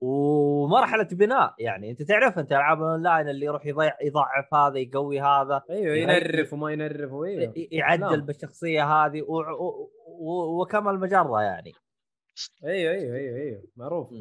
ومرحلة 0.03 1.09
بناء 1.13 1.55
يعني 1.59 1.91
أنت 1.91 2.03
تعرف 2.03 2.39
أنت 2.39 2.53
ألعاب 2.53 2.79
الأونلاين 2.79 3.29
اللي 3.29 3.47
يروح 3.47 3.67
يضيع 3.67 3.97
يضعف 4.03 4.55
هذا 4.55 4.79
يقوي 4.79 5.21
هذا 5.21 5.63
أيوه 5.71 5.97
ينرف 5.97 6.53
وما 6.53 6.73
ينرف 6.73 7.13
وايوه 7.13 7.43
ي- 7.57 7.69
يعدل. 7.73 8.21
بالشخصية 8.21 8.85
هذه 8.85 9.23
و... 9.23 9.37
و... 9.37 9.91
و... 10.07 10.61
وكما 10.63 10.91
المجره 10.91 11.43
يعني. 11.43 11.73
أيوه 12.65 12.93
أيوه 12.93 13.17
أيوه 13.17 13.37
أيوه 13.37 13.63
معروف. 13.77 14.15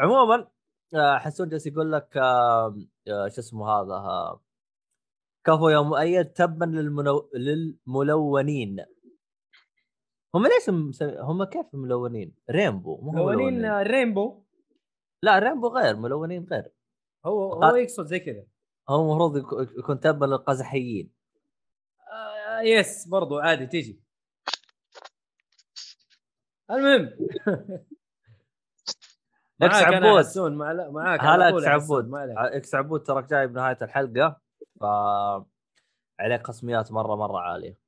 عموما 0.00 0.48
آه، 0.94 1.18
حسون 1.18 1.48
جالس 1.48 1.66
يقول 1.66 1.92
لك 1.92 2.16
آه، 2.16 2.74
شو 3.06 3.40
اسمه 3.40 3.68
هذا 3.68 3.94
آه، 3.94 4.42
كفو 5.44 5.68
يا 5.68 5.80
مؤيد 5.80 6.32
تبا 6.32 6.64
للمنو... 6.64 7.30
للملونين. 7.34 8.84
هم 10.34 10.46
ليش 10.46 10.68
مسمي... 10.70 11.16
هم 11.20 11.44
كيف 11.44 11.66
ملونين؟ 11.72 12.34
رينبو 12.50 12.96
مو 12.96 13.10
ملونين 13.12 13.82
رينبو. 13.82 14.44
لا 15.22 15.38
رينبو 15.38 15.68
غير 15.68 15.96
ملونين 15.96 16.46
غير. 16.50 16.72
هو. 17.26 17.64
هو 17.64 17.76
يقصد 17.76 18.06
زي 18.06 18.18
كذا. 18.18 18.44
هو 18.88 19.02
المفروض 19.02 19.36
يك- 19.36 19.78
يكون 19.78 20.00
تبا 20.00 20.26
للقزحيين. 20.26 21.12
آه 22.12 22.60
يس 22.60 23.08
برضو 23.08 23.38
عادي 23.38 23.66
تيجي. 23.66 24.00
المهم. 26.70 27.10
إكس 29.62 29.74
معاك 29.82 29.94
عبود. 29.94 30.52
معاك 30.92 31.20
على 31.20 31.44
هلا 31.44 31.48
إكس 31.48 31.66
عبود. 31.66 32.10
إكس 32.36 32.74
عبود 32.74 33.02
تراك 33.02 33.30
جاي 33.30 33.46
بنهاية 33.46 33.78
الحلقة. 33.82 34.40
ف 34.80 34.84
عليك 36.20 36.46
خصميات 36.46 36.92
مرة 36.92 37.16
مرة 37.16 37.38
عالية. 37.38 37.78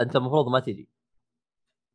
أنت 0.00 0.16
المفروض 0.16 0.48
ما 0.48 0.60
تجي. 0.60 0.88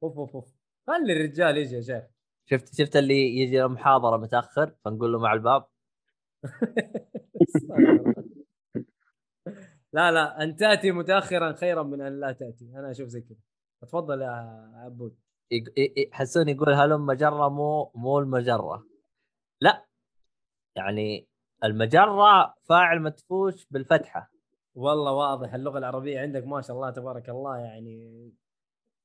أوف 0.03 0.17
أوف 0.17 0.35
أوف. 0.35 0.53
خلي 0.87 1.13
الرجال 1.13 1.57
يجي 1.57 1.75
يا 1.75 1.81
شيخ. 1.81 2.03
شفت 2.45 2.75
شفت 2.75 2.95
اللي 2.95 3.37
يجي 3.37 3.63
المحاضرة 3.63 4.17
متأخر؟ 4.17 4.75
فنقول 4.85 5.11
له 5.11 5.19
مع 5.19 5.33
الباب. 5.33 5.65
لا 9.93 10.11
لا 10.11 10.43
أن 10.43 10.55
تأتي 10.55 10.91
متاخرا 10.91 11.53
خيرا 11.53 11.83
من 11.83 12.01
أن 12.01 12.19
لا 12.19 12.31
تأتي. 12.31 12.71
أنا 12.75 12.91
أشوف 12.91 13.07
زي 13.07 13.21
كذا. 13.21 13.37
تفضل 13.81 14.21
يا 14.21 14.71
عبود. 14.75 15.22
حسون 16.11 16.49
يقول 16.49 16.73
هلم 16.73 17.05
مجرة 17.05 17.49
مو 17.49 17.91
مو 17.95 18.19
المجرة. 18.19 18.85
لا. 19.61 19.85
يعني 20.75 21.27
المجرة 21.63 22.55
فاعل 22.63 23.01
مدفوش 23.01 23.67
بالفتحة. 23.71 24.31
والله 24.75 25.11
واضح 25.11 25.53
اللغة 25.53 25.77
العربية 25.77 26.19
عندك 26.19 26.43
ما 26.43 26.61
شاء 26.61 26.75
الله 26.75 26.89
تبارك 26.89 27.29
الله 27.29 27.57
يعني 27.57 28.31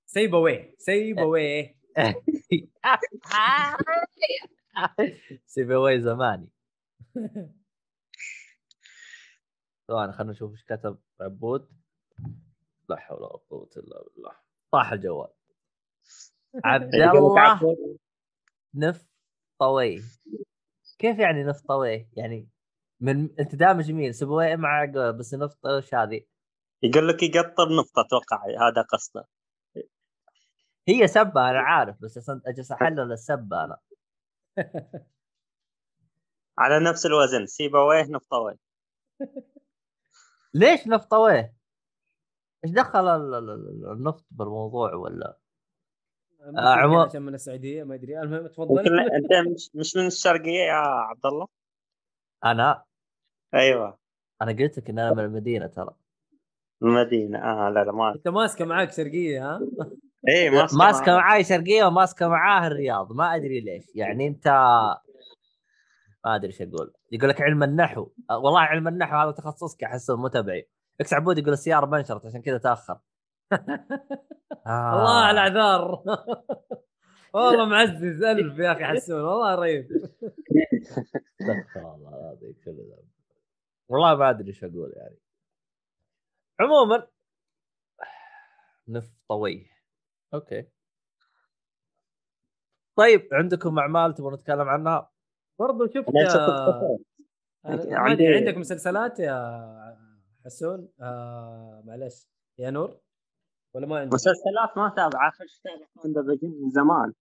سيبويه 0.06 0.74
سيبويه 0.78 1.78
سيبوي 5.46 6.00
زماني. 6.00 6.48
ثواني 9.88 10.12
خلينا 10.12 10.32
نشوف 10.32 10.52
إيش 10.52 10.64
كتب 10.64 10.98
عبود. 11.20 11.68
لا 12.88 12.96
حول 12.96 13.18
ولا 13.18 13.38
قوة 13.50 13.70
إلا 13.76 14.04
بالله. 14.04 14.32
طاح 14.72 14.92
الجوال. 14.92 15.37
عبد 16.64 16.94
الله 16.94 17.76
نفطوي 18.74 20.02
كيف 20.98 21.18
يعني 21.18 21.44
نفطوي؟ 21.44 22.08
يعني 22.16 22.48
من 23.00 23.40
انت 23.40 23.54
دامج 23.54 23.92
مين؟ 23.92 24.12
سبوي 24.12 24.56
مع 24.56 24.84
بس 25.18 25.34
نفط 25.34 25.66
وش 25.66 25.94
هذه؟ 25.94 26.20
يقول 26.82 27.08
لك 27.08 27.22
يقطر 27.22 27.76
نفط 27.80 27.98
أتوقع 27.98 28.44
هذا 28.46 28.82
قصده 28.82 29.28
هي 30.88 31.06
سبة 31.06 31.50
أنا 31.50 31.60
عارف 31.60 31.96
بس 32.00 32.30
أجلس 32.46 32.72
أحلل 32.72 33.12
السبة 33.12 33.64
أنا 33.64 33.78
على 36.58 36.80
نفس 36.90 37.06
الوزن 37.06 37.46
سيبويه 37.46 38.02
نفطويه 38.02 38.56
ليش 40.54 40.86
نفطويه؟ 40.86 41.54
إيش 42.64 42.72
دخل 42.72 43.08
ال- 43.08 43.34
ال- 43.34 43.50
ال- 43.50 43.92
النفط 43.92 44.26
بالموضوع 44.30 44.94
ولا؟ 44.94 45.38
ممكن 46.40 46.58
عمو- 46.58 47.00
عشان 47.00 47.22
من 47.22 47.34
السعودية 47.34 47.84
ما 47.84 47.94
أدري. 47.94 48.20
المهم 48.20 48.46
تفضل. 48.46 48.78
أنت 49.00 49.48
مش, 49.54 49.70
مش 49.74 49.96
من 49.96 50.06
الشرقية 50.06 50.60
يا 50.60 50.72
عبد 50.74 51.26
الله؟ 51.26 51.46
أنا؟ 52.44 52.82
أيوه. 53.54 53.98
أنا 54.42 54.52
قلت 54.52 54.78
لك 54.78 54.90
إن 54.90 54.98
أنا 54.98 55.14
من 55.14 55.24
المدينة 55.24 55.66
ترى. 55.66 55.94
المدينة. 56.82 57.38
آه 57.38 57.70
لا 57.70 57.84
لا 57.84 57.92
ما 57.92 58.14
أنت 58.14 58.28
ماسكة 58.28 58.64
معاك 58.64 58.92
شرقية 58.92 59.50
ها؟ 59.54 59.60
اي 60.28 60.50
ماسكة 60.60 60.76
ماسكة 60.78 61.06
معاه. 61.12 61.16
معاي 61.20 61.44
شرقية 61.44 61.84
وماسكة 61.84 62.28
معاه 62.28 62.66
الرياض 62.66 63.12
ما 63.12 63.34
أدري 63.36 63.60
ليش. 63.60 63.84
يعني 63.94 64.26
انت 64.26 64.48
ما 66.24 66.34
أدري 66.36 66.46
إيش 66.46 66.62
أقول. 66.62 66.92
يقول 67.12 67.28
لك 67.30 67.40
علم 67.42 67.62
النحو. 67.62 68.08
أه، 68.30 68.38
والله 68.38 68.60
علم 68.60 68.88
النحو 68.88 69.16
هذا 69.16 69.30
تخصصك 69.30 69.84
أحسه 69.84 70.16
متابعي 70.16 70.68
إكس 71.00 71.12
عبود 71.14 71.38
يقول 71.38 71.52
السيارة 71.52 71.86
بنشرت 71.86 72.26
عشان 72.26 72.42
كذا 72.42 72.58
تأخر. 72.58 72.98
آه. 73.52 73.56
الله 74.94 75.24
على 75.24 75.30
الاعذار 75.46 76.02
والله 77.34 77.64
معزز 77.64 78.22
ألف 78.22 78.58
يا 78.58 78.72
أخي 78.72 78.84
حسون 78.96 79.20
والله 79.20 79.54
رهيب. 79.54 79.88
استغفر 81.40 81.94
الله 81.94 82.08
العظيم 82.20 82.54
كل 82.64 82.78
والله 83.88 84.14
ما 84.14 84.30
أدري 84.30 84.48
إيش 84.48 84.64
أقول 84.64 84.92
يعني. 84.96 85.18
عموما 86.60 87.06
نفطوي 88.88 89.70
أوكي. 90.34 90.68
طيب 92.96 93.28
عندكم 93.32 93.78
أعمال 93.78 94.14
تبغون 94.14 94.34
نتكلم 94.34 94.68
عنها؟ 94.68 95.10
برضو 95.58 95.86
شفت 95.86 96.08
آه، 96.08 96.98
ما 97.64 97.98
عندي- 97.98 98.34
عندك 98.34 98.56
مسلسلات 98.56 99.20
يا 99.20 99.98
حسون؟ 100.44 100.88
آه 101.00 101.82
معلش 101.86 102.28
يا 102.58 102.70
نور؟ 102.70 103.00
ولا 103.78 103.86
ما 103.86 103.98
عندك؟ 103.98 104.14
مسلسلات 104.14 104.76
ما 104.76 104.88
تابع 104.96 105.28
آخر 105.28 105.44
شيء 105.46 106.12
تابع 106.14 106.34
من 106.42 106.70
زمان. 106.70 107.12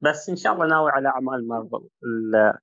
بس 0.00 0.28
إن 0.28 0.36
شاء 0.36 0.52
الله 0.52 0.66
ناوي 0.66 0.90
على 0.90 1.08
أعمال 1.08 1.48
مارفل 1.48 1.88
ال- 2.04 2.58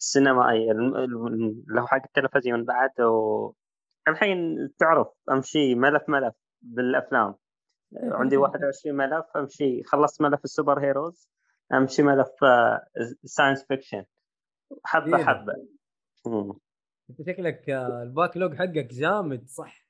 السينمائيه 0.00 0.72
اللي 0.72 1.80
هو 1.80 1.86
حق 1.86 2.02
التلفزيون 2.04 2.64
بعد 2.64 3.00
و 3.00 3.52
الحين 4.08 4.56
تعرف 4.78 5.06
أمشي 5.30 5.74
ملف 5.74 6.02
ملف 6.08 6.34
بالأفلام. 6.62 7.34
عندي 8.02 8.36
21 8.36 8.96
ملف 8.96 9.24
أمشي 9.36 9.82
خلصت 9.84 10.22
ملف 10.22 10.44
ال 10.44 10.80
superheroes 10.80 11.28
أمشي 11.72 12.02
ملف 12.02 12.28
science 13.24 13.64
fiction 13.64 14.04
حبة 14.84 15.16
إيه. 15.18 15.24
حبة. 15.24 15.52
أنت 17.10 17.22
شكلك 17.26 17.70
آه، 17.70 18.02
ال 18.02 18.36
backlog 18.36 18.54
حقك 18.54 18.86
جامد 18.94 19.48
صح؟ 19.48 19.87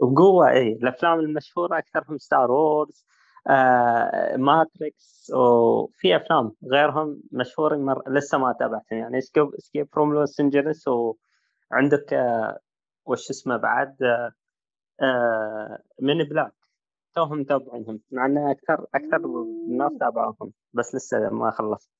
وبقوه 0.00 0.50
اي 0.50 0.72
الأفلام 0.72 1.20
المشهورة 1.20 1.78
أكثرهم 1.78 2.18
Star 2.18 2.50
Wars 2.52 3.06
آه، 3.48 4.36
Matrix 4.36 5.30
وفي 5.34 6.16
أفلام 6.16 6.52
غيرهم 6.72 7.22
مشهورين 7.32 7.80
مر... 7.84 8.02
لسه 8.10 8.38
ما 8.38 8.52
تابعتهم. 8.60 8.98
يعني 8.98 9.18
Escape 9.18 9.54
Escape 9.54 9.88
from 9.92 10.14
Los 10.14 10.40
Angeles 10.40 10.84
وعندك 11.72 12.12
آه، 12.14 12.58
وش 13.06 13.30
اسمه 13.30 13.56
بعد 13.56 14.02
آه، 14.02 14.32
آه، 15.02 15.78
Men 16.02 16.15
in 16.15 16.24
Black 16.24 16.52
توهم 17.14 17.38
متابعينهم 17.40 18.00
مع 18.12 18.26
إن 18.26 18.38
أكثر 18.38 18.86
أكثر 18.94 19.16
الناس 19.16 19.92
تابعوهم 20.00 20.52
بس 20.72 20.94
لسه 20.94 21.30
ما 21.30 21.50
خلصت. 21.50 21.90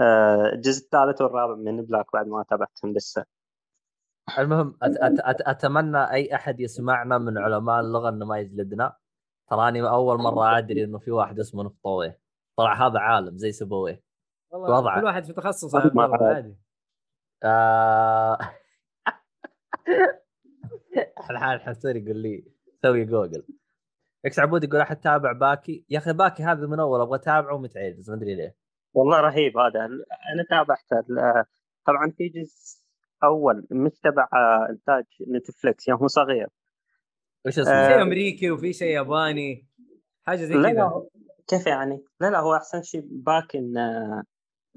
آه، 0.00 0.46
الجزء 0.54 0.84
الثالث 0.84 1.22
والرابع 1.22 1.54
Men 1.54 1.71
in 1.71 1.82
Black 1.86 2.06
بعد 2.14 2.26
ما 2.28 2.44
تابعتهم 2.50 2.92
لسه. 2.94 3.24
المهم 4.38 4.78
أت 4.82 4.96
أت 4.96 5.20
أت 5.20 5.40
أتمنى 5.40 6.10
أي 6.10 6.34
أحد 6.34 6.60
يسمعنا 6.60 7.18
من 7.18 7.38
علماء 7.38 7.80
اللغة 7.80 8.08
إنه 8.08 8.26
ما 8.26 8.38
يجلدنا. 8.38 8.96
تراني 9.50 9.88
أول 9.88 10.18
مرة 10.18 10.58
أدري 10.58 10.84
إنه 10.84 10.98
في 10.98 11.10
واحد 11.10 11.38
اسمه 11.38 11.64
نفطويه 11.64 12.20
طلع 12.56 12.86
هذا 12.86 12.98
عالم 12.98 13.36
زي 13.36 13.52
سيبويه 13.52 14.02
والله. 14.50 15.00
كل 15.00 15.04
واحد 15.04 15.24
في 15.24 15.32
تخصصه 15.32 15.78
أعرف. 15.78 16.22
عادي. 16.22 16.56
آه... 17.42 18.38
الحال 21.30 21.60
حسين 21.60 21.96
يقول 21.96 22.16
لي 22.16 22.44
سوي 22.82 23.04
جوجل. 23.04 23.46
إكس 24.24 24.38
عبود 24.38 24.64
يقول 24.64 24.80
احد 24.80 25.00
تابع 25.00 25.32
باكي. 25.32 25.84
يا 25.90 25.98
أخي 25.98 26.12
باكي 26.12 26.42
هذا 26.42 26.66
من 26.66 26.80
أول 26.80 27.00
أبغى 27.00 27.16
أتابعه 27.16 27.54
ومتعجز 27.54 28.10
ما 28.10 28.16
أدري 28.16 28.34
ليه. 28.34 28.56
والله 28.94 29.20
رهيب 29.20 29.58
هذا. 29.58 29.84
أنا 30.34 30.44
تابعته 30.50 31.46
طبعا 31.86 32.10
في 32.16 32.28
جزء 32.28 32.83
أول 33.24 33.66
مش 33.70 33.92
تبع 34.02 34.28
آه، 34.32 34.66
إنتاج 34.70 35.04
نتفلكس 35.28 35.88
يعني 35.88 36.00
هو 36.00 36.06
صغير. 36.06 36.48
وش 37.46 37.58
آه، 37.58 37.62
اسمه؟ 37.62 37.88
شيء 37.88 38.02
أمريكي 38.02 38.50
وفي 38.50 38.72
شيء 38.72 38.88
ياباني 38.88 39.66
حاجة 40.22 40.44
زي 40.44 40.54
كذا. 40.54 41.02
كيف 41.46 41.66
يعني؟ 41.66 42.04
لا 42.20 42.30
لا 42.30 42.40
هو 42.40 42.54
أحسن 42.54 42.82
شيء 42.82 43.02
باك 43.10 43.56
إن 43.56 43.76
آه، 43.78 44.22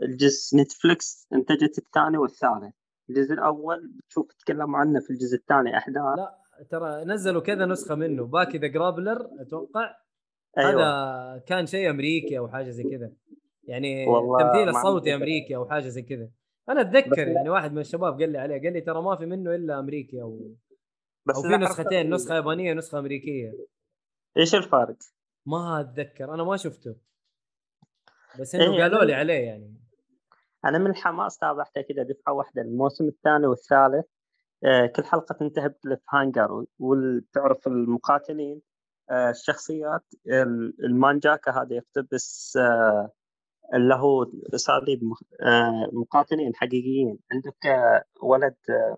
الجزء 0.04 0.58
نتفلكس 0.58 1.28
إنتجت 1.34 1.78
الثاني 1.78 2.18
والثالث. 2.18 2.76
الجزء 3.10 3.34
الأول 3.34 3.92
بتشوف 3.96 4.34
تكلموا 4.34 4.80
عنه 4.80 5.00
في 5.00 5.10
الجزء 5.10 5.38
الثاني 5.38 5.78
أحداث. 5.78 6.18
لا 6.18 6.38
ترى 6.72 7.06
نزلوا 7.06 7.42
كذا 7.42 7.66
نسخة 7.66 7.96
منه. 7.96 8.26
Baki 8.26 8.58
the 8.58 8.68
Grappler 8.68 9.30
أتوقع 9.40 9.96
أيوه. 10.58 10.72
هذا 10.72 11.40
كان 11.40 11.66
شيء 11.66 11.90
أمريكي 11.90 12.38
أو 12.38 12.48
حاجة 12.48 12.70
زي 12.70 12.84
كذا. 12.84 13.12
يعني 13.64 14.08
والله 14.08 14.42
التمثيل 14.42 14.70
الصوتي 14.70 15.16
أمريكي 15.16 15.56
أو 15.56 15.70
حاجة 15.70 15.88
زي 15.88 16.02
كذا. 16.02 16.30
أنا 16.70 16.82
أتذكر. 16.82 17.28
يعني 17.28 17.50
واحد 17.50 17.72
من 17.72 17.80
الشباب 17.82 18.22
قال 18.22 18.32
لي 18.32 18.38
عليه 18.38 18.62
قال 18.62 18.74
لي 18.74 18.82
ترى 18.82 19.02
ما 19.02 19.16
في 19.16 19.26
منه 19.26 19.56
إلا 19.56 19.80
أمريكي 19.80 20.22
أو 20.22 20.56
بس 21.26 21.36
أو 21.36 21.42
في 21.42 21.48
نسختين 21.58 22.14
نسخة 22.14 22.36
يابانية 22.36 22.72
ونسخة 22.72 23.00
أمريكية 23.00 23.54
إيش 24.38 24.56
الفرق؟ 24.56 24.98
ما 25.46 25.80
أتذكر 25.82 26.34
أنا 26.34 26.44
ما 26.44 26.58
شفته 26.58 26.96
بس 28.40 28.56
إنه 28.56 28.74
إيه، 28.74 28.82
قالوا 28.82 29.04
لي 29.04 29.14
عليه 29.14 29.34
يعني 29.46 29.78
أنا 30.66 30.78
من 30.78 30.90
الحماس 30.90 31.38
تابعته 31.38 31.82
كذا 31.82 32.04
دفعة 32.04 32.34
واحدة 32.34 32.62
الموسم 32.62 33.08
الثاني 33.08 33.48
والثالث 33.48 34.06
آه، 34.66 34.86
كل 34.86 35.04
حلقة 35.04 35.34
تنتهي 35.34 35.70
بكليف 35.70 36.00
هانجر 36.10 36.66
وتعرف 36.80 37.68
المقاتلين 37.68 38.62
آه، 39.10 39.30
الشخصيات 39.30 40.06
ال- 40.28 40.86
المانجاكا 40.86 41.52
هذا 41.52 41.76
يقتبس 41.76 42.58
آه، 42.58 43.12
اللي 43.74 43.96
هو 43.96 44.26
اساليب 44.56 45.00
آه، 45.42 45.90
مقاتلين 45.94 46.56
حقيقيين. 46.56 47.20
عندك 47.32 47.66
آه، 47.66 48.04
ولد 48.24 48.56
آه، 48.70 48.98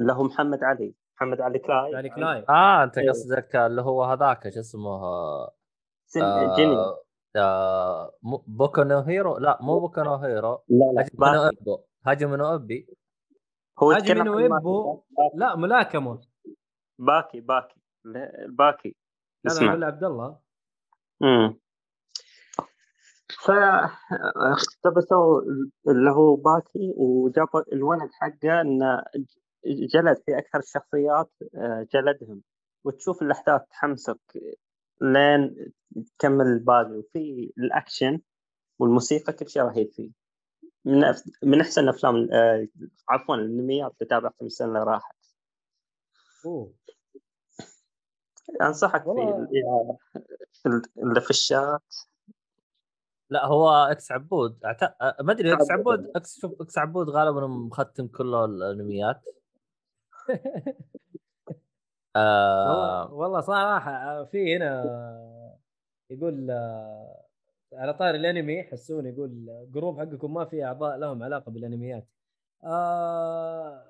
اللي 0.00 0.12
هو 0.12 0.22
محمد 0.22 0.64
علي. 0.64 0.94
محمد 1.16 1.40
علي 1.40 1.58
كلاي. 1.58 1.92
يعني 1.92 2.10
كلاي. 2.10 2.44
آه. 2.48 2.84
أنت 2.84 2.98
إيه. 2.98 3.08
قصدك 3.08 3.56
اللي 3.56 3.82
هو 3.82 4.04
هذاك 4.04 4.48
شو 4.54 4.60
اسمه؟ 4.60 4.90
آه... 4.90 5.54
سن 6.06 6.54
جيني. 6.56 6.76
آه... 7.36 8.12
بوكو 8.46 8.82
نو 8.82 9.00
هيرو؟ 9.00 9.38
لا 9.38 9.58
مو 9.60 9.80
بوكو 9.80 10.02
نو 10.02 10.14
هيرو. 10.14 10.62
لا 10.68 10.84
لا 10.94 11.02
هاجم 11.02 11.14
نو 11.34 11.42
باكي 11.42 11.56
أبو؟ 11.60 11.78
هاجم 12.06 12.34
نو 12.34 12.54
أبي؟ 12.54 12.86
هو 13.78 13.90
هاجم 13.90 14.22
نو. 14.22 14.36
باكي. 14.36 15.02
لا 15.34 15.56
ملاكمه 15.56 16.20
باكي 16.98 17.40
باكي. 17.40 17.80
لا، 18.04 18.46
باكي. 18.48 18.96
لا 19.44 19.76
لا 19.76 19.86
عبد 19.86 20.04
الله. 20.04 20.38
امم 21.22 21.58
فاقتبسوا 23.44 25.42
اللي 25.88 26.10
هو 26.10 26.36
باكي 26.36 26.94
وجابوا 26.96 27.72
الولد 27.72 28.10
حقه 28.12 28.60
إنه 28.60 29.02
جلد 29.66 30.22
في 30.26 30.38
أكثر 30.38 30.58
الشخصيات 30.58 31.30
آه، 31.54 31.86
جلدهم. 31.94 32.42
وتشوف 32.84 33.22
الأحداث 33.22 33.60
تحمسك 33.70 34.18
لين 35.00 35.72
تكمل 36.18 36.46
الباقي. 36.46 36.92
وفي 36.98 37.52
الأكشن 37.58 38.20
والموسيقى 38.78 39.32
كل 39.32 39.48
شيء 39.48 39.62
رهيب 39.62 39.90
فيه. 39.92 40.10
من 40.84 41.12
أف- 41.12 41.30
من 41.42 41.60
أحسن 41.60 41.82
الأفلام 41.82 42.28
آه، 42.32 42.66
عفوا 43.08 43.34
الأنميات 43.34 43.92
اللي 44.00 44.08
تابعتها 44.10 44.46
السنة 44.46 44.68
اللي 44.68 44.82
راحت. 44.84 45.16
أوه. 46.46 46.74
أنصحك 48.62 49.06
والله- 49.06 49.98
في 51.20 51.30
الشات. 51.30 51.94
لا 53.30 53.46
هو 53.46 53.70
إكس 53.70 54.12
عبود. 54.12 54.64
أعت... 54.64 54.84
أ- 54.84 55.22
ما 55.22 55.32
أدري 55.32 55.52
إكس 55.52 55.70
عبود. 55.70 56.10
إكس 56.16 56.40
شوف 56.40 56.60
إكس 56.60 56.78
عبود 56.78 57.08
غالبا 57.08 57.46
مختم 57.46 58.06
كل 58.06 58.34
الأنميات. 58.34 59.20
والله 62.16 63.02
آه... 63.02 63.12
والله 63.12 63.40
صراحة 63.40 64.24
في 64.24 64.56
هنا 64.56 64.82
يقول 66.10 66.50
آه، 66.50 67.24
على 67.72 67.94
طار 67.94 68.14
الأنمي 68.14 68.62
حسون 68.62 69.06
يقول 69.06 69.46
group 69.70 70.00
حقكم 70.00 70.34
ما 70.34 70.44
في 70.44 70.64
أعضاء 70.64 70.96
لهم 70.96 71.22
علاقة 71.22 71.50
بالأنميات. 71.50 72.08
آه 72.64 73.84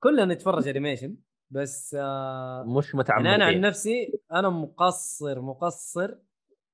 كلنا 0.00 0.24
نتفرج 0.24 0.68
animation 0.68 1.16
بس 1.50 1.96
آه 2.00 2.62
مش 2.62 2.94
يعني 3.08 3.34
أنا 3.34 3.44
عن 3.44 3.60
نفسي 3.60 4.20
أنا 4.32 4.48
مقصر 4.48 5.40
مقصر 5.40 6.14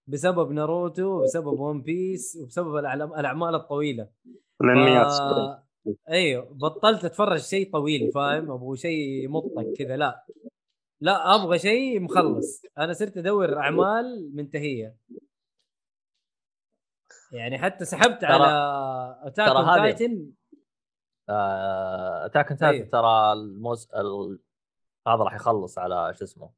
بسبب 0.06 0.50
ناروتو 0.52 1.06
وبسبب 1.20 1.60
One 1.60 1.82
Piece 1.82 2.38
وبسبب 2.42 2.76
الأعمال 2.76 3.54
الطويلة. 3.54 4.08
الانميات 4.64 5.06
ف... 5.12 5.64
أيوه 6.08 6.44
بطلت 6.54 7.04
أتفرج 7.04 7.38
شيء 7.40 7.72
طويل 7.72 8.12
فاهم؟ 8.12 8.50
أبغى 8.50 8.76
شيء 8.76 9.28
مطق 9.28 9.72
كذا 9.78 9.96
لا. 9.96 10.24
لا 11.00 11.34
أبغى 11.34 11.58
شيء 11.58 12.00
مخلص. 12.00 12.62
أنا 12.78 12.92
صرت 12.92 13.16
أدور 13.16 13.58
أعمال 13.58 14.30
منتهية. 14.36 14.96
يعني 17.32 17.58
حتى 17.58 17.84
سحبت 17.84 18.20
ترى- 18.20 18.24
على 18.24 18.46
Attack 19.22 19.46
ترى 19.48 19.56
on 19.58 19.64
هذه- 19.64 19.78
Titan. 19.92 20.32
Attack 22.24 22.50
on 22.62 22.70
أيوه. 22.70 22.86
ترى 22.88 23.32
الموز... 23.32 23.88
ال... 23.96 24.38
هذا 25.06 25.22
راح 25.22 25.34
يخلص 25.34 25.78
على 25.78 26.14
شو 26.14 26.24
اسمه؟ 26.24 26.50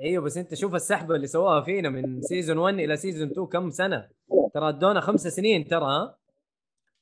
أيوه 0.00 0.24
بس 0.24 0.36
أنت 0.36 0.54
شوف 0.54 0.74
السحبة 0.74 1.14
اللي 1.14 1.26
سواها 1.26 1.60
فينا 1.60 1.88
من 1.88 2.22
season 2.22 2.58
1 2.58 2.74
إلى 2.74 2.96
season 2.96 3.30
2 3.30 3.46
كم 3.46 3.70
سنة؟ 3.70 4.08
ترى 4.54 4.68
ادونا 4.68 5.00
خمس 5.00 5.20
سنين 5.20 5.68
ترى 5.68 5.84
ها؟ 5.84 6.18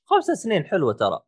خمس 0.04 0.24
سنين 0.24 0.64
حلوة 0.64 0.92
ترى. 0.92 1.20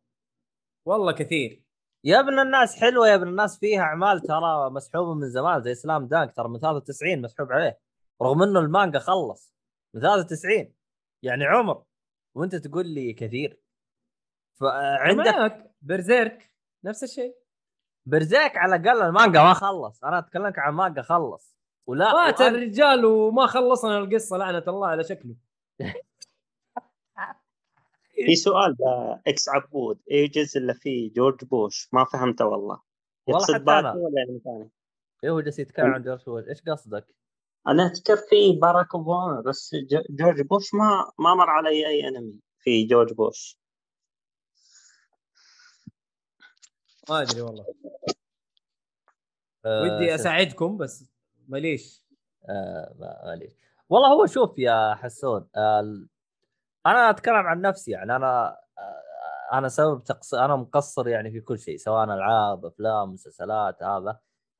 والله 0.85 1.11
كثير. 1.11 1.63
يا 2.03 2.19
ابن 2.19 2.39
الناس 2.39 2.75
حلوة 2.75 3.07
يا 3.09 3.15
ابن 3.15 3.27
الناس 3.27 3.59
فيها 3.59 3.81
أعمال 3.81 4.21
ترى 4.21 4.69
مسحوبة 4.69 5.13
من 5.13 5.29
زمان 5.29 5.61
زي 5.61 5.75
Slam 5.75 6.07
Dunk 6.07 6.35
ترى 6.35 6.49
من 6.49 6.59
93 6.59 7.21
مسحوب 7.21 7.51
عليه 7.51 7.79
رغم 8.21 8.43
إنه 8.43 8.59
المانجا 8.59 8.99
خلص 8.99 9.53
من 9.93 10.01
93 10.01 10.73
يعني 11.23 11.45
عمر 11.45 11.83
وأنت 12.35 12.55
تقول 12.55 12.87
لي 12.87 13.13
كثير. 13.13 13.59
فعندك 14.55 15.71
Berserk 15.81 16.51
نفس 16.83 17.03
الشيء. 17.03 17.35
Berserk 18.05 18.57
على 18.57 18.75
الأقل 18.75 19.01
المانجا 19.01 19.43
ما 19.43 19.53
خلص. 19.53 20.03
أنا 20.03 20.19
اتكلمك 20.19 20.59
عن 20.59 20.73
مانجا 20.73 21.01
خلص. 21.01 21.56
ولا 21.87 22.13
مات 22.13 22.41
الرجال 22.41 23.05
وما 23.05 23.47
خلصنا 23.47 23.97
القصة 23.97 24.37
لعنة 24.37 24.63
الله 24.67 24.87
على 24.87 25.03
شكله 25.03 25.35
في 28.25 28.35
سؤال 28.35 28.75
إكس 29.27 29.49
عبود 29.49 29.99
اي 30.11 30.27
جزء 30.27 30.57
اللي 30.57 30.73
فيه 30.73 31.13
جورج 31.13 31.45
بوش 31.45 31.89
ما 31.93 32.03
فهمته 32.03 32.45
والله 32.45 32.81
يقصد 33.27 33.69
أنا. 33.69 33.93
ولا 33.93 34.13
يعني 34.17 34.39
ثاني؟ 34.39 34.69
إيه 35.23 35.29
هو 35.29 35.41
جالس 35.41 35.59
يتكلم 35.59 35.85
عن 35.85 36.01
جورج 36.01 36.23
بوش 36.25 36.43
إيش 36.47 36.61
قصدك؟ 36.61 37.07
أنا 37.67 37.85
أذكر 37.85 38.15
في 38.15 38.59
باراك 38.61 38.95
أوباما 38.95 39.41
بس 39.41 39.75
جورج 40.09 40.41
بوش 40.41 40.73
ما 40.73 41.11
ما 41.19 41.35
مر 41.35 41.49
علي 41.49 41.87
أي 41.87 42.07
انمي 42.07 42.39
في 42.59 42.85
جورج 42.85 43.13
بوش 43.13 43.59
ما 47.09 47.21
أدري 47.21 47.41
والله 47.41 47.65
آه، 49.65 49.81
ودي 49.83 50.05
شوف. 50.05 50.19
أساعدكم 50.19 50.77
بس 50.77 51.16
ماليش. 51.47 52.05
آه 52.49 52.95
ما- 52.99 53.21
معليش 53.25 53.51
والله 53.89 54.07
هو 54.13 54.25
شوف 54.25 54.59
يا 54.59 54.95
حسون 54.95 55.47
آه 55.55 55.79
أنا 56.85 57.09
أتكلم 57.09 57.35
عن 57.35 57.61
نفسي 57.61 57.91
يعني 57.91 58.15
أنا 58.15 58.57
آه 58.77 59.57
أنا 59.57 59.67
سبب 59.69 60.03
تقصير 60.03 60.45
أنا 60.45 60.55
مقصر 60.55 61.07
يعني 61.07 61.31
في 61.31 61.41
كل 61.41 61.59
شيء 61.59 61.77
سواء 61.77 62.03
ألعاب 62.03 62.65
أفلام 62.65 63.13
مسلسلات 63.13 63.83
هذا. 63.83 64.19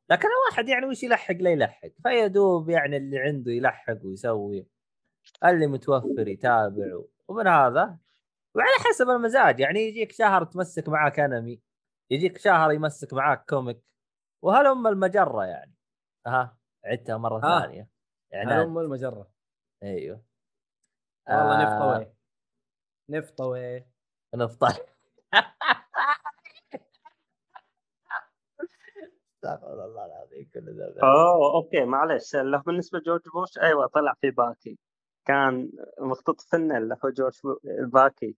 لكن 0.10 0.28
الواحد 0.28 0.70
يعني 0.70 0.86
وش 0.86 1.04
يلحق؟ 1.04 1.36
لا 1.36 1.50
يلحق. 1.50 1.90
فيا 2.04 2.28
دوب 2.28 2.70
يعني 2.70 2.98
اللي 2.98 3.20
عنده 3.20 3.52
يلحق 3.52 3.98
ويسوي 4.06 4.68
اللي 5.46 5.68
متوفر 5.68 6.28
يتابع 6.28 7.00
ومن 7.28 7.48
هذا. 7.48 7.98
وعلى 8.56 8.70
حسب 8.90 9.10
المزاج 9.10 9.60
يعني 9.60 9.80
يجيك 9.80 10.12
شهر 10.12 10.44
تمسك 10.46 10.90
معك 10.90 11.20
أنمي 11.20 11.62
يجيك 12.12 12.38
شهر 12.38 12.72
يمسك 12.72 13.14
معك 13.14 13.46
comic 13.50 13.82
وهلم 14.42 14.88
المجرة 14.88 15.46
يعني. 15.46 15.76
ها؟ 16.28 16.57
عدتها 16.86 17.18
مرة 17.18 17.44
آه. 17.46 17.62
ثانية. 17.62 17.88
يعني 18.32 18.52
هلم 18.52 18.78
المجرة. 18.80 19.32
أيوه. 19.84 20.22
والله 21.30 21.62
آه. 21.64 21.64
نفطوي 22.00 22.14
نفطوي 23.10 23.86
نفطر 24.36 24.86
استغفر 29.34 29.86
الله 29.86 30.06
العظيم 30.06 30.50
كل 30.54 30.78
ذا 30.78 31.02
أوه 31.04 31.56
okay 31.56 31.86
معلش 31.86 32.36
له 32.36 32.58
بالنسبة 32.62 33.00
لجورج 33.00 33.22
بوش 33.34 33.58
أيوه 33.58 33.88
طلع 33.88 34.14
في 34.22 34.32
باكي. 34.32 34.78
كان 35.28 35.72
محطوط 36.00 36.42
فنه 36.42 36.78
اللي 36.78 36.98
هو 37.06 37.10
جورج 37.10 37.40
باكي. 37.94 38.36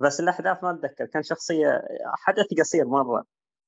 بس 0.00 0.20
الأحداث 0.20 0.64
ما 0.64 0.70
أتذكر 0.70 1.06
كان 1.06 1.22
شخصية 1.22 1.82
حدث 2.14 2.46
قصير 2.60 2.84
مرة. 2.86 3.24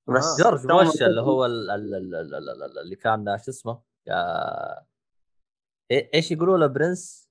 بس 0.09 0.41
آه. 0.41 0.45
جورج 0.45 0.67
بوش 0.67 1.03
اللي 1.03 1.21
هو 1.21 1.47
ال- 1.47 1.71
ال- 1.71 1.95
ال- 1.95 2.15
ال- 2.15 2.35
ال- 2.35 2.63
ال- 2.63 2.79
اللي 2.79 2.97
كان 2.97 3.25
شو 3.39 3.51
اسمه؟ 3.51 3.83
يا- 4.07 4.81
إيه- 5.93 6.09
إيش 6.15 6.31
يقولوا 6.31 6.59
له؟ 6.59 6.67
prince؟ 6.67 7.31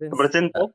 presidento 0.00 0.70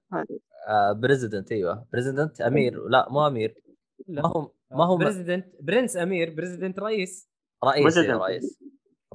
آه 0.68 0.92
president 0.92 1.52
أيوه. 1.52 1.88
president 1.94 2.42
أمير. 2.42 2.88
لا 2.88 3.10
مو 3.10 3.28
أمير. 3.28 3.62
لا. 4.08 4.22
ما 4.22 4.28
هو 4.30 4.52
ما 4.72 4.86
هو 4.86 4.98
president 4.98 5.56
prince 5.62 5.98
أمير. 5.98 6.34
president 6.36 6.80
رئيس. 6.80 7.30
رئيس 7.64 7.98
إيه، 7.98 8.04
President. 8.08 8.22
رئيس. 8.22 8.60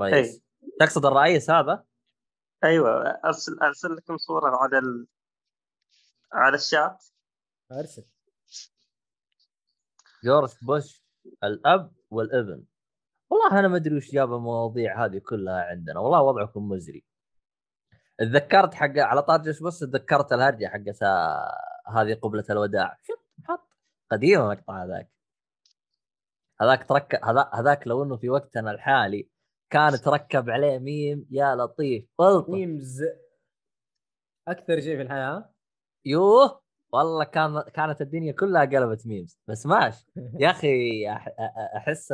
رئيس. 0.00 0.42
تقصد 0.80 1.06
الرئيس 1.06 1.50
هذا؟ 1.50 1.84
أيوه. 2.64 3.10
ارسل 3.24 3.58
أرسل 3.62 3.96
لكم 3.96 4.16
صورة 4.16 4.56
على 4.56 4.78
ال... 4.78 5.06
على 6.32 6.54
الشات. 6.54 7.04
أرسل. 7.72 8.04
جورج 10.24 10.50
بوش 10.62 11.02
الأب 11.44 11.92
والابن. 12.10 12.64
والله 13.32 13.58
أنا 13.58 13.68
ما 13.68 13.76
أدري 13.76 13.96
وش 13.96 14.10
جاب 14.12 14.34
المواضيع 14.34 15.04
هذه 15.04 15.18
كلها 15.18 15.62
عندنا. 15.62 16.00
والله 16.00 16.22
وضعكم 16.22 16.68
مزري. 16.68 17.04
تذكرت 18.18 18.74
حق 18.74 18.98
على 18.98 19.22
طار 19.22 19.42
جورج 19.42 19.62
بوش 19.62 19.78
تذكرت 19.78 20.32
الهرجة 20.32 20.66
حق 20.66 20.80
هذه 21.88 22.14
قبلة 22.14 22.44
الوداع. 22.50 22.98
شوف 23.02 23.18
حط. 23.44 23.68
قديم 24.10 24.40
المقطع 24.40 24.84
هذاك. 24.84 25.10
هذاك 26.60 27.24
هذا 27.24 27.50
هذاك 27.54 27.86
لو 27.86 28.02
إنه 28.02 28.16
في 28.16 28.30
وقتنا 28.30 28.70
الحالي 28.70 29.28
كان 29.70 29.92
تركب 29.92 30.50
عليه 30.50 30.78
ميم 30.78 31.26
يا 31.30 31.54
لطيف. 31.54 32.04
والطف 32.18 32.50
memes. 32.50 33.02
أكثر 34.48 34.80
شيء 34.80 34.96
في 34.96 35.02
الحياة 35.02 35.52
يوه 36.04 36.62
والله 36.92 37.24
كان 37.24 37.60
كانت 37.60 38.00
الدنيا 38.00 38.32
كلها 38.32 38.64
قلبت 38.64 39.06
memes. 39.06 39.40
بس 39.48 39.66
ماشي 39.66 40.06
يا 40.40 40.50
أخي 40.50 41.08
أحس 41.76 42.12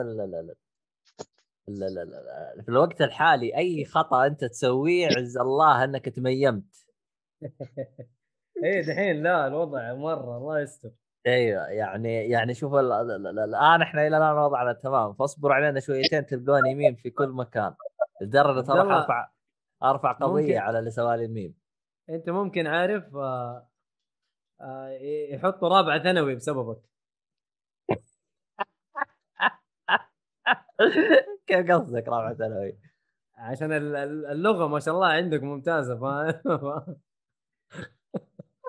ال- 1.69 1.82
ال- 1.82 1.99
ال- 2.15 2.62
في 2.62 2.69
الوقت 2.69 3.03
الحالي 3.03 3.57
أي 3.57 3.85
خطأ 3.85 4.27
أنت 4.27 4.45
تسويه 4.45 5.07
عز 5.16 5.36
الله 5.39 5.85
أنك 5.85 6.09
تميمت. 6.09 6.86
إيه 8.65 8.81
دحين 8.86 9.23
لا 9.23 9.47
الوضع 9.47 9.95
مرة 9.95 10.36
الله 10.36 10.61
يستر. 10.61 10.90
أيوه 11.27 11.66
يعني 11.69 12.28
يعني 12.28 12.55
شوف 12.55 12.74
ال- 12.74 12.93
ال- 12.93 13.11
ال- 13.11 13.27
ال- 13.27 13.39
الآن 13.39 13.82
إحنا 13.82 14.07
إلى 14.07 14.16
الآن 14.16 14.36
وضعنا 14.39 14.73
تمام 14.73 15.12
فاصبروا 15.15 15.55
علينا 15.55 15.81
شويتين 15.81 16.27
تلقوني 16.27 16.74
ميم 16.74 16.95
في 16.95 17.11
كل 17.11 17.28
مكان 17.28 17.74
لدرجة 18.23 18.73
الله، 18.73 18.97
أرفع 18.99 19.31
أرفع 19.82 20.12
قضية 20.12 20.43
ممكن- 20.43 20.59
على 20.59 20.78
اللي 20.78 20.90
سوالي 20.90 21.24
الميم. 21.24 21.55
أنت 22.11 22.31
ممكن 22.31 22.66
عارف 22.66 23.16
آه 23.16 23.69
آه 24.61 24.89
يحطوا 25.31 25.69
رابعه 25.69 26.03
ثانوي 26.03 26.35
بسببك. 26.35 26.81
كيف 31.46 31.70
قصدك 31.70 32.09
رابعه 32.09 32.34
ثانوي؟ 32.34 32.78
عشان 33.34 33.72
ال- 33.72 33.96
ال- 33.96 34.26
اللغة 34.26 34.66
ما 34.66 34.80
شاء 34.80 34.94
الله 34.94 35.06
عندك 35.06 35.42
ممتازة 35.42 35.98
فاهم 36.00 36.40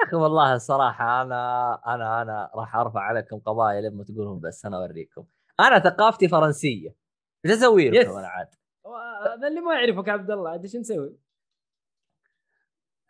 يا 0.01 0.07
أخي 0.07 0.15
والله 0.15 0.55
الصراحة 0.55 1.21
أنا 1.21 1.73
أنا 1.95 2.21
أنا 2.21 2.51
راح 2.55 2.75
أرفع 2.75 2.99
عليكم 2.99 3.39
قضايا 3.39 3.81
لما 3.81 4.03
تقولون 4.03 4.39
بس 4.39 4.65
أنا 4.65 4.77
أوريكم 4.77 5.25
أنا 5.59 5.79
ثقافتي 5.79 6.27
فرنسية 6.27 6.95
إيش 7.45 7.53
أسوي. 7.53 7.89
لكم 7.89 8.17
أنا 8.17 8.27
عاد؟ 8.27 8.47
هذا 9.25 9.47
اللي 9.47 9.61
ما 9.61 9.73
يعرفك 9.73 10.09
عبد 10.09 10.31
الله 10.31 10.49
عاد 10.49 10.61
إيش 10.61 10.75
نسوي؟ 10.75 11.17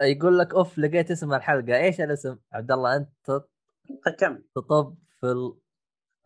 يقول 0.01 0.37
لك 0.39 0.53
أوف 0.53 0.77
لقيت 0.77 1.11
اسم 1.11 1.33
الحلقة 1.33 1.77
إيش 1.77 2.01
الاسم 2.01 2.37
عبد 2.53 2.71
الله 2.71 2.95
أنت 2.95 3.41
كم 4.19 4.39
تطب 4.55 4.95
في 5.19 5.53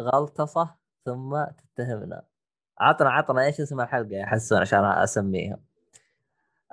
الغلطسه 0.01 0.75
ثم 1.05 1.45
تتهمنا 1.45 2.23
عطنا 2.79 3.09
عطنا 3.09 3.45
إيش 3.45 3.61
اسم 3.61 3.81
الحلقة؟ 3.81 4.15
يا 4.15 4.25
حسون 4.25 4.57
عشان 4.57 4.85
أسميها. 4.85 5.59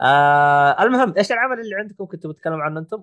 آه 0.01 0.83
المهم 0.83 1.15
إيش 1.19 1.33
العمل 1.33 1.61
اللي 1.61 1.75
عندكم؟ 1.75 2.07
كنتوا 2.07 2.33
بتتكلموا 2.33 2.63
عنه 2.63 2.81
أنتم؟ 2.81 3.03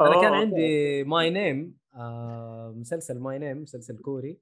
أنا 0.00 0.20
كان 0.20 0.32
عندي 0.34 1.04
My 1.04 1.30
Name 1.30 1.76
آه 1.94 2.74
مسلسل 2.76 3.18
My 3.18 3.38
Name 3.38 3.62
مسلسل 3.62 3.96
كوري. 3.98 4.38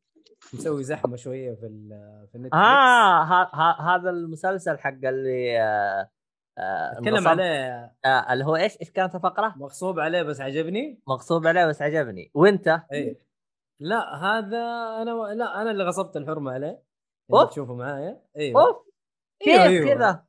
مسوي 0.55 0.85
زحمة 0.85 1.17
شوية 1.17 1.55
في 1.55 1.67
ال- 1.67 2.27
في 2.33 2.35
النت 2.35 2.55
آه 2.55 2.57
ها 3.23 3.51
ها 3.55 3.95
هذا 3.97 4.11
المسلسل 4.11 4.79
حق 4.79 4.89
اللي 5.05 5.61
آه 5.61 6.11
آه 6.59 6.93
أتكلم 6.99 7.29
عليه. 7.29 7.93
آه 8.05 8.33
اللي 8.33 8.45
هو 8.45 8.57
إيش؟ 8.57 8.79
إيش 8.81 8.91
كانت 8.91 9.15
الفقرة؟ 9.15 9.55
مغصوب 9.57 10.01
عليه 10.01 10.23
بس 10.23 10.41
عجبني. 10.41 11.01
مغصوب 11.09 11.47
عليه 11.47 11.67
بس 11.67 11.83
عجبني. 11.83 12.31
وأنت؟ 12.35 12.81
اي 12.93 13.17
لا 13.81 14.15
هذا 14.17 14.63
أنا 15.03 15.11
لا 15.35 15.63
أنا 15.63 15.71
اللي 15.71 15.85
غصبت 15.85 16.17
الحرمة 16.17 16.53
عليه. 16.53 16.83
انت 17.35 17.51
تشوفه 17.51 17.75
معايا؟ 17.75 18.23
أيوه. 18.37 18.63
أوف. 18.63 18.77
كيف 19.41 19.61
أيوة،. 19.61 19.95
كذا؟ 19.95 20.25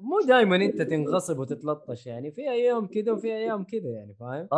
مو 0.00 0.20
دائما 0.20 0.56
أنت 0.56 0.82
تنغصب 0.82 1.38
وتتلطش 1.38 2.06
يعني 2.06 2.32
في 2.32 2.50
أيام 2.50 2.86
كذا 2.86 3.12
وفي 3.12 3.32
أيام 3.32 3.64
كذا 3.64 3.90
يعني 3.90 4.14
فاهم؟ 4.20 4.48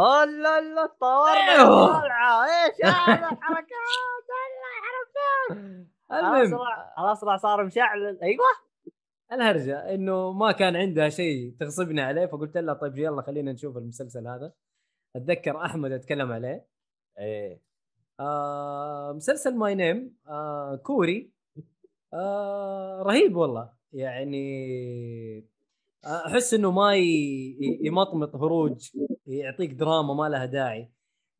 لا 0.43 0.61
لا 0.61 0.87
طورنا 1.01 1.55
أيوه. 1.55 2.01
طالعه 2.01 2.45
إيش 2.45 2.85
هذا؟ 2.85 3.15
الحركات 3.15 3.69
المهم. 6.13 6.37
الاسرع 6.37 6.95
الاسرع 6.99 7.37
صار 7.37 7.65
مشعل. 7.65 8.19
أيوه. 8.23 8.45
الهرجة 9.33 9.95
إنه 9.95 10.33
ما 10.33 10.53
كان 10.53 10.77
عندها 10.77 11.09
شيء 11.09 11.57
تغصبني 11.61 12.01
عليه 12.01 12.27
فقلت 12.27 12.57
لها 12.57 12.75
طيب 12.75 12.99
يلا 12.99 13.23
خلينا 13.23 13.53
نشوف 13.53 13.77
المسلسل 13.77 14.29
هذا. 14.29 14.53
أتذكر 15.17 15.65
أحمد 15.65 15.93
أتكلم 15.93 16.33
عليه. 16.33 16.67
إيه. 17.19 17.63
آه 18.21 19.13
مسلسل 19.13 19.57
My 19.57 19.75
Name 19.75 20.17
آه 20.29 20.77
كوري. 20.77 21.33
آه 22.15 23.03
رهيب 23.03 23.37
والله. 23.37 23.73
يعني 23.93 25.49
أحس 26.05 26.55
إنه 26.55 26.71
ما 26.71 26.95
يمطمط 27.81 28.37
هروج 28.37 28.89
يعطيك 29.27 29.73
دراما 29.73 30.15
ما 30.15 30.29
لها 30.29 30.45
داعي. 30.45 30.91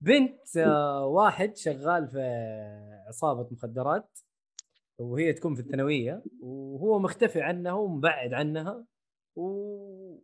بنت 0.01 0.57
آه 0.57 1.07
واحد 1.07 1.57
شغال 1.57 2.09
في 2.09 2.21
عصابة 3.09 3.49
مخدرات 3.53 4.19
وهي 4.99 5.33
تكون 5.33 5.55
في 5.55 5.61
الثانوية 5.61 6.23
وهو 6.41 6.99
مختفي 6.99 7.41
عنها 7.43 7.73
ومبعد 7.73 8.33
عنها 8.33 8.85
و... 9.37 10.19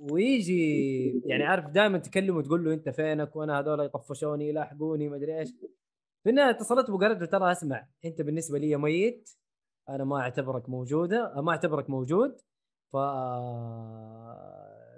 ويجي 0.00 1.22
يعني 1.26 1.44
عارف 1.44 1.70
دائما 1.70 1.98
تكلمه 1.98 2.38
وتقول 2.38 2.64
له 2.64 2.74
أنت 2.74 2.88
فينك؟ 2.88 3.36
وأنا 3.36 3.60
هذول 3.60 3.80
يطفشوني 3.84 4.48
يلاحقوني 4.48 5.08
ما 5.08 5.16
أدري 5.16 5.38
إيش. 5.38 5.50
في 6.24 6.30
النهاية 6.30 6.50
اتصلت 6.50 6.90
وقالت 6.90 7.20
له 7.20 7.26
ترى 7.26 7.52
أسمع 7.52 7.86
أنت 8.04 8.22
بالنسبة 8.22 8.58
لي 8.58 8.76
ميت 8.76 9.30
أنا 9.90 10.04
ما 10.04 10.20
أعتبرك 10.20 10.68
موجودة 10.68 11.40
ما 11.40 11.50
أعتبرك 11.52 11.90
موجود 11.90 12.40
ف 12.92 12.96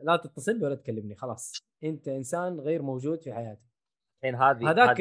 لا 0.03 0.17
تتصل 0.17 0.65
ولا 0.65 0.75
تكلمني 0.75 1.15
خلاص. 1.15 1.53
أنت 1.85 2.09
إنسان 2.09 2.61
غير 2.61 2.83
موجود 2.83 3.23
في 3.23 3.33
حياتي 3.33 3.71
الحين 4.19 4.35
هذه 4.35 4.71
هذاك 4.71 5.01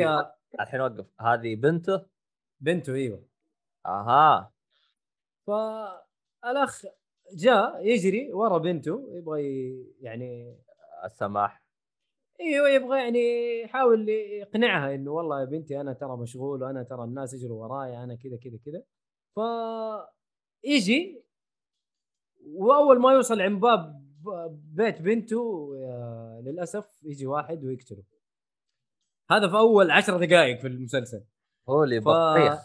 الحين 0.59 0.81
وقف. 0.81 1.05
هذه 1.21 1.55
بنته؟ 1.55 2.05
بنته 2.59 2.93
إيوه. 2.93 3.27
أها. 3.85 4.53
فالاخ 5.47 6.85
جاء 7.33 7.85
يجري 7.87 8.33
ورا 8.33 8.57
بنته 8.57 9.07
يبغى 9.11 9.41
يعني 9.99 10.57
السماح. 11.03 11.63
إيوه 12.41 12.69
يبغى 12.69 12.99
يعني 12.99 13.59
يحاول 13.61 14.09
يقنعها 14.09 14.95
إنه 14.95 15.11
والله 15.11 15.39
يا 15.39 15.45
بنتي 15.45 15.81
أنا 15.81 15.93
ترى 15.93 16.17
مشغول 16.17 16.63
وأنا 16.63 16.83
ترى 16.83 17.03
الناس 17.03 17.33
يجروا 17.33 17.65
وراي 17.65 18.03
أنا 18.03 18.15
كذا 18.15 18.37
كذا 18.37 18.57
كذا. 18.65 18.83
ف 19.35 19.39
يجي 20.63 21.23
وأول 22.45 22.99
ما 22.99 23.13
يوصل 23.13 23.41
عند 23.41 23.61
باب 23.61 24.01
بيت 24.51 25.01
بنته 25.01 25.71
للأسف 26.45 27.03
يجي 27.03 27.27
واحد 27.27 27.63
ويقتله. 27.63 28.03
هذا 29.31 29.47
في 29.49 29.57
أول 29.57 29.91
عشر 29.91 30.25
دقائق 30.25 30.59
في 30.59 30.67
المسلسل. 30.67 31.23
هو 31.69 31.83
اللي 31.83 32.01
ف... 32.01 32.07
بطيخ. 32.07 32.59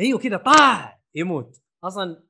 أيوه 0.00 0.18
كذا 0.18 0.36
طاح 0.36 1.02
يموت. 1.14 1.62
أصلا 1.84 2.22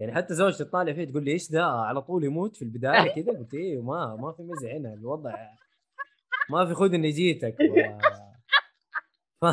يعني 0.00 0.14
حتى 0.14 0.34
زوجتي 0.34 0.64
تطالع 0.64 0.92
فيه 0.92 1.04
تقول 1.04 1.24
لي 1.24 1.32
إيش 1.32 1.50
ذا؟ 1.50 1.62
على 1.62 2.02
طول 2.02 2.24
يموت 2.24 2.56
في 2.56 2.62
البداية 2.62 3.10
كذا. 3.22 3.38
قلت 3.38 3.54
إيه 3.54 3.82
ما 3.82 4.16
ما 4.16 4.32
في 4.32 4.42
مزح 4.42 4.70
هنا 4.70 4.94
الوضع 4.94 5.48
ما 6.50 6.66
في 6.66 6.74
خذ 6.74 6.94
اني 6.94 7.10
جيتك 7.10 7.56
و... 7.60 7.74
ف... 9.40 9.44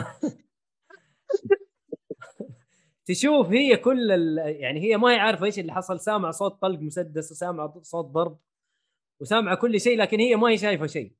تشوف 3.07 3.47
هي 3.47 3.77
كل 3.77 4.11
ال... 4.11 4.37
يعني 4.37 4.79
هي 4.79 4.97
ما 4.97 5.11
هي 5.11 5.15
عارفه 5.19 5.45
إيش 5.45 5.59
اللي 5.59 5.73
حصل 5.73 5.99
سامعه 5.99 6.31
صوت 6.31 6.61
طلق 6.61 6.79
مسدس 6.79 7.31
وسامعه 7.31 7.81
صوت 7.81 8.05
ضرب 8.05 8.39
وسامعه 9.21 9.55
كل 9.55 9.79
شيء 9.79 9.97
لكن 9.97 10.19
هي 10.19 10.35
ما 10.35 10.49
هي 10.49 10.57
شايفة 10.57 10.87
شيء 10.87 11.15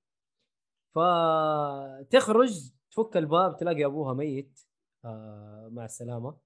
فتخرج 0.96 2.72
تفك 2.92 3.18
الباب 3.18 3.58
تلاقي 3.58 3.86
أبوها 3.86 4.14
ميت 4.14 4.60
آه 5.06 5.70
مع 5.72 5.86
السلامة 5.86 6.38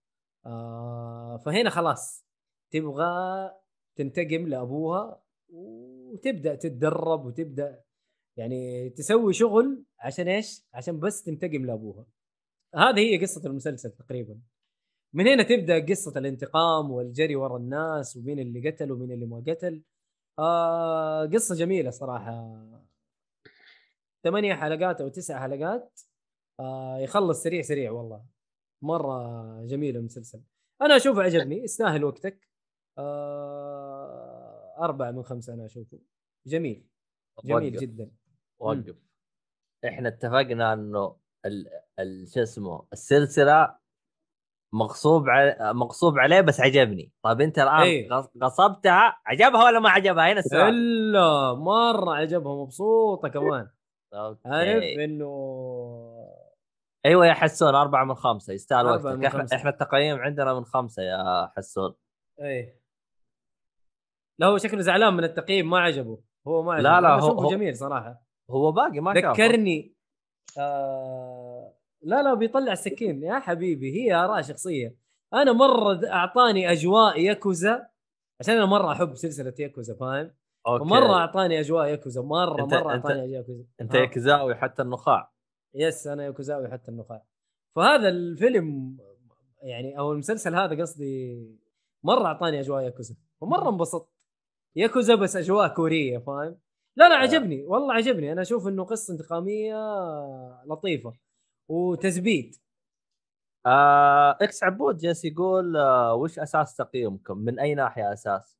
آه 0.45 1.37
فهنا 1.45 1.69
خلاص 1.69 2.25
تبغى 2.71 3.51
تنتقم 3.95 4.47
لأبوها 4.47 5.23
وتبدأ 5.49 6.55
تتدرب 6.55 7.25
وتبدأ 7.25 7.83
يعني 8.37 8.89
تسوي 8.89 9.33
شغل 9.33 9.83
عشان 9.99 10.27
إيش؟ 10.27 10.65
عشان 10.73 10.99
بس 10.99 11.23
تنتقم 11.23 11.65
لأبوها. 11.65 12.05
هذه 12.75 12.99
هي 12.99 13.21
قصة 13.21 13.41
المسلسل 13.49 13.91
تقريبا. 13.91 14.39
من 15.13 15.27
هنا 15.27 15.43
تبدأ 15.43 15.85
قصة 15.85 16.19
الانتقام 16.19 16.91
والجري 16.91 17.35
ورا 17.35 17.57
الناس 17.57 18.17
ومين 18.17 18.39
اللي 18.39 18.69
قتل 18.69 18.91
ومين 18.91 19.11
اللي 19.11 19.25
ما 19.25 19.43
قتل. 19.47 19.81
آه 20.39 21.25
قصة 21.25 21.55
جميلة 21.55 21.89
صراحة. 21.89 22.57
ثمانية 24.23 24.53
حلقات 24.53 25.01
أو 25.01 25.07
تسع 25.07 25.39
حلقات 25.39 25.99
آه 26.59 26.97
يخلص 26.97 27.43
سريع 27.43 27.61
سريع 27.61 27.91
والله. 27.91 28.25
مرة 28.81 29.65
جميل 29.65 29.97
المسلسل. 29.97 30.41
أنا 30.81 30.95
أشوفه 30.95 31.21
عجبني 31.23 31.63
يستاهل 31.63 32.03
وقتك. 32.03 32.47
آه 32.97 34.75
أربعة 34.79 35.11
من 35.11 35.23
خمسة 35.23 35.53
أنا 35.53 35.65
أشوفه 35.65 35.99
جميل 36.47 36.87
جميل 37.43 37.73
وقف 37.73 37.81
جدا 37.81 38.11
وقف 38.59 38.95
إحنا 39.85 40.09
اتفقنا 40.09 40.73
إنه 40.73 41.17
ال... 41.45 41.67
ال... 41.99 42.27
شو 42.33 42.41
اسمه 42.41 42.87
السلسلة 42.93 43.80
مغصوب 44.73 45.29
على 45.29 45.73
مغصوب 45.73 46.19
عليه 46.19 46.41
بس 46.41 46.61
عجبني. 46.61 47.11
طيب 47.23 47.41
أنت 47.41 47.59
الآن. 47.59 48.07
غص- 48.13 48.29
غصبتها 48.43 49.17
عجبها 49.25 49.63
ولا 49.65 49.79
ما 49.79 49.89
عجبها؟ 49.89 50.31
هنا 50.31 50.39
السؤال. 50.39 50.69
إلا 50.73 51.53
مرة 51.53 52.15
عجبها 52.15 52.55
مبسوطة 52.63 53.27
كمان. 53.27 53.67
عارف 54.13 54.37
okay 54.45 55.03
إنه 55.05 55.27
أيوه 57.05 57.27
يا 57.27 57.33
حسون 57.33 57.75
أربعة 57.75 58.03
من 58.03 58.15
خمسة. 58.15 58.53
يستاهل 58.53 58.85
وقتك. 58.85 59.25
إحنا. 59.25 59.45
إحنا 59.53 59.69
التقييم 59.69 60.17
عندنا 60.19 60.53
من 60.53 60.65
خمسة 60.65 61.03
يا 61.03 61.51
حسون. 61.57 61.93
إيه. 62.41 62.81
لا 64.39 64.47
هو 64.47 64.57
شكله 64.57 64.81
زعلان 64.81 65.13
من 65.13 65.23
التقييم 65.23 65.69
ما 65.69 65.79
عجبه. 65.79 66.19
هو 66.47 66.63
ما 66.63 66.73
عجبه. 66.73 66.89
لا، 66.89 67.01
لا، 67.01 67.09
هو- 67.09 67.39
هو- 67.39 67.49
جميل 67.49 67.75
صراحة. 67.77 68.21
هو 68.51 68.71
باقي 68.71 68.99
ما 68.99 69.13
ذكرني 69.13 69.95
آه 70.57 71.40
لا 72.01 72.23
لا 72.23 72.33
بيطلع 72.33 72.71
السكين 72.71 73.23
يا 73.23 73.39
حبيبي 73.39 73.93
هي 73.95 74.13
آراء 74.13 74.41
شخصية. 74.41 74.95
أنا 75.33 75.51
مرة 75.51 75.93
د- 75.93 76.05
أعطاني 76.05 76.71
أجواء 76.71 77.19
ياكوزا 77.19 77.87
عشان 78.39 78.55
أنا 78.55 78.65
مرة 78.65 78.91
أحب 78.91 79.15
سلسلة 79.15 79.53
ياكوزا 79.59 79.95
فاهم؟ 79.95 80.31
okay. 80.67 80.81
ومرة 80.83 81.13
أعطاني 81.13 81.59
أجواء 81.59 81.87
ياكوزا 81.87 82.21
مرة 82.21 82.55
أنت- 82.65 82.73
مرة 82.73 82.83
أنت- 82.83 82.87
أعطاني 82.87 83.23
أجواء 83.23 83.29
ياكوزا. 83.29 83.63
أنت 83.81 83.95
ها. 83.95 83.99
يكزاوي 84.01 84.55
حتى 84.55 84.81
النخاع. 84.81 85.31
yes 85.75 86.07
أنا 86.07 86.25
يوكوزاوي 86.25 86.69
حتى 86.71 86.91
النخاع. 86.91 87.23
فهذا 87.75 88.09
الفيلم 88.09 88.97
يعني 89.63 89.99
أو 89.99 90.11
المسلسل 90.11 90.55
هذا 90.55 90.81
قصدي 90.81 91.41
مرة 92.03 92.25
أعطاني 92.25 92.59
أجواء 92.59 92.83
ياكوزا. 92.83 93.15
ومرة 93.41 93.69
انبسطت. 93.69 94.09
ياكوزا 94.75 95.15
بس 95.15 95.35
أجواء 95.35 95.67
كورية 95.67 96.17
فاهم؟ 96.17 96.57
لا 96.95 97.09
لا 97.09 97.15
عجبني 97.15 97.63
والله 97.65 97.93
عجبني. 97.93 98.31
أنا 98.31 98.41
أشوف 98.41 98.67
إنه 98.67 98.83
قصة 98.83 99.13
انتقامية 99.13 99.75
لطيفة. 100.65 101.13
وتثبيت 101.71 102.61
آه 103.65 104.37
إكس 104.41 104.63
عبود 104.63 104.97
جالس 104.97 105.25
يقول 105.25 105.77
آه 105.77 106.13
وش 106.13 106.39
أساس 106.39 106.75
تقييمكم؟ 106.75 107.37
من 107.37 107.59
أي 107.59 107.75
ناحية 107.75 108.13
أساس؟ 108.13 108.57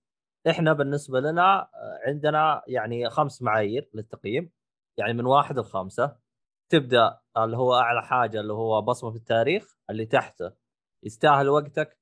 إحنا 0.49 0.73
بالنسبة 0.73 1.19
لنا 1.19 1.61
آه، 1.61 1.99
عندنا 2.07 2.61
يعني 2.67 3.09
خمس 3.09 3.41
معايير 3.41 3.89
للتقييم 3.93 4.51
يعني 4.97 5.13
من 5.13 5.25
واحد 5.25 5.59
لخمسة 5.59 6.17
تبدأ 6.69 7.19
اللي 7.37 7.57
هو 7.57 7.75
أعلى 7.75 8.03
حاجة 8.03 8.39
اللي 8.39 8.53
هو 8.53 8.81
بصمة 8.81 9.11
في 9.11 9.17
التاريخ 9.17 9.75
اللي 9.89 10.05
تحته 10.05 10.51
يستاهل 11.03 11.49
وقتك 11.49 11.97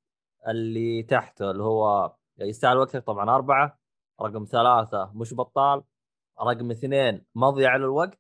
اللي 0.48 1.04
تحته 1.04 1.52
اللي 1.52 1.64
هو 1.64 2.16
يستاهل 2.40 2.78
وقتك 2.78 3.04
طبعا 3.04 3.36
أربعة 3.36 3.80
رقم 4.22 4.46
ثلاثة 4.46 5.12
مش 5.16 5.34
بطال 5.34 5.84
رقم 6.42 6.72
اثنين 6.72 7.26
مضيعه 7.36 7.78
للوقت 7.78 8.20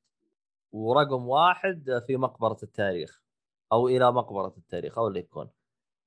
ورقم 0.72 1.28
واحد 1.28 2.04
في 2.08 2.18
مقبرة 2.18 2.58
التاريخ 2.64 3.24
أو 3.72 3.88
إلى 3.88 4.12
مقبرة 4.12 4.54
التاريخ 4.58 4.98
أو 4.98 5.08
اللي 5.08 5.20
يكون. 5.20 5.50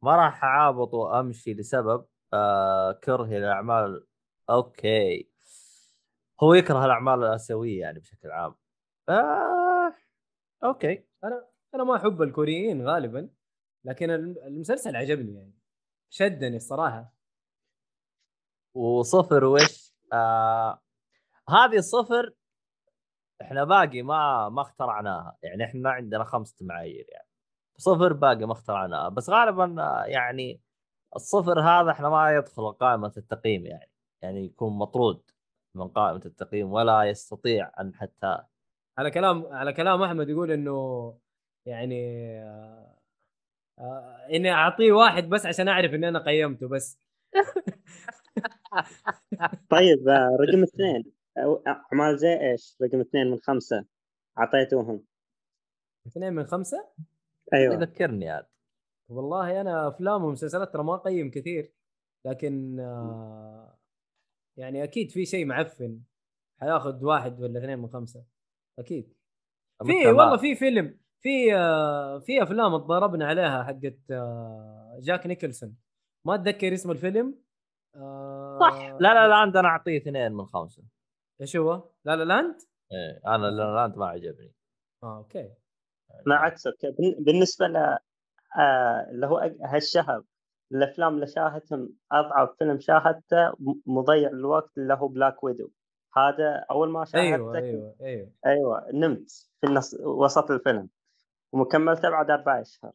ما 0.02 0.16
راح 0.16 0.44
أعابط 0.44 0.94
وأمشي 0.94 1.54
لسبب 1.54 2.06
آه 2.32 2.92
كرهي 2.92 3.38
للاعمال 3.38 4.06
okay. 4.50 5.28
هو 6.42 6.54
يكره 6.54 6.84
الأعمال 6.84 7.18
الآسيوية 7.24 7.80
يعني 7.80 7.98
بشكل 8.00 8.30
عام. 8.30 8.54
آه 9.08 9.94
okay. 10.64 11.04
أنا 11.24 11.46
أنا 11.74 11.84
ما 11.84 11.96
أحب 11.96 12.22
الكوريين 12.22 12.86
غالبا 12.88 13.28
لكن 13.84 14.10
الم- 14.10 14.36
المسلسل 14.46 14.96
عجبني 14.96 15.34
يعني. 15.34 15.52
شدني 16.10 16.56
الصراحة. 16.56 17.12
وصفر 18.74 19.44
وش؟ 19.44 19.94
آه 20.12 20.82
هذه 21.48 21.80
صفر 21.80 22.34
إحنا 23.42 23.64
باقي 23.64 24.02
ما 24.02 24.48
ما 24.48 24.62
اخترعناها. 24.62 25.36
يعني 25.42 25.64
إحنا 25.64 25.90
عندنا 25.90 26.24
خمسة 26.24 26.56
معايير 26.66 27.06
يعني. 27.08 27.28
صفر 27.78 28.12
باقي 28.12 28.46
ما 28.46 28.52
اخترعناها. 28.52 29.08
بس 29.08 29.30
غالبا 29.30 29.76
يعني 30.06 30.60
الصفر 31.16 31.60
هذا 31.60 31.90
إحنا 31.90 32.08
ما 32.08 32.36
يدخل 32.36 32.72
قائمة 32.72 33.12
التقييم 33.16 33.66
يعني. 33.66 33.90
يعني 34.22 34.44
يكون 34.46 34.72
مطرود 34.78 35.22
من 35.76 35.88
قائمة 35.88 36.22
التقييم 36.26 36.72
ولا 36.72 37.02
يستطيع 37.04 37.72
أن 37.80 37.94
حتى 37.94 38.38
على 38.98 39.10
كلام 39.10 39.46
على 39.46 39.72
كلام 39.72 40.02
أحمد 40.02 40.28
يقول 40.28 40.52
إنه 40.52 41.18
يعني 41.66 41.96
آه 42.42 42.98
آه 43.80 44.26
إني 44.34 44.52
أعطيه 44.52 44.92
واحد 44.92 45.28
بس 45.28 45.46
عشان 45.46 45.68
أعرف 45.68 45.94
إني 45.94 46.08
أنا 46.08 46.18
قيمته 46.18 46.68
بس. 46.68 46.98
طيب 49.70 50.08
آه، 50.08 50.36
رقم 50.40 50.62
اثنين. 50.62 51.21
اعمال 51.38 52.18
زي 52.18 52.50
إيش؟ 52.50 52.76
رقم 52.82 53.00
اثنين 53.00 53.30
من 53.30 53.38
خمسة. 53.38 53.86
أعطيتوهم. 54.38 55.04
اثنين 56.06 56.32
من 56.32 56.44
خمسة؟ 56.44 56.88
أيوه. 57.54 57.74
يذكرني 57.74 58.30
عاد. 58.30 58.46
والله 59.08 59.60
أنا 59.60 59.88
أفلام 59.88 60.24
ومسلسلات 60.24 60.72
ترى 60.72 60.84
ما 60.84 60.94
أقيم 60.94 61.30
كثير 61.30 61.72
لكن 62.26 62.80
آه 62.80 63.78
يعني 64.56 64.84
أكيد 64.84 65.10
في 65.10 65.26
شيء 65.26 65.46
معفن. 65.46 66.00
حياخذ 66.60 67.04
واحد 67.04 67.40
ولا 67.40 67.58
اثنين 67.58 67.78
من 67.78 67.88
خمسة. 67.88 68.24
أكيد. 68.78 69.14
في 69.84 70.06
والله 70.06 70.36
في 70.36 70.54
فيلم 70.54 70.98
في 71.20 71.56
آه 71.56 72.18
في 72.18 72.42
أفلام 72.42 72.74
اتضاربنا 72.74 73.26
عليها 73.26 73.62
حقت 73.64 74.10
آه 74.10 74.98
جاك 75.02 75.26
نيكلسون. 75.26 75.76
ما 76.26 76.34
أتذكر 76.34 76.74
اسم 76.74 76.90
الفيلم. 76.90 77.38
آه 77.96 78.58
صح. 78.60 78.84
لا 78.84 79.14
La 79.14 79.28
La 79.28 79.34
Land 79.34 79.57
أنا 79.57 79.68
أعطيه 79.68 79.96
اثنين 79.96 80.32
من 80.32 80.46
خمسة. 80.46 80.82
إيش 81.40 81.56
هو؟ 81.56 81.82
La 82.04 82.16
La 82.16 82.24
Land؟ 82.24 82.54
إيه 82.92 83.34
أنا 83.34 83.46
La 83.46 83.74
La 83.74 83.84
Land 83.84 83.98
ما 83.98 84.06
عجبني. 84.06 84.52
آه 85.02 85.18
okay. 85.18 85.50
أنا 86.26 86.34
عكسك 86.36 86.76
بالنسبة 87.18 87.66
ل 87.66 87.76
آه، 87.76 89.06
اللي 89.10 89.26
هو 89.26 89.38
هالشهر 89.64 90.22
الأفلام 90.72 91.14
اللي 91.14 91.26
شاهدتهم 91.26 91.94
أضعف 92.12 92.56
فيلم 92.58 92.78
شاهدته 92.80 93.52
مضيع 93.86 94.28
الوقت 94.28 94.78
اللي 94.78 94.94
هو 94.94 95.08
Black 95.08 95.44
Widow 95.44 95.70
هذا 96.16 96.64
أول 96.70 96.88
ما 96.90 97.04
شاهدته 97.04 97.20
أيوه 97.54 97.56
أيوه. 97.56 97.94
أيوه 98.02 98.30
أيوه 98.46 98.86
نمت 98.94 99.30
في 99.60 99.66
النص 99.66 99.94
وسط 100.00 100.50
الفيلم. 100.50 100.88
ومكملته 101.52 102.10
بعد 102.10 102.30
أربع 102.30 102.60
أشهر. 102.60 102.92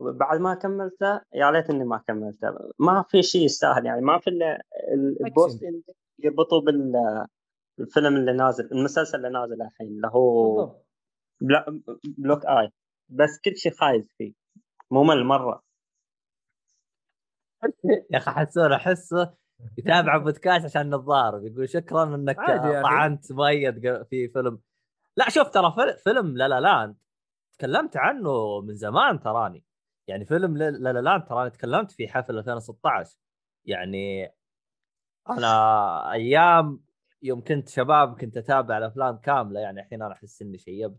بعد 0.00 0.40
ما 0.40 0.54
كملته 0.54 1.20
يا 1.34 1.50
ليت 1.50 1.70
إني 1.70 1.84
ما 1.84 1.98
كملته. 1.98 2.72
ما 2.78 3.04
في 3.08 3.22
شيء 3.22 3.44
يستاهل 3.44 3.86
يعني 3.86 4.00
ما 4.00 4.18
في 4.18 4.30
إلا 4.30 4.62
ال- 4.94 5.26
ال 5.26 5.34
post 5.34 5.64
يربطوا 6.18 6.60
بالفيلم 7.78 8.16
اللي 8.16 8.32
نازل 8.32 8.68
المسلسل 8.72 9.16
اللي 9.18 9.28
نازل 9.28 9.62
الحين 9.62 9.86
اللي 9.86 10.08
هو 10.08 10.76
بلا 11.40 11.80
بلوك 12.18 12.46
آي. 12.46 12.70
بس 13.08 13.40
كل 13.44 13.56
شيء 13.56 13.72
خايس 13.72 14.04
فيه. 14.18 14.32
ممل 14.90 15.24
مرة. 15.24 15.62
يا 18.10 18.18
أخي 18.18 18.30
حسون 18.30 18.72
احسه 18.72 19.34
يتابع 19.78 20.16
بودكاست 20.16 20.64
عشان 20.64 20.94
نتضارب. 20.94 21.44
يقول 21.44 21.68
شكرا 21.68 22.04
إنك 22.14 22.38
أخي. 22.38 22.82
طعنت 22.82 23.32
مؤيد 23.32 24.04
في 24.10 24.28
فيلم. 24.28 24.60
لا 25.16 25.28
شوف 25.30 25.48
ترى 25.50 25.72
فيل- 25.76 25.98
فيلم 25.98 26.36
La 26.36 26.48
La 26.48 26.60
Land 26.60 26.96
تكلمت 27.58 27.96
عنه 27.96 28.60
من 28.60 28.74
زمان 28.74 29.20
تراني. 29.20 29.64
يعني 30.08 30.24
فيلم 30.24 30.56
لا 30.56 30.70
La 30.70 30.92
La 30.92 30.98
Land 31.00 31.24
تراني. 31.24 31.50
تكلمت 31.50 31.90
في 31.92 32.08
حفل 32.08 32.38
2016 32.38 33.16
يعني 33.64 34.32
أنا 35.30 36.12
أيام 36.12 36.80
يوم 37.22 37.44
كنت 37.44 37.68
شباب 37.68 38.20
كنت 38.20 38.36
أتابع 38.36 38.78
الأفلام 38.78 39.16
كاملة 39.16 39.60
يعني 39.60 39.80
الحين 39.80 40.02
أنا 40.02 40.12
أحس 40.12 40.42
إني 40.42 40.58
شيبت. 40.58 40.98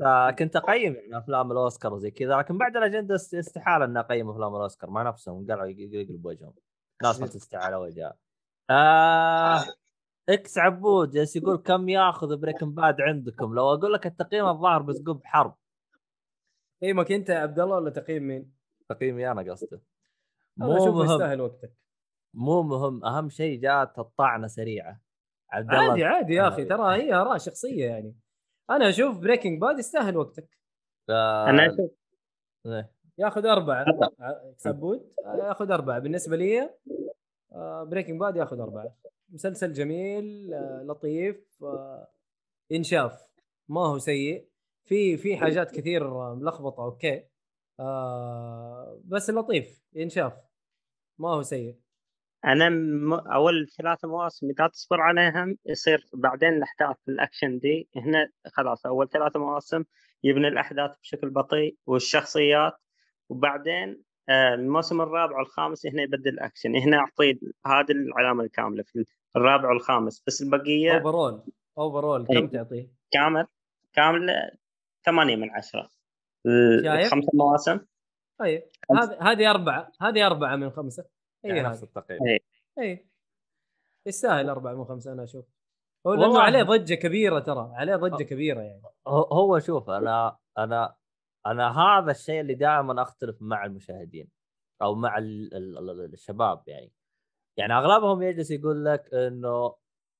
فكنت 0.00 0.56
أقيم 0.56 0.94
يعني 0.94 1.18
أفلام 1.18 1.52
الأوسكار 1.52 1.94
وزي 1.94 2.10
كذا 2.10 2.36
لكن 2.36 2.58
بعد 2.58 2.76
الأجندة 2.76 3.14
است- 3.14 3.34
استحالة 3.34 3.84
إني 3.84 4.00
أقيم 4.00 4.30
أفلام 4.30 4.56
الأوسكار 4.56 4.90
مع 4.90 5.02
نفسهم 5.02 5.46
قالوا 5.50 5.66
يق- 5.66 5.94
يقلب 5.94 6.26
وجههم 6.26 6.54
ناس 7.02 7.20
ما 7.20 7.26
تستحي 7.26 7.64
على 7.64 7.76
وجهها. 7.76 8.16
آه 8.70 9.64
إكس 10.28 10.58
عبود 10.58 11.10
جالس 11.10 11.36
يقول 11.36 11.56
كم 11.56 11.88
ياخذ 11.88 12.36
Breaking 12.36 12.74
Bad 12.74 13.00
عندكم؟ 13.00 13.54
لو 13.54 13.74
أقول 13.74 13.92
لك 13.92 14.06
التقييم 14.06 14.46
الظاهر 14.48 14.82
بس 14.82 15.02
قب 15.06 15.20
حرب. 15.24 15.54
تقييمك 16.80 17.12
انت 17.12 17.28
يا 17.28 17.38
عبد 17.38 17.60
الله 17.60 17.76
ولا 17.76 17.90
تقييم 17.90 18.22
مين؟ 18.22 18.52
تقييمي 18.88 19.30
أنا 19.32 19.52
قصده 19.52 19.82
أنا 20.60 20.68
مو 20.68 20.92
مهم. 20.92 21.04
يستاهل 21.12 21.40
وقتك. 21.40 21.72
مو 22.34 22.62
مهم 22.62 23.04
أهم 23.04 23.28
شيء 23.28 23.60
جات 23.60 23.98
الطعنة 23.98 24.46
سريعة. 24.46 25.00
عبد 25.50 25.70
الله. 25.70 25.90
عادي 25.90 26.04
عادي 26.04 26.34
يا 26.34 26.48
أخي 26.48 26.62
آه. 26.62 26.66
ترى 26.66 27.02
هي 27.02 27.14
آراء 27.14 27.38
شخصية 27.38 27.84
يعني. 27.86 28.14
أنا 28.70 28.88
أشوف 28.88 29.18
Breaking 29.18 29.60
Bad 29.60 29.78
يستاهل 29.78 30.16
وقتك. 30.16 30.58
آه 31.10 31.50
أنا 31.50 31.66
أشوف 31.66 31.90
إيه. 32.66 32.92
ياخذ 33.18 33.46
أربعة. 33.46 33.84
سبوت 34.56 35.14
ياخذ 35.38 35.70
أربعة. 35.70 35.98
بالنسبة 35.98 36.36
لي 36.36 36.70
Breaking 37.82 38.20
Bad 38.20 38.36
ياخذ 38.36 38.60
أربعة. 38.60 38.96
مسلسل 39.28 39.72
جميل 39.72 40.54
آه، 40.54 40.82
لطيف 40.82 41.64
آه، 41.64 42.08
ينشاف. 42.70 43.28
ما 43.68 43.80
هو 43.86 43.98
سيء. 43.98 44.48
في 44.84 45.16
في 45.16 45.36
حاجات 45.36 45.70
كثير 45.70 46.06
آه، 46.06 46.34
ملخبطة 46.34 46.84
okay. 46.84 47.24
آه، 47.80 49.00
بس 49.04 49.30
لطيف 49.30 49.84
ينشاف. 49.92 50.32
ما 51.18 51.28
هو 51.28 51.42
سيء. 51.42 51.76
أنا 52.46 52.68
م... 52.68 53.12
أول 53.12 53.68
ثلاث 53.78 54.04
مواسم 54.04 54.50
إذا 54.50 54.66
تصبر 54.66 55.00
عليهم 55.00 55.56
يصير 55.66 56.06
بعدين 56.14 56.48
الأحداث 56.48 56.96
في 57.04 57.10
الأكشن 57.10 57.58
دي 57.58 57.88
هنا 57.96 58.28
خلاص 58.52 58.86
أول 58.86 59.08
ثلاث 59.08 59.36
مواسم 59.36 59.84
يبني 60.24 60.48
الأحداث 60.48 60.90
بشكل 61.00 61.30
بطيء 61.30 61.76
والشخصيات 61.86 62.72
وبعدين 63.28 64.02
آه، 64.28 64.54
الموسم 64.54 65.00
الرابع 65.00 65.38
والخامس 65.38 65.86
هنا 65.86 66.02
يبدل 66.02 66.30
الأكشن 66.30 66.76
هنا 66.76 66.96
اعطيه 66.96 67.34
هذه 67.66 67.90
العلامة 67.90 68.44
الكاملة 68.44 68.82
في 68.82 69.04
الرابع 69.36 69.68
والخامس 69.68 70.22
بس 70.26 70.42
البقية 70.42 70.96
overall 70.96 71.42
overall 71.78 72.26
إيه. 72.30 72.40
كم 72.40 72.46
تعطيه؟ 72.48 72.88
كامل 73.10 73.46
كامل 73.92 74.50
ثمانية 75.04 75.36
من 75.36 75.50
عشرة 75.50 75.90
شايف؟ 76.84 77.06
الخمس 77.06 77.24
مواسم 77.34 77.78
طيب. 78.38 78.62
هذه 78.90 79.18
هذه 79.20 79.50
أربعة 79.50 79.92
هذه 80.00 80.26
أربعة 80.26 80.56
من 80.56 80.70
خمسة 80.70 81.04
يعني 81.44 81.60
اي 81.60 81.64
نفس 81.64 81.82
التقييم. 81.82 82.20
إيه. 82.26 82.38
اي 82.78 83.06
يستاهل 84.06 84.48
أربعة 84.50 84.74
من 84.74 84.84
خمسة 84.84 85.12
أنا 85.12 85.24
أشوف. 85.24 85.44
هو 86.06 86.10
والله. 86.10 86.26
لأنه 86.26 86.40
عليه 86.40 86.62
ضجة 86.62 86.94
كبيرة 86.94 87.38
ترى 87.38 87.70
عليه 87.74 87.96
ضجة 87.96 88.22
كبيرة 88.22 88.60
يعني. 88.60 88.82
هو 89.08 89.22
هو 89.22 89.58
شوف 89.58 89.90
أنا 89.90 90.38
أنا 90.58 90.96
أنا 91.46 91.80
هذا 91.80 92.10
الشيء 92.10 92.40
اللي 92.40 92.54
دائما 92.54 93.02
أختلف 93.02 93.36
مع 93.40 93.64
المشاهدين 93.64 94.28
أو 94.82 94.94
مع 94.94 95.18
ال 95.18 95.54
ال 95.54 95.90
ال 95.90 96.12
الشباب 96.12 96.62
يعني. 96.66 96.92
يعني 97.56 97.72
أغلبهم 97.72 98.22
يجلس 98.22 98.50
يقول 98.50 98.84
لك 98.84 99.14
إنه 99.14 99.76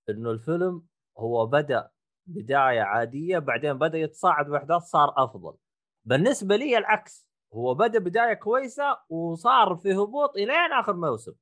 إنه 0.08 0.30
الفيلم 0.30 0.86
هو 1.18 1.46
بدأ 1.46 1.90
بداية 2.26 2.80
عادية 2.80 3.38
بعدين 3.38 3.72
بدأ 3.78 3.98
يتصاعد 3.98 4.46
بأحداث 4.46 4.82
صار 4.82 5.14
أفضل. 5.16 5.56
بالنسبة 6.04 6.56
لي 6.56 6.78
العكس. 6.78 7.25
هو 7.56 7.74
بدأ 7.74 7.98
بداية 7.98 8.34
كويسة 8.34 8.98
وصار 9.08 9.76
في 9.76 9.94
هبوط 9.94 10.36
إلين 10.36 10.72
آخر 10.80 10.92
موسم. 10.92 11.32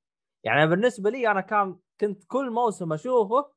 يعني 0.44 0.66
بالنسبة 0.66 1.10
لي 1.10 1.30
أنا 1.30 1.40
كان 1.40 1.76
كنت 2.00 2.24
كل 2.24 2.50
موسم 2.50 2.92
أشوفه 2.92 3.50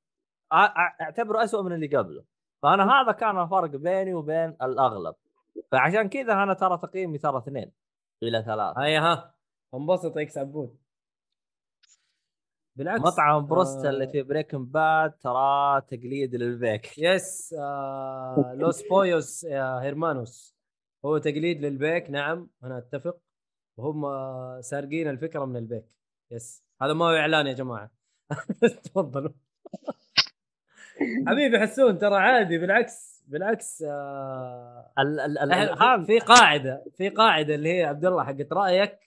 أعتبره 1.01 1.43
أسوأ 1.43 1.61
من 1.61 1.73
اللي 1.73 1.97
قبله. 1.97 2.23
فأنا 2.63 2.91
هذا 2.91 3.11
كان 3.11 3.41
الفرق 3.41 3.69
بيني 3.69 4.13
وبين 4.13 4.57
الأغلب. 4.61 5.15
فعشان 5.71 6.09
كذا 6.09 6.33
أنا 6.33 6.53
ترى 6.53 6.77
تقييمي 6.77 7.17
ترى 7.17 7.37
اثنين 7.37 7.71
إلى 8.23 8.43
ثلاثة. 8.43 8.81
هيا 8.81 8.99
ها. 8.99 9.35
انبسط 9.73 10.17
X 10.17 10.37
عبود 10.37 10.77
بالعكس 12.75 13.01
مطعم 13.01 13.47
بروستا 13.47 13.87
آه، 13.87 13.89
اللي 13.89 14.07
في 14.07 14.23
Breaking 14.23 14.65
Bad 14.65 15.11
ترى 15.11 15.81
تقليد 15.81 16.35
للبيك. 16.35 16.97
yes 16.97 17.55
آه 17.59 18.53
Los 18.55 18.87
Pollos 18.87 19.43
يا 19.43 19.81
Hermanos 19.81 20.56
هو 21.05 21.17
تقليد 21.17 21.61
للبيك 21.65 22.09
نعم 22.09 22.49
أنا 22.63 22.77
أتفق. 22.77 23.17
وهم 23.77 24.01
سارقين 24.61 25.07
الفكرة 25.09 25.45
من 25.45 25.57
البيك. 25.57 25.85
يس. 26.31 26.63
هذا 26.81 26.93
ما 26.93 27.05
هو 27.05 27.09
إعلان 27.15 27.47
يا 27.47 27.53
جماعة. 27.53 27.91
تفضلوا. 28.83 29.31
حبيبي 31.27 31.59
حسون 31.59 31.97
ترى 31.97 32.15
عادي 32.15 32.57
بالعكس 32.57 33.23
بالعكس 33.27 33.83
آه 33.87 34.91
ال 34.99 35.19
ال 35.19 36.05
في, 36.05 36.19
قاعدة 36.19 36.83
في 36.97 37.09
قاعدة 37.09 37.55
اللي 37.55 37.79
هي 37.79 37.83
عبد 37.83 38.05
الله 38.05 38.23
حقت 38.23 38.53
رأيك 38.53 38.99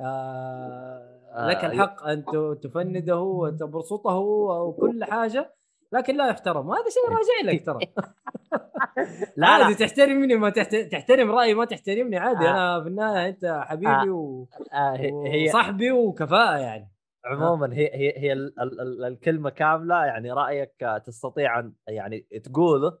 آه 0.00 1.48
لك 1.48 1.56
آه، 1.56 1.66
الحق 1.66 2.02
أن 2.06 2.24
تفنده 2.62 3.16
وتبسطه 3.16 4.16
وكل 4.16 5.04
حاجة. 5.04 5.57
لكن 5.92 6.16
لا 6.16 6.28
يحترم. 6.28 6.70
هذا 6.70 6.84
شيء 6.88 7.08
راجع 7.08 7.52
لك 7.52 7.66
ترى 7.66 7.78
لا 9.36 9.46
عادي 9.46 9.74
تحترمني 9.74 10.34
ما 10.34 10.50
تحت... 10.50 10.76
تحترم 10.76 11.30
رأيي 11.30 11.54
ما 11.54 11.64
تحترمني 11.64 12.16
عادي. 12.16 12.48
آه. 12.48 12.50
أنا 12.50 12.82
في 12.82 12.88
النهاية 12.88 13.28
أنت 13.28 13.62
حبيبي 13.64 14.10
و... 14.10 14.48
آه، 14.72 14.96
هي 14.96 15.48
وصاحبي 15.48 15.90
وكفاءة 15.90 16.58
يعني. 16.58 16.92
عموما 17.24 17.74
هي 17.74 17.90
هي 17.94 18.18
هي 18.18 18.32
ال 18.32 18.60
ال 18.60 18.80
ال 18.80 19.04
الكلمة 19.04 19.50
كاملة 19.50 20.04
يعني 20.04 20.32
رأيك 20.32 20.82
آه، 20.82 20.98
تستطيع 20.98 21.58
أن 21.58 21.72
يعني 21.88 22.20
تقوله 22.20 22.98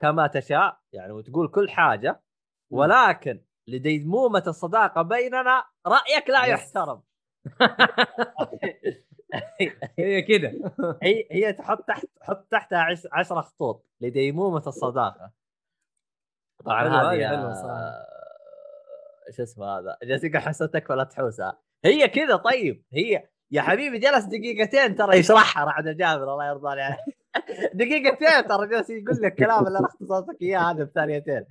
كما 0.00 0.26
تشاء 0.26 0.78
يعني 0.92 1.12
وتقول 1.12 1.48
كل 1.48 1.70
حاجة 1.70 2.22
ولكن 2.70 3.42
لديمومة 3.68 4.42
الصداقة 4.46 5.02
بيننا 5.02 5.64
رأيك 5.86 6.30
لا. 6.30 6.44
يحترم. 6.44 7.02
هي 9.98 10.22
كده. 10.22 10.52
هي 11.02 11.26
هي 11.30 11.52
تحط 11.52 11.88
تحت 11.88 12.06
حط 12.22 12.46
تحتها 12.50 12.78
عش- 12.78 13.08
عشرة 13.12 13.40
خطوط 13.40 13.86
لديمومة 14.00 14.62
الصداقة. 14.66 15.30
طبعا 16.64 16.88
هذه. 16.88 17.52
شو 19.36 19.42
اسمه 19.42 19.66
هذا؟ 19.78 19.96
جالسين 20.02 20.38
حسيتك 20.38 20.90
ولا 20.90 21.04
تحوسها. 21.04 21.58
هي 21.84 22.08
كذا 22.08 22.36
طيب. 22.36 22.84
هي 22.92 23.28
يا 23.50 23.62
حبيبي 23.62 23.98
جلس 23.98 24.24
دقيقتين 24.24 24.94
ترى 24.96 25.16
يشرحها 25.18 25.64
رعد 25.64 25.88
جابر 25.88 26.32
الله 26.32 26.46
يرضى 26.46 26.68
عليه. 26.68 26.98
دقيقتين 27.74 28.46
ترى 28.48 28.68
جالس 28.68 28.90
يقول 28.90 29.22
لك 29.22 29.34
كلام 29.34 29.66
اللي 29.66 29.78
أنا 29.78 29.86
اختصرتك 29.86 30.42
إياه 30.42 30.58
هذا 30.60 30.84
بثانيتين. 30.84 31.46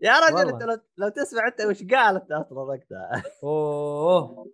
يا 0.00 0.12
رجل. 0.20 0.48
أنت 0.48 0.62
لو, 0.62 0.78
لو 0.96 1.08
تسمع 1.08 1.46
أنت 1.48 1.60
وش 1.60 1.82
قالت 1.84 2.32
أصلا 2.32 2.58
وقتها؟ 2.60 3.22
أوه. 3.44 4.46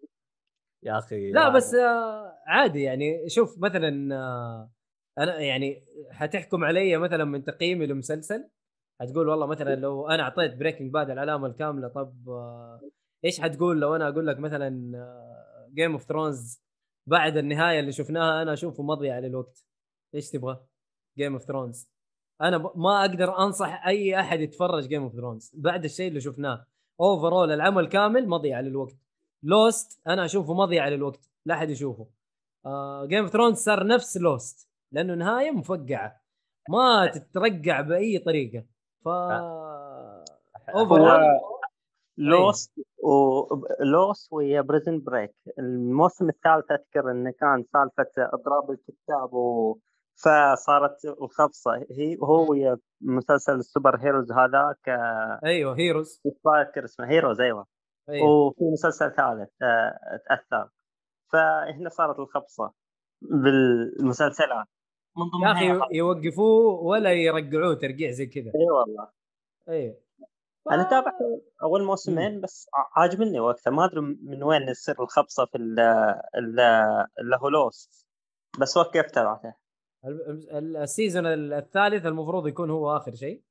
يا 0.83 0.99
أخي 0.99 1.33
لا. 1.33 1.49
بس 1.49 1.75
آه، 1.75 2.39
عادي 2.47 2.83
يعني 2.83 3.29
شوف 3.29 3.59
مثلا 3.59 4.15
آه، 4.17 4.71
أنا 5.19 5.41
يعني 5.41 5.85
حتحكم 6.11 6.65
علي 6.65 6.97
مثلا 6.97 7.25
من 7.25 7.45
تقييمي 7.45 7.87
لمسلسل 7.87 8.49
حتقول 9.01 9.29
والله 9.29 9.47
مثلا 9.47 9.75
لو 9.75 10.09
أنا 10.09 10.23
أعطيت 10.23 10.55
Breaking 10.55 10.93
Bad 10.93 11.11
العلامة 11.11 11.47
الكاملة 11.47 11.89
طب 11.89 12.29
آه، 12.29 12.81
إيش 13.25 13.41
حتقول 13.41 13.81
لو 13.81 13.97
أنا 13.97 14.09
أقول 14.09 14.27
لك 14.27 14.39
مثلا 14.39 14.71
Game 15.75 15.93
of 15.93 16.03
Thrones 16.03 16.63
بعد 17.07 17.37
النهاية 17.37 17.81
اللي 17.81 17.93
شفناها 17.93 18.43
أنا 18.43 18.53
أشوفه 18.53 18.83
مضيعه 18.83 19.21
للوقت 19.21 19.65
إيش 20.15 20.31
تبغى؟ 20.31 20.67
Game 21.19 21.33
of 21.33 21.43
Thrones 21.43 21.91
أنا. 22.41 22.59
ما 22.77 23.01
أقدر 23.01 23.39
أنصح 23.39 23.87
أي 23.87 24.21
أحد 24.21 24.41
يتفرج 24.41 24.89
Game 24.89 25.03
of 25.03 25.13
Thrones 25.13 25.53
بعد 25.55 25.85
الشيء 25.85 26.09
اللي 26.09 26.21
شفناه 26.21 26.67
overall 27.01 27.53
العمل 27.53 27.89
كامل 27.89 28.29
مضيعه 28.29 28.61
للوقت 28.61 28.97
Lost 29.43 30.01
أنا 30.07 30.25
أشوفه 30.25 30.55
مضيعه 30.55 30.89
للوقت 30.89 31.31
لا 31.47 31.55
أحد 31.55 31.71
يشوفه. 31.71 32.07
Game 33.07 33.23
of 33.25 33.33
Thrones 33.33 33.57
صار 33.57 33.87
نفس 33.87 34.17
Lost 34.17 34.69
لأنه 34.93 35.15
نهاية 35.15 35.51
مفقعة 35.51 36.21
ما 36.69 37.07
تترقع 37.07 37.81
بأي 37.81 38.19
طريقة. 38.19 38.65
ف 39.05 39.09
overall 40.69 41.41
Lost 42.19 42.73
و 43.03 43.29
Lost 43.29 44.33
ويا 44.33 44.61
Prison 44.61 45.01
Break 45.01 45.35
الموسم 45.59 46.29
الثالث 46.29 46.71
أذكر 46.71 47.11
إنه 47.11 47.31
كان 47.31 47.65
سالفة 47.73 48.13
إضراب 48.19 48.71
الكتاب 48.71 49.35
و... 49.35 49.79
فصارت 50.15 51.05
الخبصة. 51.05 51.87
هي 51.91 52.19
هو 52.23 52.51
ويا 52.51 52.79
مسلسل 53.01 53.55
ال 53.55 53.97
superheroes 53.97 54.33
هذاك 54.33 54.89
أيوه 55.45 55.79
Heroes 55.79 56.23
فاكر 56.45 56.85
اسمه 56.85 57.11
Heroes 57.11 57.41
أيوه. 57.41 57.67
أيوه 58.11 58.29
وفي 58.29 58.65
مسلسل 58.73 59.11
ثالث 59.17 59.49
آه، 59.63 60.21
تأثر. 60.29 60.69
فهنا 61.33 61.89
صارت 61.89 62.19
الخبصة 62.19 62.73
بالمسلسلات. 63.23 64.67
من 65.17 65.23
يا 65.47 65.53
ضمنها 65.53 65.85
أخي 65.87 65.97
يوقفوه 65.97 66.81
ولا 66.83 67.13
يرقعوه 67.13 67.75
ترقيع 67.75 68.11
زي 68.11 68.27
كذا. 68.27 68.53
اي 68.55 68.71
والله. 68.71 69.09
أيوه 69.69 69.97
أنا 70.71 70.83
تابعت 70.91 71.15
أول 71.63 71.85
موسمين 71.85 72.41
بس 72.41 72.69
عاجبني 72.97 73.41
وقتها. 73.41 73.71
ما 73.71 73.85
أدري 73.85 74.01
من 74.01 74.43
وين 74.43 74.69
يصير 74.69 75.03
الخبصة 75.03 75.45
في 75.47 75.59
ال 75.59 77.35
هو 77.35 77.49
Lost 77.49 78.07
بس 78.61 78.77
وقفت 78.77 79.19
ال- 80.05 80.77
ال 80.77 80.84
season 80.84 81.27
الثالث 81.27 82.07
المفروض 82.07 82.47
يكون 82.47 82.71
هو 82.71 82.97
آخر 82.97 83.15
شيء. 83.15 83.43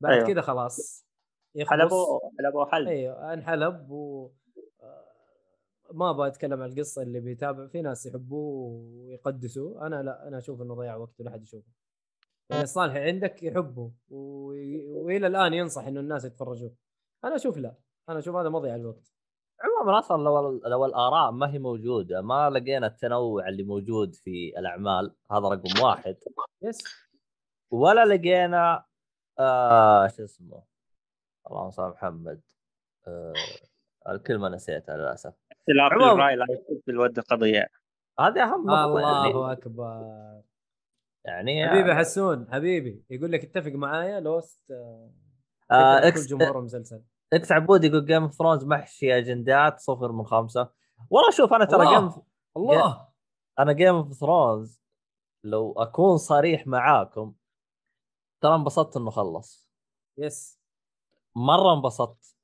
بعد 0.00 0.12
أيوه. 0.12 0.26
كذا 0.26 0.40
خلاص. 0.40 1.07
يخلص. 1.54 1.80
حلبوا 1.80 2.20
حلبوا 2.38 2.64
حل. 2.64 2.88
إيوه 2.88 3.32
انحلب 3.32 3.90
و 3.90 4.30
آه، 4.82 5.04
ما 5.92 6.10
أبغى 6.10 6.28
أتكلم 6.28 6.62
عن 6.62 6.68
القصة 6.68 7.02
اللي 7.02 7.20
بيتابع 7.20 7.66
في 7.66 7.82
ناس 7.82 8.06
يحبوه 8.06 8.70
ويقدسوه. 8.70 9.86
أنا 9.86 10.02
لا 10.02 10.28
أنا 10.28 10.38
أشوف 10.38 10.62
إنه 10.62 10.74
ضيع 10.74 10.96
وقت 10.96 11.20
ولا 11.20 11.30
حد 11.30 11.42
يشوفه. 11.42 11.72
يعني 12.50 12.62
الصالح 12.62 12.96
عندك 12.96 13.42
يحبه 13.42 13.92
وي... 14.10 14.86
وإلى 14.86 15.26
الآن 15.26 15.54
ينصح 15.54 15.86
إنه 15.86 16.00
الناس 16.00 16.24
يتفرجوه. 16.24 16.74
أنا 17.24 17.34
أشوف 17.36 17.56
لا 17.56 17.74
أنا 18.08 18.18
أشوف 18.18 18.36
هذا 18.36 18.48
مضيع 18.48 18.74
الوقت. 18.74 19.12
عموما 19.60 19.98
أصلا 19.98 20.22
لو 20.22 20.60
لو 20.64 20.84
الآراء 20.84 21.30
ما 21.30 21.52
هي 21.52 21.58
موجودة 21.58 22.20
ما 22.22 22.50
لقينا 22.50 22.86
التنوع 22.86 23.48
اللي 23.48 23.62
موجود 23.62 24.14
في 24.14 24.58
الأعمال 24.58 25.14
هذا 25.30 25.48
رقم 25.48 25.82
واحد. 25.82 26.16
yes 26.62 26.78
ولا 27.70 28.04
لقينا 28.04 28.84
آه 29.38 30.06
شو 30.06 30.24
اسمه 30.24 30.62
اللهم 31.50 31.70
صل 31.70 31.82
على 31.82 31.92
محمد. 31.92 32.40
آه 33.06 33.32
الكلمة 34.08 34.48
نسيتها 34.48 34.96
للأسف. 34.96 35.34
اختلاف 35.52 35.92
الراي 35.92 36.36
لا 36.36 36.46
يفسد 36.50 36.82
بالود 36.86 37.20
قضية. 37.20 37.68
هذه 38.20 38.42
أهم 38.42 38.66
نقطة 38.66 39.00
يعني, 39.00 39.30
الله 39.30 39.52
أكبر. 39.52 40.42
يعني 41.24 41.68
حبيبي 41.68 41.94
حسون 41.94 42.52
حبيبي 42.52 43.04
يقول 43.10 43.32
لك 43.32 43.44
اتفق 43.44 43.72
معايا 43.72 44.20
Lost 44.20 44.70
آه، 44.70 45.12
آه 45.70 46.08
X 46.08 46.26
جمهور 46.26 46.58
المسلسل 46.58 47.04
X 47.32 47.52
عبود 47.52 47.84
يقول 47.84 48.04
Game 48.04 48.22
of 48.22 48.34
Thrones 48.34 48.64
محشي 48.64 49.18
أجندات 49.18 49.80
صفر 49.80 50.12
من 50.12 50.24
خمسة. 50.24 50.70
والله 51.10 51.30
شوف 51.30 51.52
أنا 51.52 51.64
ترى 51.64 51.82
الله. 51.82 51.98
Game 51.98 52.22
الله. 52.56 53.08
أنا 53.58 53.72
Game 53.72 53.94
of 53.94 54.12
Thrones 54.12 54.82
لو 55.44 55.72
أكون 55.72 56.16
صريح 56.16 56.66
معاكم 56.66 57.34
ترى 58.42 58.54
انبسطت 58.54 58.96
إنه 58.96 59.10
خلص. 59.10 59.68
yes 60.18 60.57
مرة 61.38 61.74
انبسطت. 61.74 62.36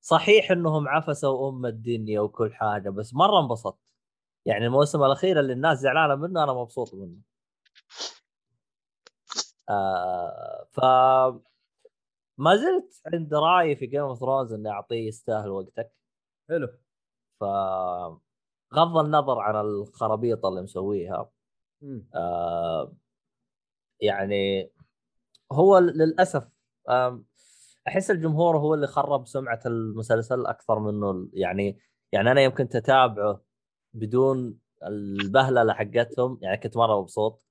صحيح 0.00 0.50
إنهم 0.50 0.88
عفسوا 0.88 1.48
أم 1.50 1.66
الدنيا 1.66 2.20
وكل 2.20 2.54
حاجة 2.54 2.90
بس 2.90 3.14
مرة 3.14 3.40
انبسطت. 3.40 3.78
يعني 4.46 4.66
الموسم 4.66 5.04
الأخير 5.04 5.40
اللي 5.40 5.52
الناس 5.52 5.78
زعلانة 5.78 6.14
منه 6.14 6.44
أنا 6.44 6.52
مبسوط 6.52 6.94
منه. 6.94 7.18
آه 9.68 10.66
ف 10.72 10.80
ما 12.38 12.56
زلت 12.56 13.02
عند 13.14 13.34
رأيي 13.34 13.76
في 13.76 13.86
Game 13.86 14.00
of 14.00 14.18
Thrones 14.18 14.52
إني 14.52 14.70
أعطيه 14.70 15.08
يستاهل 15.08 15.50
وقتك. 15.50 15.92
حلو. 16.48 16.68
ف 17.40 17.44
غض 18.74 18.96
النظر 18.96 19.38
عن 19.38 19.56
الخرابيط 19.56 20.46
اللي 20.46 20.62
مسويها. 20.62 21.30
آه 22.14 22.92
يعني 24.00 24.72
هو 25.52 25.78
للأسف 25.78 26.48
آم، 26.88 27.24
أحس 27.88 28.10
الجمهور 28.10 28.58
هو 28.58 28.74
اللي 28.74 28.86
خرب 28.86 29.26
سمعة 29.26 29.60
المسلسل 29.66 30.46
أكثر 30.46 30.78
منه 30.78 31.28
يعني 31.32 31.78
يعني 32.12 32.30
أنا 32.30 32.40
يمكن 32.40 32.68
تتابعه 32.68 33.42
بدون 33.94 34.58
البهلله 34.86 35.72
حقتهم 35.74 36.38
يعني 36.42 36.56
كنت 36.56 36.76
مرة 36.76 37.00
مبسوط. 37.00 37.44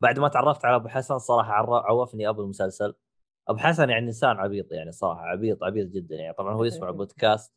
بعد 0.00 0.18
ما 0.18 0.28
تعرفت 0.28 0.64
على 0.64 0.76
أبو 0.76 0.88
حسن 0.88 1.18
صراحة 1.18 1.52
عوفني 1.86 2.28
أبو 2.28 2.42
المسلسل. 2.42 2.94
أبو 3.48 3.58
حسن 3.58 3.90
يعني 3.90 4.06
إنسان 4.06 4.36
عبيط 4.36 4.72
يعني 4.72 4.92
صراحة 4.92 5.20
عبيط 5.20 5.64
عبيط 5.64 5.88
جدا 5.88 6.16
يعني. 6.16 6.34
طبعا 6.34 6.54
هو 6.54 6.64
يسمع 6.64 6.90
بودكاست. 7.00 7.52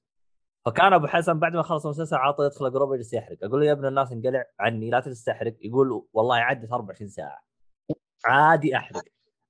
فكان 0.65 0.93
أبو 0.93 1.07
حسن 1.07 1.39
بعد 1.39 1.55
ما 1.55 1.61
خلص 1.61 1.85
المسلسل 1.85 2.15
عاطي 2.15 2.43
يدخل 2.45 2.71
جروب 2.71 2.93
يجلس 2.93 3.13
يحرق. 3.13 3.37
أقول 3.43 3.59
له 3.59 3.65
يا 3.67 3.71
ابن 3.71 3.85
الناس 3.85 4.11
انقلع 4.11 4.45
عني 4.59 4.89
لا 4.89 4.99
تجلس 4.99 5.23
تحرق. 5.23 5.55
يقول 5.61 6.05
والله 6.13 6.35
عدت 6.35 6.71
24 6.71 7.09
ساعة. 7.09 7.43
عادي 8.25 8.77
أحرق. 8.77 9.03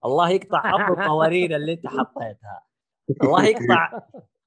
الله 0.05 0.29
يقطع 0.29 0.75
أبو 0.75 0.93
القوارير 1.01 1.55
اللي 1.55 1.73
أنت 1.73 1.87
حطيتها. 1.87 2.72
الله 3.23 3.45
يقطع. 3.49 3.99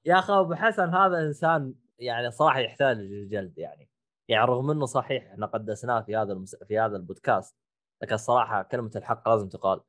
يا 0.05 0.19
أخي 0.19 0.33
أبو 0.33 0.53
حسن 0.55 0.89
هذا 0.95 1.19
إنسان 1.27 1.73
يعني 1.99 2.31
صراحة 2.31 2.59
يحتاج 2.59 2.97
للجلد 2.97 3.57
يعني. 3.57 3.89
يعني 4.27 4.45
رغم 4.45 4.71
إنه 4.71 4.85
صحيح 4.85 5.31
إحنا 5.31 5.45
قدسناه 5.45 6.01
في 6.01 6.15
هذا 6.15 6.33
المس... 6.33 6.55
في 6.55 6.79
هذا 6.79 6.95
البودكاست 6.97 7.55
لكن 8.03 8.15
الصراحه 8.15 8.63
كلمة 8.63 8.91
الحق 8.95 9.29
لازم 9.29 9.49
تقال. 9.49 9.81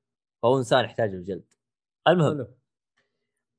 فهو 0.42 0.58
إنسان 0.58 0.84
يحتاج 0.84 1.10
الجلد 1.14 1.52
المهم. 2.08 2.28
حلو. 2.36 2.54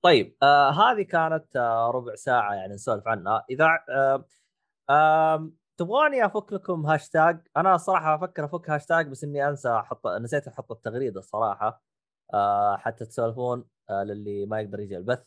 طيب 0.01 0.37
آه 0.43 0.69
هذه 0.71 1.01
كانت 1.01 1.55
آه 1.55 1.91
ربع 1.91 2.15
ساعة 2.15 2.53
يعني 2.53 2.73
نسولف 2.73 3.07
عنها. 3.07 3.45
إذا 3.49 3.67
آه 3.89 4.25
آه 4.89 5.51
تبغوني 5.77 6.25
أفك 6.25 6.53
لكم 6.53 6.85
هاشتاج؟ 6.85 7.47
أنا 7.57 7.77
صراحة 7.77 8.15
أفكر 8.15 8.45
أفك 8.45 8.69
هاشتاج 8.69 9.07
بس 9.07 9.23
إني 9.23 9.47
أنسى 9.49 9.69
أحط 9.69 10.07
نسيت 10.07 10.47
أحط 10.47 10.71
التغريدة 10.71 11.19
الصراحه 11.19 11.83
آه 12.33 12.77
حتى 12.77 13.05
تسولفون. 13.05 13.65
للي 13.91 14.45
ما 14.45 14.61
يقدر 14.61 14.79
يجي 14.79 14.97
البث. 14.97 15.23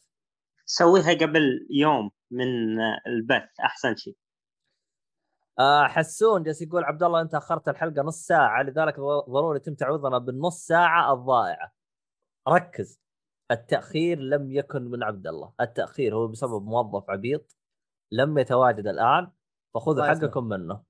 سويها 0.65 1.15
قبل 1.15 1.67
يوم 1.71 2.11
من 2.31 2.81
البث 3.07 3.61
أحسن 3.61 3.97
شيء. 3.97 4.17
آه 5.59 5.87
حسون 5.87 6.43
جالس 6.43 6.63
يقول 6.63 6.85
عبد 6.85 7.03
الله 7.03 7.21
أنت 7.21 7.35
أخرت 7.35 7.69
الحلقة 7.69 8.03
نص 8.03 8.27
ساعة 8.27 8.63
لذلك 8.63 9.01
ضروري 9.31 9.57
يتم 9.57 9.75
تعويضنا 9.75 10.19
بالنص 10.19 10.67
ساعة 10.67 11.13
الضائعة. 11.13 11.73
ركز 12.49 13.01
التأخير 13.51 14.19
لم 14.19 14.53
يكن 14.53 14.83
من 14.83 15.03
عبد 15.03 15.27
الله 15.27 15.53
التأخير 15.61 16.15
هو 16.15 16.29
بسبب 16.29 16.65
موظف 16.65 17.11
عبيط 17.11 17.57
لم 18.13 18.39
يتواجد 18.39 18.87
الآن 18.87 19.31
فخذوا 19.75 20.05
حقكم 20.05 20.45
منه. 20.45 20.83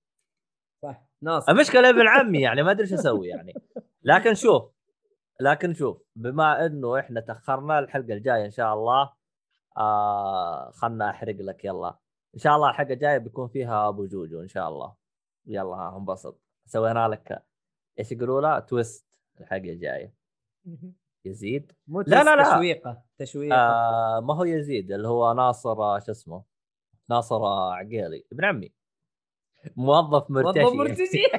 صح 0.83 1.03
ناصر. 1.23 1.53
المشكلة 1.53 1.91
ابن 1.91 2.09
عمي 2.09 2.41
يعني 2.41 2.63
ما 2.63 2.71
أدري 2.71 2.83
إيش 2.83 2.93
أسوي 2.93 3.29
يعني. 3.29 3.55
لكن 4.03 4.35
شوف 4.35 4.72
لكن 5.41 5.75
شوف 5.75 6.03
بما 6.17 6.67
إنه 6.67 6.99
إحنا 6.99 7.21
تأخرنا 7.21 7.79
الحلقة 7.79 8.13
الجاية 8.15 8.45
إن 8.45 8.51
شاء 8.51 8.75
الله 8.75 9.13
آه 9.77 10.71
خلنا 10.71 11.11
أحرق 11.11 11.37
لك 11.37 11.65
يلا. 11.65 11.99
إن 12.35 12.39
شاء 12.39 12.57
الله 12.57 12.71
الحلقة 12.71 12.93
الجاية 12.93 13.19
بيكون 13.19 13.49
فيها 13.49 13.89
أبو 13.89 14.07
جوجو 14.07 14.41
إن 14.41 14.49
شاء 14.49 14.69
الله. 14.69 14.95
يلا 15.47 15.75
ها 15.77 15.97
انبسط. 15.97 16.41
سوينا 16.67 17.09
لك 17.09 17.43
إيش 17.99 18.13
يقولوا 18.13 18.41
له 18.41 18.59
تويست 18.59 19.19
الحلقة 19.41 19.71
الجاية. 19.73 20.15
يزيد؟ 21.25 21.73
مو 21.87 22.01
لا 22.01 22.25
لا 22.25 22.37
لا. 22.37 22.53
تشويقة 22.55 23.03
تشويقة. 23.19 23.57
آه 23.57 24.21
ما 24.21 24.35
هو 24.35 24.45
يزيد 24.45 24.93
اللي 24.93 25.09
هو 25.09 25.33
ناصر 25.35 25.83
آه، 25.83 25.99
شو 25.99 26.13
اسمه؟ 26.13 26.45
ناصر 27.11 27.37
آه، 27.37 27.75
عقيلي. 27.75 28.25
ابن 28.33 28.45
عمي. 28.45 28.73
موظف 29.77 30.31
مرتشي. 30.31 30.61
موظف 30.63 30.75
مرتشي. 30.77 31.23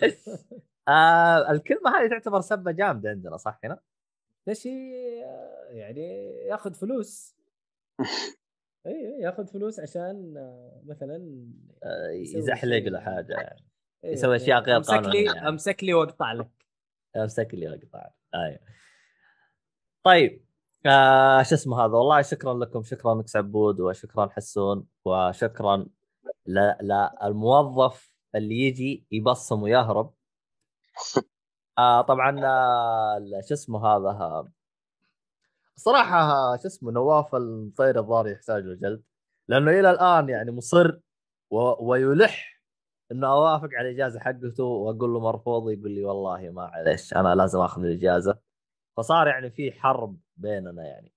آه 0.88 1.50
الكلمة 1.50 1.90
هذه 1.98 2.08
تعتبر 2.10 2.40
سبة 2.40 2.72
جامدة 2.72 3.10
عندنا 3.10 3.36
صح 3.36 3.60
هنا؟ 3.64 3.78
مرتشي 4.46 4.90
يعني 5.68 6.30
ياخذ 6.48 6.74
فلوس. 6.74 7.36
اي 8.86 9.18
ياخذ 9.20 9.46
فلوس 9.46 9.80
عشان 9.80 10.34
آه، 10.36 10.82
مثلا 10.86 11.46
آه 11.84 12.10
يزحلق. 12.10 12.88
له 12.88 13.00
حاجة. 13.00 13.32
يعني 13.32 13.64
يسوي 14.04 14.36
أشياء 14.36 14.60
غير 14.60 14.76
أمسك 14.76 14.92
لي 14.92 14.96
قانونية. 14.98 15.24
يعني. 15.24 15.48
أمسك 15.48 15.84
لي 15.84 15.94
وأقطع 15.94 16.32
لك. 16.32 16.66
أمسك 17.16 17.48
لي 17.52 17.68
اقطع 17.68 18.10
أيوه. 18.34 18.58
طيب 20.02 20.44
آه 20.86 21.42
شو 21.42 21.54
اسمه 21.54 21.84
هذا؟ 21.84 21.92
والله 21.92 22.22
شكرا 22.22 22.54
لكم 22.54 22.82
شكرا 22.82 23.14
لك 23.14 23.36
عبود 23.36 23.80
وشكرا 23.80 24.28
حسون 24.28 24.86
وشكرا 25.04 25.86
الموظف 27.22 28.14
اللي 28.34 28.60
يجي 28.60 29.06
يبصم 29.10 29.62
ويهرب. 29.62 30.14
آه 31.78 32.02
طبعا 32.02 32.40
آه 32.44 33.40
شو 33.48 33.54
اسمه 33.54 33.86
هذا 33.86 34.08
آه، 34.08 34.52
صراحة 35.76 36.20
آه، 36.20 36.56
شو 36.56 36.66
اسمه 36.66 36.92
نواف 36.92 37.34
المطير 37.34 37.98
الظاهر 37.98 38.28
يحتاج 38.28 38.64
له 38.64 38.74
جلد 38.74 39.02
لأنه 39.48 39.70
إلى 39.70 39.90
الآن 39.90 40.28
يعني 40.28 40.50
مصر 40.50 40.98
و... 41.50 41.90
ويلح 41.90 42.54
إنه 43.12 43.26
أوافق 43.32 43.68
على 43.78 43.88
الإجازة 43.88 44.20
حقته 44.20 44.64
وأقول 44.64 45.10
له 45.10 45.20
مرفوض 45.20 45.70
يقول 45.70 45.90
لي 45.90 46.04
والله 46.04 46.40
ما 46.40 46.50
معلش 46.50 47.14
أنا 47.14 47.34
لازم 47.34 47.60
آخذ 47.60 47.84
الإجازة. 47.84 48.38
فصار 48.96 49.26
يعني 49.26 49.50
في 49.50 49.72
حرب 49.72 50.16
بيننا 50.36 50.84
يعني. 50.84 51.12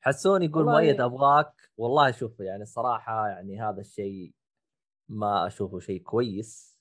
حسون 0.00 0.42
يقول 0.42 0.64
مؤيد 0.64 1.00
أبغاك. 1.00 1.52
والله 1.76 2.10
شوف 2.10 2.40
يعني 2.40 2.62
الصراحه 2.62 3.28
يعني 3.28 3.60
هذا 3.60 3.80
الشيء 3.80 4.32
ما 5.08 5.46
أشوفه 5.46 5.78
شيء 5.78 6.02
كويس. 6.02 6.78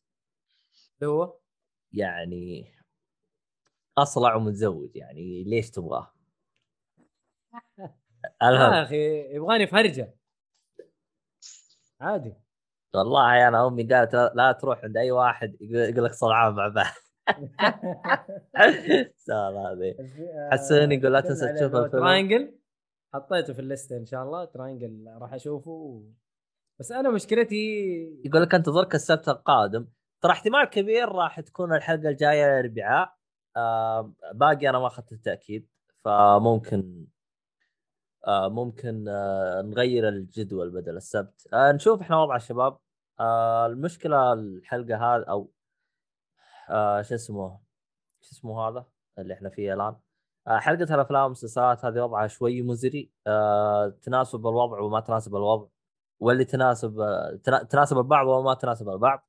هو؟ 1.03 1.37
يعني 1.95 2.71
أصلع 3.97 4.35
ومتزوج 4.35 4.95
يعني 4.95 5.43
ليش 5.43 5.69
تبغاه؟ 5.71 6.11
يا 8.41 8.83
أخي 8.83 9.35
يبغاني 9.35 9.67
في 9.67 9.75
هرجه 9.75 10.15
عادي. 12.01 12.33
والله 12.95 13.47
أنا 13.47 13.67
أمي 13.67 13.83
قالت 13.83 14.13
لا- 14.15 14.51
تروح 14.51 14.83
عند 14.83 14.97
أي 14.97 15.11
واحد 15.11 15.57
يقول 15.61 16.03
لك 16.05 16.11
صلعان 16.11 16.53
مع 16.53 16.67
بعض. 16.67 16.93
سهل 19.27 19.57
هذه. 19.57 19.95
حسين 20.51 20.91
يقول 20.91 21.13
لا 21.13 21.21
تنسى 21.21 21.53
تشوف 21.53 21.75
الفيلم. 21.75 21.87
Triangle 22.03 22.59
حطيته 23.13 23.53
في 23.53 23.59
الليستة 23.59 23.97
إن 23.97 24.05
شاء 24.05 24.23
الله 24.23 24.45
Triangle 24.45 25.05
راح 25.21 25.33
أشوفه. 25.33 26.03
بس 26.79 26.91
أنا 26.91 27.09
مشكلتي 27.09 27.55
يقول 28.25 28.41
لك 28.41 28.55
انتظرك 28.55 28.95
السبت 28.95 29.29
القادم. 29.29 29.87
ترى 30.25 30.31
احتمال 30.33 30.63
كبير 30.65 31.09
راح 31.11 31.39
تكون 31.39 31.73
الحلقة 31.75 32.09
الجاية 32.09 32.59
الاربعاء 32.59 33.15
آه 33.57 34.13
باقي 34.33 34.69
أنا 34.69 34.79
ما 34.79 34.87
أخذت 34.87 35.11
التأكيد 35.11 35.69
فممكن 36.05 37.05
آه 38.27 38.47
ممكن 38.49 39.05
آه 39.07 39.61
نغير 39.61 40.07
الجدول 40.09 40.69
بدل 40.69 40.97
السبت. 40.97 41.47
آه 41.53 41.71
نشوف 41.71 42.01
إحنا 42.01 42.21
وضع 42.21 42.35
الشباب. 42.35 42.77
آه 43.19 43.65
المشكلة 43.65 44.33
الحلقة 44.33 45.15
هذا 45.15 45.23
أو 45.25 45.51
آه 46.69 47.01
شو 47.01 47.15
اسمه 47.15 47.59
شو 48.21 48.31
اسمه 48.31 48.67
هذا 48.67 48.85
اللي 49.19 49.33
إحنا 49.33 49.49
فيه 49.49 49.73
الآن؟ 49.73 49.95
آه 50.47 50.57
حلقة 50.57 50.95
الأفلام 50.95 51.23
والمسلسلات 51.23 51.85
هذه 51.85 52.01
وضعها 52.01 52.27
شوي 52.27 52.61
مزري. 52.61 53.11
آه 53.27 53.89
تناسب 54.01 54.47
الوضع 54.47 54.79
وما 54.79 54.99
تناسب 54.99 55.35
الوضع 55.35 55.67
واللي 56.19 56.45
تناسب 56.45 56.99
آه، 56.99 57.39
تنا- 57.43 57.63
تناسب 57.63 57.97
البعض 57.97 58.27
وما 58.27 58.53
تناسب 58.53 58.89
البعض. 58.89 59.24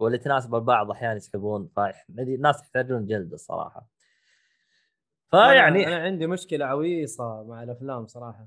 واللي 0.00 0.18
تناسب 0.18 0.54
البعض 0.54 0.90
أحيانا 0.90 1.14
يسحبون 1.14 1.68
فالناس 1.76 2.60
يحتاجون 2.60 3.06
جلد 3.06 3.32
الصراحة. 3.32 3.86
فيعني 5.30 5.86
أنا 5.86 5.96
عندي 6.02 6.26
مشكلة 6.26 6.64
عويصة 6.66 7.42
مع 7.42 7.62
الأفلام 7.62 8.06
صراحة. 8.06 8.46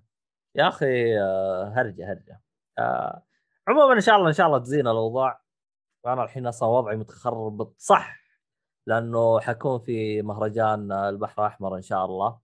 يا 0.56 0.68
أخي 0.68 1.20
آه، 1.20 1.74
هرجة 1.76 2.12
هرجة. 2.12 2.42
آه، 2.80 3.24
عموما 3.68 3.94
إن 3.94 4.02
شاء 4.02 4.16
الله 4.16 4.28
إن 4.28 4.34
شاء 4.34 4.48
الله 4.48 4.60
تزين 4.60 4.88
الأوضاع. 4.88 5.42
وأنا 6.04 6.24
الحين 6.24 6.48
أصلا 6.48 6.70
وضعي 6.70 6.96
متخربط 6.96 7.76
صح 7.78 8.20
لأنه 8.88 9.40
حكون 9.40 9.80
في 9.80 10.22
مهرجان 10.22 10.92
آه، 10.92 11.10
البحر 11.10 11.42
الأحمر 11.42 11.76
إن 11.76 11.82
شاء 11.82 12.06
الله 12.06 12.40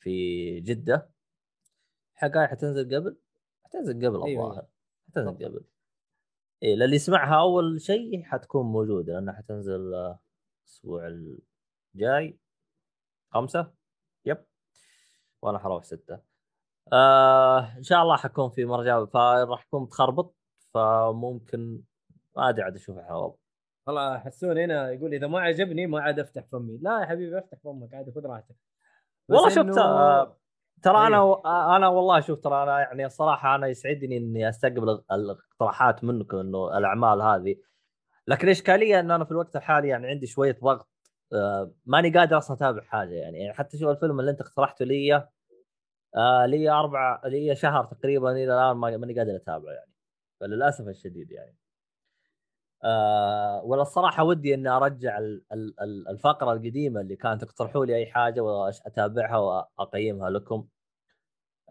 في 0.00 0.60
جدة. 0.60 1.10
حقائق 2.14 2.48
حتنزل 2.50 2.96
قبل؟ 2.96 3.16
حتنزل 3.64 4.06
قبل 4.06 4.24
أيوة، 4.24 4.46
الظاهر. 4.46 4.66
حتنزل 5.08 5.32
بالضبط. 5.32 5.44
قبل. 5.52 5.64
إيه 6.62 6.74
للي 6.76 6.96
يسمعها 6.96 7.40
أول 7.40 7.80
شيء 7.80 8.22
حتكون 8.24 8.66
موجودة 8.66 9.12
لأنها 9.12 9.34
حتنزل 9.34 9.94
آه، 9.94 10.18
الأسبوع 10.64 11.06
الجاي. 11.94 12.38
خمسة؟ 13.30 13.72
يب. 14.24 14.44
وأنا 15.42 15.58
حروح 15.58 15.84
ستة. 15.84 16.20
آه 16.92 17.76
إن 17.76 17.82
شاء 17.82 18.02
الله 18.02 18.16
حكون 18.16 18.50
في 18.50 18.64
مهرجان 18.64 19.06
فراح 19.06 19.62
اكون 19.66 19.82
متخربط 19.82 20.34
فممكن 20.74 21.82
ما 22.36 22.48
أدري 22.48 22.62
عاد 22.62 22.74
أشوف 22.76 22.98
الحوض 22.98 23.36
والله 23.86 24.18
حسون 24.18 24.58
هنا 24.58 24.90
يقول 24.90 25.14
إذا 25.14 25.26
ما 25.26 25.40
عجبني 25.40 25.86
ما 25.86 26.00
عاد 26.00 26.18
أفتح 26.20 26.44
فمي. 26.46 26.78
لا 26.82 27.00
يا 27.00 27.06
حبيبي 27.06 27.38
أفتح 27.38 27.58
فمك 27.64 27.94
عادي 27.94 28.12
خذ 28.12 28.26
راحتك. 28.26 28.56
والله 29.28 29.48
إنه- 29.54 30.28
ترى- 30.86 30.88
أنا 30.96 31.16
أيوه. 31.16 31.76
أنا 31.76 31.88
والله 31.88 32.20
شوف 32.20 32.40
ترى 32.40 32.62
أنا 32.62 32.78
يعني 32.80 33.06
الصراحه 33.06 33.54
أنا 33.54 33.66
يسعدني 33.66 34.16
إني 34.16 34.48
أستقبل 34.48 35.02
الاقتراحات 35.12 36.04
منكم 36.04 36.36
إنه 36.36 36.78
الأعمال 36.78 37.22
هذه 37.22 37.56
لكن 38.26 38.46
الاشكاليه 38.46 39.00
إن 39.00 39.10
أنا 39.10 39.24
في 39.24 39.30
الوقت 39.30 39.56
الحالي 39.56 39.88
يعني 39.88 40.06
عندي 40.06 40.26
شوية 40.26 40.58
ضغط 40.62 40.88
آه، 41.32 41.72
ماني 41.86 42.10
قادر 42.18 42.38
أصلا 42.38 42.56
أتابع 42.56 42.82
حاجة 42.82 43.14
يعني, 43.14 43.38
يعني 43.38 43.52
حتى 43.54 43.78
شوف 43.78 43.88
الفيلم 43.90 44.20
اللي 44.20 44.30
أنت 44.30 44.40
اقترحته 44.40 44.84
لي 44.84 45.28
آه 46.16 46.46
لي 46.46 46.70
أربع 46.70 47.20
لي 47.24 47.56
شهر 47.56 47.84
تقريبا 47.84 48.32
إلى 48.32 48.44
الآن 48.44 48.76
ما- 48.76 48.96
ماني 48.96 49.18
قادر 49.18 49.36
أتابعه 49.36 49.72
يعني 49.72 49.92
فللأسف 50.40 50.88
الشديد 50.88 51.30
يعني 51.30 51.56
آه 52.84 53.62
ولا 53.64 53.82
الصراحة 53.82 54.24
ودي 54.24 54.54
إني 54.54 54.68
أرجع 54.68 55.18
ال- 55.18 55.44
ال- 55.52 55.80
ال- 55.80 56.08
الفقرة 56.08 56.52
القديمة 56.52 57.00
اللي 57.00 57.16
كانت 57.16 57.44
تقترحوا 57.44 57.84
لي 57.86 57.96
أي 57.96 58.06
حاجة 58.06 58.40
واتابعها 58.40 59.38
وأقيمها 59.38 60.30
لكم. 60.30 60.68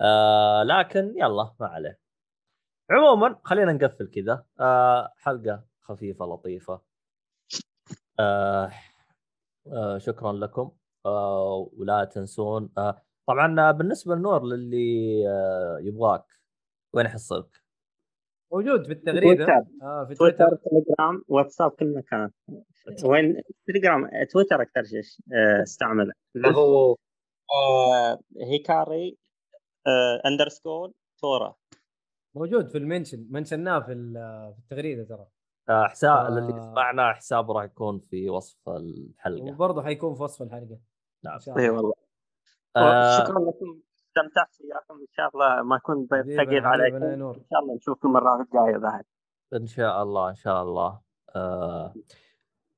آه 0.02 0.64
لكن 0.64 1.14
يلا 1.18 1.56
ما 1.60 1.68
عليه. 1.68 2.00
عموما 2.92 3.40
خلينا 3.44 3.74
نقفل 3.74 4.08
كذا. 4.08 4.46
آه 4.60 5.14
حلقة 5.18 5.64
خفيفة 5.82 6.26
لطيفة. 6.26 6.82
شكرا 9.98 10.34
لكم. 10.34 10.72
ولا 11.78 12.04
تنسون. 12.12 12.70
طبعا 13.28 13.72
بالنسبة 13.72 14.16
لنور 14.16 14.44
للي 14.46 15.22
يبغاك 15.82 16.26
وين 16.94 17.06
يحصلك؟ 17.06 17.66
موجود 18.52 18.86
في 18.86 18.91
التغريدة. 18.94 19.45
تويتر. 19.45 19.64
آه 19.82 20.06
في 20.06 20.15
تويتر 20.15 20.38
تويتر. 20.49 20.56
تليجرام 20.69 21.24
واتساب 21.28 21.72
كل 21.72 21.94
مكان. 21.94 22.32
وين؟ 23.06 23.41
تليجرام 23.68 24.10
تويتر 24.32 24.61
أكثر 24.61 24.84
شيء 24.84 25.02
آه، 25.34 25.64
استعمله. 25.64 26.14
اللي 26.36 26.48
هو 26.48 26.95
آه، 27.53 28.19
Hikari 28.41 29.18
آه، 29.88 30.22
underscore 30.28 30.91
Tora. 31.22 31.56
موجود 32.36 32.68
في 32.69 32.78
ال 32.78 32.83
mention. 32.83 33.28
منشناه 33.30 33.80
في 33.80 33.91
ال- 33.91 34.53
في 34.53 34.60
التغريدة 34.60 35.03
ترى. 35.03 35.26
آه، 35.69 35.88
حساب 35.88 36.18
آه. 36.18 36.28
اللي 36.28 36.57
يسمعنا 36.57 37.14
حسابه 37.14 37.53
راح 37.53 37.64
يكون 37.64 37.99
في 37.99 38.30
وصف 38.30 38.69
الحلقة. 38.69 39.44
وبرضه 39.44 39.84
حيكون 39.84 40.15
في 40.15 40.24
وصف 40.24 40.41
الحلقة. 40.41 40.80
نعم. 41.26 41.34
إن 41.34 41.40
شاء 41.40 41.57
اي 41.57 41.65
الله 41.69 41.76
والله. 41.78 41.94
آه، 42.76 43.19
شكرا 43.24 43.40
لكم. 43.40 43.80
استمتعت 44.18 44.48
وياكم 44.64 45.02
إن 45.02 45.07
شاء 45.18 45.30
الله. 45.34 45.64
ما 45.64 45.80
حبيبنا- 45.80 46.45
ثقيل 46.45 46.65
عليكم. 46.65 46.95
إن 47.03 47.34
شاء 47.52 47.60
الله 47.61 47.76
نشوفكم 47.76 48.07
المره 48.07 48.41
الجايه 48.41 48.77
بعد. 48.77 49.03
إن 49.53 49.65
شاء 49.68 50.03
الله 50.03 50.30
إن 50.30 50.35
شاء 50.35 50.64
الله. 50.64 50.99
آه، 51.35 51.94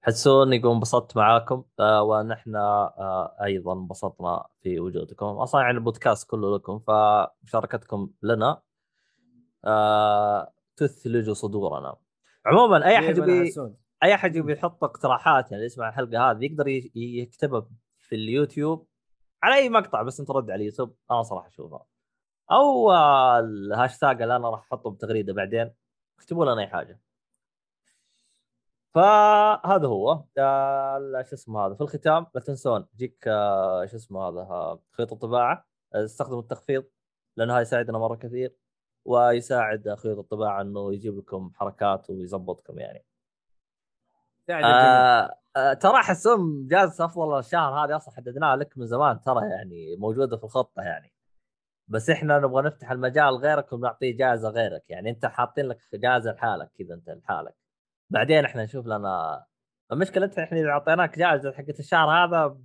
حسون 0.02 0.54
يقول 0.54 0.72
انبسطت 0.74 1.18
معاكم. 1.18 1.64
آه، 1.80 2.04
ونحن 2.04 2.56
آه، 2.56 3.36
أيضا 3.44 3.74
انبسطنا 3.74 4.46
في 4.62 4.80
وجودكم. 4.80 5.26
أصلا 5.26 5.62
يعني 5.62 5.78
البودكاست 5.78 6.30
كله 6.30 6.56
لكم 6.56 6.80
فمشاركتكم 6.80 8.10
لنا 8.24 8.62
تثلج 10.76 11.32
صدورنا. 11.32 11.96
عموما 12.46 12.86
أي 12.88 12.98
أحد 12.98 13.18
يبي. 13.18 13.54
أي 14.04 14.14
أحد 14.14 14.36
يبي 14.36 14.54
يحط 14.54 14.84
اقتراحات 14.84 15.52
يعني 15.52 15.64
يسمع 15.64 15.90
الحلقة 15.90 16.32
هذه 16.32 16.46
يقدر 16.46 16.68
ي- 16.68 16.92
يكتبها 16.96 17.66
في 17.98 18.16
اليوتيوب. 18.16 18.88
على 19.44 19.56
أي 19.56 19.70
مقطع 19.70 20.02
بس 20.02 20.20
أنت 20.20 20.32
رد 20.32 20.52
على 20.52 20.62
اليوتيوب 20.62 20.96
أنا 21.12 21.24
صراحة 21.24 21.48
اشوفها 21.48 21.86
أو 22.52 22.92
الهاشتاج 23.40 24.22
اللي 24.22 24.36
أنا 24.36 24.50
راح 24.50 24.60
أحطه 24.60 24.92
بتغريدة 24.92 25.34
بعدين 25.34 25.74
اكتبوا 26.20 26.46
لنا 26.46 26.62
أي 26.62 26.68
حاجة. 26.68 27.00
فهذا 28.94 29.88
هو. 29.88 30.24
آه، 30.38 31.24
شو 31.30 31.36
اسمه 31.36 31.66
هذا؟ 31.66 31.76
في 31.76 31.82
الختام 31.82 32.28
لا 32.36 32.42
تنسون 32.42 32.88
يجيك 32.94 33.28
آه، 33.28 33.86
شو 33.86 33.96
اسمه 33.98 34.30
هذا؟ 34.30 34.80
خيط 34.92 35.14
الطباعه 35.14 35.66
استخدموا 35.94 36.42
التخفيض 36.42 36.86
لأنه 37.38 37.54
هذا 37.54 37.62
يساعدنا 37.62 37.98
مرة 37.98 38.16
كثير 38.16 38.56
ويساعد 39.06 39.96
خيط 39.96 40.18
الطباعة 40.20 40.62
إنه 40.62 40.94
يجيب 40.94 41.18
لكم 41.18 41.52
حركات 41.56 42.10
ويظبطكم 42.10 42.80
يعني. 42.80 43.06
آه 44.52 45.36
آه 45.56 45.74
ترى 45.74 45.98
حسون 45.98 46.68
جائزة 46.68 47.06
أفضل 47.06 47.40
الشهر 47.40 47.74
هذه 47.86 47.96
أصلا 47.96 48.16
حددناها 48.16 48.56
لك 48.56 48.78
من 48.78 48.88
زمان 48.88 49.22
ترى 49.22 49.50
يعني 49.50 49.96
موجودة 49.96 50.38
في 50.38 50.44
الخطة 50.44 50.82
يعني. 50.82 51.14
بس 51.88 52.10
إحنا 52.10 52.40
نبغى 52.40 52.62
نفتح 52.64 52.92
المجال 52.92 53.36
غيرك 53.36 53.74
ونعطيه 53.74 54.18
جائزة 54.18 54.50
غيرك 54.50 54.90
يعني. 54.90 55.10
أنت 55.10 55.26
حاطين 55.26 55.66
لك 55.66 55.80
جائزة 55.94 56.32
لحالك 56.32 56.72
كذا 56.80 56.94
أنت 56.94 57.10
لحالك. 57.10 57.56
بعدين 58.10 58.46
إحنا 58.46 58.64
نشوف 58.64 58.86
لنا. 58.88 59.46
المشكلة 59.92 60.26
أنت 60.26 60.40
إحنا 60.40 60.60
إذا 60.60 60.70
أعطيناك 60.70 61.20
جائزة 61.20 61.52
حقت 61.52 61.80
الشهر 61.80 62.10
هذا 62.10 62.58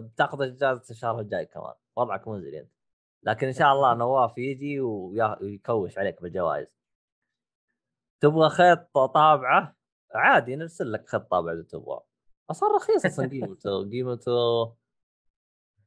بتاخذ 0.00 0.56
جائزه 0.56 0.82
الشهر 0.90 1.20
الجاي 1.20 1.46
كمان. 1.46 1.74
وضعك 1.96 2.28
منزلي 2.28 2.60
انت 2.60 2.72
لكن 3.22 3.46
إن 3.46 3.52
شاء 3.52 3.72
الله 3.72 3.94
نواف 3.94 4.38
يجي 4.38 4.80
ويكوش 4.80 5.98
عليك 5.98 6.22
بالجوائز. 6.22 6.78
تبغى 8.20 8.48
خيط 8.48 8.78
طابعة؟ 8.94 9.77
عادي 10.14 10.56
نرسل 10.56 10.92
لك 10.92 11.10
طابع 11.16 11.52
إذا 11.52 11.62
تبغى. 11.62 12.00
أصلا 12.50 12.76
رخيص 12.76 13.06
أصلا 13.06 13.28
قيمته 13.32 13.90
قيمته 13.90 14.74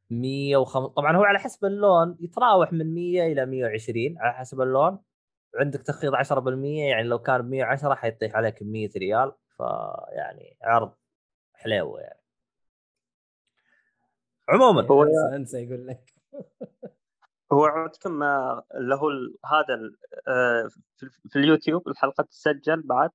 105 0.09 0.87
طبعا 0.87 1.17
هو 1.17 1.23
على 1.23 1.39
حسب 1.39 1.65
اللون 1.65 2.17
يتراوح 2.19 2.73
من 2.73 2.93
100 2.95 3.31
إلى 3.31 3.45
120 3.45 4.15
على 4.19 4.33
حسب 4.33 4.61
اللون. 4.61 4.99
عندك 5.55 5.81
تخفيض 5.81 6.15
10% 6.15 6.89
يعني 6.89 7.03
لو 7.03 7.19
كان 7.19 7.41
ب 7.41 7.45
110 7.49 7.95
حيطيح 7.95 8.35
عليك 8.35 8.63
ب 8.63 8.67
100 8.67 8.89
ريال 8.97 9.31
فيعني 9.57 10.57
عرض 10.61 10.93
حليوه 11.53 11.99
يعني. 12.01 12.19
عموما. 14.49 14.87
هو- 14.87 15.03
أنسى 15.03 15.35
أنسى 15.35 15.63
يقول 15.63 15.87
لك. 15.87 16.13
هو 17.53 17.65
عندكم 17.65 18.23
آه، 18.23 18.63
اللي 18.75 18.95
هو 18.95 19.09
ال- 19.09 19.37
هذا 19.45 19.91
آه، 20.27 20.67
في 20.97 21.09
في 21.29 21.39
اليوتيوب 21.39 21.87
الحلقة 21.87 22.23
تسجل 22.23 22.81
بعد؟ 22.81 23.09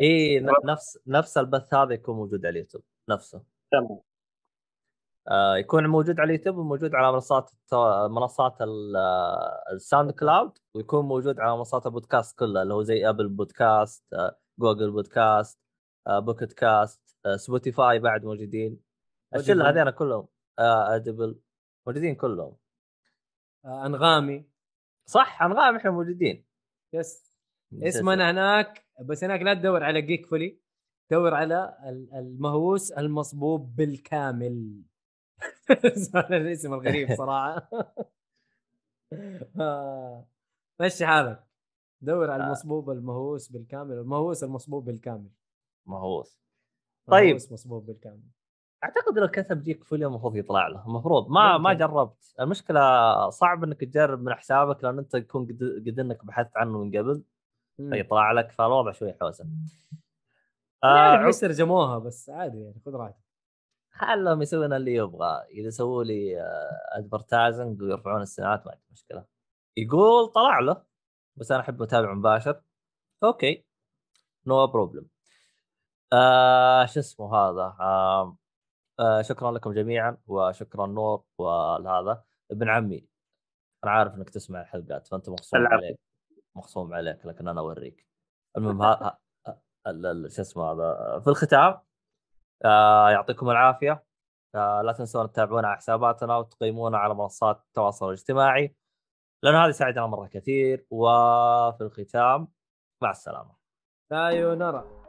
اي 0.00 0.40
ن- 0.40 0.50
نفس 0.64 0.98
نفس 1.06 1.38
البث 1.38 1.74
هذا 1.74 1.94
يكون 1.94 2.16
موجود 2.16 2.46
على 2.46 2.52
اليوتيوب 2.52 2.84
نفسه. 3.08 3.42
تمام. 3.72 4.00
آه 5.28 5.56
يكون 5.56 5.86
موجود 5.86 6.20
على 6.20 6.32
اليوتيوب 6.34 6.56
وموجود 6.56 6.94
على 6.94 7.12
منصات 7.12 7.50
منصات 8.10 8.56
آه، 8.62 9.62
ال 9.72 10.10
SoundCloud 10.10 10.58
ويكون 10.74 11.04
موجود 11.04 11.40
على 11.40 11.56
منصات 11.56 11.86
البودكاست 11.86 12.38
كلها 12.38 12.62
اللي 12.62 12.74
هو 12.74 12.82
زي 12.82 13.08
Apple 13.08 13.28
Podcast 13.28 14.04
آه، 14.14 14.38
Google 14.58 14.90
Podcast 14.90 15.58
آه، 16.06 16.18
Pocket 16.18 16.52
Casts 16.52 17.16
آه، 17.26 17.36
Spotify 17.36 17.98
بعد 17.98 18.24
موجودين. 18.24 18.80
الشلة. 19.34 19.68
هذين 19.70 19.90
كلهم. 19.90 20.28
آه، 20.58 20.94
أدبل 20.96 21.40
موجودين 21.86 22.14
كلهم. 22.14 22.56
آه، 23.64 23.86
أنغامي. 23.86 24.48
صح 25.06 25.42
أنغامي 25.42 25.76
إحنا 25.76 25.90
موجودين. 25.90 26.44
yes. 26.92 27.31
اسمنا 27.80 28.30
هناك؟ 28.30 28.86
بس 29.00 29.24
هناك 29.24 29.40
لا 29.42 29.54
تدور 29.54 29.82
على 29.84 30.02
جيك 30.02 30.26
فولي 30.26 30.58
دور 31.10 31.34
على 31.34 31.76
ال- 31.88 32.14
المهووس 32.14 32.92
المصبوب 32.92 33.76
بالكامل. 33.76 34.82
هذا 36.14 36.36
الاسم 36.36 36.74
الغريب 36.74 37.14
صراحة. 37.22 37.70
آه، 39.60 40.26
مشي 40.80 41.06
حالك. 41.06 41.44
دور 42.00 42.30
على 42.30 42.42
آه. 42.42 42.46
المصبوب 42.46 42.90
المهووس 42.90 43.48
بالكامل 43.48 43.92
المهووس 43.94 44.44
المصبوب 44.44 44.84
بالكامل. 44.84 45.28
مهووس. 45.86 46.40
طيب. 47.06 47.22
المهووس 47.22 47.52
مصبوب 47.52 47.86
بالكامل. 47.86 48.22
أعتقد 48.84 49.18
لو 49.18 49.28
كتب 49.28 49.62
جيك 49.62 49.84
فولي 49.84 50.06
المفروض 50.06 50.36
يطلع 50.36 50.68
له. 50.68 50.86
المفروض 50.86 51.30
ما 51.30 51.58
ما 51.58 51.72
ممكن. 51.72 51.78
جربت. 51.86 52.34
المشكلة 52.40 52.80
صعب 53.30 53.64
إنك 53.64 53.80
تجرب 53.80 54.22
من 54.22 54.34
حسابك 54.34 54.84
لأن 54.84 54.98
أنت 54.98 55.14
يكون 55.14 55.44
قد, 55.46 55.82
قد 55.86 55.98
إنك 56.00 56.24
بحثت 56.24 56.56
عنه 56.56 56.78
من 56.78 56.98
قبل. 56.98 57.22
فيطلع 57.76 58.32
لك 58.32 58.50
فالوضع 58.50 58.92
شوي 58.92 59.12
حوسه. 59.20 59.46
آه 60.84 60.86
عارف 60.86 61.26
ليش 61.26 61.38
ترجموها 61.40 61.98
بس 61.98 62.30
عادي 62.30 62.62
يعني 62.62 62.80
خذ 62.86 62.94
راحتك. 62.94 63.22
خلهم 63.90 64.42
يسوون 64.42 64.72
اللي 64.72 64.94
يبغى. 64.94 65.44
إذا 65.50 65.70
سووا 65.70 66.04
لي 66.04 66.42
advertising 66.92 67.82
ويرفعون 67.82 68.22
السماعات 68.22 68.66
ما 68.66 68.72
عندي 68.72 68.84
مشكلة. 68.90 69.24
يقول 69.76 70.32
طلع 70.32 70.58
له 70.58 70.82
بس 71.36 71.52
أنا 71.52 71.60
احب 71.60 71.82
متابع 71.82 72.14
مباشر. 72.14 72.62
okay. 73.24 73.64
no 74.46 74.66
problem 74.66 75.06
آه 76.12 76.86
شو 76.86 77.00
اسمه 77.00 77.34
هذا؟ 77.36 77.76
آه 77.80 78.36
آه 79.00 79.22
شكرا 79.22 79.52
لكم 79.52 79.72
جميعا 79.72 80.16
وشكرا 80.26 80.86
نور 80.86 81.24
وهذا. 81.38 82.24
ابن 82.50 82.68
عمي 82.68 83.06
أنا 83.84 83.92
عارف 83.92 84.14
إنك 84.14 84.30
تسمع 84.30 84.60
الحلقات 84.60 85.06
فأنت 85.06 85.28
العفو. 85.28 85.56
عليك. 85.56 85.98
مخصوم 86.56 86.94
عليك 86.94 87.26
لكن 87.26 87.48
أنا 87.48 87.60
أوريك. 87.60 88.06
المهم 88.56 88.82
ها 88.82 89.18
شو 90.28 90.42
اسمه 90.42 90.72
هذا 90.72 91.20
في 91.20 91.28
الختام 91.28 91.80
آه 92.64 93.10
يعطيكم 93.10 93.50
العافية. 93.50 94.04
آه 94.54 94.82
لا 94.82 94.92
تنسون 94.92 95.32
تتابعونا 95.32 95.68
على 95.68 95.76
حساباتنا 95.76 96.36
وتقيمونا 96.36 96.98
على 96.98 97.14
منصات 97.14 97.62
التواصل 97.68 98.06
الاجتماعي 98.06 98.76
لأن 99.42 99.54
هذا 99.54 99.68
يساعدنا 99.68 100.06
مرة 100.06 100.26
كثير. 100.26 100.86
وفي 100.90 101.80
الختام 101.80 102.48
مع 103.02 103.10
السلامة. 103.10 103.56
سايونارا 104.10 105.01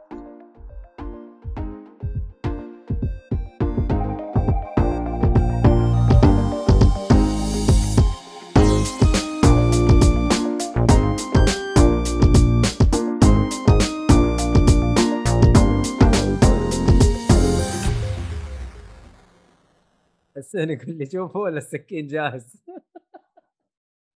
السنة 20.54 20.72
يقول 20.72 20.98
لي 20.98 21.06
شوف 21.06 21.36
هو 21.36 21.48
السكين 21.48 22.06
جاهز. 22.06 22.56